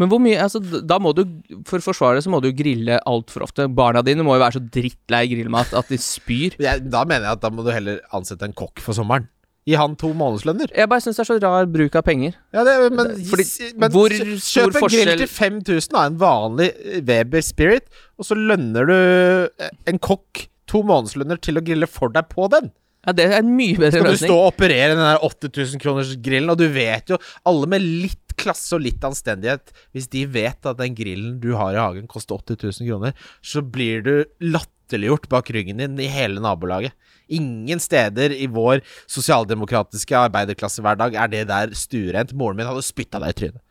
Men 0.00 0.10
hvor 0.10 0.18
mye 0.22 0.40
Altså, 0.42 0.58
da 0.60 0.98
må 1.02 1.12
du 1.14 1.22
For 1.68 1.78
å 1.78 1.84
forsvare 1.84 2.18
det, 2.18 2.24
så 2.26 2.32
må 2.32 2.40
du 2.42 2.50
grille 2.56 2.98
altfor 3.08 3.46
ofte. 3.46 3.68
Barna 3.70 4.02
dine 4.06 4.26
må 4.26 4.36
jo 4.36 4.42
være 4.42 4.58
så 4.58 4.64
drittlei 4.74 5.24
grillmat 5.30 5.74
at 5.76 5.92
de 5.92 6.00
spyr. 6.00 6.58
Da 6.94 7.04
mener 7.06 7.28
jeg 7.28 7.38
at 7.38 7.44
da 7.44 7.52
må 7.54 7.64
du 7.66 7.70
heller 7.74 8.02
ansette 8.14 8.46
en 8.48 8.56
kokk 8.56 8.82
for 8.84 8.96
sommeren. 8.96 9.28
Gi 9.64 9.76
han 9.80 9.94
to 9.96 10.10
månedslønner. 10.12 10.68
Jeg 10.76 10.88
bare 10.92 11.00
syns 11.00 11.16
det 11.16 11.22
er 11.24 11.28
så 11.30 11.36
rar 11.40 11.68
bruk 11.72 11.94
av 11.96 12.04
penger. 12.04 12.34
Ja, 12.52 12.66
det, 12.68 12.74
men, 12.92 13.14
Fordi 13.30 13.70
men 13.80 13.94
hvor 13.94 14.12
Kjøp 14.12 14.76
en 14.76 14.90
grill 14.92 15.12
til 15.22 15.30
5000 15.30 15.96
av 15.96 16.10
en 16.10 16.18
vanlig 16.20 16.66
eh, 16.82 16.98
Weber 17.08 17.44
Spirit, 17.44 17.88
og 18.20 18.28
så 18.28 18.36
lønner 18.36 18.90
du 18.90 18.96
eh, 18.98 19.70
en 19.88 20.00
kokk 20.04 20.44
to 20.68 20.82
månedslønner 20.84 21.40
til 21.40 21.56
å 21.56 21.64
grille 21.64 21.88
for 21.88 22.12
deg 22.12 22.28
på 22.28 22.50
den. 22.52 22.68
Ja, 23.06 23.12
Det 23.12 23.24
er 23.28 23.38
en 23.38 23.50
mye 23.56 23.76
bedre 23.76 23.92
Skal 23.98 24.04
du 24.06 24.10
løsning. 24.12 24.30
stå 24.30 24.36
og 24.40 24.50
operere 24.54 24.94
den 24.94 25.02
der 25.04 25.24
8000 25.26 25.80
kroners 25.82 26.14
grillen, 26.24 26.50
og 26.50 26.58
du 26.58 26.66
vet 26.72 27.10
jo 27.12 27.18
Alle 27.44 27.66
med 27.68 27.82
litt 27.84 28.34
klasse 28.40 28.74
og 28.76 28.82
litt 28.86 29.04
anstendighet 29.06 29.70
Hvis 29.94 30.08
de 30.10 30.24
vet 30.26 30.66
at 30.66 30.78
den 30.80 30.94
grillen 30.98 31.36
du 31.42 31.52
har 31.58 31.74
i 31.76 31.82
hagen 31.82 32.06
koster 32.10 32.34
80 32.40 32.80
000 32.80 32.88
kroner, 32.90 33.12
så 33.44 33.62
blir 33.62 34.02
du 34.02 34.14
latterliggjort 34.40 35.28
bak 35.32 35.50
ryggen 35.54 35.78
din 35.80 35.98
i 36.02 36.08
hele 36.10 36.40
nabolaget. 36.42 36.92
Ingen 37.32 37.80
steder 37.80 38.34
i 38.36 38.46
vår 38.52 38.82
sosialdemokratiske 39.08 40.16
arbeiderklassehverdag 40.26 41.14
er 41.16 41.30
det 41.32 41.44
der 41.48 41.72
stuerent. 41.78 42.34
Moren 42.36 42.58
min 42.58 42.66
hadde 42.68 42.82
spytta 42.84 43.20
deg 43.22 43.32
i 43.32 43.38
trynet. 43.38 43.62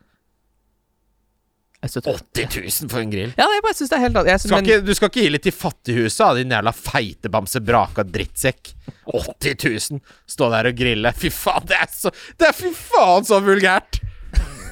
Jeg 1.83 1.99
80 1.99 2.81
000 2.85 2.91
for 2.93 3.03
en 3.03 3.09
grill. 3.11 3.33
Ja, 3.35 3.43
jeg 3.51 3.63
bare 3.65 3.75
synes 3.75 3.89
det 3.91 3.97
er 3.97 4.03
helt 4.05 4.19
jeg 4.23 4.39
synes, 4.39 4.51
Skal 4.53 4.61
men, 4.61 4.69
ikke, 4.69 4.85
du 4.87 4.93
skal 4.95 5.09
ikke 5.11 5.23
gi 5.25 5.31
litt 5.33 5.43
til 5.43 5.55
fattighuset, 5.57 6.37
din 6.39 6.53
jævla 6.55 6.71
feitebamse, 6.77 7.59
braka 7.67 8.05
drittsekk. 8.07 8.71
80 9.11 9.65
000. 9.91 9.99
Stå 10.31 10.49
der 10.53 10.69
og 10.71 10.77
grille. 10.79 11.11
Fy 11.19 11.31
faen, 11.33 11.67
det 11.67 11.81
er 11.81 11.91
så 11.91 12.13
Det 12.39 12.47
er 12.47 12.55
fy 12.55 12.71
faen 12.71 13.27
så 13.27 13.41
vulgært! 13.43 13.99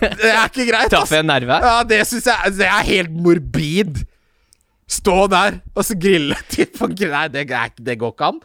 Det 0.01 0.32
er 0.32 0.47
ikke 0.47 0.66
greit, 0.66 0.89
Traff 0.89 1.12
jeg 1.14 1.22
en 1.22 1.30
nerve? 1.30 1.59
Ja, 1.62 1.84
det 1.86 1.99
syns 2.09 2.26
jeg 2.26 2.53
Det 2.57 2.66
er 2.66 2.88
helt 2.88 3.12
morbid. 3.14 3.99
Stå 4.89 5.28
der 5.32 5.59
og 5.76 5.86
så 5.88 5.97
grille 5.99 6.39
til. 6.53 6.72
Nei, 7.12 7.28
det, 7.36 7.45
det 7.86 7.97
går 8.01 8.16
ikke 8.16 8.32
an. 8.32 8.39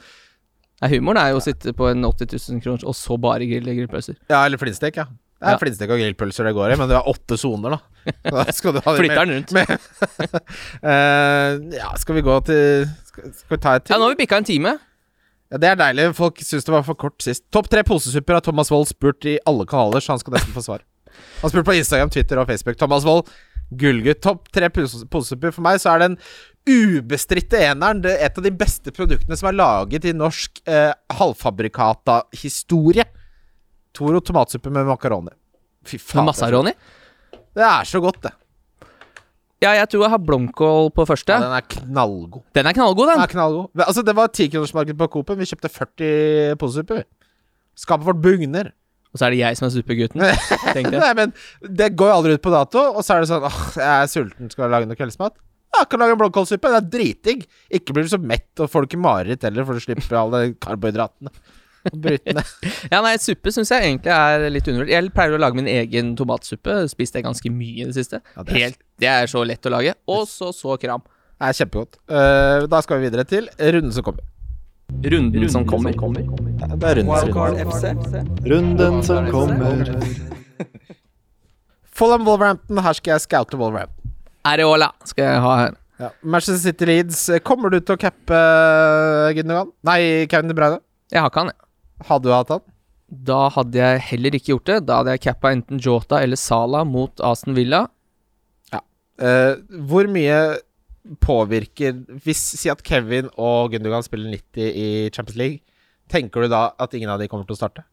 Nei, 0.83 0.91
humoren 0.93 1.23
er 1.23 1.31
jo 1.33 1.39
å 1.39 1.45
sitte 1.45 1.73
på 1.73 1.89
en 1.89 2.05
80 2.05 2.35
000 2.35 2.65
kroner 2.67 2.85
og 2.85 2.99
så 2.99 3.17
bare 3.17 3.47
grille 3.49 3.79
grillpølser. 3.79 4.19
Ja, 4.29 4.43
eller 4.43 4.61
flinstek, 4.61 4.99
ja. 5.01 5.07
Det 5.37 5.45
er 5.45 5.53
Ja. 5.53 5.59
flintstek 5.61 5.91
og 5.93 5.99
grillpølser 6.01 6.45
det 6.49 6.55
går 6.57 6.73
i, 6.73 6.77
men 6.81 6.89
det 6.89 6.97
har 6.97 7.09
åtte 7.13 7.37
soner, 7.39 7.77
da. 7.77 7.81
Da 8.33 8.45
skal 8.57 8.73
du 8.73 8.81
Flytter 8.81 9.27
den 9.27 9.35
rundt. 9.37 9.53
Eh, 10.87 11.51
ja, 11.77 11.91
skal 11.99 12.15
vi 12.17 12.23
gå 12.25 12.37
til 12.47 12.87
Skal, 13.09 13.33
skal 13.35 13.57
vi 13.57 13.59
ta 13.63 13.75
et 13.77 13.85
til? 13.85 13.95
Ja, 13.95 13.99
nå 14.01 14.07
har 14.09 14.15
vi 14.15 14.21
bikka 14.25 14.39
en 14.41 14.47
time. 14.49 14.73
Ja, 15.53 15.59
Det 15.63 15.69
er 15.71 15.77
deilig. 15.81 16.07
Folk 16.19 16.41
syns 16.43 16.65
det 16.67 16.73
var 16.75 16.83
for 16.87 16.95
kort 16.99 17.21
sist. 17.23 17.45
Topp 17.55 17.69
tre 17.73 17.83
posesupper 17.87 18.35
har 18.39 18.45
Thomas 18.47 18.71
Wold 18.73 18.89
spurt 18.91 19.25
i 19.29 19.37
alle 19.47 19.67
kanaler, 19.69 20.01
så 20.03 20.15
han 20.15 20.23
skal 20.23 20.35
nesten 20.39 20.55
få 20.57 20.63
svar. 20.65 20.81
Han 21.43 21.51
spurte 21.53 21.69
på 21.69 21.77
Instagram, 21.79 22.11
Twitter 22.13 22.41
og 22.43 22.47
Facebook. 22.51 22.77
Thomas 22.81 23.05
Wold, 23.07 23.29
gullgutt. 23.77 24.21
Topp 24.25 24.49
tre 24.53 24.69
pose- 24.75 25.07
posesupper. 25.11 25.53
For 25.55 25.63
meg 25.67 25.79
så 25.83 25.95
er 25.95 25.99
den 26.07 26.19
ubestridte 26.67 27.61
eneren 27.63 28.01
det 28.03 28.17
er 28.17 28.27
et 28.27 28.39
av 28.41 28.45
de 28.45 28.51
beste 28.51 28.91
produktene 28.95 29.37
som 29.39 29.49
er 29.53 29.59
laget 29.61 30.05
i 30.11 30.13
norsk 30.17 30.61
eh, 30.67 30.93
halvfabrikata-historie. 31.15 33.05
Toro 33.97 34.21
tomatsuppe 34.21 34.73
med 34.73 34.87
makaroni. 34.89 35.33
Fy 35.87 35.97
faen. 36.03 36.21
Med 36.23 36.31
massaroni. 36.33 36.73
Det 37.57 37.65
er 37.65 37.89
så 37.89 38.01
godt, 38.05 38.21
det. 38.27 38.35
Ja, 39.65 39.71
jeg 39.73 39.89
tror 39.89 40.03
jeg 40.05 40.13
har 40.13 40.21
blomkål 40.21 40.91
på 40.93 41.07
første. 41.09 41.33
Ja, 41.33 41.41
den 41.47 41.55
er 41.57 41.65
knallgod. 41.65 42.43
Den 42.55 42.69
er 42.69 42.75
knallgod, 42.77 43.07
Den 43.09 43.17
den. 43.17 43.23
er 43.25 43.31
knallgod. 43.33 43.71
Altså, 43.87 44.03
det 44.05 44.15
var 44.19 44.29
tikronersmarked 44.37 44.99
på 45.01 45.09
Coop-en. 45.15 45.39
Vi 45.41 45.49
kjøpte 45.49 45.71
40 45.73 46.59
posesupper. 46.61 47.01
vi. 47.01 47.31
Skapet 47.81 48.05
vårt 48.11 48.21
bugner. 48.21 48.69
Og 49.15 49.19
så 49.21 49.27
er 49.31 49.33
det 49.33 49.41
jeg 49.41 49.57
som 49.57 49.71
er 49.71 49.73
suppegutten. 49.73 50.21
Nei, 51.01 51.13
men 51.17 51.33
det 51.65 51.95
går 51.97 52.11
jo 52.11 52.17
aldri 52.19 52.35
ut 52.37 52.43
på 52.45 52.53
dato, 52.53 52.83
og 52.99 53.01
så 53.07 53.17
er 53.17 53.25
det 53.25 53.31
sånn 53.31 53.47
Åh, 53.49 53.61
jeg 53.81 53.89
er 53.95 54.11
sulten, 54.13 54.51
skal 54.53 54.67
jeg 54.67 54.75
lage 54.75 54.91
noe 54.91 54.99
kveldsmat? 55.01 55.39
Ja, 55.73 55.87
kan 55.89 56.03
lage 56.05 56.13
en 56.17 56.21
blomkålsuppe. 56.21 56.69
Det 56.75 56.83
er 56.83 56.91
dritdigg. 56.93 57.47
Ikke 57.81 57.97
blir 57.97 58.05
du 58.05 58.13
så 58.13 58.21
mett, 58.21 58.51
og 58.61 58.69
får 58.73 58.85
du 58.85 58.91
ikke 58.91 59.01
mareritt 59.01 59.45
heller, 59.49 59.65
for 59.65 59.73
du 59.77 59.81
slipper 59.87 60.21
alle 60.21 60.43
karbohydratene. 60.61 61.33
Ja, 62.93 63.01
nei, 63.05 63.17
suppe 63.23 63.53
syns 63.55 63.71
jeg 63.73 63.83
egentlig 63.91 64.13
er 64.15 64.47
litt 64.53 64.67
undervurdert. 64.69 64.93
Jeg 64.95 65.13
pleier 65.17 65.37
å 65.37 65.41
lage 65.43 65.59
min 65.59 65.69
egen 65.71 66.15
tomatsuppe. 66.19 66.79
Spist 66.93 67.15
jeg 67.19 67.25
ganske 67.27 67.51
mye 67.53 67.83
i 67.85 67.89
det 67.89 67.95
siste. 67.99 68.21
Ja, 68.37 68.43
det 68.43 68.53
er- 68.55 68.59
Helt, 68.67 68.79
Det 68.99 69.09
er 69.13 69.27
så 69.31 69.43
lett 69.47 69.67
å 69.69 69.71
lage. 69.75 69.95
Og 70.09 70.25
så 70.31 70.53
så 70.57 70.79
kram. 70.81 71.03
Det 71.37 71.51
er 71.51 71.53
kjempegodt. 71.59 71.99
Uh, 72.09 72.67
da 72.67 72.81
skal 72.81 72.99
vi 73.01 73.09
videre 73.11 73.25
til 73.29 73.49
runden 73.61 73.93
som 73.93 74.03
kommer. 74.07 74.25
Runden, 75.03 75.49
som 75.51 75.65
kommer. 75.67 75.93
Ja, 75.93 76.67
Det 76.77 76.87
er 76.89 77.01
runden 77.03 77.19
som 77.21 77.33
kommer. 77.35 77.57
Wildcard 77.59 78.47
Runden 78.47 79.03
som 79.03 79.31
kommer. 79.35 79.91
Fulham 81.97 82.25
Wolverhampton. 82.25 82.79
Her 82.85 82.93
skal 82.97 83.17
jeg 83.17 83.25
scoute 83.27 83.59
Wolverhampton. 83.61 84.13
Areola 84.47 84.93
skal 85.05 85.25
jeg 85.27 85.43
ha 85.43 85.57
her. 85.65 85.77
Ja. 85.99 86.11
Manchester 86.23 86.61
City 86.61 86.85
Leeds. 86.89 87.23
Kommer 87.45 87.73
du 87.73 87.81
til 87.81 87.97
å 87.97 88.01
cappe 88.01 88.37
Gunnigan? 88.37 89.41
Gundogan? 89.41 89.73
Nei, 89.89 90.01
Kevin 90.31 90.53
De 90.53 90.57
Bruyne. 90.59 90.81
Jeg 91.13 91.23
har 91.25 91.31
ikke 91.33 91.43
han, 91.45 91.53
jeg. 91.55 91.66
Hadde 92.05 92.29
du 92.29 92.35
hatt 92.35 92.53
han? 92.53 92.65
Da 93.07 93.49
hadde 93.55 93.79
jeg 93.79 94.01
heller 94.11 94.35
ikke 94.37 94.53
gjort 94.53 94.69
det. 94.69 94.79
Da 94.89 95.01
hadde 95.01 95.15
jeg 95.15 95.25
cappa 95.29 95.53
enten 95.55 95.81
Jota 95.81 96.21
eller 96.23 96.37
Sala 96.37 96.85
mot 96.85 97.23
Aston 97.25 97.57
Villa. 97.57 97.87
Eh, 99.17 99.55
hvor 99.89 100.05
mye 100.13 100.59
påvirker 101.25 101.95
Hvis 102.21 102.41
Si 102.61 102.69
at 102.69 102.83
Kevin 102.85 103.31
og 103.41 103.71
Gundogan 103.73 104.05
spiller 104.05 104.29
90 104.29 104.67
i 104.77 104.89
Champions 105.15 105.39
League, 105.41 105.61
tenker 106.13 106.45
du 106.45 106.51
da 106.53 106.73
at 106.79 106.93
ingen 106.95 107.09
av 107.09 107.23
de 107.23 107.29
kommer 107.31 107.47
til 107.49 107.57
å 107.57 107.61
starte? 107.61 107.85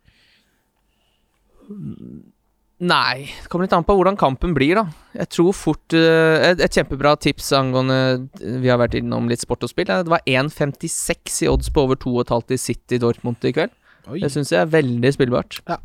Nei, 2.84 3.30
det 3.30 3.48
kommer 3.48 3.64
litt 3.68 3.76
an 3.78 3.86
på 3.88 3.96
hvordan 3.96 4.18
kampen 4.20 4.52
blir, 4.58 4.76
da. 4.76 4.84
Jeg 5.16 5.30
tror 5.32 5.54
fort 5.56 5.96
uh, 5.96 6.42
et, 6.50 6.60
et 6.60 6.76
kjempebra 6.76 7.14
tips 7.22 7.54
angående 7.56 8.28
Vi 8.42 8.68
har 8.68 8.82
vært 8.82 8.98
innom 9.00 9.30
litt 9.32 9.46
sport 9.46 9.64
og 9.64 9.72
spill. 9.72 9.88
eh, 9.88 10.04
Det 10.04 10.12
var 10.12 10.26
1,56 10.28 11.46
i 11.46 11.52
odds 11.54 11.72
på 11.72 11.86
over 11.86 12.02
2,5 12.02 12.52
i 12.52 12.60
City 12.60 13.00
Dortmund 13.00 13.46
i 13.48 13.54
kveld. 13.56 13.72
Oi. 14.12 14.20
Det 14.24 14.32
syns 14.34 14.52
jeg 14.52 14.60
er 14.62 14.72
veldig 14.72 15.12
spillbart. 15.16 15.62
Ja. 15.70 15.80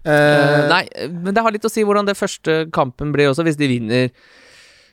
Uh, 0.00 0.68
nei, 0.70 0.84
men 1.12 1.34
det 1.36 1.42
har 1.44 1.52
litt 1.52 1.66
å 1.66 1.72
si 1.72 1.82
hvordan 1.84 2.06
det 2.08 2.16
første 2.16 2.62
kampen 2.72 3.10
blir 3.12 3.28
også, 3.32 3.44
hvis 3.44 3.58
de 3.60 3.68
vinner. 3.68 4.12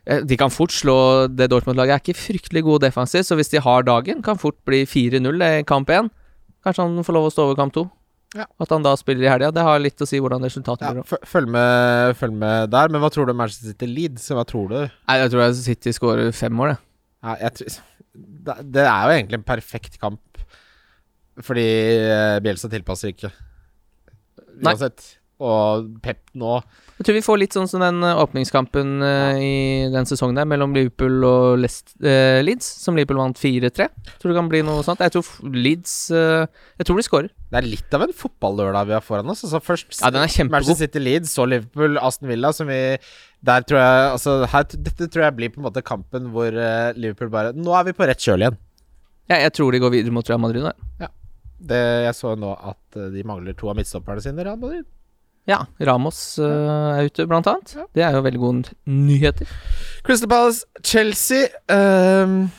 Eh, 0.08 0.24
De 0.28 0.38
kan 0.40 0.52
fort 0.52 0.74
slå 0.76 1.28
det 1.32 1.50
Dortmund-laget. 1.52 1.94
Er 1.96 2.04
ikke 2.04 2.20
fryktelig 2.20 2.64
gode 2.68 2.88
defensivt, 2.88 3.28
så 3.30 3.38
hvis 3.40 3.52
de 3.54 3.62
har 3.64 3.86
dagen, 3.88 4.24
kan 4.26 4.40
fort 4.40 4.58
bli 4.68 4.82
4-0 4.88 5.44
i 5.44 5.64
kamp 5.68 5.92
1. 5.94 6.10
Kanskje 6.66 6.84
han 6.84 7.06
får 7.08 7.16
lov 7.16 7.30
å 7.30 7.34
stå 7.34 7.48
over 7.48 7.60
kamp 7.60 7.76
2. 7.78 7.86
Ja. 8.36 8.44
At 8.60 8.72
han 8.74 8.84
da 8.84 8.92
spiller 9.00 9.24
i 9.24 9.30
helga. 9.32 9.54
Det 9.56 9.64
har 9.64 9.80
litt 9.80 10.02
å 10.04 10.08
si 10.10 10.20
hvordan 10.20 10.44
resultatet 10.44 10.84
ja, 10.84 10.94
blir. 10.98 11.28
følg, 11.32 11.48
med, 11.56 12.18
følg 12.20 12.36
med 12.42 12.72
der. 12.74 12.92
Men 12.92 13.04
hva 13.04 13.10
tror 13.14 13.28
du 13.28 13.32
om 13.32 13.40
Manchester 13.40 13.72
City 13.72 13.88
Leeds? 13.88 14.28
Hva 14.36 14.44
tror 14.48 14.68
du? 14.74 14.80
Nei, 15.08 15.20
jeg 15.22 15.32
tror 15.32 15.46
jeg 15.46 15.60
City 15.62 15.94
skårer 15.96 16.34
fem 16.36 16.56
mål, 16.56 16.74
jeg. 16.74 16.82
Ja, 17.24 17.38
jeg 17.46 17.56
tror, 17.58 17.78
det, 18.18 18.58
det 18.76 18.84
er 18.84 19.08
jo 19.08 19.16
egentlig 19.16 19.40
en 19.40 19.48
perfekt 19.48 19.96
kamp. 20.02 20.20
Fordi 21.44 21.68
Bjelsa 21.68 22.42
Bielsa 22.46 22.74
tilpasser 22.74 23.14
ikke. 23.14 23.32
Nei. 24.58 24.74
Uansett. 24.74 25.14
Og 25.38 25.90
Pep 26.02 26.32
nå 26.34 26.56
Jeg 26.98 27.06
tror 27.06 27.14
vi 27.14 27.22
får 27.22 27.38
litt 27.38 27.54
sånn 27.54 27.68
som 27.70 27.84
den 27.84 28.02
eh, 28.02 28.20
åpningskampen 28.24 29.04
uh, 29.06 29.38
i 29.38 29.86
den 29.94 30.08
sesongen 30.10 30.40
der 30.40 30.48
mellom 30.50 30.74
Liverpool 30.74 31.22
og 31.28 31.60
Lest, 31.62 31.94
uh, 32.02 32.42
Leeds, 32.42 32.66
som 32.82 32.98
Liverpool 32.98 33.20
vant 33.22 33.38
4-3. 33.38 33.86
Tror 34.18 34.32
det 34.32 34.38
kan 34.40 34.50
bli 34.50 34.64
noe 34.66 34.82
sånt. 34.86 35.04
Jeg 35.06 35.14
tror 35.14 35.54
Leeds 35.54 35.94
uh, 36.10 36.50
Jeg 36.80 36.90
tror 36.90 36.98
de 36.98 37.06
skårer. 37.06 37.30
Det 37.52 37.60
er 37.62 37.70
litt 37.70 37.94
av 37.94 38.08
en 38.08 38.16
fotballørdag 38.18 38.90
vi 38.90 38.96
har 38.98 39.06
foran 39.06 39.30
oss. 39.30 39.46
Altså 39.46 39.62
først 39.62 40.00
Ja, 40.00 40.10
den 40.16 40.26
er 40.26 40.34
kjempegod. 40.34 40.56
Manchester 40.58 40.88
City 40.88 41.04
Leeds, 41.06 41.36
så 41.38 41.46
Liverpool, 41.46 42.02
Aston 42.02 42.34
Villa, 42.34 42.52
som 42.58 42.74
vi 42.74 42.82
Der 43.46 43.68
tror 43.70 43.84
jeg 43.84 44.10
Altså, 44.16 44.40
her, 44.56 44.66
dette 44.74 45.12
tror 45.14 45.28
jeg 45.28 45.38
blir 45.38 45.54
på 45.54 45.62
en 45.62 45.68
måte 45.70 45.86
kampen 45.86 46.32
hvor 46.34 46.50
eh, 46.50 46.98
Liverpool 46.98 47.30
bare 47.30 47.54
Nå 47.54 47.78
er 47.78 47.86
vi 47.92 47.94
på 48.00 48.10
rett 48.10 48.26
kjøl 48.26 48.48
igjen. 48.48 48.58
Ja, 49.30 49.38
jeg 49.44 49.54
tror 49.54 49.76
de 49.76 49.84
går 49.86 49.94
videre 49.94 50.18
mot 50.18 50.26
Real 50.26 50.42
Madrid 50.42 50.66
nå. 50.66 50.74
jeg. 50.98 51.14
Det, 51.58 51.82
jeg 52.06 52.16
så 52.18 52.36
nå 52.38 52.54
at 52.54 53.00
eh, 53.00 53.10
de 53.14 53.26
mangler 53.26 53.58
to 53.58 53.72
av 53.72 53.80
midtstopperne 53.80 54.22
sine. 54.24 54.46
Real 54.46 54.60
Madrid. 54.62 54.86
Ja, 55.48 55.62
Ramos 55.80 56.20
uh, 56.44 56.98
er 56.98 57.08
ute, 57.08 57.24
blant 57.30 57.48
annet. 57.48 57.72
Ja. 57.78 57.86
Det 57.96 58.04
er 58.04 58.18
jo 58.18 58.24
veldig 58.26 58.42
gode 58.42 58.74
nyheter. 58.92 59.48
Crystal 60.04 60.28
Palace, 60.28 60.66
Chelsea 60.84 61.48
um... 61.72 62.50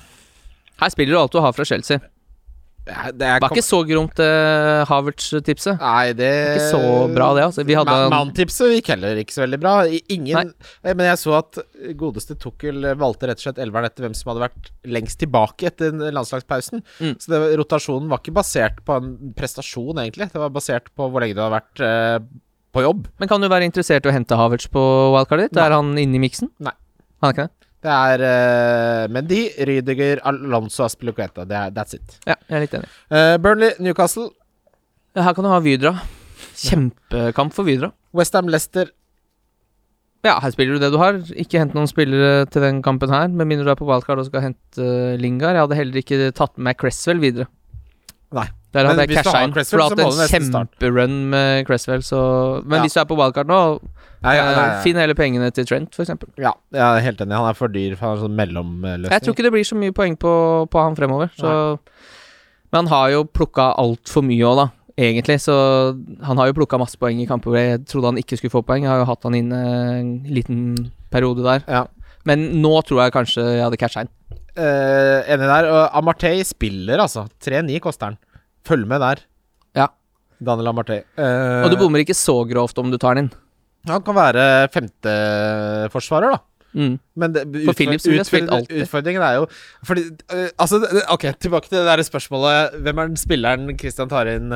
Her 0.79 0.95
spiller 0.95 1.13
du 1.13 1.19
alt 1.21 1.35
du 1.35 1.43
har 1.43 1.53
fra 1.53 1.67
Chelsea. 1.69 2.01
Det 2.89 3.27
er 3.29 3.43
var 3.43 3.53
ikke 3.53 3.65
så 3.65 3.81
gromt, 3.87 4.21
uh, 4.23 4.83
Havertz-tipset. 4.89 5.77
Nei, 5.83 6.13
det 6.17 6.31
Ikke 6.57 6.71
så 6.73 6.81
bra, 7.13 7.29
det. 7.37 7.45
altså 7.49 7.65
Vi 7.69 7.77
hadde 7.77 7.95
Ma- 8.09 8.09
Mount-tipset 8.15 8.73
gikk 8.79 8.91
heller 8.95 9.21
ikke 9.21 9.37
så 9.37 9.45
veldig 9.45 9.61
bra. 9.61 9.75
Ingen 10.15 10.51
Nei. 10.51 10.95
Men 10.97 11.05
jeg 11.11 11.21
så 11.21 11.37
at 11.39 11.61
godeste 12.01 12.39
Tukkel 12.41 12.89
valgte 12.99 13.29
rett 13.29 13.43
og 13.43 13.47
slett 13.49 13.61
elveren 13.63 13.91
etter 13.91 14.07
hvem 14.07 14.17
som 14.17 14.33
hadde 14.33 14.47
vært 14.47 14.73
lengst 14.89 15.21
tilbake 15.21 15.69
etter 15.71 15.93
landslagspausen. 16.17 16.83
Mm. 17.03 17.15
Så 17.21 17.35
det, 17.35 17.43
rotasjonen 17.61 18.09
var 18.11 18.23
ikke 18.23 18.37
basert 18.41 18.81
på 18.89 18.97
en 18.97 19.15
prestasjon, 19.37 20.01
egentlig. 20.05 20.31
Det 20.33 20.41
var 20.43 20.55
basert 20.55 20.89
på 20.97 21.11
hvor 21.13 21.25
lenge 21.25 21.37
du 21.37 21.45
har 21.45 21.53
vært 21.59 21.85
uh, 21.85 22.19
på 22.73 22.85
jobb. 22.85 23.07
Men 23.21 23.31
kan 23.31 23.43
du 23.45 23.51
være 23.53 23.69
interessert 23.69 24.07
i 24.07 24.11
å 24.11 24.17
hente 24.17 24.37
Havertz 24.39 24.69
på 24.73 24.83
wildcardet 25.15 25.51
ditt? 25.51 25.61
Er 25.61 25.77
han 25.77 25.93
inne 26.01 26.19
i 26.19 26.25
miksen? 26.25 26.53
Nei. 26.63 26.75
Han 27.23 27.31
er 27.31 27.35
ikke 27.35 27.49
det? 27.49 27.58
Det 27.85 27.95
er 27.95 28.23
uh, 28.27 29.05
Mendy, 29.15 29.45
Rydiger, 29.69 30.23
Alonso, 30.27 30.83
Aspilicueta. 30.89 31.47
That's 31.47 31.95
it. 31.95 32.19
Ja, 32.27 32.35
jeg 32.49 32.57
er 32.57 32.65
litt 32.65 32.77
enig. 32.79 32.91
Uh, 33.13 33.37
Burnley, 33.43 33.75
Newcastle, 33.83 34.31
Ja, 35.17 35.25
Her 35.27 35.35
kan 35.35 35.47
du 35.47 35.51
ha 35.51 35.59
Vydra. 35.63 35.95
Kjempekamp 36.59 37.55
for 37.55 37.67
Vydra. 37.67 37.93
Westham, 38.15 38.51
Leicester. 38.51 38.91
Ja, 40.27 40.35
her 40.43 40.51
spiller 40.51 40.77
du 40.77 40.83
det 40.83 40.91
du 40.93 40.99
har. 40.99 41.21
Ikke 41.39 41.63
hent 41.63 41.77
noen 41.79 41.89
spillere 41.91 42.49
til 42.51 42.65
den 42.67 42.83
kampen 42.83 43.13
her, 43.15 43.31
med 43.31 43.47
mindre 43.47 43.69
du 43.69 43.73
er 43.73 43.79
på 43.79 43.87
wildcard 43.89 44.23
og 44.23 44.29
skal 44.29 44.49
hente 44.49 44.83
uh, 44.83 45.15
Lingard. 45.21 45.55
Jeg 45.55 45.67
hadde 45.67 45.79
heller 45.79 46.03
ikke 46.03 46.33
tatt 46.37 46.59
med 46.59 46.79
Cresswell 46.79 47.23
videre. 47.23 47.47
Nei. 48.35 48.49
Der 48.77 48.85
hadde 48.85 49.05
jeg 49.07 49.17
casha 49.17 49.41
inn. 49.47 49.53
For 49.57 49.79
du 49.79 49.83
har 49.83 49.95
hatt 49.95 50.03
en 50.05 50.29
kjemperun 50.29 51.15
med 51.33 51.67
Cresswell, 51.67 52.03
så 52.05 52.63
Men 52.67 52.79
Ja. 52.79 52.83
hvis 52.85 52.95
du 52.95 53.01
er 53.01 53.07
på 53.09 53.17
wildcard 53.17 53.49
nå, 53.49 53.81
Nei, 54.21 54.35
ja, 54.37 54.45
nei, 54.45 54.53
eh, 54.53 54.57
nei. 54.57 54.83
finn 54.83 54.97
hele 54.97 55.15
pengene 55.15 55.49
til 55.55 55.65
Trent, 55.65 55.95
f.eks. 55.95 56.11
Ja, 56.37 56.53
jeg 56.75 56.81
er 56.83 57.01
helt 57.01 57.21
enig. 57.23 57.33
Han 57.39 57.49
er 57.49 57.55
for 57.55 57.69
dyr. 57.69 57.97
Han 58.01 58.17
er 58.17 58.23
sånn 58.25 58.35
mellomløsning. 58.37 59.11
Jeg 59.15 59.23
tror 59.23 59.35
ikke 59.37 59.47
det 59.47 59.53
blir 59.55 59.65
så 59.65 59.77
mye 59.79 59.93
poeng 59.95 60.17
på, 60.19 60.33
på 60.69 60.83
han 60.83 60.97
fremover. 60.99 61.31
Så. 61.39 61.79
Men 62.73 62.85
han 62.85 62.93
har 62.93 63.11
jo 63.15 63.25
plukka 63.25 63.71
altfor 63.79 64.23
mye 64.27 64.45
òg, 64.45 64.57
da. 64.57 64.67
Egentlig. 64.99 65.39
Så 65.41 65.55
han 66.27 66.37
har 66.37 66.51
jo 66.51 66.57
plukka 66.59 66.79
masse 66.83 66.99
poeng 66.99 67.23
i 67.23 67.27
kamper 67.31 67.53
hvor 67.55 67.57
jeg 67.61 67.85
trodde 67.87 68.11
han 68.11 68.19
ikke 68.21 68.37
skulle 68.37 68.51
få 68.53 68.65
poeng. 68.67 68.83
Jeg 68.83 68.91
har 68.91 68.99
jo 69.05 69.09
hatt 69.09 69.23
han 69.23 69.35
inn 69.39 69.53
en 69.55 70.11
liten 70.27 70.91
periode 71.15 71.47
der. 71.47 71.63
Ja. 71.71 71.87
Men 72.27 72.61
nå 72.61 72.83
tror 72.85 73.05
jeg 73.07 73.15
kanskje 73.15 73.45
jeg 73.55 73.63
hadde 73.65 73.79
catcha 73.81 74.03
inn. 74.05 74.11
Eh, 74.59 75.23
enig 75.31 75.47
der. 75.47 75.69
Og 75.71 75.95
Amartey 76.03 76.43
spiller, 76.45 76.99
altså. 76.99 77.29
3-9 77.41 77.79
koster 77.81 78.11
han. 78.11 78.19
Følg 78.69 78.89
med 78.89 79.01
der. 79.05 79.25
Ja. 79.79 79.89
Daniel 80.45 80.71
Amartey. 80.71 81.03
Eh, 81.19 81.65
Og 81.65 81.73
du 81.73 81.79
bommer 81.81 82.05
ikke 82.05 82.17
så 82.17 82.37
grovt 82.49 82.79
om 82.79 82.93
du 82.93 82.99
tar 83.01 83.17
den 83.19 83.27
inn. 83.27 83.33
Han 83.89 84.03
kan 84.05 84.17
være 84.17 84.45
femteforsvarer, 84.75 86.37
da. 86.37 86.43
Mm. 86.77 86.99
Men 87.17 87.33
det, 87.33 87.47
For 87.65 87.73
Philips 87.73 88.05
alltid. 88.05 88.83
utfordringen 88.83 89.23
er 89.25 89.39
jo 89.39 89.47
Fordi 89.89 90.03
uh, 90.29 90.51
Altså, 90.61 90.83
ok, 91.09 91.25
tilbake 91.41 91.71
til 91.71 91.79
det 91.79 91.87
der 91.89 92.03
spørsmålet 92.05 92.75
Hvem 92.85 92.99
er 93.01 93.09
den 93.09 93.17
spilleren 93.17 93.71
Christian 93.81 94.11
tar 94.11 94.29
inn 94.29 94.53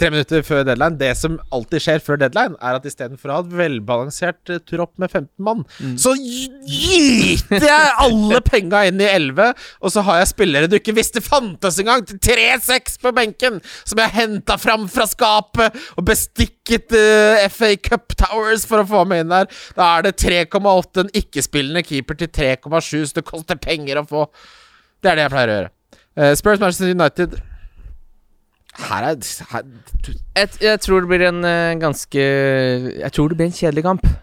tre 0.00 0.08
minutter 0.12 0.42
før 0.46 0.64
deadline? 0.66 0.96
Det 1.00 1.10
som 1.18 1.36
alltid 1.54 1.84
skjer 1.84 2.02
før 2.04 2.18
deadline, 2.22 2.56
er 2.58 2.78
at 2.78 2.86
istedenfor 2.88 3.30
å 3.30 3.36
ha 3.36 3.44
et 3.44 3.52
velbalansert 3.60 4.52
eh, 4.54 4.60
tropp 4.66 4.94
med 5.00 5.12
15 5.12 5.28
mann, 5.46 5.64
Mm. 5.80 5.94
så 6.00 6.14
gyter 6.16 7.64
jeg 7.66 7.90
alle 8.02 8.40
penga 8.50 8.82
inn 8.88 9.00
i 9.02 9.08
11, 9.08 9.52
og 9.80 9.92
så 9.92 10.02
har 10.06 10.20
jeg 10.20 10.30
spillere 10.32 10.70
du 10.70 10.76
ikke 10.78 10.94
visste 10.96 11.22
fantes 11.24 11.78
engang, 11.82 12.04
til 12.08 12.18
3-6 12.24 12.96
på 13.02 13.12
benken, 13.16 13.60
som 13.84 14.00
jeg 14.02 14.14
henta 14.16 14.56
fram 14.60 14.86
fra 14.90 15.06
skapet 15.10 15.76
og 15.96 16.06
bestikket 16.08 16.96
uh, 16.96 17.44
FA 17.52 17.74
Cup 17.82 18.16
Towers 18.20 18.64
for 18.68 18.82
å 18.82 18.88
få 18.88 19.04
meg 19.08 19.24
inn 19.24 19.32
der. 19.34 19.50
Da 19.76 19.90
er 19.98 20.08
det 20.08 20.16
3,8 20.22 21.04
en 21.04 21.12
ikke-spillende 21.22 21.84
keeper 21.86 22.18
til 22.20 22.32
3,7, 22.40 23.10
så 23.10 23.20
det 23.20 23.26
koster 23.28 23.60
penger 23.60 24.00
å 24.02 24.06
få. 24.08 24.26
Det 25.00 25.12
er 25.12 25.20
det 25.20 25.28
jeg 25.28 25.34
pleier 25.36 25.52
å 25.52 25.58
gjøre. 25.58 25.72
Uh, 26.18 26.32
Spurs 26.38 26.60
Manchester 26.62 26.90
United 26.92 27.38
Her 28.78 29.02
er 29.08 29.16
her, 29.50 29.62
Jeg, 30.36 30.48
jeg 30.62 30.80
tror 30.84 31.00
det 31.02 31.08
blir 31.10 31.22
en 31.26 31.40
uh, 31.42 31.74
ganske 31.80 32.22
Jeg 32.22 33.10
tror 33.12 33.28
det 33.28 33.36
blir 33.40 33.48
en 33.50 33.58
kjedelig 33.58 33.82
kamp. 33.82 34.02
Det, 34.06 34.14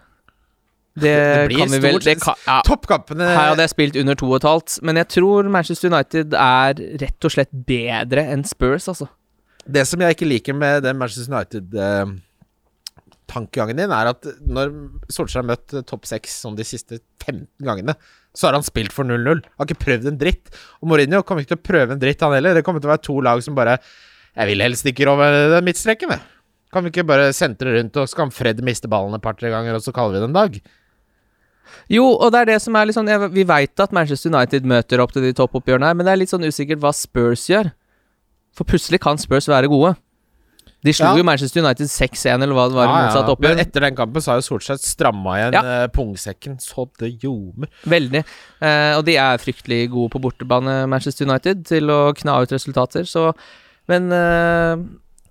Det 1.04 1.48
blir 1.52 1.60
kan 1.60 1.72
vi 1.76 1.80
vel 1.84 2.00
det 2.02 2.16
kan, 2.24 2.36
ja. 2.48 2.62
Toppkampene 2.66 3.26
Her 3.28 3.50
hadde 3.52 3.64
jeg 3.68 3.74
spilt 3.76 3.96
under 4.02 4.16
to 4.18 4.28
og 4.32 4.38
et 4.40 4.48
halvt, 4.50 4.70
men 4.88 4.96
jeg 5.04 5.08
tror 5.18 5.40
Manchester 5.54 5.88
United 5.94 6.28
er 6.34 6.74
rett 7.04 7.22
og 7.28 7.32
slett 7.36 7.54
bedre 7.68 8.22
enn 8.34 8.44
Spurs, 8.48 8.86
altså. 8.94 9.08
Det 9.68 9.84
som 9.88 10.00
jeg 10.02 10.10
ikke 10.16 10.32
liker 10.32 10.54
med 10.56 10.84
den 10.88 10.98
Manchester 10.98 11.34
United-tankegangen 11.36 13.78
din, 13.82 13.92
er 13.92 14.06
at 14.14 14.22
når 14.48 14.66
Solskjær 15.12 15.42
har 15.44 15.50
møtt 15.52 15.68
eh, 15.76 15.84
topp 15.86 16.04
seks 16.08 16.40
sånn 16.46 16.56
de 16.58 16.64
siste 16.66 17.00
15 17.20 17.68
gangene, 17.68 17.94
så 18.32 18.48
har 18.48 18.54
han 18.56 18.64
spilt 18.64 18.94
for 18.96 19.04
0-0. 19.04 19.44
Har 19.58 19.66
ikke 19.68 19.84
prøvd 19.84 20.08
en 20.12 20.20
dritt. 20.22 20.46
Og 20.80 20.88
Mourinho 20.88 21.20
kommer 21.26 21.42
ikke 21.44 21.56
til 21.56 21.60
å 21.60 21.70
prøve 21.72 21.92
en 21.96 22.02
dritt, 22.02 22.22
han 22.24 22.36
heller. 22.38 22.54
Det 22.56 22.64
kommer 22.64 22.80
til 22.80 22.90
å 22.90 22.94
være 22.94 23.08
to 23.10 23.16
lag 23.28 23.38
som 23.44 23.58
bare 23.58 23.76
Jeg 24.38 24.48
vil 24.52 24.62
helst 24.62 24.86
ikke 24.86 25.08
over 25.10 25.38
den 25.56 25.66
midtstreken, 25.66 26.12
jeg. 26.14 26.22
Kan 26.74 26.84
vi 26.84 26.92
ikke 26.92 27.06
bare 27.08 27.30
sentre 27.34 27.74
rundt, 27.78 27.96
og 27.98 28.10
så 28.12 28.16
kan 28.20 28.32
Fred 28.36 28.60
miste 28.66 28.90
ballen 28.92 29.16
et 29.16 29.24
par-tre 29.24 29.50
ganger, 29.50 29.78
og 29.80 29.82
så 29.82 29.94
kaller 29.96 30.18
vi 30.18 30.20
det 30.22 30.30
en 30.30 30.36
dag? 30.36 30.58
Jo, 31.92 32.06
og 32.16 32.32
det 32.32 32.42
er 32.42 32.50
det 32.54 32.62
som 32.64 32.76
er 32.80 32.88
litt 32.88 32.96
sånn 32.96 33.08
jeg, 33.12 33.30
Vi 33.36 33.44
veit 33.48 33.80
at 33.84 33.94
Manchester 33.96 34.32
United 34.32 34.68
møter 34.68 35.02
opp 35.04 35.14
til 35.16 35.24
de 35.26 35.34
toppoppgjørene 35.36 35.90
her, 35.90 35.96
men 35.98 36.06
det 36.08 36.14
er 36.14 36.20
litt 36.24 36.32
sånn 36.32 36.46
usikkert 36.48 36.82
hva 36.84 36.92
Spurs 36.96 37.48
gjør. 37.50 37.72
For 38.56 38.68
plutselig 38.68 39.00
kan 39.04 39.20
Spurs 39.22 39.48
være 39.52 39.70
gode. 39.72 39.96
De 40.86 40.94
slo 40.94 41.10
Ja. 41.10 41.18
jo 41.18 41.24
Manchester 41.26 41.64
United 41.64 41.90
6-1, 41.90 42.44
eller 42.44 42.54
hva 42.56 42.68
det 42.70 42.78
var 42.78 42.86
ja, 42.88 42.98
motsatt 43.08 43.30
oppgjør. 43.34 43.56
Men 43.56 43.64
etter 43.66 43.82
den 43.88 43.96
kampen 43.98 44.22
så 44.24 44.32
har 44.32 44.42
jo 44.42 44.46
Solskjær 44.48 44.78
stramma 44.80 45.38
igjen 45.40 45.54
Ja. 45.58 45.62
eh, 45.84 45.88
pungsekken 45.88 46.60
så 46.62 46.86
det 47.00 47.20
ljomer. 47.24 47.68
Veldig. 47.84 48.24
Eh, 48.62 48.94
og 48.98 49.06
de 49.06 49.16
er 49.18 49.38
fryktelig 49.42 49.90
gode 49.90 50.12
på 50.14 50.22
bortebane, 50.22 50.88
Manchester 50.88 51.26
United, 51.28 51.66
til 51.66 51.88
å 51.90 52.14
kna 52.14 52.42
ut 52.44 52.52
resultater, 52.54 53.04
så 53.10 53.34
Men 53.92 54.10
eh, 54.16 54.86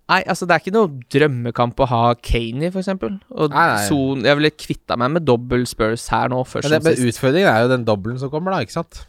Nei, 0.07 0.21
altså, 0.31 0.47
det 0.47 0.55
er 0.55 0.63
ikke 0.63 0.75
noe 0.77 0.91
drømmekamp 1.11 1.81
å 1.83 1.89
ha 1.91 2.01
Kane 2.23 2.69
i, 2.69 2.71
eksempel. 2.71 3.17
Og 3.35 3.51
Nei, 3.51 3.65
nei. 3.73 3.87
Son 3.89 4.23
Jeg 4.23 4.39
ville 4.39 4.53
kvitta 4.55 4.95
meg 5.03 5.17
med 5.17 5.25
dobbel 5.27 5.65
Spurs 5.67 6.05
her 6.13 6.31
nå, 6.31 6.45
først 6.47 6.69
Men, 6.69 6.77
det, 6.77 6.83
men 6.85 6.95
sist. 6.95 7.17
utfordringen 7.17 7.51
er 7.51 7.65
jo 7.65 7.73
den 7.73 7.87
dobbelen 7.89 8.21
som 8.23 8.31
kommer, 8.31 8.55
da, 8.55 8.63
ikke 8.63 8.77
sant? 8.77 9.01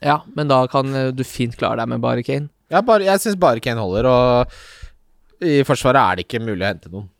Ja, 0.00 0.20
men 0.36 0.48
da 0.48 0.62
kan 0.70 0.94
eh, 0.94 1.08
du 1.12 1.24
fint 1.26 1.58
klare 1.58 1.82
deg 1.82 1.90
med 1.90 2.04
bare 2.04 2.22
Kane. 2.26 2.46
Ja, 2.70 2.84
bare, 2.86 3.08
jeg 3.08 3.22
syns 3.24 3.40
bare 3.42 3.62
Kane 3.64 3.82
holder, 3.82 4.06
og 4.06 5.42
i 5.42 5.64
Forsvaret 5.66 5.98
er 5.98 6.20
det 6.20 6.28
ikke 6.28 6.42
mulig 6.44 6.62
å 6.62 6.68
hente 6.68 6.92
noen. 6.92 7.10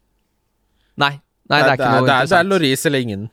Nei, 1.01 1.17
nei 1.51 1.61
det 1.65 1.75
er 1.75 1.81
ikke 1.81 1.91
noe 1.91 2.07
det 2.07 2.07
er, 2.07 2.07
det 2.07 2.15
er 2.15 2.23
interessant. 2.23 2.53
Loris 2.53 2.87
eller 2.87 3.05
ingen 3.09 3.27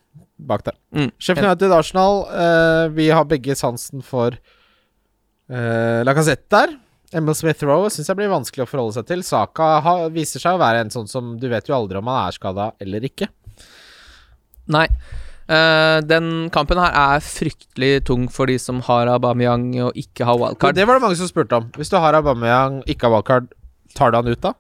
bak 0.50 0.66
der. 0.66 0.78
Mm. 0.96 1.12
Sheffield 1.22 1.52
United 1.52 1.78
Arsenal, 1.78 2.24
uh, 2.34 2.90
vi 2.98 3.12
har 3.14 3.30
begge 3.30 3.54
sansen 3.60 4.02
for 4.06 4.34
uh, 4.34 6.02
Lacassette 6.08 6.50
der. 6.54 6.78
Emil 7.16 7.36
Smith 7.40 7.64
Rowe 7.64 7.90
syns 7.94 8.10
jeg 8.10 8.20
blir 8.20 8.32
vanskelig 8.32 8.66
å 8.66 8.70
forholde 8.70 8.98
seg 8.98 9.08
til. 9.08 9.24
Saka 9.24 9.78
har, 9.86 10.08
viser 10.12 10.44
seg 10.44 10.58
å 10.58 10.62
være 10.62 10.84
en 10.84 10.92
sånn 10.92 11.08
som 11.08 11.36
du 11.40 11.48
vet 11.52 11.70
jo 11.70 11.78
aldri 11.78 12.02
om 12.02 12.10
han 12.12 12.28
er 12.28 12.36
skada 12.36 12.72
eller 12.84 13.08
ikke. 13.08 13.30
Nei. 14.76 14.88
Uh, 15.48 16.04
den 16.04 16.50
kampen 16.52 16.80
her 16.82 16.92
er 16.92 17.24
fryktelig 17.24 18.02
tung 18.10 18.26
for 18.28 18.52
de 18.52 18.58
som 18.60 18.82
har 18.84 19.08
Aubameyang 19.14 19.70
og 19.86 19.96
ikke 19.96 20.28
har 20.28 20.36
wildcard. 20.36 20.76
det 20.76 20.84
var 20.84 21.00
det 21.00 21.06
mange 21.06 21.20
som 21.20 21.30
spurte 21.30 21.62
om. 21.62 21.70
Hvis 21.80 21.94
du 21.94 21.96
har 22.04 22.18
Aubameyang, 22.20 22.82
ikke 22.84 23.08
har 23.08 23.16
wildcard, 23.16 23.48
tar 23.96 24.12
du 24.12 24.20
han 24.20 24.28
ut 24.28 24.44
da? 24.44 24.52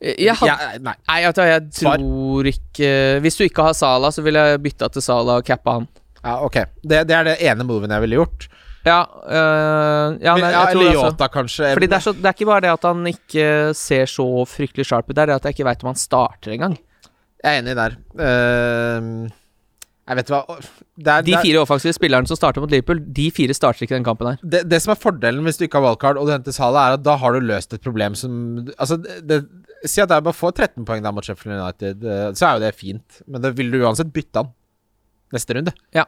Jeg, 0.00 0.32
had, 0.40 0.48
Ja, 0.48 0.56
nei. 0.80 0.94
Nei, 1.10 1.18
jeg, 1.24 1.34
jeg 1.42 1.62
tror 1.74 2.46
ikke 2.46 2.90
Hvis 3.24 3.34
du 3.34 3.40
ikke 3.48 3.64
har 3.66 3.72
Sala, 3.74 4.12
så 4.14 4.22
ville 4.22 4.44
jeg 4.46 4.60
bytta 4.62 4.86
til 4.94 5.02
Sala 5.02 5.40
og 5.40 5.46
cappa 5.48 5.80
han. 5.80 5.88
Ja, 6.22 6.36
ok. 6.46 6.60
Det, 6.82 7.02
det 7.10 7.16
er 7.16 7.26
det 7.26 7.36
ene 7.50 7.66
moven 7.66 7.90
jeg 7.90 8.04
ville 8.06 8.20
gjort. 8.20 8.46
Ja, 8.88 8.98
øh, 9.04 10.18
ja, 10.24 10.34
nei, 10.40 10.52
ja, 10.54 10.62
eller 10.72 10.94
Yota, 10.96 11.28
kanskje. 11.32 11.72
Fordi 11.76 11.88
det 11.90 11.98
er, 11.98 12.04
så, 12.04 12.14
det 12.16 12.30
er 12.30 12.36
ikke 12.36 12.48
bare 12.48 12.64
det 12.64 12.74
at 12.74 12.86
han 12.88 13.10
ikke 13.10 13.48
ser 13.76 14.08
så 14.10 14.28
fryktelig 14.48 14.88
sharp 14.88 15.10
ut, 15.10 15.16
det 15.16 15.26
er 15.26 15.32
det 15.32 15.40
at 15.40 15.48
jeg 15.48 15.58
ikke 15.58 15.68
veit 15.68 15.84
om 15.84 15.92
han 15.92 16.00
starter 16.00 16.56
engang. 16.56 16.78
Jeg 17.44 17.50
er 17.52 17.60
enig 17.62 17.76
der. 17.78 17.98
Uh, 18.18 19.28
Jeg 20.08 20.16
vet 20.18 20.30
hva 20.32 20.40
det 20.48 21.12
er, 21.12 21.24
De 21.26 21.36
fire 21.36 21.60
offensive 21.60 21.92
spillerne 21.94 22.26
som 22.26 22.38
starter 22.38 22.64
mot 22.64 22.72
Liverpool, 22.72 23.00
de 23.14 23.28
fire 23.34 23.54
starter 23.54 23.84
ikke 23.84 23.94
den 23.94 24.06
kampen 24.06 24.32
her. 24.32 24.38
det, 24.42 24.64
det 24.70 24.80
som 24.82 24.94
er 24.94 25.00
fordelen 25.00 25.44
hvis 25.46 25.60
du 25.60 25.66
ikke 25.66 25.78
har 25.78 25.84
wildcard 25.84 26.18
og 26.18 26.26
du 26.26 26.32
henter 26.32 26.54
Salah, 26.56 26.88
er 26.88 26.98
at 26.98 27.04
da 27.04 27.14
har 27.20 27.36
du 27.36 27.44
løst 27.44 27.76
et 27.76 27.84
problem 27.84 28.16
som 28.18 28.32
Altså, 28.78 28.98
det, 28.98 29.42
si 29.86 30.02
at 30.02 30.10
bare 30.10 30.34
får 30.34 30.56
13 30.56 30.86
poeng 30.88 31.04
da 31.04 31.12
mot 31.14 31.26
Sheffield 31.26 31.54
United, 31.60 32.02
eh, 32.02 32.30
så 32.34 32.48
er 32.48 32.56
jo 32.56 32.64
det 32.64 32.74
fint. 32.74 33.20
Men 33.30 33.44
da 33.44 33.52
vil 33.54 33.70
du 33.70 33.78
uansett 33.82 34.10
bytte 34.14 34.42
han 34.42 34.50
neste 35.34 35.54
runde. 35.58 35.74
Ja. 35.94 36.06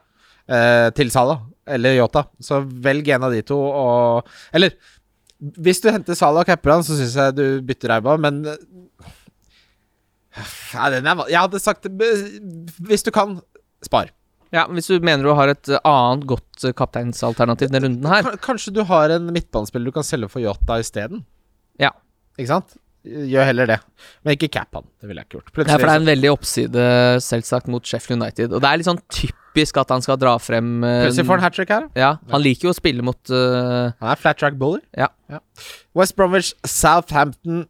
uh, 0.51 0.89
til 0.97 1.13
Salah 1.13 1.45
eller 1.77 1.99
Yota. 1.99 2.27
Så 2.43 2.61
velg 2.85 3.09
en 3.15 3.27
av 3.29 3.35
de 3.35 3.43
to 3.47 3.59
og 3.59 4.29
Eller 4.57 4.75
hvis 5.41 5.81
du 5.81 5.89
henter 5.89 6.17
Salah 6.19 6.45
og 6.45 6.51
capper 6.51 6.75
han, 6.75 6.83
så 6.85 6.99
syns 6.99 7.15
jeg 7.17 7.37
du 7.39 7.45
bytter 7.65 7.95
Reiba, 7.95 8.17
men 8.21 8.43
ja, 10.75 10.91
den 10.93 11.09
er, 11.11 11.23
Jeg 11.31 11.41
hadde 11.41 11.61
sagt 11.63 11.89
Hvis 12.87 13.03
du 13.07 13.11
kan, 13.15 13.41
spar. 13.83 14.13
Ja, 14.55 14.67
Hvis 14.71 14.91
du 14.91 15.01
mener 15.01 15.25
du 15.25 15.33
har 15.39 15.51
et 15.53 15.73
annet 15.81 16.27
godt 16.29 16.69
kapteinsalternativ 16.79 17.71
denne 17.71 17.87
runden 17.87 18.11
her 18.11 18.37
Kanskje 18.43 18.75
du 18.75 18.85
har 18.87 19.15
en 19.17 19.33
midtbanespiller 19.35 19.91
du 19.91 19.97
kan 19.97 20.07
selge 20.07 20.31
for 20.31 20.45
Yota 20.45 20.79
isteden? 20.83 21.25
Ja. 21.81 21.95
Ikke 22.37 22.53
sant? 22.53 22.77
Gjør 23.01 23.47
heller 23.49 23.69
det. 23.71 23.79
Men 24.27 24.37
ikke 24.37 24.51
cap 24.53 24.77
han. 24.77 24.85
Det 25.01 25.09
ville 25.09 25.23
jeg 25.23 25.31
ikke 25.31 25.39
gjort. 25.39 25.53
Ja, 25.57 25.77
for 25.79 25.87
det 25.89 25.93
er 25.95 26.03
en 26.03 26.11
veldig 26.11 26.33
oppside, 26.35 26.89
selvsagt, 27.25 27.71
mot 27.73 27.87
Sheffield 27.89 28.21
United. 28.21 28.53
Og 28.53 28.61
det 28.61 28.69
er 28.69 28.81
litt 28.81 28.89
sånn 28.91 29.01
typisk 29.51 29.77
at 29.81 29.91
han 29.91 30.03
skal 30.03 30.19
dra 30.21 30.37
frem 30.39 30.85
eh, 30.85 31.05
Plutselig 31.07 31.27
får 31.27 31.41
han 31.41 31.45
hat 31.45 31.57
trick 31.57 31.71
her. 31.71 31.89
Ja, 31.99 32.15
han 32.31 32.43
liker 32.43 32.69
jo 32.69 32.75
å 32.75 32.77
spille 32.77 33.03
mot 33.03 33.33
uh, 33.33 33.91
Han 34.01 34.13
er 34.13 34.21
flat 34.21 34.39
track 34.39 34.57
bowler. 34.59 34.83
Ja. 34.97 35.11
West 35.97 36.17
Bromwich, 36.17 36.53
Southampton 36.67 37.67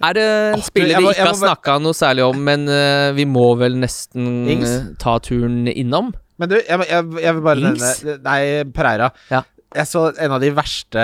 Er 0.00 0.16
det 0.16 0.24
en 0.24 0.58
oh, 0.58 0.64
spiller 0.64 1.00
vi 1.00 1.12
ikke 1.12 1.28
har 1.28 1.38
snakka 1.38 1.78
noe 1.82 1.96
særlig 1.96 2.26
om, 2.26 2.42
men 2.44 2.68
uh, 2.68 3.12
vi 3.16 3.26
må 3.28 3.52
vel 3.60 3.78
nesten 3.80 4.94
ta 5.00 5.18
turen 5.24 5.68
innom? 5.70 6.12
Men 6.40 6.52
du, 6.52 6.56
jeg, 6.60 6.86
jeg, 6.88 7.08
jeg 7.20 7.36
vil 7.36 7.42
bare 7.44 7.72
Ings? 7.72 7.88
nevne 8.04 8.20
Nei, 8.24 8.40
Pereira. 8.76 9.10
Ja. 9.32 9.44
Jeg 9.76 9.86
så 9.86 10.08
en 10.18 10.32
av 10.34 10.40
de 10.42 10.48
verste 10.50 11.02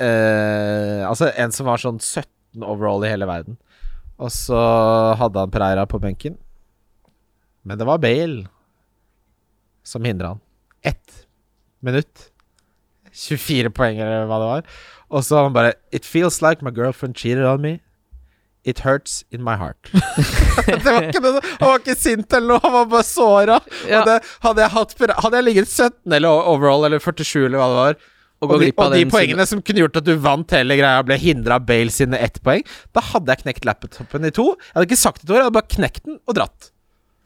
Altså 0.00 1.26
en 1.36 1.50
som 1.52 1.66
var 1.68 1.82
sånn 1.82 1.98
17 2.00 2.62
overall 2.64 3.02
i 3.04 3.10
hele 3.10 3.26
verden. 3.28 3.58
Og 4.16 4.30
så 4.32 4.60
hadde 5.20 5.42
han 5.42 5.52
Pereira 5.52 5.84
på 5.90 6.00
benken. 6.00 6.38
Men 7.62 7.78
det 7.78 7.86
var 7.88 7.98
Bale 8.02 8.46
som 9.84 10.04
hindra 10.04 10.34
han. 10.34 10.40
Ett 10.82 11.26
minutt. 11.80 12.30
24 13.12 13.70
poeng, 13.74 13.98
eller 13.98 14.26
hva 14.30 14.40
det 14.40 14.48
var. 14.50 14.74
Og 15.10 15.24
så 15.26 15.42
han 15.44 15.54
bare 15.54 15.74
It 15.92 16.06
feels 16.06 16.40
like 16.42 16.62
my 16.64 16.70
girlfriend 16.70 17.16
cheated 17.18 17.44
on 17.44 17.60
me. 17.60 17.80
It 18.62 18.82
hurts 18.84 19.24
in 19.30 19.42
my 19.42 19.56
heart. 19.56 19.88
det 20.66 20.84
var 20.84 21.06
ikke 21.08 21.22
noe, 21.24 21.40
han 21.40 21.64
var 21.70 21.78
ikke 21.80 21.96
sint 21.96 22.32
eller 22.36 22.54
noe, 22.54 22.60
han 22.60 22.74
var 22.74 22.88
bare 22.92 23.06
såra. 23.08 23.56
Ja. 23.88 24.02
Hadde, 24.44 24.64
jeg 24.66 24.72
hatt, 24.74 24.92
hadde 25.24 25.38
jeg 25.40 25.46
ligget 25.46 25.70
17 25.70 26.16
eller 26.18 26.50
overall 26.52 26.84
eller 26.90 27.00
47 27.00 27.46
eller 27.46 27.56
hva 27.56 27.68
det 27.70 27.78
var, 27.78 27.96
Og 28.40 28.52
og, 28.52 28.60
de, 28.60 28.68
og 28.76 28.92
de 28.96 29.06
poengene 29.08 29.46
som 29.48 29.62
kunne 29.64 29.82
gjort 29.82 29.96
at 30.00 30.04
du 30.06 30.12
vant 30.20 30.52
hele 30.56 30.76
greia, 30.76 31.00
ble 31.08 31.16
hindra 31.20 31.56
av 31.56 31.64
Bale 31.68 31.92
sine 31.92 32.20
ett 32.20 32.36
poeng, 32.44 32.62
da 32.96 33.02
hadde 33.10 33.32
jeg 33.32 33.42
knekt 33.46 33.66
laptopen 33.68 34.28
i 34.28 34.32
to. 34.36 34.46
Jeg 34.60 34.76
hadde 34.76 34.88
ikke 34.90 35.00
sagt 35.08 35.24
et 35.24 35.32
ord, 35.32 35.40
jeg 35.40 35.48
hadde 35.48 35.56
bare 35.56 35.74
knekt 35.76 36.04
den 36.08 36.20
og 36.28 36.36
dratt. 36.36 36.70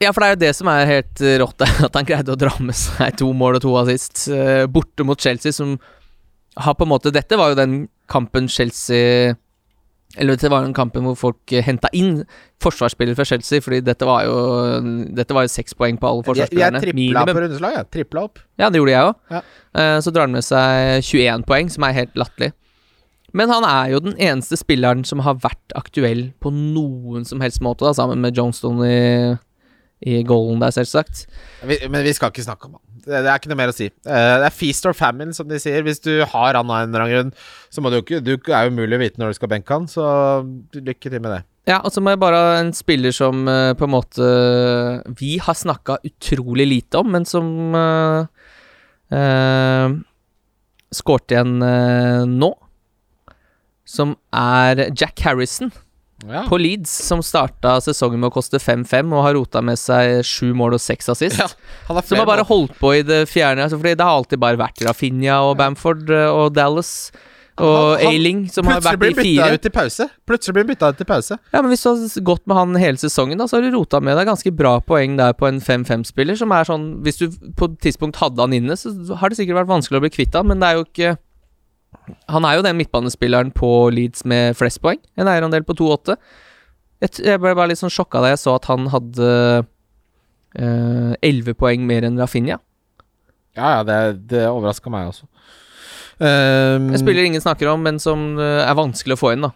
Ja, 0.05 0.12
for 0.12 0.20
det 0.20 0.28
er 0.28 0.35
jo 0.35 0.43
det 0.43 0.52
som 0.59 0.70
er 0.72 0.89
helt 0.89 1.22
eh, 1.24 1.39
rått, 1.40 1.64
at 1.64 1.97
han 1.97 2.09
greide 2.09 2.35
å 2.35 2.40
dra 2.40 2.52
med 2.60 2.76
seg 2.76 3.16
to 3.20 3.31
mål 3.36 3.59
og 3.59 3.64
to 3.64 3.72
assist 3.81 4.26
eh, 4.32 4.64
borte 4.70 5.06
mot 5.06 5.20
Chelsea, 5.20 5.55
som 5.55 5.78
har 6.60 6.76
på 6.78 6.86
en 6.86 6.93
måte 6.93 7.10
Dette 7.14 7.39
var 7.39 7.51
jo 7.51 7.59
den 7.59 7.72
kampen 8.06 8.47
Chelsea 8.47 9.32
Eller 10.14 10.36
det 10.39 10.51
var 10.52 10.62
den 10.62 10.74
kampen 10.76 11.02
hvor 11.02 11.16
folk 11.18 11.51
uh, 11.51 11.59
henta 11.66 11.89
inn 11.90 12.20
forsvarsspillere 12.62 13.18
fra 13.18 13.26
Chelsea, 13.26 13.64
fordi 13.64 13.81
dette 13.82 14.06
var 14.06 14.22
jo 14.28 14.36
Dette 15.16 15.35
var 15.35 15.48
jo 15.48 15.51
seks 15.51 15.74
poeng 15.74 15.98
på 15.98 16.06
alle 16.06 16.36
Jeg, 16.39 16.52
jeg 16.55 16.82
tripla 16.85 17.24
på 17.26 17.35
rundeslag, 17.40 17.78
jeg. 17.81 17.89
Tripla 17.97 18.26
opp. 18.28 18.39
Ja, 18.60 18.68
det 18.70 18.78
gjorde 18.78 18.94
jeg 18.94 19.09
òg. 19.09 19.16
Ja. 19.35 19.40
så 20.05 20.12
drar 20.14 20.28
han 20.28 20.36
med 20.36 20.47
seg 20.47 21.02
21 21.02 21.43
poeng, 21.48 21.72
som 21.74 21.89
er 21.89 21.97
helt 21.98 22.14
latterlig. 22.20 22.52
Men 23.35 23.51
han 23.51 23.66
er 23.66 23.90
jo 23.90 24.05
den 24.05 24.14
eneste 24.22 24.56
spilleren 24.60 25.02
som 25.09 25.24
har 25.26 25.40
vært 25.43 25.74
aktuell 25.74 26.28
på 26.39 26.55
noen 26.55 27.26
som 27.26 27.43
helst 27.43 27.64
måte, 27.66 27.82
da, 27.82 27.90
sammen 27.98 28.22
med 28.22 28.39
Johnston 28.39 28.78
i, 28.86 29.35
i 30.02 30.20
goalen 30.26 30.60
der, 30.60 30.74
selvsagt. 30.74 31.24
Men 31.64 32.02
vi 32.04 32.12
skal 32.16 32.32
ikke 32.32 32.44
snakke 32.44 32.68
om 32.68 32.76
han. 32.76 32.82
Det, 33.04 33.20
det 33.24 33.30
er 33.30 33.40
ikke 33.40 33.50
noe 33.52 33.60
mer 33.60 33.72
å 33.72 33.76
si. 33.76 33.88
Eh, 33.88 34.34
det 34.40 34.48
er 34.48 34.54
feast 34.54 34.86
or 34.88 34.96
famine, 34.96 35.34
som 35.36 35.48
de 35.48 35.58
sier. 35.60 35.84
Hvis 35.84 36.02
du 36.04 36.12
har 36.24 36.56
han 36.56 36.70
av 36.70 36.82
en 36.82 36.90
eller 36.90 37.04
annen 37.04 37.14
grunn, 37.14 37.32
så 37.72 37.84
må 37.84 37.92
du 37.92 38.00
ikke 38.00 38.22
Du 38.24 38.34
er 38.36 38.70
umulig 38.72 38.98
å 38.98 39.02
vite 39.02 39.20
når 39.20 39.32
du 39.32 39.38
skal 39.38 39.52
benke 39.52 39.76
han, 39.76 39.88
så 39.90 40.06
lykke 40.76 41.12
til 41.12 41.20
med 41.20 41.30
det. 41.36 41.42
Ja, 41.68 41.78
og 41.80 41.94
så 41.94 42.02
må 42.04 42.12
jeg 42.12 42.20
bare 42.20 42.40
ha 42.40 42.56
en 42.60 42.74
spiller 42.76 43.14
som 43.16 43.46
eh, 43.48 43.72
på 43.76 43.86
en 43.86 43.94
måte 43.94 44.26
vi 45.20 45.38
har 45.40 45.56
snakka 45.56 46.02
utrolig 46.04 46.66
lite 46.68 47.00
om, 47.00 47.08
men 47.14 47.24
som 47.28 47.46
uh, 47.76 48.26
skårte 50.92 51.36
igjen 51.36 51.56
uh, 51.64 52.28
nå. 52.28 52.52
Som 53.88 54.16
er 54.32 54.90
Jack 54.96 55.24
Harrison 55.24 55.72
Ja. 56.30 56.44
på 56.48 56.56
Leeds, 56.60 56.90
som 57.09 57.20
starta 57.22 57.76
sesongen 57.84 58.20
med 58.22 58.30
å 58.30 58.34
koste 58.38 58.60
5-5 58.62 59.12
og 59.12 59.26
har 59.26 59.34
rota 59.36 59.60
med 59.64 59.76
seg 59.80 60.22
sju 60.24 60.55
mål 60.56 60.78
og 60.78 60.80
seks 60.80 61.10
assist. 61.12 61.38
Ja, 61.40 61.48
Han 61.88 61.96
har 61.98 62.06
Som 62.09 62.18
har 62.22 62.26
bare 62.26 62.46
holdt 62.48 62.78
på 62.80 62.94
i 62.96 63.02
det 63.05 63.24
fjerne, 63.28 63.66
altså 63.66 63.76
fordi 63.80 63.94
det 63.98 64.06
har 64.09 64.16
alltid 64.22 64.40
bare 64.40 64.60
vært 64.60 64.82
Rafinha 64.86 65.42
og 65.44 65.56
Bamford 65.60 66.09
eh, 66.10 66.30
og 66.32 66.52
Dallas. 66.56 67.10
Og 67.62 68.01
Ailing, 68.02 68.48
som 68.51 68.66
har 68.66 68.80
vært 68.82 69.05
i 69.06 69.14
fire. 69.14 69.52
ut 69.55 69.66
i 69.68 69.70
pause. 69.70 70.09
Plutselig 70.26 70.56
blir 70.56 70.64
han 70.64 70.70
bytta 70.72 70.88
ut 70.90 71.02
i 71.05 71.06
pause. 71.06 71.36
Ja, 71.52 71.60
men 71.62 71.70
Hvis 71.70 71.84
du 71.84 71.90
har 71.92 72.24
gått 72.26 72.42
med 72.51 72.56
han 72.59 72.74
hele 72.82 72.98
sesongen, 72.98 73.38
da 73.38 73.46
så 73.46 73.60
har 73.60 73.62
du 73.62 73.76
rota 73.76 74.01
med 74.02 74.18
deg 74.18 74.26
ganske 74.26 74.51
bra 74.51 74.80
poeng 74.82 75.14
der 75.20 75.36
på 75.38 75.46
en 75.46 75.60
5-5-spiller. 75.62 76.34
Som 76.40 76.51
er 76.51 76.66
sånn 76.66 76.88
Hvis 77.06 77.20
du 77.20 77.28
på 77.55 77.68
et 77.70 77.78
tidspunkt 77.84 78.18
hadde 78.18 78.42
han 78.42 78.56
inne, 78.56 78.74
så 78.74 78.90
har 79.20 79.30
det 79.30 79.38
sikkert 79.38 79.60
vært 79.62 79.70
vanskelig 79.70 80.01
å 80.01 80.02
bli 80.02 80.10
kvitt 80.16 80.34
han, 80.34 80.51
men 80.51 80.59
det 80.59 80.66
er 80.72 80.80
jo 80.80 80.88
ikke 80.88 81.14
Han 82.28 82.44
er 82.44 82.59
jo 82.59 82.64
den 82.66 82.76
midtbanespilleren 82.78 83.52
på 83.56 83.70
Leeds 83.94 84.24
med 84.28 84.56
flest 84.59 84.81
poeng. 84.85 85.01
En 85.16 85.31
eierandel 85.31 85.64
på 85.64 85.76
2-8. 85.78 86.16
Jeg, 87.05 87.16
jeg 87.24 87.40
ble 87.40 87.55
bare 87.56 87.70
litt 87.72 87.81
sånn 87.81 87.93
sjokka 87.93 88.22
da 88.24 88.32
jeg 88.32 88.40
så 88.43 88.56
at 88.59 88.68
han 88.70 88.89
hadde 88.93 89.28
eh, 90.56 91.12
11 91.24 91.56
poeng 91.60 91.85
mer 91.89 92.06
enn 92.06 92.20
Rafinha. 92.20 92.60
Ja, 93.55 93.78
ja, 93.78 93.82
det, 93.86 93.98
det 94.32 94.47
overraska 94.51 94.90
meg 94.93 95.12
også. 95.12 95.28
Um, 96.18 96.93
En 96.94 97.01
spiller 97.01 97.26
ingen 97.26 97.43
snakker 97.43 97.68
om, 97.72 97.82
men 97.82 97.98
som 98.02 98.35
eh, 98.39 98.62
er 98.62 98.76
vanskelig 98.78 99.16
å 99.16 99.20
få 99.20 99.32
inn, 99.35 99.47
da. 99.47 99.52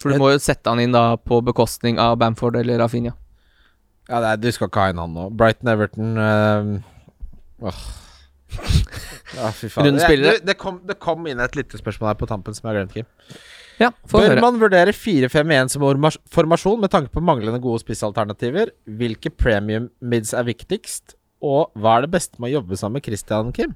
For 0.00 0.12
du 0.12 0.18
må 0.18 0.32
jo 0.32 0.40
sette 0.42 0.70
han 0.72 0.80
inn 0.82 0.94
da 0.94 1.16
på 1.20 1.38
bekostning 1.44 2.00
av 2.02 2.16
Bamford 2.20 2.56
eller 2.58 2.80
Rafinha. 2.82 3.12
Ja, 4.08 4.18
det 4.18 4.30
er, 4.32 4.40
du 4.42 4.48
skal 4.52 4.68
ikke 4.68 4.82
ha 4.82 4.92
inn 4.92 5.00
han 5.00 5.14
nå. 5.14 5.28
Brighton 5.38 5.70
Everton 5.72 6.16
um. 6.18 6.72
Ja, 9.36 9.50
fy 9.56 9.68
faen. 9.72 9.96
Det, 9.96 10.08
det, 10.22 10.34
det, 10.46 10.54
kom, 10.60 10.80
det 10.88 10.98
kom 11.02 11.26
inn 11.30 11.40
et 11.40 11.54
lyttespørsmål 11.56 12.12
her 12.12 12.18
på 12.20 12.28
tampen 12.30 12.54
som 12.56 12.66
jeg 12.68 12.74
har 12.74 12.80
glemt, 12.82 12.94
Kim. 12.96 13.38
Ja, 13.80 13.88
Bør 14.12 14.26
høre. 14.28 14.40
man 14.44 14.58
vurdere 14.60 14.92
4-5-1 14.94 15.72
som 15.72 15.82
orma- 15.88 16.12
formasjon 16.30 16.80
med 16.84 16.92
tanke 16.92 17.10
på 17.14 17.22
manglende 17.24 17.58
gode 17.64 17.80
spissalternativer? 17.82 18.70
Hvilke 18.86 19.32
premium 19.32 19.88
mids 20.04 20.34
er 20.36 20.44
viktigst? 20.46 21.16
Og 21.42 21.72
hva 21.80 21.96
er 21.98 22.04
det 22.06 22.12
beste 22.12 22.38
med 22.38 22.52
å 22.52 22.58
jobbe 22.60 22.76
sammen 22.78 23.00
med 23.00 23.06
Christian 23.08 23.50
Kim? 23.56 23.72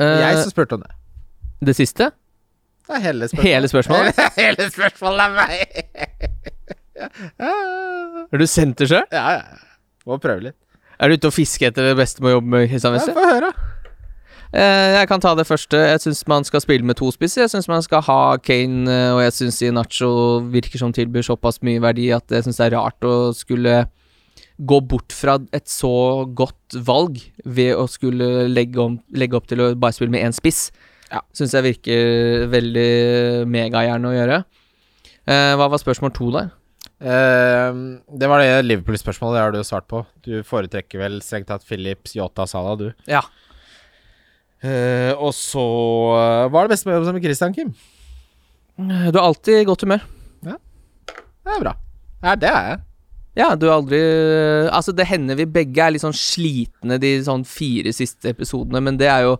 Uh, 0.00 0.18
jeg 0.24 0.40
som 0.42 0.50
spurte 0.52 0.76
om 0.78 0.82
det. 0.84 0.92
det 1.70 1.76
siste? 1.78 2.10
Det 2.90 2.96
er 2.98 3.02
hele 3.04 3.28
spørsmålet. 3.30 3.46
Hele 3.46 3.70
spørsmålet? 3.70 4.20
hele 4.42 4.68
spørsmålet 4.74 5.24
er 5.24 5.34
meg! 5.38 5.58
ja, 7.00 7.50
Er 8.32 8.42
du 8.42 8.46
sendt 8.50 8.80
det 8.82 8.90
sjøl? 8.90 9.06
ja, 9.14 9.24
ja. 9.38 9.60
Må 10.08 10.16
prøve 10.20 10.48
litt. 10.50 10.56
Er 11.00 11.08
du 11.08 11.16
ute 11.16 11.30
og 11.30 11.32
fisker 11.34 11.70
etter 11.70 11.90
det 11.90 11.96
beste 11.96 12.20
med 12.20 12.34
å 12.34 12.38
jobbe 12.38 12.52
med 12.52 12.66
Kristian 12.68 12.92
Ja, 12.92 13.00
Wessel? 13.00 13.16
Få 13.16 13.24
høre. 13.24 13.52
Eh, 14.50 14.96
jeg 14.98 15.08
kan 15.08 15.22
ta 15.22 15.32
det 15.38 15.46
første. 15.46 15.78
Jeg 15.78 16.02
syns 16.02 16.20
man 16.28 16.44
skal 16.44 16.60
spille 16.60 16.84
med 16.84 16.98
to 16.98 17.08
spisser. 17.14 17.46
Jeg 17.46 17.52
syns 17.54 17.70
man 17.70 17.84
skal 17.86 18.02
ha 18.04 18.36
Kane, 18.42 18.84
eh, 18.90 19.12
og 19.14 19.22
jeg 19.22 19.36
syns 19.38 19.62
Nacho 19.72 20.10
virker 20.52 20.82
som 20.82 20.92
tilbyr 20.92 21.24
såpass 21.24 21.62
mye 21.64 21.80
verdi 21.80 22.10
at 22.12 22.28
jeg 22.28 22.44
syns 22.44 22.60
det 22.60 22.66
er 22.68 22.76
rart 22.76 23.06
å 23.06 23.32
skulle 23.36 23.86
gå 24.60 24.80
bort 24.84 25.14
fra 25.16 25.38
et 25.56 25.70
så 25.72 26.26
godt 26.36 26.76
valg 26.84 27.16
ved 27.46 27.72
å 27.78 27.86
skulle 27.88 28.48
legge, 28.50 28.76
om, 28.82 28.98
legge 29.16 29.38
opp 29.38 29.48
til 29.48 29.62
å 29.64 29.72
bare 29.72 29.96
spille 29.96 30.12
med 30.12 30.26
én 30.26 30.36
spiss. 30.36 30.68
Ja. 31.08 31.22
Syns 31.32 31.56
jeg 31.56 31.64
virker 31.70 32.48
veldig 32.52 32.90
megahjerne 33.48 34.10
å 34.10 34.16
gjøre. 34.18 34.42
Eh, 35.30 35.54
hva 35.56 35.70
var 35.70 35.80
spørsmål 35.80 36.12
to 36.12 36.28
der? 36.36 36.52
Eh, 37.00 37.78
det 38.20 38.28
var 38.28 38.42
det 38.42 38.66
Liverpool-spørsmålet, 38.66 39.36
det 39.38 39.44
har 39.44 39.54
du 39.54 39.60
jo 39.60 39.68
svart 39.68 39.88
på. 39.88 40.02
Du 40.26 40.42
foretrekker 40.46 41.00
vel 41.00 41.20
strengt 41.24 41.48
tatt 41.48 41.64
Philips, 41.66 42.14
Yota, 42.18 42.46
Salah, 42.50 42.76
du. 42.80 42.90
Ja. 43.08 43.24
Uh, 44.60 45.16
og 45.16 45.30
så 45.32 45.62
uh, 46.12 46.50
Hva 46.52 46.60
er 46.60 46.66
det 46.68 46.74
beste 46.74 46.84
med 46.84 46.92
å 46.92 46.98
jobbe 46.98 47.06
sammen 47.06 47.16
med 47.16 47.24
Christian, 47.24 47.54
Kim? 47.56 47.70
Du 48.76 49.16
har 49.16 49.22
alltid 49.24 49.62
i 49.62 49.64
godt 49.68 49.86
humør. 49.86 50.04
Ja. 50.44 50.58
Det 51.08 51.54
er 51.54 51.62
bra. 51.64 51.72
Ja, 52.20 52.34
det 52.36 52.50
er 52.50 52.68
jeg. 52.68 52.80
Ja, 53.38 53.54
du 53.54 53.68
har 53.68 53.78
aldri 53.78 54.00
Altså, 54.68 54.92
det 54.96 55.06
hender 55.08 55.38
vi 55.38 55.46
begge 55.48 55.84
er 55.84 55.94
litt 55.94 56.04
sånn 56.04 56.16
slitne 56.16 56.98
de 57.00 57.14
sånn 57.24 57.46
fire 57.48 57.92
siste 57.94 58.34
episodene, 58.34 58.82
men 58.84 58.98
det 59.00 59.08
er 59.08 59.28
jo 59.28 59.36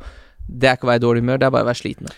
Det 0.46 0.68
er 0.68 0.78
ikke 0.78 0.88
å 0.88 0.92
være 0.92 1.02
i 1.02 1.04
dårlig 1.04 1.24
humør, 1.24 1.40
det 1.42 1.46
er 1.46 1.52
bare 1.54 1.66
å 1.66 1.68
være 1.68 1.78
sliten. 1.78 2.08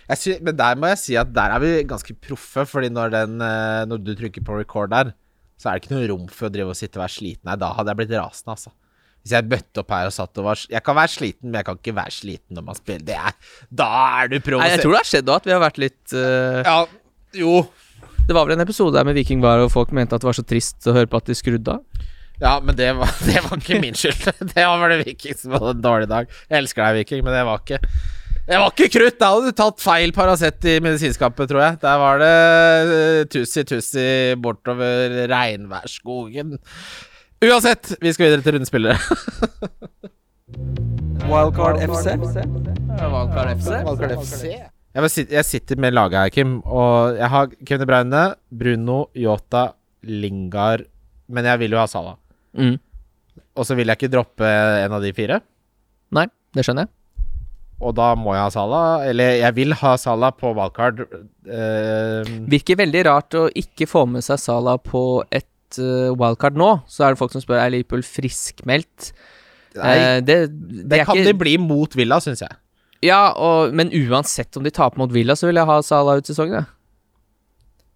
Men 0.46 0.56
der 0.56 0.78
må 0.80 0.92
jeg 0.92 1.00
si 1.02 1.16
at 1.20 1.32
der 1.36 1.52
er 1.52 1.60
vi 1.60 1.72
ganske 1.88 2.14
proffe, 2.16 2.64
fordi 2.68 2.88
når, 2.92 3.10
den, 3.12 3.34
eh, 3.44 3.82
når 3.90 3.98
du 4.06 4.14
trykker 4.16 4.46
på 4.46 4.56
record 4.56 4.92
der, 4.94 5.10
så 5.62 5.70
er 5.70 5.78
det 5.78 5.84
ikke 5.84 5.94
noe 5.94 6.06
rom 6.10 6.24
for 6.26 6.48
å 6.48 6.52
drive 6.52 6.72
og 6.74 6.78
sitte 6.78 6.98
og 6.98 7.04
være 7.04 7.14
sliten. 7.14 7.46
Nei, 7.46 7.54
da 7.60 7.68
hadde 7.76 7.92
jeg 7.92 8.00
blitt 8.00 8.14
rasende, 8.16 8.56
altså. 8.56 8.72
Hvis 9.22 9.34
jeg 9.36 9.46
bøtte 9.46 9.84
opp 9.84 9.92
her 9.94 10.08
og 10.08 10.14
satt 10.16 10.38
og 10.42 10.46
var 10.48 10.62
Jeg 10.66 10.82
kan 10.82 10.96
være 10.98 11.10
sliten, 11.12 11.46
men 11.46 11.60
jeg 11.60 11.66
kan 11.68 11.76
ikke 11.78 11.92
være 11.94 12.14
sliten 12.16 12.58
når 12.58 12.64
man 12.66 12.78
spiller. 12.78 13.04
Det 13.06 13.14
er 13.14 13.36
Da 13.70 13.86
er 14.18 14.32
du 14.32 14.40
provosert. 14.42 14.72
jeg 14.74 14.82
tror 14.82 14.96
det 14.96 14.98
har 14.98 15.10
skjedd 15.12 15.30
òg, 15.30 15.36
at 15.36 15.46
vi 15.46 15.54
har 15.54 15.62
vært 15.62 15.78
litt 15.78 16.14
uh... 16.16 16.58
Ja, 16.66 16.78
jo. 17.38 17.52
Det 18.26 18.34
var 18.34 18.48
vel 18.48 18.56
en 18.56 18.64
episode 18.64 18.96
der 18.96 19.06
med 19.06 19.14
Viking 19.18 19.44
var, 19.44 19.62
og 19.62 19.70
folk 19.70 19.94
mente 19.94 20.18
at 20.18 20.24
det 20.24 20.28
var 20.30 20.38
så 20.38 20.44
trist 20.46 20.90
å 20.90 20.96
høre 20.96 21.10
på 21.10 21.22
at 21.22 21.30
de 21.30 21.38
skrudde 21.38 21.76
av. 21.78 22.08
Ja, 22.42 22.56
men 22.58 22.74
det 22.74 22.90
var, 22.98 23.14
det 23.28 23.44
var 23.46 23.62
ikke 23.62 23.78
min 23.82 23.94
skyld. 23.98 24.26
Det 24.56 24.66
var 24.66 24.90
det 24.90 25.04
Viking 25.06 25.38
som 25.38 25.54
hadde 25.54 25.76
en 25.76 25.86
dårlig 25.86 26.10
dag. 26.10 26.34
Jeg 26.50 26.64
elsker 26.64 26.82
deg, 26.82 26.98
Viking, 27.04 27.22
men 27.22 27.38
det 27.38 27.46
var 27.46 27.62
ikke 27.62 27.78
Det 28.42 28.58
var 28.58 28.72
ikke 28.72 28.88
krutt! 28.90 29.18
Da 29.20 29.28
hadde 29.30 29.50
du 29.52 29.54
tatt 29.54 29.82
feil 29.82 30.10
Paracet 30.14 30.64
i 30.66 30.78
medisinskapet, 30.82 31.46
tror 31.50 31.62
jeg. 31.62 31.76
Der 31.84 31.98
var 32.02 32.18
det 32.18 32.30
eh, 32.32 33.20
tussi-tussi 33.30 34.06
bortover 34.42 35.14
regnværsskogen. 35.30 36.56
Uansett, 37.42 37.92
vi 38.02 38.10
skal 38.14 38.28
videre 38.28 38.42
til 38.42 38.56
rundespillere. 38.56 38.98
Wildcard 41.30 41.78
FC. 41.86 42.16
Wildcard 42.18 43.52
FC. 43.60 43.70
Wildcard 43.86 44.16
FC. 44.18 44.42
Jeg, 44.92 45.10
sitter, 45.14 45.36
jeg 45.38 45.48
sitter 45.48 45.78
med 45.80 45.94
laget 45.94 46.18
her, 46.18 46.32
Kim, 46.34 46.56
og 46.66 47.14
jeg 47.16 47.30
har 47.32 47.52
Kevin 47.62 47.84
De 47.84 47.88
Bruyne, 47.88 48.24
Bruno, 48.50 48.98
Yota, 49.16 49.68
Lingard 50.02 50.82
Men 51.30 51.46
jeg 51.46 51.62
vil 51.62 51.76
jo 51.76 51.80
ha 51.80 51.86
Salah. 51.86 52.18
Mm. 52.58 52.74
Og 53.54 53.68
så 53.68 53.78
vil 53.78 53.86
jeg 53.86 54.02
ikke 54.02 54.10
droppe 54.12 54.50
en 54.82 54.98
av 54.98 55.00
de 55.04 55.14
fire. 55.16 55.38
Nei, 56.12 56.26
det 56.52 56.66
skjønner 56.66 56.88
jeg. 56.88 56.92
Og 57.82 57.94
da 57.98 58.12
må 58.18 58.36
jeg 58.36 58.44
ha 58.44 58.52
Salah. 58.54 59.04
Eller 59.10 59.36
jeg 59.40 59.56
vil 59.58 59.76
ha 59.80 59.94
Salah 60.00 60.32
på 60.38 60.52
wildcard. 60.56 61.02
Uh, 61.48 62.22
Virker 62.50 62.78
veldig 62.78 63.04
rart 63.08 63.38
å 63.38 63.48
ikke 63.58 63.88
få 63.90 64.04
med 64.10 64.24
seg 64.26 64.40
Salah 64.40 64.78
på 64.82 65.22
et 65.34 65.80
uh, 65.80 66.12
wildcard 66.14 66.58
nå. 66.60 66.72
Så 66.86 67.04
er 67.04 67.14
det 67.14 67.22
folk 67.22 67.34
som 67.34 67.44
spør 67.44 67.60
er 67.62 67.72
Liverpool 67.74 68.04
friskmeldt. 68.06 69.12
nei, 69.74 69.96
Eh, 69.96 70.18
det, 70.20 70.36
det, 70.52 70.84
det 70.92 71.04
kan 71.08 71.16
ikke 71.16 71.32
de 71.32 71.38
bli 71.40 71.56
mot 71.60 71.96
Villa, 71.96 72.20
syns 72.22 72.44
jeg. 72.44 72.58
Ja, 73.02 73.32
og, 73.34 73.72
men 73.74 73.90
uansett 73.90 74.54
om 74.56 74.62
de 74.62 74.70
taper 74.70 75.00
mot 75.00 75.10
Villa, 75.10 75.34
så 75.34 75.48
vil 75.48 75.58
jeg 75.58 75.66
ha 75.66 75.80
Salah 75.82 76.20
ut 76.20 76.28
sesongen. 76.28 76.68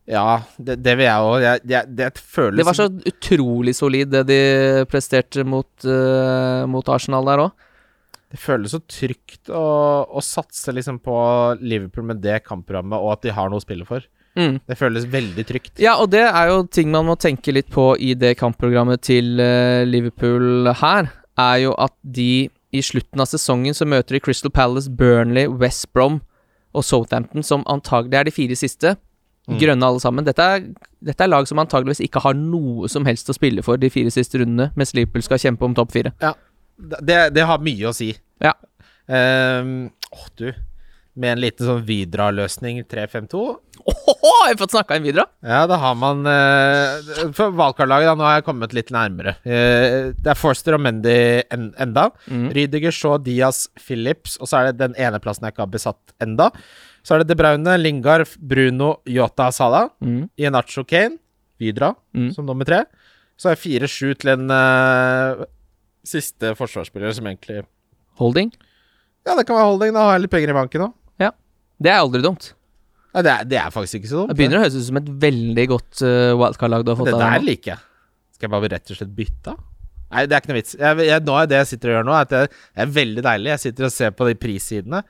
Ja, 0.07 0.43
det, 0.57 0.79
det 0.87 0.95
vil 0.99 1.09
jeg 1.09 1.29
òg. 1.29 1.37
Jeg, 1.43 1.63
jeg, 1.67 1.95
det 1.99 2.09
føles 2.23 2.61
Det 2.61 2.67
var 2.69 2.79
så 2.79 2.87
utrolig 3.11 3.75
solid, 3.75 4.11
det 4.15 4.23
de 4.29 4.41
presterte 4.91 5.43
mot, 5.47 5.71
eh, 5.83 6.63
mot 6.71 6.91
Arsenal 6.95 7.27
der 7.27 7.43
òg. 7.49 7.66
Det 8.37 8.43
føles 8.43 8.75
så 8.75 8.83
trygt 8.85 9.49
å, 9.49 9.65
å 10.05 10.21
satse 10.21 10.75
liksom 10.77 11.01
på 11.01 11.17
Liverpool 11.65 12.05
med 12.11 12.21
det 12.21 12.43
kampprogrammet, 12.45 13.01
og 13.01 13.15
at 13.15 13.25
de 13.25 13.33
har 13.33 13.49
noe 13.49 13.63
å 13.63 13.65
spille 13.65 13.87
for. 13.89 14.05
Mm. 14.37 14.59
Det 14.69 14.77
føles 14.77 15.07
veldig 15.09 15.45
trygt. 15.49 15.73
Ja, 15.81 15.95
og 16.03 16.11
det 16.13 16.27
er 16.27 16.51
jo 16.51 16.59
ting 16.69 16.91
man 16.93 17.09
må 17.09 17.17
tenke 17.17 17.55
litt 17.57 17.71
på 17.73 17.95
i 17.97 18.13
det 18.19 18.35
kampprogrammet 18.37 19.07
til 19.09 19.41
eh, 19.41 19.87
Liverpool 19.89 20.69
her, 20.83 21.09
er 21.41 21.57
jo 21.65 21.73
at 21.81 21.95
de 22.03 22.51
i 22.77 22.83
slutten 22.85 23.23
av 23.23 23.31
sesongen 23.31 23.77
så 23.77 23.89
møter 23.89 24.17
de 24.17 24.21
Crystal 24.21 24.53
Palace, 24.53 24.91
Burnley, 24.93 25.49
West 25.49 25.89
Brom 25.97 26.21
og 26.77 26.85
Southampton, 26.85 27.45
som 27.47 27.65
antagelig 27.73 28.21
er 28.21 28.29
de 28.29 28.35
fire 28.37 28.59
siste. 28.59 28.97
Mm. 29.47 29.57
Grønne 29.63 29.89
alle 29.89 30.03
sammen. 30.03 30.27
Dette 30.27 30.45
er, 30.45 30.69
dette 31.01 31.25
er 31.25 31.31
lag 31.31 31.49
som 31.49 31.61
antageligvis 31.63 32.03
ikke 32.05 32.21
har 32.25 32.37
noe 32.37 32.91
som 32.93 33.07
helst 33.09 33.31
å 33.31 33.37
spille 33.37 33.65
for 33.65 33.81
de 33.81 33.89
fire 33.93 34.13
siste 34.13 34.43
rundene, 34.43 34.73
mens 34.77 34.93
Liverpool 34.97 35.25
skal 35.25 35.41
kjempe 35.41 35.65
om 35.65 35.77
topp 35.77 35.95
fire. 35.97 36.13
Det, 36.77 37.21
det 37.33 37.47
har 37.49 37.63
mye 37.65 37.89
å 37.89 37.95
si. 37.97 38.11
Ja. 38.45 38.55
Um, 39.07 39.91
Åh, 40.13 40.27
du. 40.37 40.49
Med 41.17 41.33
en 41.33 41.41
liten 41.41 41.65
sånn 41.65 41.85
Vidra-løsning 41.89 42.83
3-5-2 42.91 43.39
Åhåhå, 43.89 44.33
har 44.43 44.51
jeg 44.51 44.59
fått 44.61 44.75
snakka 44.75 44.99
inn 44.99 45.07
Vidra? 45.07 45.23
Ja, 45.47 45.63
da 45.71 45.79
har 45.81 45.95
man 45.97 46.27
uh, 46.29 47.31
For 47.33 47.55
valgkarlaget, 47.57 48.11
da, 48.11 48.15
nå 48.19 48.27
har 48.27 48.35
jeg 48.37 48.45
kommet 48.49 48.75
litt 48.77 48.91
nærmere. 48.93 49.33
Uh, 49.47 50.11
det 50.13 50.33
er 50.35 50.37
Forster 50.37 50.77
og 50.77 50.83
Mendy 50.85 51.15
en, 51.55 51.71
enda. 51.81 52.09
Mm. 52.29 52.51
Rydiger, 52.57 52.93
Shaw, 52.93 53.17
Diaz, 53.25 53.63
Phillips, 53.81 54.35
og 54.43 54.51
så 54.51 54.59
er 54.61 54.69
det 54.73 54.81
den 54.83 54.99
ene 55.01 55.21
plassen 55.25 55.47
jeg 55.49 55.55
ikke 55.57 55.65
har 55.65 55.73
besatt 55.73 56.13
enda. 56.27 56.51
Så 57.07 57.15
er 57.17 57.23
det 57.23 57.31
De 57.31 57.39
Braune, 57.39 57.77
Lingard, 57.81 58.27
Bruno, 58.43 58.97
Yota, 59.09 59.49
Salah. 59.55 59.89
Mm. 60.05 60.27
Ienacho 60.37 60.85
Kane, 60.85 61.17
Vidra 61.63 61.95
Mm. 62.13 62.29
som 62.35 62.45
nummer 62.49 62.67
tre. 62.69 62.83
Så 63.41 63.51
er 63.55 63.61
fire-sju 63.61 64.13
til 64.21 64.35
en 64.35 64.51
uh, 64.53 65.47
siste 66.05 66.53
forsvarsspiller 66.59 67.13
som 67.17 67.27
egentlig 67.31 67.63
Holding. 68.21 68.53
Ja, 69.27 69.35
det 69.35 69.45
kan 69.49 69.59
være 69.59 69.71
holding. 69.73 69.95
Da 69.97 70.07
har 70.07 70.17
jeg 70.17 70.27
litt 70.27 70.35
penger 70.37 70.53
i 70.55 70.57
banken 70.61 70.89
òg. 70.89 70.95
Det 71.77 71.93
er 71.93 72.01
aldri 72.01 72.23
dumt. 72.25 72.55
Ja, 73.13 73.23
det, 73.25 73.33
er, 73.33 73.49
det 73.49 73.59
er 73.61 73.73
faktisk 73.73 73.99
ikke 74.01 74.09
så 74.11 74.23
dumt. 74.23 74.31
Det 74.33 74.39
begynner 74.39 74.61
å 74.61 74.65
høres 74.65 74.77
ut 74.79 74.87
som 74.87 74.99
et 75.01 75.09
veldig 75.25 75.67
godt 75.73 76.03
uh, 76.05 76.33
wildcard-lag 76.41 76.85
du 76.85 76.93
har 76.93 76.99
fått 77.01 77.11
Det 77.11 77.17
av 77.17 77.23
der 77.23 77.35
deg 77.35 77.43
nå. 77.45 77.49
liker 77.51 77.73
jeg. 77.75 77.83
Skal 78.37 78.47
jeg 78.49 78.53
bare 78.55 78.71
rett 78.73 78.93
og 78.93 78.99
slett 79.01 79.15
bytte? 79.17 79.55
Nei, 80.07 80.25
det 80.25 80.37
er 80.37 80.43
ikke 80.43 80.53
noe 80.53 80.59
vits. 80.61 80.75
Jeg, 80.81 81.07
jeg, 81.09 81.25
nå 81.27 81.37
er 81.41 81.49
det 81.51 81.61
jeg 81.61 81.71
sitter 81.73 81.93
og 81.93 81.97
gjør 81.97 82.09
nå, 82.09 82.17
at 82.17 82.33
det, 82.33 82.43
det 82.49 82.85
er 82.85 82.93
veldig 82.97 83.25
deilig. 83.27 83.53
Jeg 83.55 83.63
sitter 83.65 83.89
og 83.89 83.95
ser 83.97 84.13
på 84.17 84.29
de 84.29 84.37
prissidene 84.41 85.01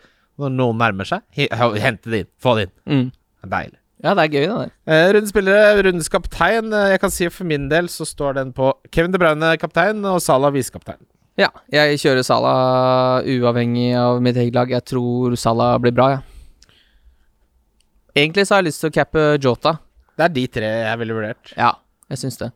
når 0.42 0.54
noen 0.58 0.78
nærmer 0.82 1.08
seg. 1.08 1.22
Hente 1.36 2.12
det 2.12 2.22
inn. 2.24 2.30
Få 2.42 2.54
det 2.58 2.68
inn. 2.68 2.74
Mm. 2.90 3.08
Det 3.14 3.46
er 3.48 3.52
deilig. 3.56 3.78
Ja, 4.04 4.12
det 4.12 4.24
er 4.26 4.34
gøy, 4.34 4.42
det 4.46 4.56
der. 4.60 4.72
Eh, 4.92 5.06
rundens 5.16 5.32
spillere, 5.32 5.74
rundens 5.86 6.10
kaptein. 6.12 6.74
Eh, 6.76 6.88
jeg 6.94 7.02
kan 7.02 7.12
si 7.14 7.30
for 7.32 7.48
min 7.48 7.70
del 7.70 7.86
så 7.92 8.06
står 8.06 8.36
den 8.42 8.50
på 8.56 8.70
Kevin 8.92 9.14
De 9.14 9.20
Bruyne 9.22 9.54
kaptein 9.62 10.02
og 10.06 10.18
Salah 10.24 10.52
visekaptein. 10.54 11.00
Ja, 11.36 11.50
jeg 11.68 11.98
kjører 12.00 12.24
Salah 12.24 13.26
uavhengig 13.28 13.90
av 14.00 14.22
mitt 14.24 14.38
eget 14.40 14.54
lag. 14.56 14.70
Jeg 14.72 14.84
tror 14.88 15.34
Salah 15.36 15.74
blir 15.82 15.92
bra, 15.92 16.06
ja. 16.16 16.20
Egentlig 18.16 18.46
så 18.48 18.56
har 18.56 18.62
jeg 18.62 18.70
lyst 18.70 18.80
til 18.80 18.88
å 18.88 18.94
cappe 18.96 19.24
Jota. 19.44 19.74
Det 20.16 20.24
er 20.24 20.32
de 20.32 20.46
tre 20.48 20.70
jeg 20.70 21.00
ville 21.02 21.16
vurdert. 21.18 21.50
Ja, 21.58 21.74
jeg 22.08 22.22
syns 22.22 22.38
det. 22.40 22.48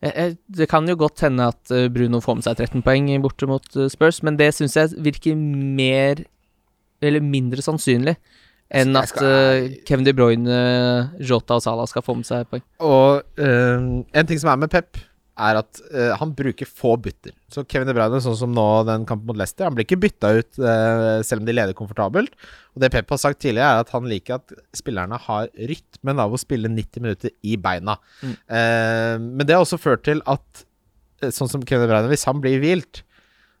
Jeg, 0.00 0.12
jeg, 0.14 0.36
det 0.60 0.68
kan 0.70 0.86
jo 0.88 0.94
godt 0.96 1.20
hende 1.26 1.50
at 1.50 1.72
eh, 1.74 1.88
Bruno 1.92 2.20
får 2.22 2.38
med 2.38 2.46
seg 2.46 2.60
13 2.62 2.84
poeng 2.86 3.08
borte 3.24 3.48
mot 3.50 3.64
eh, 3.76 3.88
Spurs, 3.92 4.22
men 4.24 4.38
det 4.38 4.52
syns 4.56 4.76
jeg 4.78 4.92
virker 5.02 5.34
mer 5.34 6.20
Eller 7.02 7.18
mindre 7.24 7.64
sannsynlig 7.66 8.14
enn 8.68 8.92
at 9.00 9.08
skal- 9.10 9.26
eh, 9.26 9.68
Kevin 9.88 10.04
De 10.06 10.12
Bruyne, 10.12 10.56
Jota 11.24 11.56
og 11.58 11.62
Salah 11.64 11.86
skal 11.90 12.04
få 12.04 12.14
med 12.18 12.26
seg 12.28 12.46
poeng. 12.50 12.62
Og 12.84 13.22
uh, 13.40 13.86
en 14.12 14.28
ting 14.28 14.38
som 14.40 14.50
er 14.52 14.58
med 14.60 14.68
Pep, 14.72 14.98
er 15.38 15.58
at 15.60 15.80
uh, 15.92 16.12
han 16.18 16.32
bruker 16.36 16.68
få 16.68 16.96
bytter. 17.02 17.34
Så 17.52 17.64
Kevin 17.70 17.88
De 17.88 17.94
Bruyne, 17.96 18.20
sånn 18.22 18.36
som 18.38 18.54
nå 18.54 18.66
den 18.88 19.06
kampen 19.08 19.30
mot 19.30 19.38
Leicester, 19.38 19.68
han 19.68 19.76
blir 19.76 19.86
ikke 19.86 20.00
bytta 20.02 20.32
ut 20.38 20.60
uh, 20.60 21.18
selv 21.26 21.42
om 21.42 21.48
de 21.48 21.54
leder 21.54 21.76
komfortabelt. 21.78 22.34
Og 22.74 22.82
det 22.82 22.92
Pep 22.94 23.14
har 23.14 23.22
sagt 23.22 23.40
tidligere, 23.44 23.78
er 23.78 23.86
at 23.86 23.92
han 23.94 24.08
liker 24.10 24.38
at 24.38 24.56
spillerne 24.76 25.18
har 25.28 25.50
rytmen 25.70 26.22
av 26.24 26.34
å 26.34 26.40
spille 26.40 26.70
90 26.72 27.04
minutter 27.04 27.34
i 27.46 27.58
beina. 27.60 27.98
Mm. 28.22 28.34
Uh, 28.50 29.14
men 29.28 29.44
det 29.46 29.56
har 29.56 29.66
også 29.66 29.80
ført 29.80 30.06
til 30.08 30.24
at 30.28 30.64
sånn 31.34 31.50
som 31.50 31.64
Kevin 31.66 31.86
De 31.86 31.92
Bruyne, 31.92 32.10
hvis 32.12 32.26
han 32.28 32.42
blir 32.42 32.60
hvilt, 32.62 33.02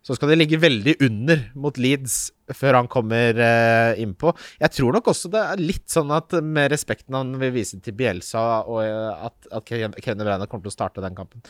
så 0.04 0.14
skal 0.16 0.30
de 0.30 0.38
ligge 0.38 0.60
veldig 0.60 0.94
under 1.04 1.42
mot 1.58 1.76
Leeds 1.80 2.30
før 2.56 2.78
han 2.78 2.88
kommer 2.88 3.36
eh, 3.44 4.00
innpå. 4.00 4.32
Jeg 4.62 4.72
tror 4.76 4.94
nok 4.96 5.10
også 5.12 5.28
det 5.32 5.42
er 5.42 5.60
litt 5.60 5.84
sånn 5.92 6.12
at 6.14 6.32
med 6.44 6.70
respekten 6.72 7.16
han 7.18 7.34
vil 7.40 7.52
vise 7.58 7.80
til 7.84 7.96
Bielsa, 7.98 8.44
og 8.64 8.80
eh, 8.86 9.26
at, 9.28 9.50
at 9.52 9.68
Kevin 9.68 10.24
Breina 10.24 10.46
kommer 10.46 10.64
til 10.64 10.72
å 10.72 10.76
starte 10.78 11.04
den 11.04 11.18
kampen. 11.18 11.44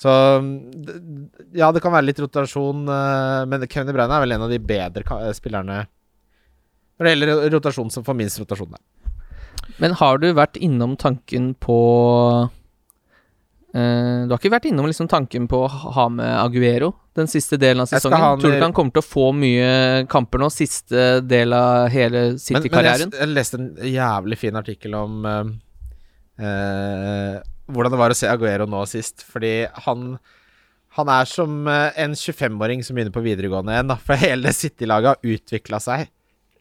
Så 0.00 0.10
ja, 1.58 1.68
det 1.74 1.82
kan 1.84 1.92
være 1.92 2.06
litt 2.06 2.22
rotasjon, 2.22 2.86
eh, 2.86 3.42
men 3.50 3.66
Kevin 3.68 3.92
Breina 3.92 4.16
er 4.16 4.24
vel 4.24 4.38
en 4.38 4.46
av 4.46 4.54
de 4.54 4.62
bedre 4.62 5.04
eh, 5.18 5.34
spillerne 5.36 5.82
når 6.98 7.06
det 7.06 7.10
gjelder 7.12 7.50
rotasjon 7.54 7.92
som 7.94 8.06
får 8.06 8.16
minst 8.18 8.40
rotasjon. 8.40 8.72
Der. 8.74 9.18
Men 9.78 9.94
har 10.00 10.18
du 10.18 10.32
vært 10.34 10.56
innom 10.58 10.96
tanken 10.98 11.52
på 11.62 11.76
eh, 13.74 14.24
Du 14.26 14.32
har 14.32 14.40
ikke 14.40 14.52
vært 14.52 14.68
innom 14.70 14.88
liksom 14.88 15.08
tanken 15.10 15.48
på 15.50 15.62
å 15.64 15.68
ha 15.68 16.08
med 16.12 16.30
Aguero 16.40 16.92
den 17.18 17.30
siste 17.30 17.58
delen 17.60 17.82
av 17.82 17.90
sesongen? 17.90 18.18
Med... 18.18 18.42
Tror 18.42 18.52
du 18.52 18.56
ikke 18.56 18.68
han 18.68 18.76
kommer 18.76 18.96
til 18.96 19.04
å 19.04 19.08
få 19.08 19.28
mye 19.36 19.70
kamper 20.10 20.42
nå, 20.42 20.50
siste 20.54 21.06
del 21.26 21.54
av 21.56 21.88
hele 21.92 22.24
men 22.24 22.36
jeg, 22.36 22.42
City-karrieren? 22.46 23.14
jeg 23.18 23.32
leste 23.32 23.60
en 23.60 23.70
jævlig 23.90 24.40
fin 24.40 24.60
artikkel 24.60 24.98
om 24.98 25.24
uh, 25.26 25.40
uh, 26.42 27.38
hvordan 27.68 27.94
det 27.94 28.02
var 28.02 28.14
å 28.14 28.18
se 28.18 28.30
Aguero 28.30 28.68
nå 28.70 28.84
sist. 28.88 29.26
Fordi 29.28 29.54
han 29.86 30.18
Han 30.98 31.10
er 31.12 31.28
som 31.30 31.68
en 31.68 32.14
25-åring 32.16 32.80
som 32.82 32.96
begynner 32.96 33.14
på 33.14 33.22
videregående 33.22 33.74
igjen. 33.74 33.92
For 34.02 34.18
hele 34.18 34.50
City-laget 34.56 35.12
har 35.12 35.34
utvikla 35.36 35.78
seg 35.84 36.08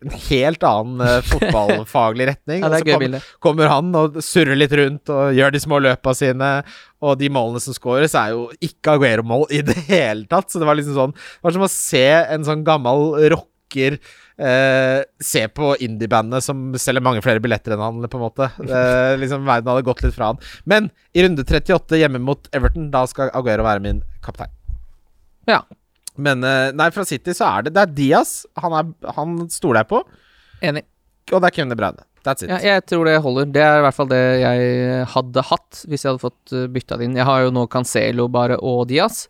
en 0.06 0.14
helt 0.28 0.64
annen 0.68 1.02
eh, 1.06 1.22
fotballfaglig 1.26 2.30
retning. 2.32 2.61
Ja, 2.65 2.72
så 2.74 2.86
kommer, 2.86 3.24
kommer 3.44 3.72
han 3.72 3.90
og 3.98 4.19
surrer 4.26 4.57
litt 4.60 4.74
rundt 4.78 5.10
og 5.14 5.34
gjør 5.38 5.53
de 5.56 5.61
små 5.64 5.82
løpa 5.84 6.14
sine. 6.18 6.52
Og 7.06 7.18
de 7.19 7.30
målene 7.34 7.61
som 7.64 7.76
skåres, 7.76 8.15
er 8.18 8.34
jo 8.34 8.48
ikke 8.64 8.98
Aguero-mål 8.98 9.48
i 9.53 9.61
det 9.65 9.78
hele 9.90 10.26
tatt. 10.30 10.49
Så 10.52 10.61
det 10.61 10.69
var 10.69 10.78
liksom 10.80 10.98
sånn 10.98 11.14
Det 11.18 11.45
var 11.48 11.57
som 11.57 11.68
å 11.68 11.72
se 11.74 12.07
en 12.24 12.48
sånn 12.48 12.65
gammel 12.68 13.14
rocker 13.34 13.98
eh, 14.38 15.02
se 15.24 15.44
på 15.48 15.74
indie-bandet 15.84 16.45
som 16.45 16.69
selger 16.80 17.03
mange 17.06 17.24
flere 17.26 17.41
billetter 17.44 17.76
enn 17.76 17.84
han, 17.84 18.06
på 18.06 18.19
en 18.19 18.26
måte. 18.26 18.49
Eh, 18.64 19.14
liksom 19.22 19.45
Verden 19.48 19.74
hadde 19.74 19.86
gått 19.88 20.03
litt 20.06 20.15
fra 20.18 20.32
han. 20.34 20.41
Men 20.69 20.91
i 21.14 21.26
runde 21.26 21.45
38 21.45 22.02
hjemme 22.02 22.22
mot 22.24 22.49
Everton, 22.56 22.91
da 22.94 23.06
skal 23.10 23.34
Aguero 23.38 23.65
være 23.68 23.84
min 23.84 24.03
kaptein. 24.26 24.53
Ja. 25.48 25.61
Men 26.18 26.44
eh, 26.44 26.72
nei, 26.77 26.89
fra 26.95 27.06
City 27.06 27.34
så 27.38 27.45
er 27.52 27.68
det 27.68 27.73
Det 27.76 27.84
er 27.85 27.95
Diaz. 27.98 28.31
Han, 28.64 28.73
er, 28.73 29.14
han 29.18 29.39
stoler 29.53 29.84
jeg 29.84 29.91
på. 29.91 30.03
Enig. 30.65 30.84
Og 31.31 31.41
det 31.44 31.49
er 31.52 31.56
Kevin 31.57 31.73
De 31.73 31.77
Bruyne. 31.80 32.06
That's 32.26 32.44
it. 32.44 32.49
Ja, 32.52 32.57
jeg 32.73 32.84
tror 32.89 33.06
det 33.07 33.15
holder. 33.23 33.48
Det 33.56 33.61
er 33.64 33.80
i 33.80 33.85
hvert 33.85 33.95
fall 33.95 34.10
det 34.11 34.22
jeg 34.41 35.06
hadde 35.14 35.44
hatt 35.48 35.81
hvis 35.88 36.03
jeg 36.03 36.11
hadde 36.11 36.23
fått 36.23 36.53
uh, 36.56 36.65
bytta 36.72 36.98
det 36.99 37.07
inn. 37.07 37.18
Jeg 37.19 37.27
har 37.30 37.45
jo 37.45 37.53
nå 37.56 37.68
Cancelo 37.72 38.27
bare 38.31 38.57
og 38.60 38.88
Diaz. 38.89 39.27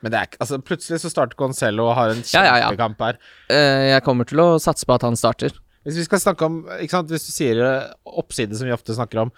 Men 0.00 0.14
det 0.14 0.18
er 0.18 0.28
ikke 0.30 0.40
Altså, 0.40 0.58
plutselig 0.64 1.00
så 1.02 1.10
starter 1.12 1.36
Cancelo 1.38 1.90
og 1.90 1.96
har 1.98 2.14
en 2.14 2.22
Ja, 2.32 2.42
ja, 2.48 2.70
ja. 2.72 2.88
her. 3.04 3.18
Eh, 3.52 3.90
jeg 3.92 4.04
kommer 4.06 4.24
til 4.26 4.40
å 4.42 4.54
satse 4.62 4.88
på 4.88 4.96
at 4.96 5.04
han 5.04 5.18
starter. 5.20 5.52
Hvis 5.84 5.98
vi 6.00 6.06
skal 6.08 6.22
snakke 6.22 6.44
om 6.48 6.62
sant, 6.88 7.12
hvis 7.12 7.26
du 7.28 7.32
sier 7.34 7.60
eh, 7.64 7.90
oppside, 8.04 8.56
som 8.56 8.68
vi 8.68 8.72
ofte 8.74 8.96
snakker 8.96 9.22
om 9.26 9.30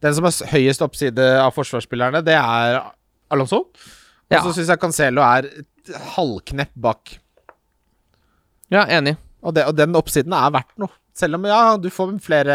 Den 0.00 0.14
som 0.16 0.24
har 0.28 0.36
høyest 0.52 0.80
oppside 0.84 1.24
av 1.40 1.50
forsvarsspillerne, 1.56 2.22
det 2.24 2.36
er 2.36 2.78
Alonso. 3.32 3.66
Og 4.30 4.36
Ja. 4.36 4.40
så 4.44 4.52
syns 4.54 4.68
jeg 4.70 4.80
Cancelo 4.80 5.20
er 5.26 5.48
et 5.80 5.96
halvknepp 6.14 6.72
bak. 6.76 7.16
Ja, 8.70 8.84
enig. 8.86 9.16
Og, 9.40 9.54
det, 9.56 9.64
og 9.66 9.76
den 9.78 9.96
oppsiden 9.98 10.34
er 10.36 10.52
verdt 10.54 10.76
noe. 10.80 10.92
Selv 11.16 11.38
om, 11.38 11.48
ja, 11.48 11.76
du 11.80 11.88
får 11.92 12.14
flere 12.22 12.54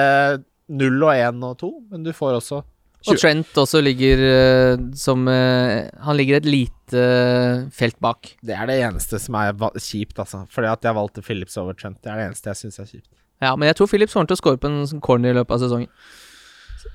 null 0.71 1.03
og 1.03 1.11
én 1.13 1.43
og 1.45 1.57
to, 1.59 1.71
men 1.91 2.05
du 2.05 2.13
får 2.15 2.39
også 2.39 2.61
Og 3.05 3.19
Trent 3.21 3.57
også 3.61 3.83
ligger 3.85 4.21
eh, 4.25 4.85
som 4.97 5.27
eh, 5.29 5.91
Han 6.07 6.17
ligger 6.17 6.39
et 6.39 6.47
lite 6.49 6.97
eh, 6.97 7.67
felt 7.69 7.99
bak. 8.01 8.31
Det 8.41 8.55
er 8.55 8.65
det 8.69 8.79
eneste 8.81 9.19
som 9.21 9.37
er 9.37 9.53
kjipt, 9.77 10.17
altså. 10.17 10.45
Fordi 10.49 10.71
at 10.71 10.87
jeg 10.87 10.97
valgte 10.97 11.21
Phillips 11.21 11.57
over 11.61 11.77
Trent. 11.77 11.99
Det 12.01 12.09
er 12.09 12.21
det 12.21 12.31
eneste 12.31 12.49
jeg 12.49 12.63
syns 12.63 12.81
er 12.81 12.89
kjipt. 12.89 13.11
Ja, 13.43 13.55
men 13.55 13.67
jeg 13.67 13.77
tror 13.77 13.91
Phillips 13.91 14.15
kommer 14.15 14.31
til 14.31 14.39
å 14.39 14.41
score 14.41 14.57
på 14.61 14.71
en 14.71 14.87
sånn 14.89 15.03
corner 15.05 15.35
i 15.35 15.37
løpet 15.37 15.57
av 15.57 15.65
sesongen. 15.65 15.91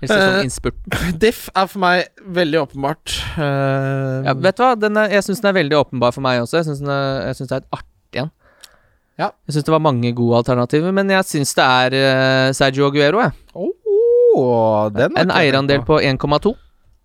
Eller 0.01 0.11
sesonginnspurten. 0.15 1.19
Diff 1.23 1.49
er 1.55 1.67
for 1.69 1.83
meg 1.83 2.07
veldig 2.39 2.61
åpenbart. 2.65 3.17
Uh, 3.37 4.23
Ja, 4.29 4.35
vet 4.35 4.57
du 4.57 4.65
hva? 4.65 4.71
Den 4.81 4.97
er, 5.01 5.11
jeg 5.17 5.27
syns 5.27 5.43
den 5.43 5.51
er 5.53 5.59
veldig 5.59 5.79
åpenbar 5.81 6.15
for 6.17 6.25
meg 6.25 6.41
også. 6.45 6.61
Jeg 6.63 6.71
syns 6.71 6.81
det 6.87 7.59
er 7.59 7.61
et 7.61 7.69
artig 7.75 8.23
en. 8.25 8.31
Ja. 9.21 9.29
Jeg 9.45 9.57
syns 9.59 9.67
det 9.69 9.75
var 9.75 9.83
mange 9.85 10.15
gode 10.17 10.39
alternativer, 10.41 10.95
men 10.97 11.11
jeg 11.13 11.27
syns 11.29 11.53
det 11.59 11.67
er 11.67 11.97
eh, 11.99 12.53
Sergio 12.57 12.89
Aguero, 12.89 13.21
jeg. 13.27 13.35
Den 14.97 15.17
har 15.17 15.25
En 15.27 15.33
eierandel 15.35 15.83
på. 15.85 15.99
på 15.99 16.01
1,2. 16.01 16.55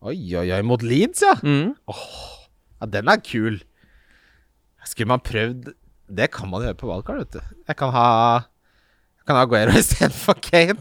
Oi, 0.06 0.18
oi, 0.38 0.46
oi, 0.54 0.62
mot 0.64 0.84
Leeds, 0.86 1.24
ja. 1.26 1.34
Mm. 1.44 1.74
Ja, 1.90 2.86
den 2.94 3.10
er 3.12 3.20
kul. 3.26 3.58
Skulle 4.86 5.10
man 5.10 5.24
prøvd 5.26 5.72
Det 6.14 6.28
kan 6.32 6.50
man 6.52 6.62
gjøre 6.62 6.78
på 6.78 6.88
valgkart, 6.92 7.24
vet 7.24 7.34
du. 7.34 7.56
Jeg 7.68 7.76
kan 7.80 7.90
ha 7.96 8.08
Jeg 8.38 9.26
kan 9.26 9.40
ha 9.40 9.46
Aguero 9.48 9.74
istedenfor 9.80 10.38
Kane. 10.46 10.78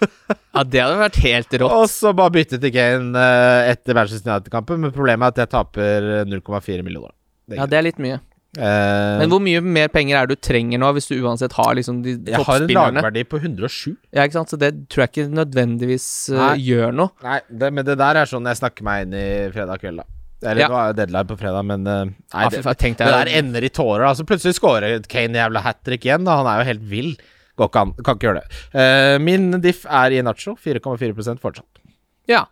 Ja, 0.54 0.64
det 0.66 0.80
hadde 0.82 0.98
vært 0.98 1.20
helt 1.22 1.54
rått. 1.62 1.76
Og 1.76 1.86
så 1.92 2.10
bare 2.16 2.34
bytte 2.34 2.58
til 2.62 2.72
Kane 2.74 3.14
eh, 3.14 3.70
etter 3.70 3.94
Manchester 3.96 4.32
United-kampen. 4.32 4.80
Men 4.82 4.94
problemet 4.94 5.28
er 5.28 5.34
at 5.36 5.44
jeg 5.44 5.52
taper 5.54 6.10
0,4 6.26 6.82
millioner. 6.86 7.14
Det 7.50 7.60
Ja, 7.60 7.68
det 7.70 7.78
er 7.78 7.86
litt 7.86 8.02
mye. 8.02 8.18
Uh, 8.58 9.20
Men 9.20 9.30
hvor 9.30 9.38
mye 9.38 9.60
mer 9.62 9.90
penger 9.94 10.16
er 10.18 10.26
det 10.26 10.34
du 10.40 10.42
trenger 10.42 10.80
nå, 10.82 10.88
hvis 10.96 11.06
du 11.06 11.12
uansett 11.22 11.52
har 11.54 11.76
liksom 11.78 12.00
de 12.02 12.16
jeg 12.26 12.40
har 12.48 12.64
en 12.64 12.72
lagverdi 12.74 13.22
på 13.30 13.38
107. 13.38 13.92
Ja, 14.10 14.24
ikke 14.24 14.40
sant? 14.40 14.50
Så 14.50 14.58
det 14.58 14.72
tror 14.90 15.04
jeg 15.04 15.12
ikke 15.12 15.26
nødvendigvis 15.38 16.06
uh, 16.34 16.56
gjør 16.58 16.96
noe. 16.98 17.14
Nei, 17.22 17.38
det, 17.46 17.70
men 17.76 17.86
det 17.86 17.94
der 18.00 18.18
er 18.18 18.30
sånn 18.30 18.48
jeg 18.50 18.58
snakker 18.58 18.86
meg 18.86 19.06
inn 19.06 19.14
i 19.14 19.28
fredag 19.54 19.78
kveld, 19.84 20.02
da. 20.02 20.08
Eller 20.40 20.64
Ja. 20.64 20.70
nå 20.72 20.78
er 20.80 20.90
jo 20.90 20.96
deadline 20.98 21.28
på 21.28 21.36
fredag, 21.38 21.66
men 21.68 21.86
uh, 21.86 22.04
Nei, 22.10 22.42
Ja, 22.42 22.50
det, 22.50 22.62
det 22.64 23.10
der 23.12 23.32
ender 23.38 23.66
i 23.66 23.70
tårer. 23.70 24.08
Altså, 24.08 24.26
plutselig 24.26 24.56
scorer 24.58 24.98
Kane 25.06 25.38
jævla 25.38 25.62
hat 25.62 25.84
trick 25.86 26.08
igjen. 26.08 26.26
Da. 26.26 26.40
Han 26.40 26.50
er 26.50 26.62
jo 26.64 26.68
helt 26.72 26.86
vill. 26.90 27.12
Går 27.58 27.70
ikke 27.70 27.82
an. 27.84 27.92
Kan 28.00 28.16
ikke 28.16 28.28
gjøre 28.28 28.42
det. 28.42 28.62
Uh, 28.74 29.16
min 29.22 29.50
diff 29.62 29.84
er 29.88 30.16
i 30.16 30.22
Nacho. 30.24 30.56
4,4% 30.60 31.42
fortsatt. 31.42 31.84
Ja. 32.30 32.46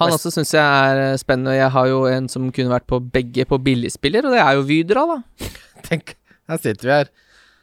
Han 0.00 0.14
også 0.14 0.32
syns 0.32 0.54
jeg 0.54 0.62
er 0.64 1.00
eh, 1.02 1.18
spennende. 1.20 1.52
Jeg 1.52 1.68
har 1.74 1.88
jo 1.90 2.04
en 2.08 2.28
som 2.32 2.46
kunne 2.54 2.72
vært 2.72 2.86
på 2.88 2.96
begge 3.12 3.44
på 3.48 3.58
billigspiller, 3.60 4.24
og 4.24 4.32
det 4.32 4.40
er 4.40 4.56
jo 4.56 4.64
Vydra, 4.64 5.02
da. 5.10 5.48
Tenk, 5.88 6.14
her 6.48 6.62
sitter 6.62 6.88
vi 6.88 6.94
her. 6.94 7.12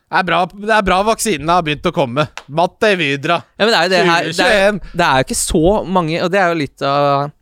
Det 0.10 0.19
er 0.19 0.26
bra, 0.26 0.38
det 0.49 0.73
er 0.73 0.85
bra 0.85 0.99
vaksinene 1.06 1.57
har 1.57 1.65
begynt 1.65 1.89
å 1.89 1.93
komme. 1.93 2.27
Matte 2.57 2.93
Vydra. 2.97 3.39
Ja, 3.57 3.65
men 3.65 3.73
det 3.73 3.80
er 3.80 3.84
jo 3.84 3.91
det 3.91 3.99
her 4.10 4.30
det 4.30 4.47
er, 4.53 4.80
det 4.93 5.07
er 5.07 5.19
jo 5.19 5.27
ikke 5.27 5.39
så 5.41 5.65
mange, 5.85 6.22
og 6.26 6.31
det 6.34 6.41
er 6.41 6.53
jo 6.53 6.61
litt 6.61 6.85
av 6.85 7.34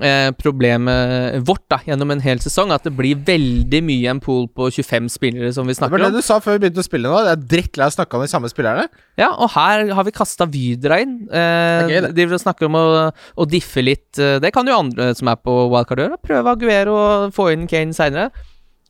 eh, 0.00 0.30
problemet 0.38 1.38
vårt 1.48 1.64
da 1.72 1.78
gjennom 1.86 2.12
en 2.12 2.20
hel 2.22 2.40
sesong, 2.42 2.72
at 2.74 2.84
det 2.86 2.92
blir 2.96 3.18
veldig 3.26 3.80
mye 3.86 4.10
en 4.12 4.20
pool 4.22 4.46
på 4.52 4.68
25 4.74 5.08
spillere 5.12 5.52
som 5.56 5.66
vi 5.68 5.76
snakker 5.76 5.94
om. 5.94 5.98
Det 5.98 6.04
var 6.04 6.12
det 6.12 6.18
om. 6.18 6.22
du 6.22 6.28
sa 6.28 6.38
før 6.44 6.58
vi 6.58 6.64
begynte 6.66 6.84
å 6.84 6.88
spille 6.88 7.08
nå. 7.10 7.22
Det 7.24 7.32
er 7.34 7.46
drittlei 7.54 7.86
av 7.86 7.92
å 7.92 7.96
snakke 7.96 8.18
om 8.18 8.26
de 8.26 8.30
samme 8.32 8.52
spillerne. 8.52 8.88
Ja, 9.20 9.30
og 9.34 9.50
her 9.56 9.88
har 9.96 10.04
vi 10.08 10.14
kasta 10.14 10.46
Vydra 10.48 11.00
inn. 11.04 11.16
Eh, 11.30 11.86
Det 11.86 11.94
gøy, 11.94 12.00
det. 12.08 12.28
De 12.28 12.38
snakker 12.44 12.68
om 12.68 12.78
å, 12.78 12.84
å 13.12 13.48
diffe 13.48 13.82
litt. 13.84 14.18
eh, 14.18 14.38
Det 14.44 14.52
kan 14.54 14.66
jo 14.68 14.76
andre 14.78 15.14
som 15.18 15.28
er 15.32 15.40
på 15.40 15.56
wildcard 15.72 16.04
gjøre. 16.04 16.20
Prøve 16.22 16.54
Aguero 16.54 16.94
og 16.98 17.34
få 17.34 17.52
inn 17.54 17.66
Kane 17.70 17.96
seinere. 17.96 18.30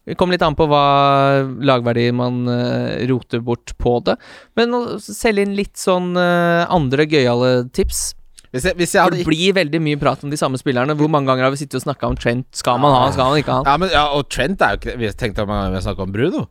Det 0.08 0.16
kommer 0.16 0.32
litt 0.38 0.42
an 0.46 0.56
på 0.56 0.64
hva 0.64 1.44
lagverdi 1.68 2.06
man 2.16 2.48
uh, 2.48 2.96
roter 3.10 3.42
bort 3.44 3.74
på 3.76 3.98
det. 4.06 4.14
Men 4.56 4.72
å 4.72 4.80
selge 5.04 5.44
inn 5.44 5.52
litt 5.52 5.76
sånn 5.76 6.14
uh, 6.16 6.64
andre 6.72 7.04
gøyale 7.04 7.68
tips. 7.76 8.14
Hvis 8.54 8.64
jeg, 8.64 8.78
hvis 8.78 8.94
jeg 8.96 9.04
hadde 9.04 9.18
det 9.20 9.26
blir 9.28 9.52
veldig 9.56 9.80
mye 9.84 9.98
prat 10.00 10.22
om 10.24 10.30
de 10.32 10.38
samme 10.40 10.56
spillerne. 10.60 10.96
Hvor 10.96 11.10
mange 11.12 11.28
ganger 11.28 11.44
har 11.48 11.52
vi 11.52 11.60
sittet 11.60 11.80
og 11.80 11.84
snakka 11.84 12.08
om 12.08 12.16
Trent? 12.16 12.48
Skal 12.56 12.80
man 12.80 12.94
ha 12.94 13.02
han, 13.04 13.12
skal 13.12 13.28
man 13.28 13.42
ikke 13.42 13.52
ha 13.52 13.60
han? 13.60 13.68
ja, 13.68 13.76
men, 13.82 13.92
ja, 13.92 14.04
og 14.16 14.30
Trent 14.32 14.64
er 14.64 14.74
jo 14.74 14.80
ikke 14.80 14.96
Vi 15.02 15.12
tenkte 15.20 15.44
om 15.44 15.52
vi 15.74 15.82
snakka 15.84 16.06
om 16.06 16.14
Bruno. 16.14 16.46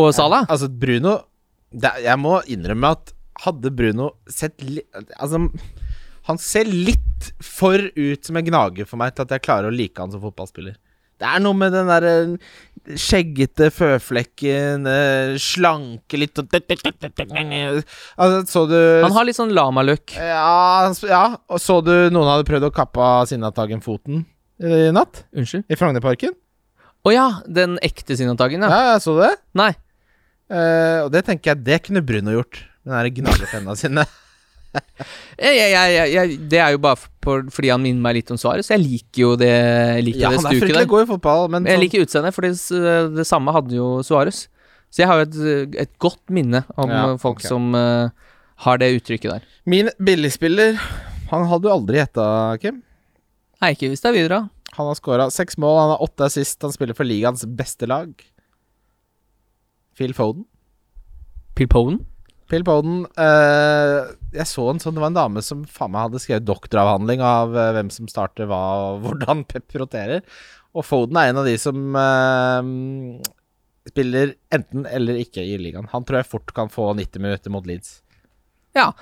Og 0.00 0.10
Salah? 0.16 0.48
Altså, 0.50 0.68
Bruno 0.68 1.20
det, 1.70 1.92
Jeg 2.02 2.18
må 2.18 2.40
innrømme 2.50 2.94
at 2.96 3.14
hadde 3.44 3.70
Bruno 3.72 4.10
sett 4.28 4.58
litt 4.64 4.90
Altså, 5.16 5.46
han 6.28 6.38
ser 6.42 6.68
litt 6.68 7.30
for 7.42 7.78
ut 7.78 8.26
som 8.26 8.38
en 8.38 8.46
gnager 8.46 8.88
for 8.88 9.00
meg 9.00 9.14
til 9.14 9.24
at 9.26 9.34
jeg 9.34 9.44
klarer 9.44 9.70
å 9.70 9.74
like 9.74 9.98
han 10.00 10.12
som 10.12 10.22
fotballspiller. 10.22 10.76
Det 11.20 11.28
er 11.28 11.42
noe 11.42 11.56
med 11.56 11.74
den 11.74 11.88
der 11.90 12.06
eh, 12.08 12.34
skjeggete 12.96 13.68
føflekken, 13.74 14.88
slanke 15.40 16.18
litt 16.20 16.38
og 16.40 16.48
Altså, 16.54 18.40
så 18.48 18.64
du 18.70 18.76
Han 19.04 19.14
har 19.14 19.28
litt 19.28 19.38
sånn 19.38 19.54
lama-look. 19.54 20.14
ja, 20.16 20.92
ja, 21.08 21.24
og 21.48 21.60
så 21.62 21.80
du 21.84 21.92
noen 22.12 22.30
hadde 22.32 22.48
prøvd 22.48 22.70
å 22.70 22.74
kappe 22.74 23.00
av 23.04 23.28
Sinnataggen-foten 23.30 24.24
i 24.60 24.90
natt? 24.92 25.24
Unnskyld? 25.36 25.64
I 25.70 25.78
Frognerparken? 25.78 26.34
Å 27.00 27.12
ja, 27.14 27.28
den 27.48 27.78
ekte 27.84 28.16
Sinnataggen, 28.18 28.64
ja. 28.66 28.68
Ja, 28.92 28.98
Så 29.00 29.14
så 29.16 29.22
det. 29.22 29.30
Nei. 29.56 29.70
Uh, 30.50 31.06
og 31.06 31.12
det 31.14 31.22
tenker 31.28 31.54
jeg, 31.54 31.64
det 31.64 31.78
kunne 31.86 32.02
Bruno 32.04 32.34
gjort. 32.34 32.64
Den 32.84 32.96
derre 32.96 33.12
gnagertenna 33.14 33.76
sine. 33.78 34.04
Jeg, 35.40 35.56
jeg, 35.72 36.10
jeg, 36.12 36.34
det 36.52 36.58
er 36.62 36.74
jo 36.74 36.80
bare 36.84 36.98
for, 37.24 37.46
fordi 37.50 37.70
han 37.72 37.80
minner 37.82 38.02
meg 38.04 38.18
litt 38.20 38.30
om 38.30 38.38
Suárez. 38.38 38.68
Jeg 38.70 38.82
liker 38.82 39.22
jo 39.22 39.30
det, 39.40 39.48
liker 40.04 40.20
Ja, 40.20 40.30
det 40.30 40.40
han 40.42 40.48
er 40.50 40.58
fryktelig 40.60 40.90
god 40.92 41.04
i 41.06 41.08
fotball, 41.08 41.46
men 41.54 41.64
jeg 41.66 41.74
sånn- 41.78 41.84
liker 41.86 42.04
utseendet, 42.04 42.36
for 42.36 42.46
det, 42.46 42.52
det 43.16 43.26
samme 43.26 43.54
hadde 43.56 43.74
jo 43.78 43.88
Suárez. 44.06 44.44
Så 44.92 45.02
jeg 45.02 45.08
har 45.10 45.20
jo 45.22 45.26
et, 45.28 45.74
et 45.86 45.92
godt 46.02 46.20
minne 46.34 46.60
om 46.76 46.90
Ja, 46.92 47.02
folk 47.22 47.38
okay. 47.40 47.48
som 47.48 47.70
uh, 47.78 48.10
har 48.66 48.80
det 48.82 48.92
uttrykket 48.98 49.30
der. 49.36 49.44
Min 49.70 49.88
billigspiller 50.02 50.76
Han 51.30 51.44
hadde 51.46 51.62
du 51.68 51.70
aldri 51.72 52.00
gjetta, 52.00 52.24
Kim. 52.62 52.80
Nei, 53.62 53.72
ikke 53.76 53.90
hvis 53.92 54.02
det 54.02 54.10
er 54.10 54.16
videre. 54.18 54.40
Han 54.76 54.88
har 54.90 54.98
skåra 54.98 55.28
seks 55.34 55.56
mål, 55.62 55.76
han 55.78 55.92
har 55.96 56.02
åtte 56.04 56.26
assist, 56.26 56.60
han 56.62 56.74
spiller 56.74 56.94
for 56.98 57.06
ligaens 57.06 57.42
beste 57.58 57.86
lag. 57.90 58.10
Phil 59.98 60.14
Foden. 60.16 60.44
Phil 61.58 61.68
Poden? 61.70 62.00
Phil 62.50 62.64
Foden 62.66 63.04
eh, 63.20 64.10
Jeg 64.32 64.46
så 64.46 64.64
en 64.70 64.78
sånn 64.82 64.94
Det 64.94 65.02
var 65.02 65.10
en 65.10 65.18
dame 65.18 65.42
som 65.42 65.64
faen 65.66 65.90
meg 65.94 66.06
hadde 66.08 66.20
skrevet 66.22 66.46
doktoravhandling 66.46 67.22
av 67.24 67.54
uh, 67.56 67.70
hvem 67.76 67.90
som 67.94 68.08
starter 68.10 68.46
hva, 68.50 68.60
og 68.94 69.00
hvordan 69.06 69.44
Pep 69.50 69.74
roterer. 69.80 70.22
Og 70.76 70.86
Foden 70.86 71.18
er 71.18 71.32
en 71.32 71.40
av 71.42 71.48
de 71.48 71.56
som 71.58 71.96
uh, 71.98 72.62
spiller 73.90 74.36
enten 74.54 74.84
eller 74.86 75.18
ikke 75.22 75.42
i 75.42 75.56
ligaen. 75.58 75.88
Han 75.90 76.06
tror 76.06 76.20
jeg 76.20 76.30
fort 76.30 76.54
kan 76.54 76.70
få 76.70 76.92
90 76.98 77.24
minutter 77.24 77.50
mot 77.54 77.66
Leeds. 77.66 77.96
Ja. 78.76 78.92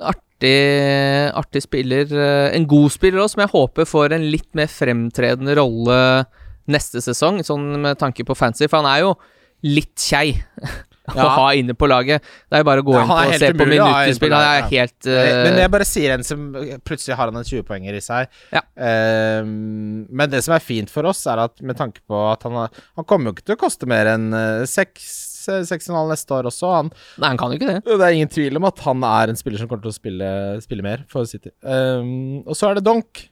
Artig, 0.00 0.56
artig 1.36 1.62
spiller. 1.64 2.08
eh, 2.12 2.54
En 2.56 2.66
god 2.68 2.92
spiller 2.94 3.22
òg, 3.24 3.30
som 3.32 3.42
jeg 3.44 3.52
håper 3.52 3.88
får 3.88 4.14
en 4.16 4.26
litt 4.32 4.48
mer 4.56 4.68
fremtredende 4.72 5.56
rolle 5.58 5.98
neste 6.70 7.02
sesong, 7.04 7.42
sånn 7.44 7.80
med 7.82 7.98
tanke 8.00 8.24
på 8.26 8.36
fancy, 8.36 8.68
for 8.68 8.80
han 8.80 8.88
er 8.90 9.04
jo 9.04 9.12
litt 9.66 9.96
kjei 10.00 10.36
å 11.14 11.28
ha 11.36 11.46
inne 11.58 11.76
på 11.78 11.88
laget. 11.90 12.24
Det 12.48 12.58
er 12.58 12.64
jo 12.64 12.68
bare 12.68 12.82
å 12.82 12.86
gå 12.86 12.96
inn 12.98 13.10
på 13.10 13.18
og 13.20 13.36
se 13.42 13.50
på 13.52 13.68
minutterspill. 13.68 14.34
Han 14.34 14.46
er 14.46 14.66
helt 14.72 15.08
eh, 15.10 15.42
Men 15.46 15.60
jeg 15.62 15.72
bare 15.76 15.88
sier 15.88 16.16
en 16.16 16.26
som 16.26 16.48
Plutselig 16.86 17.16
har 17.18 17.30
han 17.30 17.38
en 17.38 17.46
20-poenger 17.46 17.96
i 17.98 18.02
seg. 18.04 18.32
Ja. 18.54 18.62
Uh, 18.76 19.42
men 19.46 20.32
det 20.32 20.42
som 20.46 20.56
er 20.56 20.64
fint 20.64 20.92
for 20.92 21.08
oss, 21.08 21.24
er 21.30 21.44
at 21.46 21.62
med 21.64 21.78
tanke 21.78 22.02
på 22.06 22.18
at 22.30 22.44
han 22.46 22.56
har, 22.58 22.82
Han 22.98 23.06
kommer 23.08 23.30
jo 23.30 23.36
ikke 23.36 23.46
til 23.50 23.56
å 23.56 23.62
koste 23.66 23.88
mer 23.90 24.10
enn 24.14 24.28
eh, 24.36 24.64
seks 24.70 25.06
eh, 25.52 25.62
6,5 25.66 26.10
neste 26.10 26.34
år 26.34 26.50
også. 26.50 26.72
Han, 26.74 26.90
Nei, 27.20 27.30
han 27.30 27.40
kan 27.40 27.52
jo 27.52 27.60
ikke 27.60 27.70
det. 27.70 27.80
det 27.86 28.08
er 28.08 28.18
ingen 28.18 28.32
tvil 28.32 28.58
om 28.60 28.66
at 28.68 28.82
han 28.86 29.04
er 29.06 29.32
en 29.32 29.38
spiller 29.38 29.62
som 29.62 29.70
kommer 29.70 29.86
til 29.86 29.94
å 29.94 29.98
spille, 29.98 30.30
spille 30.64 30.86
mer 30.86 31.04
for 31.12 31.28
City. 31.28 31.52
Um, 31.62 32.42
og 32.44 32.58
så 32.58 32.70
er 32.70 32.78
det 32.78 32.86
Donk. 32.86 33.26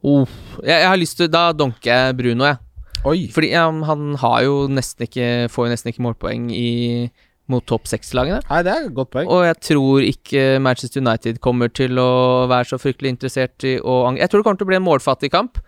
Oh, 0.00 0.24
jeg, 0.64 0.72
jeg 0.72 0.88
har 0.88 0.96
lyst 0.96 1.18
til 1.20 1.28
Da 1.28 1.50
donker 1.52 1.90
jeg 1.92 2.16
Bruno, 2.16 2.46
jeg. 2.48 2.60
Oi. 3.08 3.30
Fordi 3.32 3.52
ja, 3.54 3.64
han 3.88 4.14
har 4.20 4.42
jo 4.44 4.54
nesten 4.70 5.06
ikke 5.06 5.26
får 5.52 5.66
jo 5.66 5.72
nesten 5.72 5.92
ikke 5.92 6.04
målpoeng 6.04 6.50
i, 6.52 7.08
mot 7.50 7.64
topp 7.66 7.88
seks-lagene. 7.90 8.42
Nei, 8.50 8.60
det 8.66 8.72
er 8.72 8.88
et 8.88 8.96
godt 8.96 9.12
poeng. 9.14 9.30
Og 9.32 9.44
jeg 9.46 9.58
tror 9.70 10.04
ikke 10.06 10.44
Manchester 10.62 11.02
United 11.02 11.40
kommer 11.44 11.72
til 11.72 11.98
å 12.00 12.10
være 12.50 12.72
så 12.72 12.80
fryktelig 12.80 13.14
interessert 13.16 13.66
i 13.66 13.78
å 13.80 14.02
Jeg 14.18 14.30
tror 14.30 14.40
det 14.40 14.48
kommer 14.48 14.60
til 14.60 14.68
å 14.68 14.72
bli 14.72 14.80
en 14.80 14.86
målfattig 14.86 15.32
kamp. 15.32 15.62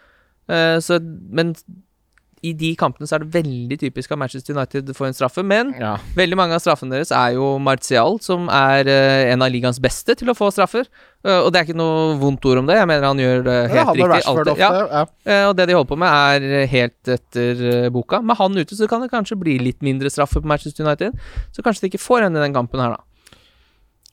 uh, 0.53 0.79
så, 0.83 1.01
men 1.01 1.55
i 2.43 2.51
de 2.59 2.73
kampene 2.74 3.06
så 3.06 3.14
er 3.14 3.23
det 3.23 3.36
veldig 3.36 3.77
typisk 3.78 4.10
at 4.10 4.19
Manchester 4.19 4.56
United 4.56 4.89
får 4.98 5.06
en 5.06 5.14
straffe. 5.14 5.44
Men 5.47 5.69
Ja. 5.78 5.93
veldig 6.16 6.36
mange 6.36 6.56
av 6.56 6.62
straffene 6.64 6.90
deres 6.90 7.12
er 7.14 7.36
jo 7.36 7.52
Martial, 7.62 8.19
som 8.20 8.48
er 8.51 8.89
uh, 8.90 9.31
en 9.31 9.43
av 9.47 9.51
ligaens 9.52 9.78
beste 9.78 10.16
til 10.19 10.32
å 10.32 10.35
få 10.35 10.48
straffer. 10.51 10.89
Uh, 11.23 11.44
og 11.47 11.52
det 11.52 11.60
er 11.60 11.69
ikke 11.69 11.78
noe 11.78 12.16
vondt 12.19 12.43
ord 12.51 12.59
om 12.59 12.66
det. 12.66 12.81
Jeg 12.81 12.89
mener 12.90 13.06
han 13.06 13.23
gjør 13.23 13.44
det 13.47 13.55
Ja, 13.70 13.85
helt 13.86 13.86
han 13.86 14.10
riktig 14.10 14.27
alltid. 14.32 14.59
Ja, 14.59 14.70
ofte. 14.73 14.90
Ja. 14.90 15.05
Uh, 15.31 15.44
og 15.51 15.56
det 15.60 15.69
de 15.70 15.77
holder 15.78 15.90
på 15.93 15.98
med, 16.02 16.19
er 16.43 16.66
helt 16.73 17.12
etter 17.14 17.62
eh, 17.70 17.89
boka. 17.94 18.19
Med 18.27 18.36
han 18.43 18.59
ute 18.59 18.74
så 18.74 18.89
kan 18.90 19.05
det 19.06 19.12
kanskje 19.12 19.39
bli 19.39 19.55
litt 19.62 19.78
mindre 19.86 20.10
straffe 20.10 20.43
på 20.43 20.51
Manchester 20.51 20.82
United. 20.82 21.14
Så 21.55 21.62
kanskje 21.62 21.86
de 21.86 21.93
ikke 21.93 22.02
får 22.02 22.27
en 22.27 22.36
i 22.36 22.43
den 22.43 22.59
kampen 22.59 22.82
her, 22.82 22.97
da. 22.98 23.39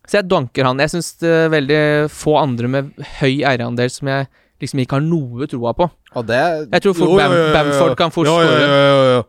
Så 0.06 0.20
jeg 0.22 0.30
donker 0.30 0.70
han. 0.70 0.78
Jeg 0.82 0.94
syns 0.94 1.16
veldig 1.22 1.82
få 2.14 2.38
andre 2.38 2.70
med 2.70 2.94
høy 3.20 3.42
eierandel 3.42 3.90
som 3.94 4.10
jeg 4.10 4.30
liksom 4.62 4.82
ikke 4.84 4.98
har 4.98 5.06
noe 5.06 5.48
troa 5.50 5.74
på. 5.78 5.90
Og 6.16 6.26
det 6.28 6.40
Jeg 6.72 6.84
tror 6.84 6.98
fort 6.98 7.16
Bam 7.20 7.36
Bamford 7.56 7.96
kan 8.00 8.12
fort 8.12 8.28
Jo, 8.28 8.38
jo, 8.44 8.48
skåre. 8.48 8.68
jo, 8.68 8.84
jo, 8.90 9.10
jo. 9.16 9.24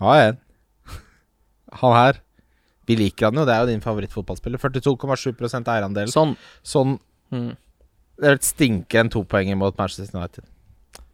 Ja. 0.00 0.32
Han 1.82 1.92
her. 1.94 2.20
Vi 2.88 2.96
liker 2.98 3.28
han 3.28 3.38
jo, 3.38 3.44
det 3.46 3.54
er 3.54 3.60
jo 3.62 3.70
din 3.70 3.84
favorittfotballspiller. 3.84 4.58
42,7% 4.58 5.68
eierandel. 5.70 6.10
Sånn. 6.12 6.36
Sånn 6.66 6.98
Mm. 7.30 7.52
Det 8.20 8.32
stinker 8.42 9.04
en 9.04 9.08
topoenger 9.08 9.54
mot 9.54 9.76
Manchester 9.78 10.18
United. 10.18 10.42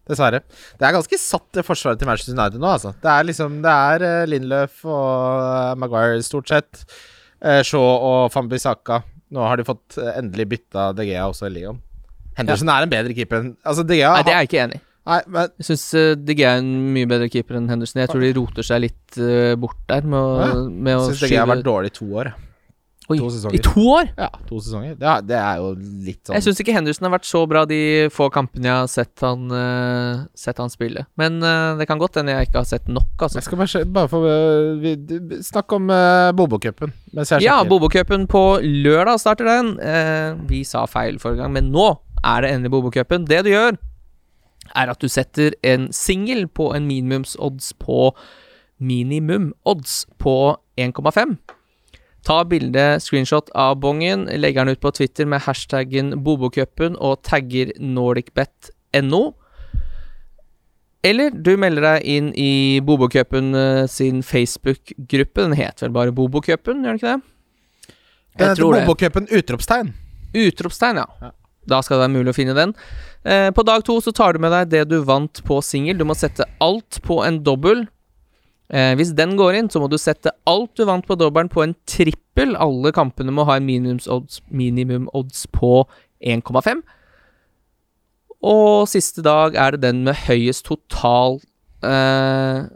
Dessverre. 0.08 0.40
Det 0.78 0.86
er 0.86 0.94
ganske 0.94 1.18
satt, 1.20 1.44
det 1.52 1.64
forsvaret 1.66 2.00
til 2.00 2.08
Manchester 2.08 2.32
United 2.32 2.62
nå, 2.62 2.70
altså. 2.70 2.94
Det 3.02 3.10
er 3.10 3.26
liksom 3.28 3.58
Det 3.64 3.74
er 3.90 4.04
uh, 4.06 4.26
Lindløf 4.30 4.84
og 4.86 5.42
eh, 5.42 5.74
Maguire, 5.82 6.22
stort 6.24 6.48
sett. 6.48 6.84
Uh, 7.44 7.60
Shaw 7.66 7.82
og 7.82 8.32
Fambisaka. 8.32 9.02
Nå 9.34 9.42
har 9.42 9.58
de 9.58 9.66
fått 9.66 9.98
eh, 9.98 10.12
endelig 10.20 10.46
bytta 10.54 10.92
DGA 10.96 11.26
også 11.26 11.50
i 11.50 11.54
ligaen. 11.58 11.82
Henderson 12.36 12.72
er 12.72 12.86
en 12.86 12.92
bedre 12.92 13.16
keeper 13.16 13.40
enn 13.42 13.54
Altså, 13.64 13.84
Nei, 13.86 14.22
det 14.26 14.32
er 14.32 14.42
jeg 14.42 14.50
ikke 14.50 14.62
enig 14.64 14.80
i. 14.80 14.82
Nei, 15.06 15.20
men 15.30 15.52
Jeg 15.54 15.68
syns 15.68 15.84
uh, 15.94 16.08
De 16.18 16.34
er 16.42 16.58
en 16.60 16.72
mye 16.96 17.08
bedre 17.10 17.28
keeper 17.32 17.60
enn 17.60 17.70
Henderson. 17.70 18.02
Jeg 18.02 18.10
tror 18.12 18.24
de 18.24 18.32
roter 18.36 18.66
seg 18.66 18.82
litt 18.88 19.20
uh, 19.20 19.54
bort 19.60 19.78
der 19.90 20.08
med 20.08 20.18
å, 20.18 20.34
Ja. 20.42 20.58
med 20.66 20.98
å 20.98 21.06
syns 21.12 21.24
DG 21.26 21.38
har 21.38 21.48
vært 21.50 21.66
dårlig 21.66 21.94
i 21.94 21.96
to 22.00 22.10
år. 22.22 22.34
Oi, 23.06 23.20
to 23.20 23.28
sesonger. 23.30 23.54
I 23.54 23.62
to 23.62 23.82
år! 23.86 24.08
Ja, 24.18 24.26
to 24.48 24.56
sesonger. 24.58 24.96
Det 24.98 25.06
er, 25.06 25.20
det 25.22 25.36
er 25.38 25.60
jo 25.62 25.68
litt 25.78 26.26
sånn 26.26 26.34
Jeg 26.34 26.42
syns 26.42 26.62
ikke 26.62 26.74
Henderson 26.74 27.06
har 27.06 27.12
vært 27.14 27.28
så 27.28 27.42
bra 27.46 27.62
de 27.70 27.78
få 28.10 28.26
kampene 28.34 28.66
jeg 28.66 28.80
har 28.80 28.90
sett 28.90 29.22
han, 29.22 29.44
uh, 29.52 30.24
sett 30.34 30.58
han 30.58 30.72
spille. 30.72 31.04
Men 31.20 31.38
uh, 31.38 31.78
det 31.78 31.86
kan 31.86 32.02
godt 32.02 32.18
hende 32.18 32.34
jeg 32.34 32.48
ikke 32.48 32.64
har 32.64 32.66
sett 32.66 32.90
nok, 32.90 33.12
altså. 33.14 33.38
Jeg 33.38 33.46
skal 33.46 33.60
bare, 33.62 33.84
bare 33.94 34.10
få 34.10 34.22
uh, 34.26 35.36
Snakk 35.46 35.76
om 35.78 35.92
uh, 35.94 36.34
jeg 36.34 37.46
Ja, 37.46 37.60
Bobokupen 37.68 38.26
på 38.26 38.42
lørdag 38.64 39.22
starter 39.22 39.52
den. 39.52 39.70
Eh, 39.78 40.34
vi 40.50 40.64
sa 40.66 40.82
feil 40.90 41.20
forrige 41.22 41.44
gang, 41.44 41.54
men 41.54 41.70
nå 41.70 41.86
er 42.24 42.42
det 42.42 42.52
endelig 42.52 42.72
Bobo-cupen. 42.74 43.26
Det 43.28 43.44
du 43.44 43.50
gjør, 43.52 43.76
er 44.74 44.90
at 44.90 45.02
du 45.02 45.08
setter 45.08 45.54
en 45.66 45.90
singel 45.94 46.46
på 46.48 46.72
en 46.74 46.86
minimumsodds 46.88 47.72
på 47.82 48.10
minimum 48.78 49.52
odds 49.64 50.04
på 50.18 50.56
1,5. 50.76 51.36
Ta 52.26 52.42
bilde, 52.44 52.84
screenshot 53.00 53.50
av 53.54 53.78
bongen, 53.80 54.26
legger 54.26 54.66
den 54.66 54.74
ut 54.74 54.82
på 54.82 54.90
Twitter 54.98 55.28
med 55.30 55.44
hashtaggen 55.46 56.16
Bobokupen 56.26 56.98
og 56.98 57.20
tagger 57.26 57.70
NordicBet.no. 57.78 59.22
Eller 61.06 61.30
du 61.30 61.52
melder 61.60 61.86
deg 61.86 62.08
inn 62.16 62.32
i 62.34 62.82
Bobokupen 62.82 63.54
eh, 63.54 63.84
sin 63.86 64.24
Facebook-gruppe. 64.26 65.44
Den 65.44 65.54
heter 65.54 65.86
vel 65.86 65.94
bare 65.94 66.14
Bobokupen, 66.16 66.82
gjør 66.82 66.96
den 66.96 67.00
ikke 67.00 67.12
det? 67.14 67.94
Jeg 68.36 68.40
det. 68.40 68.48
heter 68.48 68.64
Bobokupen 68.74 69.30
utropstegn. 69.30 69.94
Utropstegn, 70.34 71.04
ja. 71.04 71.06
Ja. 71.28 71.30
Da 71.66 71.80
skal 71.82 71.98
det 71.98 72.04
være 72.06 72.14
mulig 72.18 72.32
å 72.32 72.36
finne 72.38 72.54
den. 72.56 72.72
Eh, 73.26 73.50
på 73.50 73.64
dag 73.66 73.82
to 73.86 73.98
så 74.00 74.12
tar 74.14 74.32
du 74.36 74.38
med 74.44 74.52
deg 74.54 74.68
det 74.70 74.84
du 74.88 75.00
vant 75.02 75.42
på 75.44 75.58
singel. 75.64 75.98
Du 75.98 76.04
må 76.06 76.14
sette 76.14 76.46
alt 76.62 77.00
på 77.02 77.20
en 77.26 77.40
dobbel. 77.42 77.86
Eh, 78.70 78.94
hvis 78.98 79.12
den 79.14 79.36
går 79.38 79.54
inn, 79.60 79.68
så 79.70 79.78
må 79.82 79.88
du 79.90 79.98
sette 79.98 80.30
alt 80.46 80.72
du 80.78 80.84
vant 80.88 81.06
på 81.06 81.16
dobbelen 81.18 81.50
på 81.50 81.62
en 81.64 81.74
trippel. 81.86 82.54
Alle 82.58 82.92
kampene 82.94 83.34
må 83.34 83.44
ha 83.46 83.56
en 83.58 83.66
minimumsodds 83.66 84.40
minimum 84.50 85.08
odds 85.14 85.46
på 85.54 85.84
1,5. 86.22 86.82
Og 88.46 88.86
siste 88.90 89.22
dag 89.26 89.54
er 89.58 89.74
det 89.74 89.82
den 89.88 90.04
med 90.06 90.14
høyest 90.26 90.66
total 90.68 91.40
eh, 91.82 92.66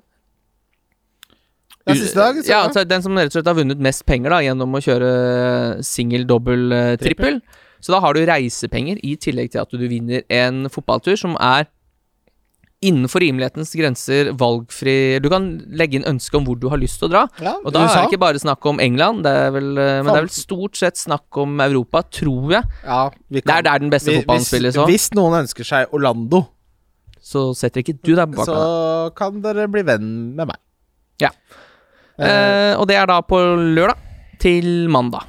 Ja, 1.87 1.95
siste 1.97 2.19
dag, 2.19 2.37
så- 2.43 2.49
ja, 2.51 2.61
altså 2.67 2.85
den 2.87 3.03
som 3.03 3.17
rett 3.17 3.27
og 3.31 3.33
slett 3.39 3.47
har 3.51 3.55
vunnet 3.59 3.79
mest 3.83 4.05
penger 4.07 4.31
da 4.31 4.41
gjennom 4.45 4.75
å 4.77 4.83
kjøre 4.85 5.83
singel, 5.85 6.25
dobbel, 6.27 6.69
trippel. 6.71 7.41
trippel. 7.41 7.41
Så 7.81 7.93
da 7.95 8.01
har 8.05 8.15
du 8.15 8.21
reisepenger 8.29 8.99
i 9.03 9.17
tillegg 9.17 9.51
til 9.53 9.61
at 9.63 9.71
du 9.73 9.79
vinner 9.89 10.23
en 10.29 10.67
fotballtur 10.69 11.17
som 11.17 11.37
er 11.41 11.67
innenfor 12.81 13.21
rimelighetens 13.21 13.75
grenser 13.77 14.31
valgfri 14.41 15.21
Du 15.21 15.27
kan 15.29 15.51
legge 15.77 15.99
inn 15.99 16.07
ønske 16.09 16.39
om 16.39 16.47
hvor 16.47 16.57
du 16.57 16.65
har 16.73 16.81
lyst 16.81 16.97
til 17.01 17.11
å 17.11 17.13
dra. 17.13 17.23
Ja, 17.45 17.53
Og 17.61 17.75
da 17.75 17.83
er 17.85 17.91
det 17.93 18.07
ikke 18.09 18.21
bare 18.23 18.41
snakk 18.41 18.65
om 18.71 18.81
England, 18.81 19.21
det 19.27 19.33
er 19.37 19.51
vel, 19.53 19.69
eh, 19.77 19.99
men 20.01 20.09
det 20.09 20.17
er 20.17 20.25
vel 20.25 20.33
stort 20.33 20.77
sett 20.81 20.97
snakk 20.97 21.37
om 21.43 21.61
Europa, 21.61 22.01
tror 22.09 22.55
jeg. 22.57 22.65
ja, 22.87 23.11
vi 23.29 23.43
Det 23.45 23.53
er 23.59 23.63
der 23.69 23.79
den 23.85 23.91
beste 23.93 24.15
fotballen 24.17 24.45
spilles 24.49 24.77
òg. 24.81 24.87
hvis 24.89 25.11
noen 25.13 25.43
ønsker 25.45 25.65
seg 25.65 25.93
Orlando, 25.93 26.47
Så 27.21 27.55
setter 27.55 27.83
ikke 27.85 27.99
du 28.03 28.15
deg 28.17 28.33
bak 28.35 28.47
så 28.49 28.55
deg. 28.57 29.15
kan 29.15 29.43
dere 29.43 29.69
bli 29.69 29.83
venn 29.83 30.35
med 30.37 30.47
meg. 30.49 30.57
Ja. 31.21 31.29
Eh, 32.19 32.27
Eh, 32.27 32.75
og 32.81 32.89
det 32.89 32.97
er 32.97 33.07
da 33.07 33.21
på 33.21 33.37
lørdag 33.77 33.97
til 34.41 34.89
mandag. 34.89 35.25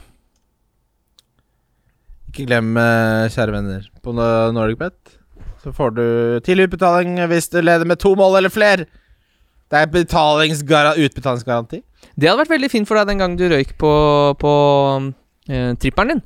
Ikke 2.32 2.48
glem, 2.48 2.72
eh, 2.78 3.28
kjære 3.36 3.52
venner, 3.58 3.86
på 4.04 4.14
no- 4.16 4.52
NordicBet 4.56 5.18
så 5.62 5.70
får 5.78 5.92
du 5.94 6.06
tidlig 6.42 6.66
utbetaling 6.72 7.20
hvis 7.30 7.52
du 7.54 7.60
leder 7.62 7.86
med 7.86 8.00
to 8.02 8.16
mål 8.18 8.40
eller 8.40 8.50
flere. 8.50 8.88
Det 9.70 9.78
er 9.78 9.86
betalingsgara 9.94 10.96
utbetalingsgaranti. 10.98 11.84
Det 12.18 12.28
hadde 12.28 12.42
vært 12.42 12.50
veldig 12.56 12.70
fint 12.74 12.88
for 12.90 12.98
deg 12.98 13.08
den 13.12 13.22
gang 13.22 13.36
du 13.38 13.44
røyk 13.48 13.76
på, 13.78 13.92
på 14.42 14.54
eh, 15.48 15.74
tripperen 15.78 16.16
din. 16.16 16.22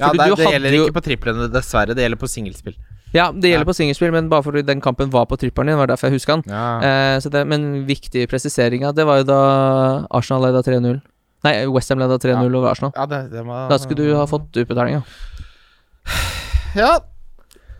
Ja, 0.00 0.08
det, 0.14 0.28
du 0.30 0.34
det 0.40 0.46
gjelder 0.54 0.74
jo- 0.76 0.86
ikke 0.88 0.96
på 0.96 1.04
triplene, 1.04 1.48
dessverre. 1.52 1.94
Det 1.94 2.04
gjelder 2.06 2.20
på 2.22 2.30
singelspill. 2.32 2.74
Ja, 3.12 3.30
det 3.32 3.50
gjelder 3.50 3.64
Ja. 3.66 3.70
på 3.70 3.76
singelspill, 3.76 4.12
men 4.12 4.28
bare 4.28 4.42
fordi 4.44 4.62
den 4.64 4.80
kampen 4.80 5.10
var 5.10 5.26
på 5.26 5.36
tripperen 5.40 5.66
din. 5.68 5.76
var 5.76 5.86
derfor 5.86 6.08
jeg 6.08 6.16
husker 6.18 6.40
den. 6.40 6.44
Ja. 6.52 6.80
Eh, 6.80 7.18
så 7.20 7.30
det, 7.30 7.46
men 7.46 7.84
viktig 7.86 8.28
presisering 8.28 8.84
det 8.94 9.04
var 9.06 9.18
jo 9.18 9.24
da 9.24 10.06
Arsenal 10.10 10.42
leda 10.48 10.62
3-0. 10.62 11.00
Nei, 11.44 11.66
Westham 11.70 11.98
leda 12.00 12.18
3-0 12.18 12.54
over 12.54 12.70
Arsenal. 12.70 12.92
ja, 12.96 13.06
det, 13.06 13.30
det 13.32 13.44
må 13.46 13.68
Da 13.68 13.76
skulle 13.78 13.96
du 14.08 14.14
ha 14.16 14.24
fått 14.26 14.50
utbetalinga. 14.56 15.02
Ja. 15.04 15.37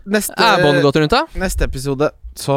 Neste, 0.09 0.33
Er 0.41 0.63
båndet 0.63 0.81
gått 0.85 0.97
rundt, 0.97 1.13
da? 1.13 1.25
neste 1.37 1.67
episode, 1.67 2.07
så 2.39 2.55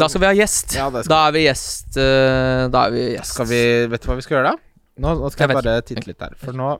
Da 0.00 0.08
skal 0.10 0.20
vi 0.20 0.28
ha 0.28 0.34
gjest. 0.36 0.74
Ja, 0.76 0.88
skal, 0.90 1.08
Da 1.08 1.20
er 1.28 1.32
vi 1.32 1.44
gjest. 1.46 1.96
eh, 1.96 2.68
da 2.68 2.82
er 2.86 2.90
vi 2.92 3.04
gjest. 3.14 3.32
skal 3.34 3.46
vi 3.48 3.60
Vet 3.88 4.02
du 4.02 4.08
hva 4.10 4.16
vi 4.18 4.24
skal 4.26 4.36
gjøre, 4.36 4.52
da? 4.52 4.56
Nå, 5.00 5.14
nå 5.22 5.30
skal 5.32 5.46
Jeg 5.46 5.54
jeg, 5.54 5.64
bare 5.64 5.82
titte 5.88 6.06
litt 6.10 6.18
der. 6.20 6.34
For 6.36 6.52
nå 6.52 6.70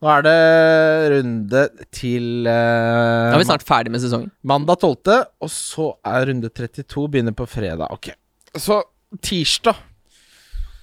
Nå 0.00 0.08
er 0.08 0.22
det 0.24 1.12
runde 1.12 1.62
til 1.92 2.46
uh, 2.48 3.28
Da 3.28 3.34
er 3.34 3.42
vi 3.42 3.48
snart 3.50 3.66
ferdig 3.66 3.90
med 3.92 4.00
sesongen. 4.00 4.30
mandag 4.42 4.78
12., 4.80 5.26
og 5.44 5.50
så 5.52 5.90
er 6.06 6.30
runde 6.30 6.48
32 6.48 7.08
begynner 7.10 7.34
på 7.36 7.44
fredag. 7.46 7.90
Ok. 7.92 8.08
Så 8.56 8.78
tirsdag 9.20 9.76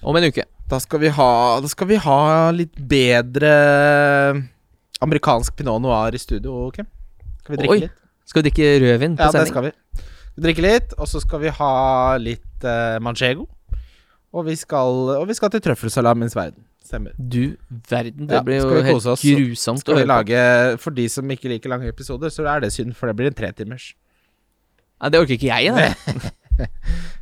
Om 0.04 0.14
en 0.20 0.28
uke. 0.30 0.44
Da 0.70 0.78
skal 0.78 1.00
vi 1.00 1.08
ha 1.08 1.60
skal 1.66 1.88
vi 1.88 1.96
ha 1.96 2.50
litt 2.54 2.76
bedre 2.76 3.54
amerikansk 5.04 5.56
pinot 5.58 5.82
noir 5.82 6.14
i 6.14 6.20
studio, 6.22 6.66
ok? 6.68 6.80
Skal 7.42 7.54
vi 7.54 7.60
drikke 7.62 7.74
Oi, 7.76 7.80
litt? 7.86 7.98
Skal 8.28 8.42
vi 8.42 8.48
drikke 8.50 8.70
rødvin 8.84 9.14
på 9.18 9.24
Ja, 9.28 9.32
det 9.32 9.48
skal 9.48 9.68
vi. 9.68 9.72
Vi 10.38 10.42
drikker 10.44 10.62
litt, 10.66 10.92
og 10.98 11.08
så 11.10 11.20
skal 11.22 11.40
vi 11.42 11.52
ha 11.58 11.70
litt 12.22 12.66
uh, 12.66 12.98
manchego. 13.02 13.46
Og 14.34 14.44
vi 14.46 14.54
skal, 14.60 14.98
og 15.18 15.24
vi 15.30 15.34
skal 15.38 15.50
til 15.54 15.62
trøffelsalamens 15.64 16.36
verden. 16.36 16.64
Stemmer. 16.84 17.12
Du 17.18 17.56
verden, 17.90 18.28
det 18.28 18.36
Ja, 18.38 18.42
blir 18.44 18.60
jo 18.62 18.82
helt 18.84 19.06
oss? 19.08 19.20
grusomt 19.24 19.80
Skal 19.82 19.98
vi 19.98 20.04
lage 20.08 20.38
For 20.80 20.94
de 20.96 21.04
som 21.12 21.28
ikke 21.28 21.50
liker 21.52 21.68
lange 21.68 21.88
episoder, 21.90 22.30
så 22.32 22.46
er 22.48 22.60
det 22.64 22.70
synd, 22.72 22.94
for 22.96 23.08
det 23.10 23.16
blir 23.18 23.28
en 23.28 23.36
tretimers. 23.36 23.90
Nei, 25.00 25.10
det 25.12 25.20
orker 25.20 25.36
ikke 25.36 25.50
jeg. 25.50 25.74
Da. 25.74 25.88
Det- 25.92 26.32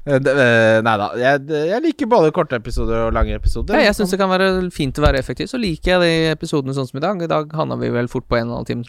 Nei 0.06 0.96
da. 1.00 1.08
Jeg, 1.18 1.42
jeg 1.50 1.82
liker 1.84 2.08
både 2.10 2.32
korte 2.34 2.58
episoder 2.60 3.06
og 3.08 3.14
lange 3.16 3.34
episoder. 3.36 3.76
Ja, 3.78 3.88
jeg 3.90 3.96
syns 3.98 4.12
det 4.14 4.20
kan 4.20 4.30
være 4.30 4.48
fint 4.74 4.98
å 5.00 5.04
være 5.06 5.20
effektiv. 5.22 5.50
Så 5.50 5.58
liker 5.60 5.96
jeg 5.96 6.02
de 6.04 6.34
episodene 6.34 6.74
sånn 6.76 6.88
som 6.88 7.00
i 7.00 7.04
dag. 7.04 7.22
I 7.22 7.30
dag 7.30 7.52
havna 7.58 7.78
vi 7.80 7.90
vel 7.94 8.08
fort 8.12 8.28
på 8.30 8.38
en 8.38 8.48
og 8.48 8.52
en 8.52 8.58
halv 8.60 8.68
time. 8.70 8.84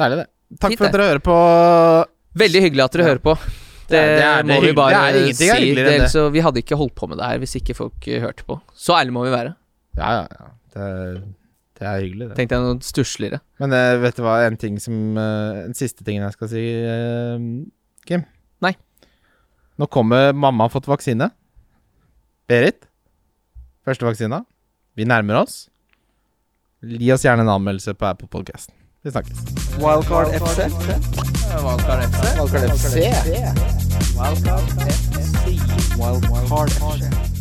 Deilig, 0.00 0.22
det. 0.22 0.28
Takk 0.60 0.72
Fint, 0.72 0.80
for 0.80 0.88
at 0.88 0.96
dere 0.96 1.08
hører 1.10 1.24
på. 1.26 1.34
Veldig 2.40 2.62
hyggelig 2.66 2.84
at 2.86 2.94
dere 2.96 3.04
Ja. 3.04 3.10
hører 3.12 3.24
på. 3.26 3.34
Det, 3.90 3.90
Det 3.90 3.98
er- 3.98 4.16
det 4.16 4.24
er- 4.24 4.42
det 4.46 4.56
er 4.56 4.60
vi 4.60 4.72
bare 4.72 4.90
Det 5.12 5.20
er 5.30 5.32
si. 5.34 5.48
er 5.50 5.74
Det, 5.74 6.00
det. 6.00 6.10
så 6.10 6.30
vi 6.30 6.40
hadde 6.40 6.62
ikke 6.62 6.76
holdt 6.78 6.94
på 6.94 7.08
med 7.08 7.18
det 7.18 7.26
her 7.26 7.38
hvis 7.38 7.56
ikke 7.58 7.74
folk 7.74 8.06
eh, 8.08 8.20
hørte 8.22 8.44
på. 8.46 8.60
Så 8.74 8.94
ærlig 8.94 9.12
må 9.12 9.24
vi 9.24 9.30
være. 9.34 9.54
Ja, 9.98 10.10
ja, 10.22 10.26
ja. 10.30 10.46
Det, 10.72 11.22
det 11.74 11.82
er 11.88 12.00
hyggelig, 12.00 12.28
det. 12.28 12.36
Tenkte 12.36 12.54
jeg 12.54 12.62
noe 12.62 12.78
stussligere. 12.80 13.40
Men 13.58 13.72
eh, 13.72 13.96
vet 13.98 14.14
du 14.16 14.22
hva, 14.22 14.46
en 14.46 14.56
ting 14.56 14.78
som 14.78 15.16
uh, 15.18 15.64
En 15.66 15.74
siste 15.74 16.04
ting 16.04 16.20
jeg 16.22 16.32
skal 16.32 16.48
si, 16.48 16.62
uh, 16.86 17.66
Kim. 18.06 18.24
Nå 19.80 19.86
kommer 19.86 20.32
mamma 20.32 20.64
har 20.64 20.68
fått 20.68 20.88
vaksine. 20.88 21.30
Berit. 22.48 22.84
Første 23.84 24.04
vaksina. 24.04 24.42
Vi 24.92 25.06
nærmer 25.08 25.38
oss. 25.40 25.70
Gi 26.84 27.08
oss 27.14 27.24
gjerne 27.24 27.46
en 27.46 27.52
anmeldelse 27.54 27.94
på 27.96 28.10
Apple 28.10 28.28
Podcast. 28.28 28.68
Vi 29.00 29.10
snakkes. 29.14 29.40
Wildcard 29.80 30.36
FC. 30.36 30.68
Wildcard 30.68 32.04
FC. 32.12 32.36
Wildcard 32.36 32.70
FC. 32.76 32.94
Wildcard 34.20 34.60
FC. 34.76 35.56
Wildcard 35.96 36.70
FC. 36.76 37.39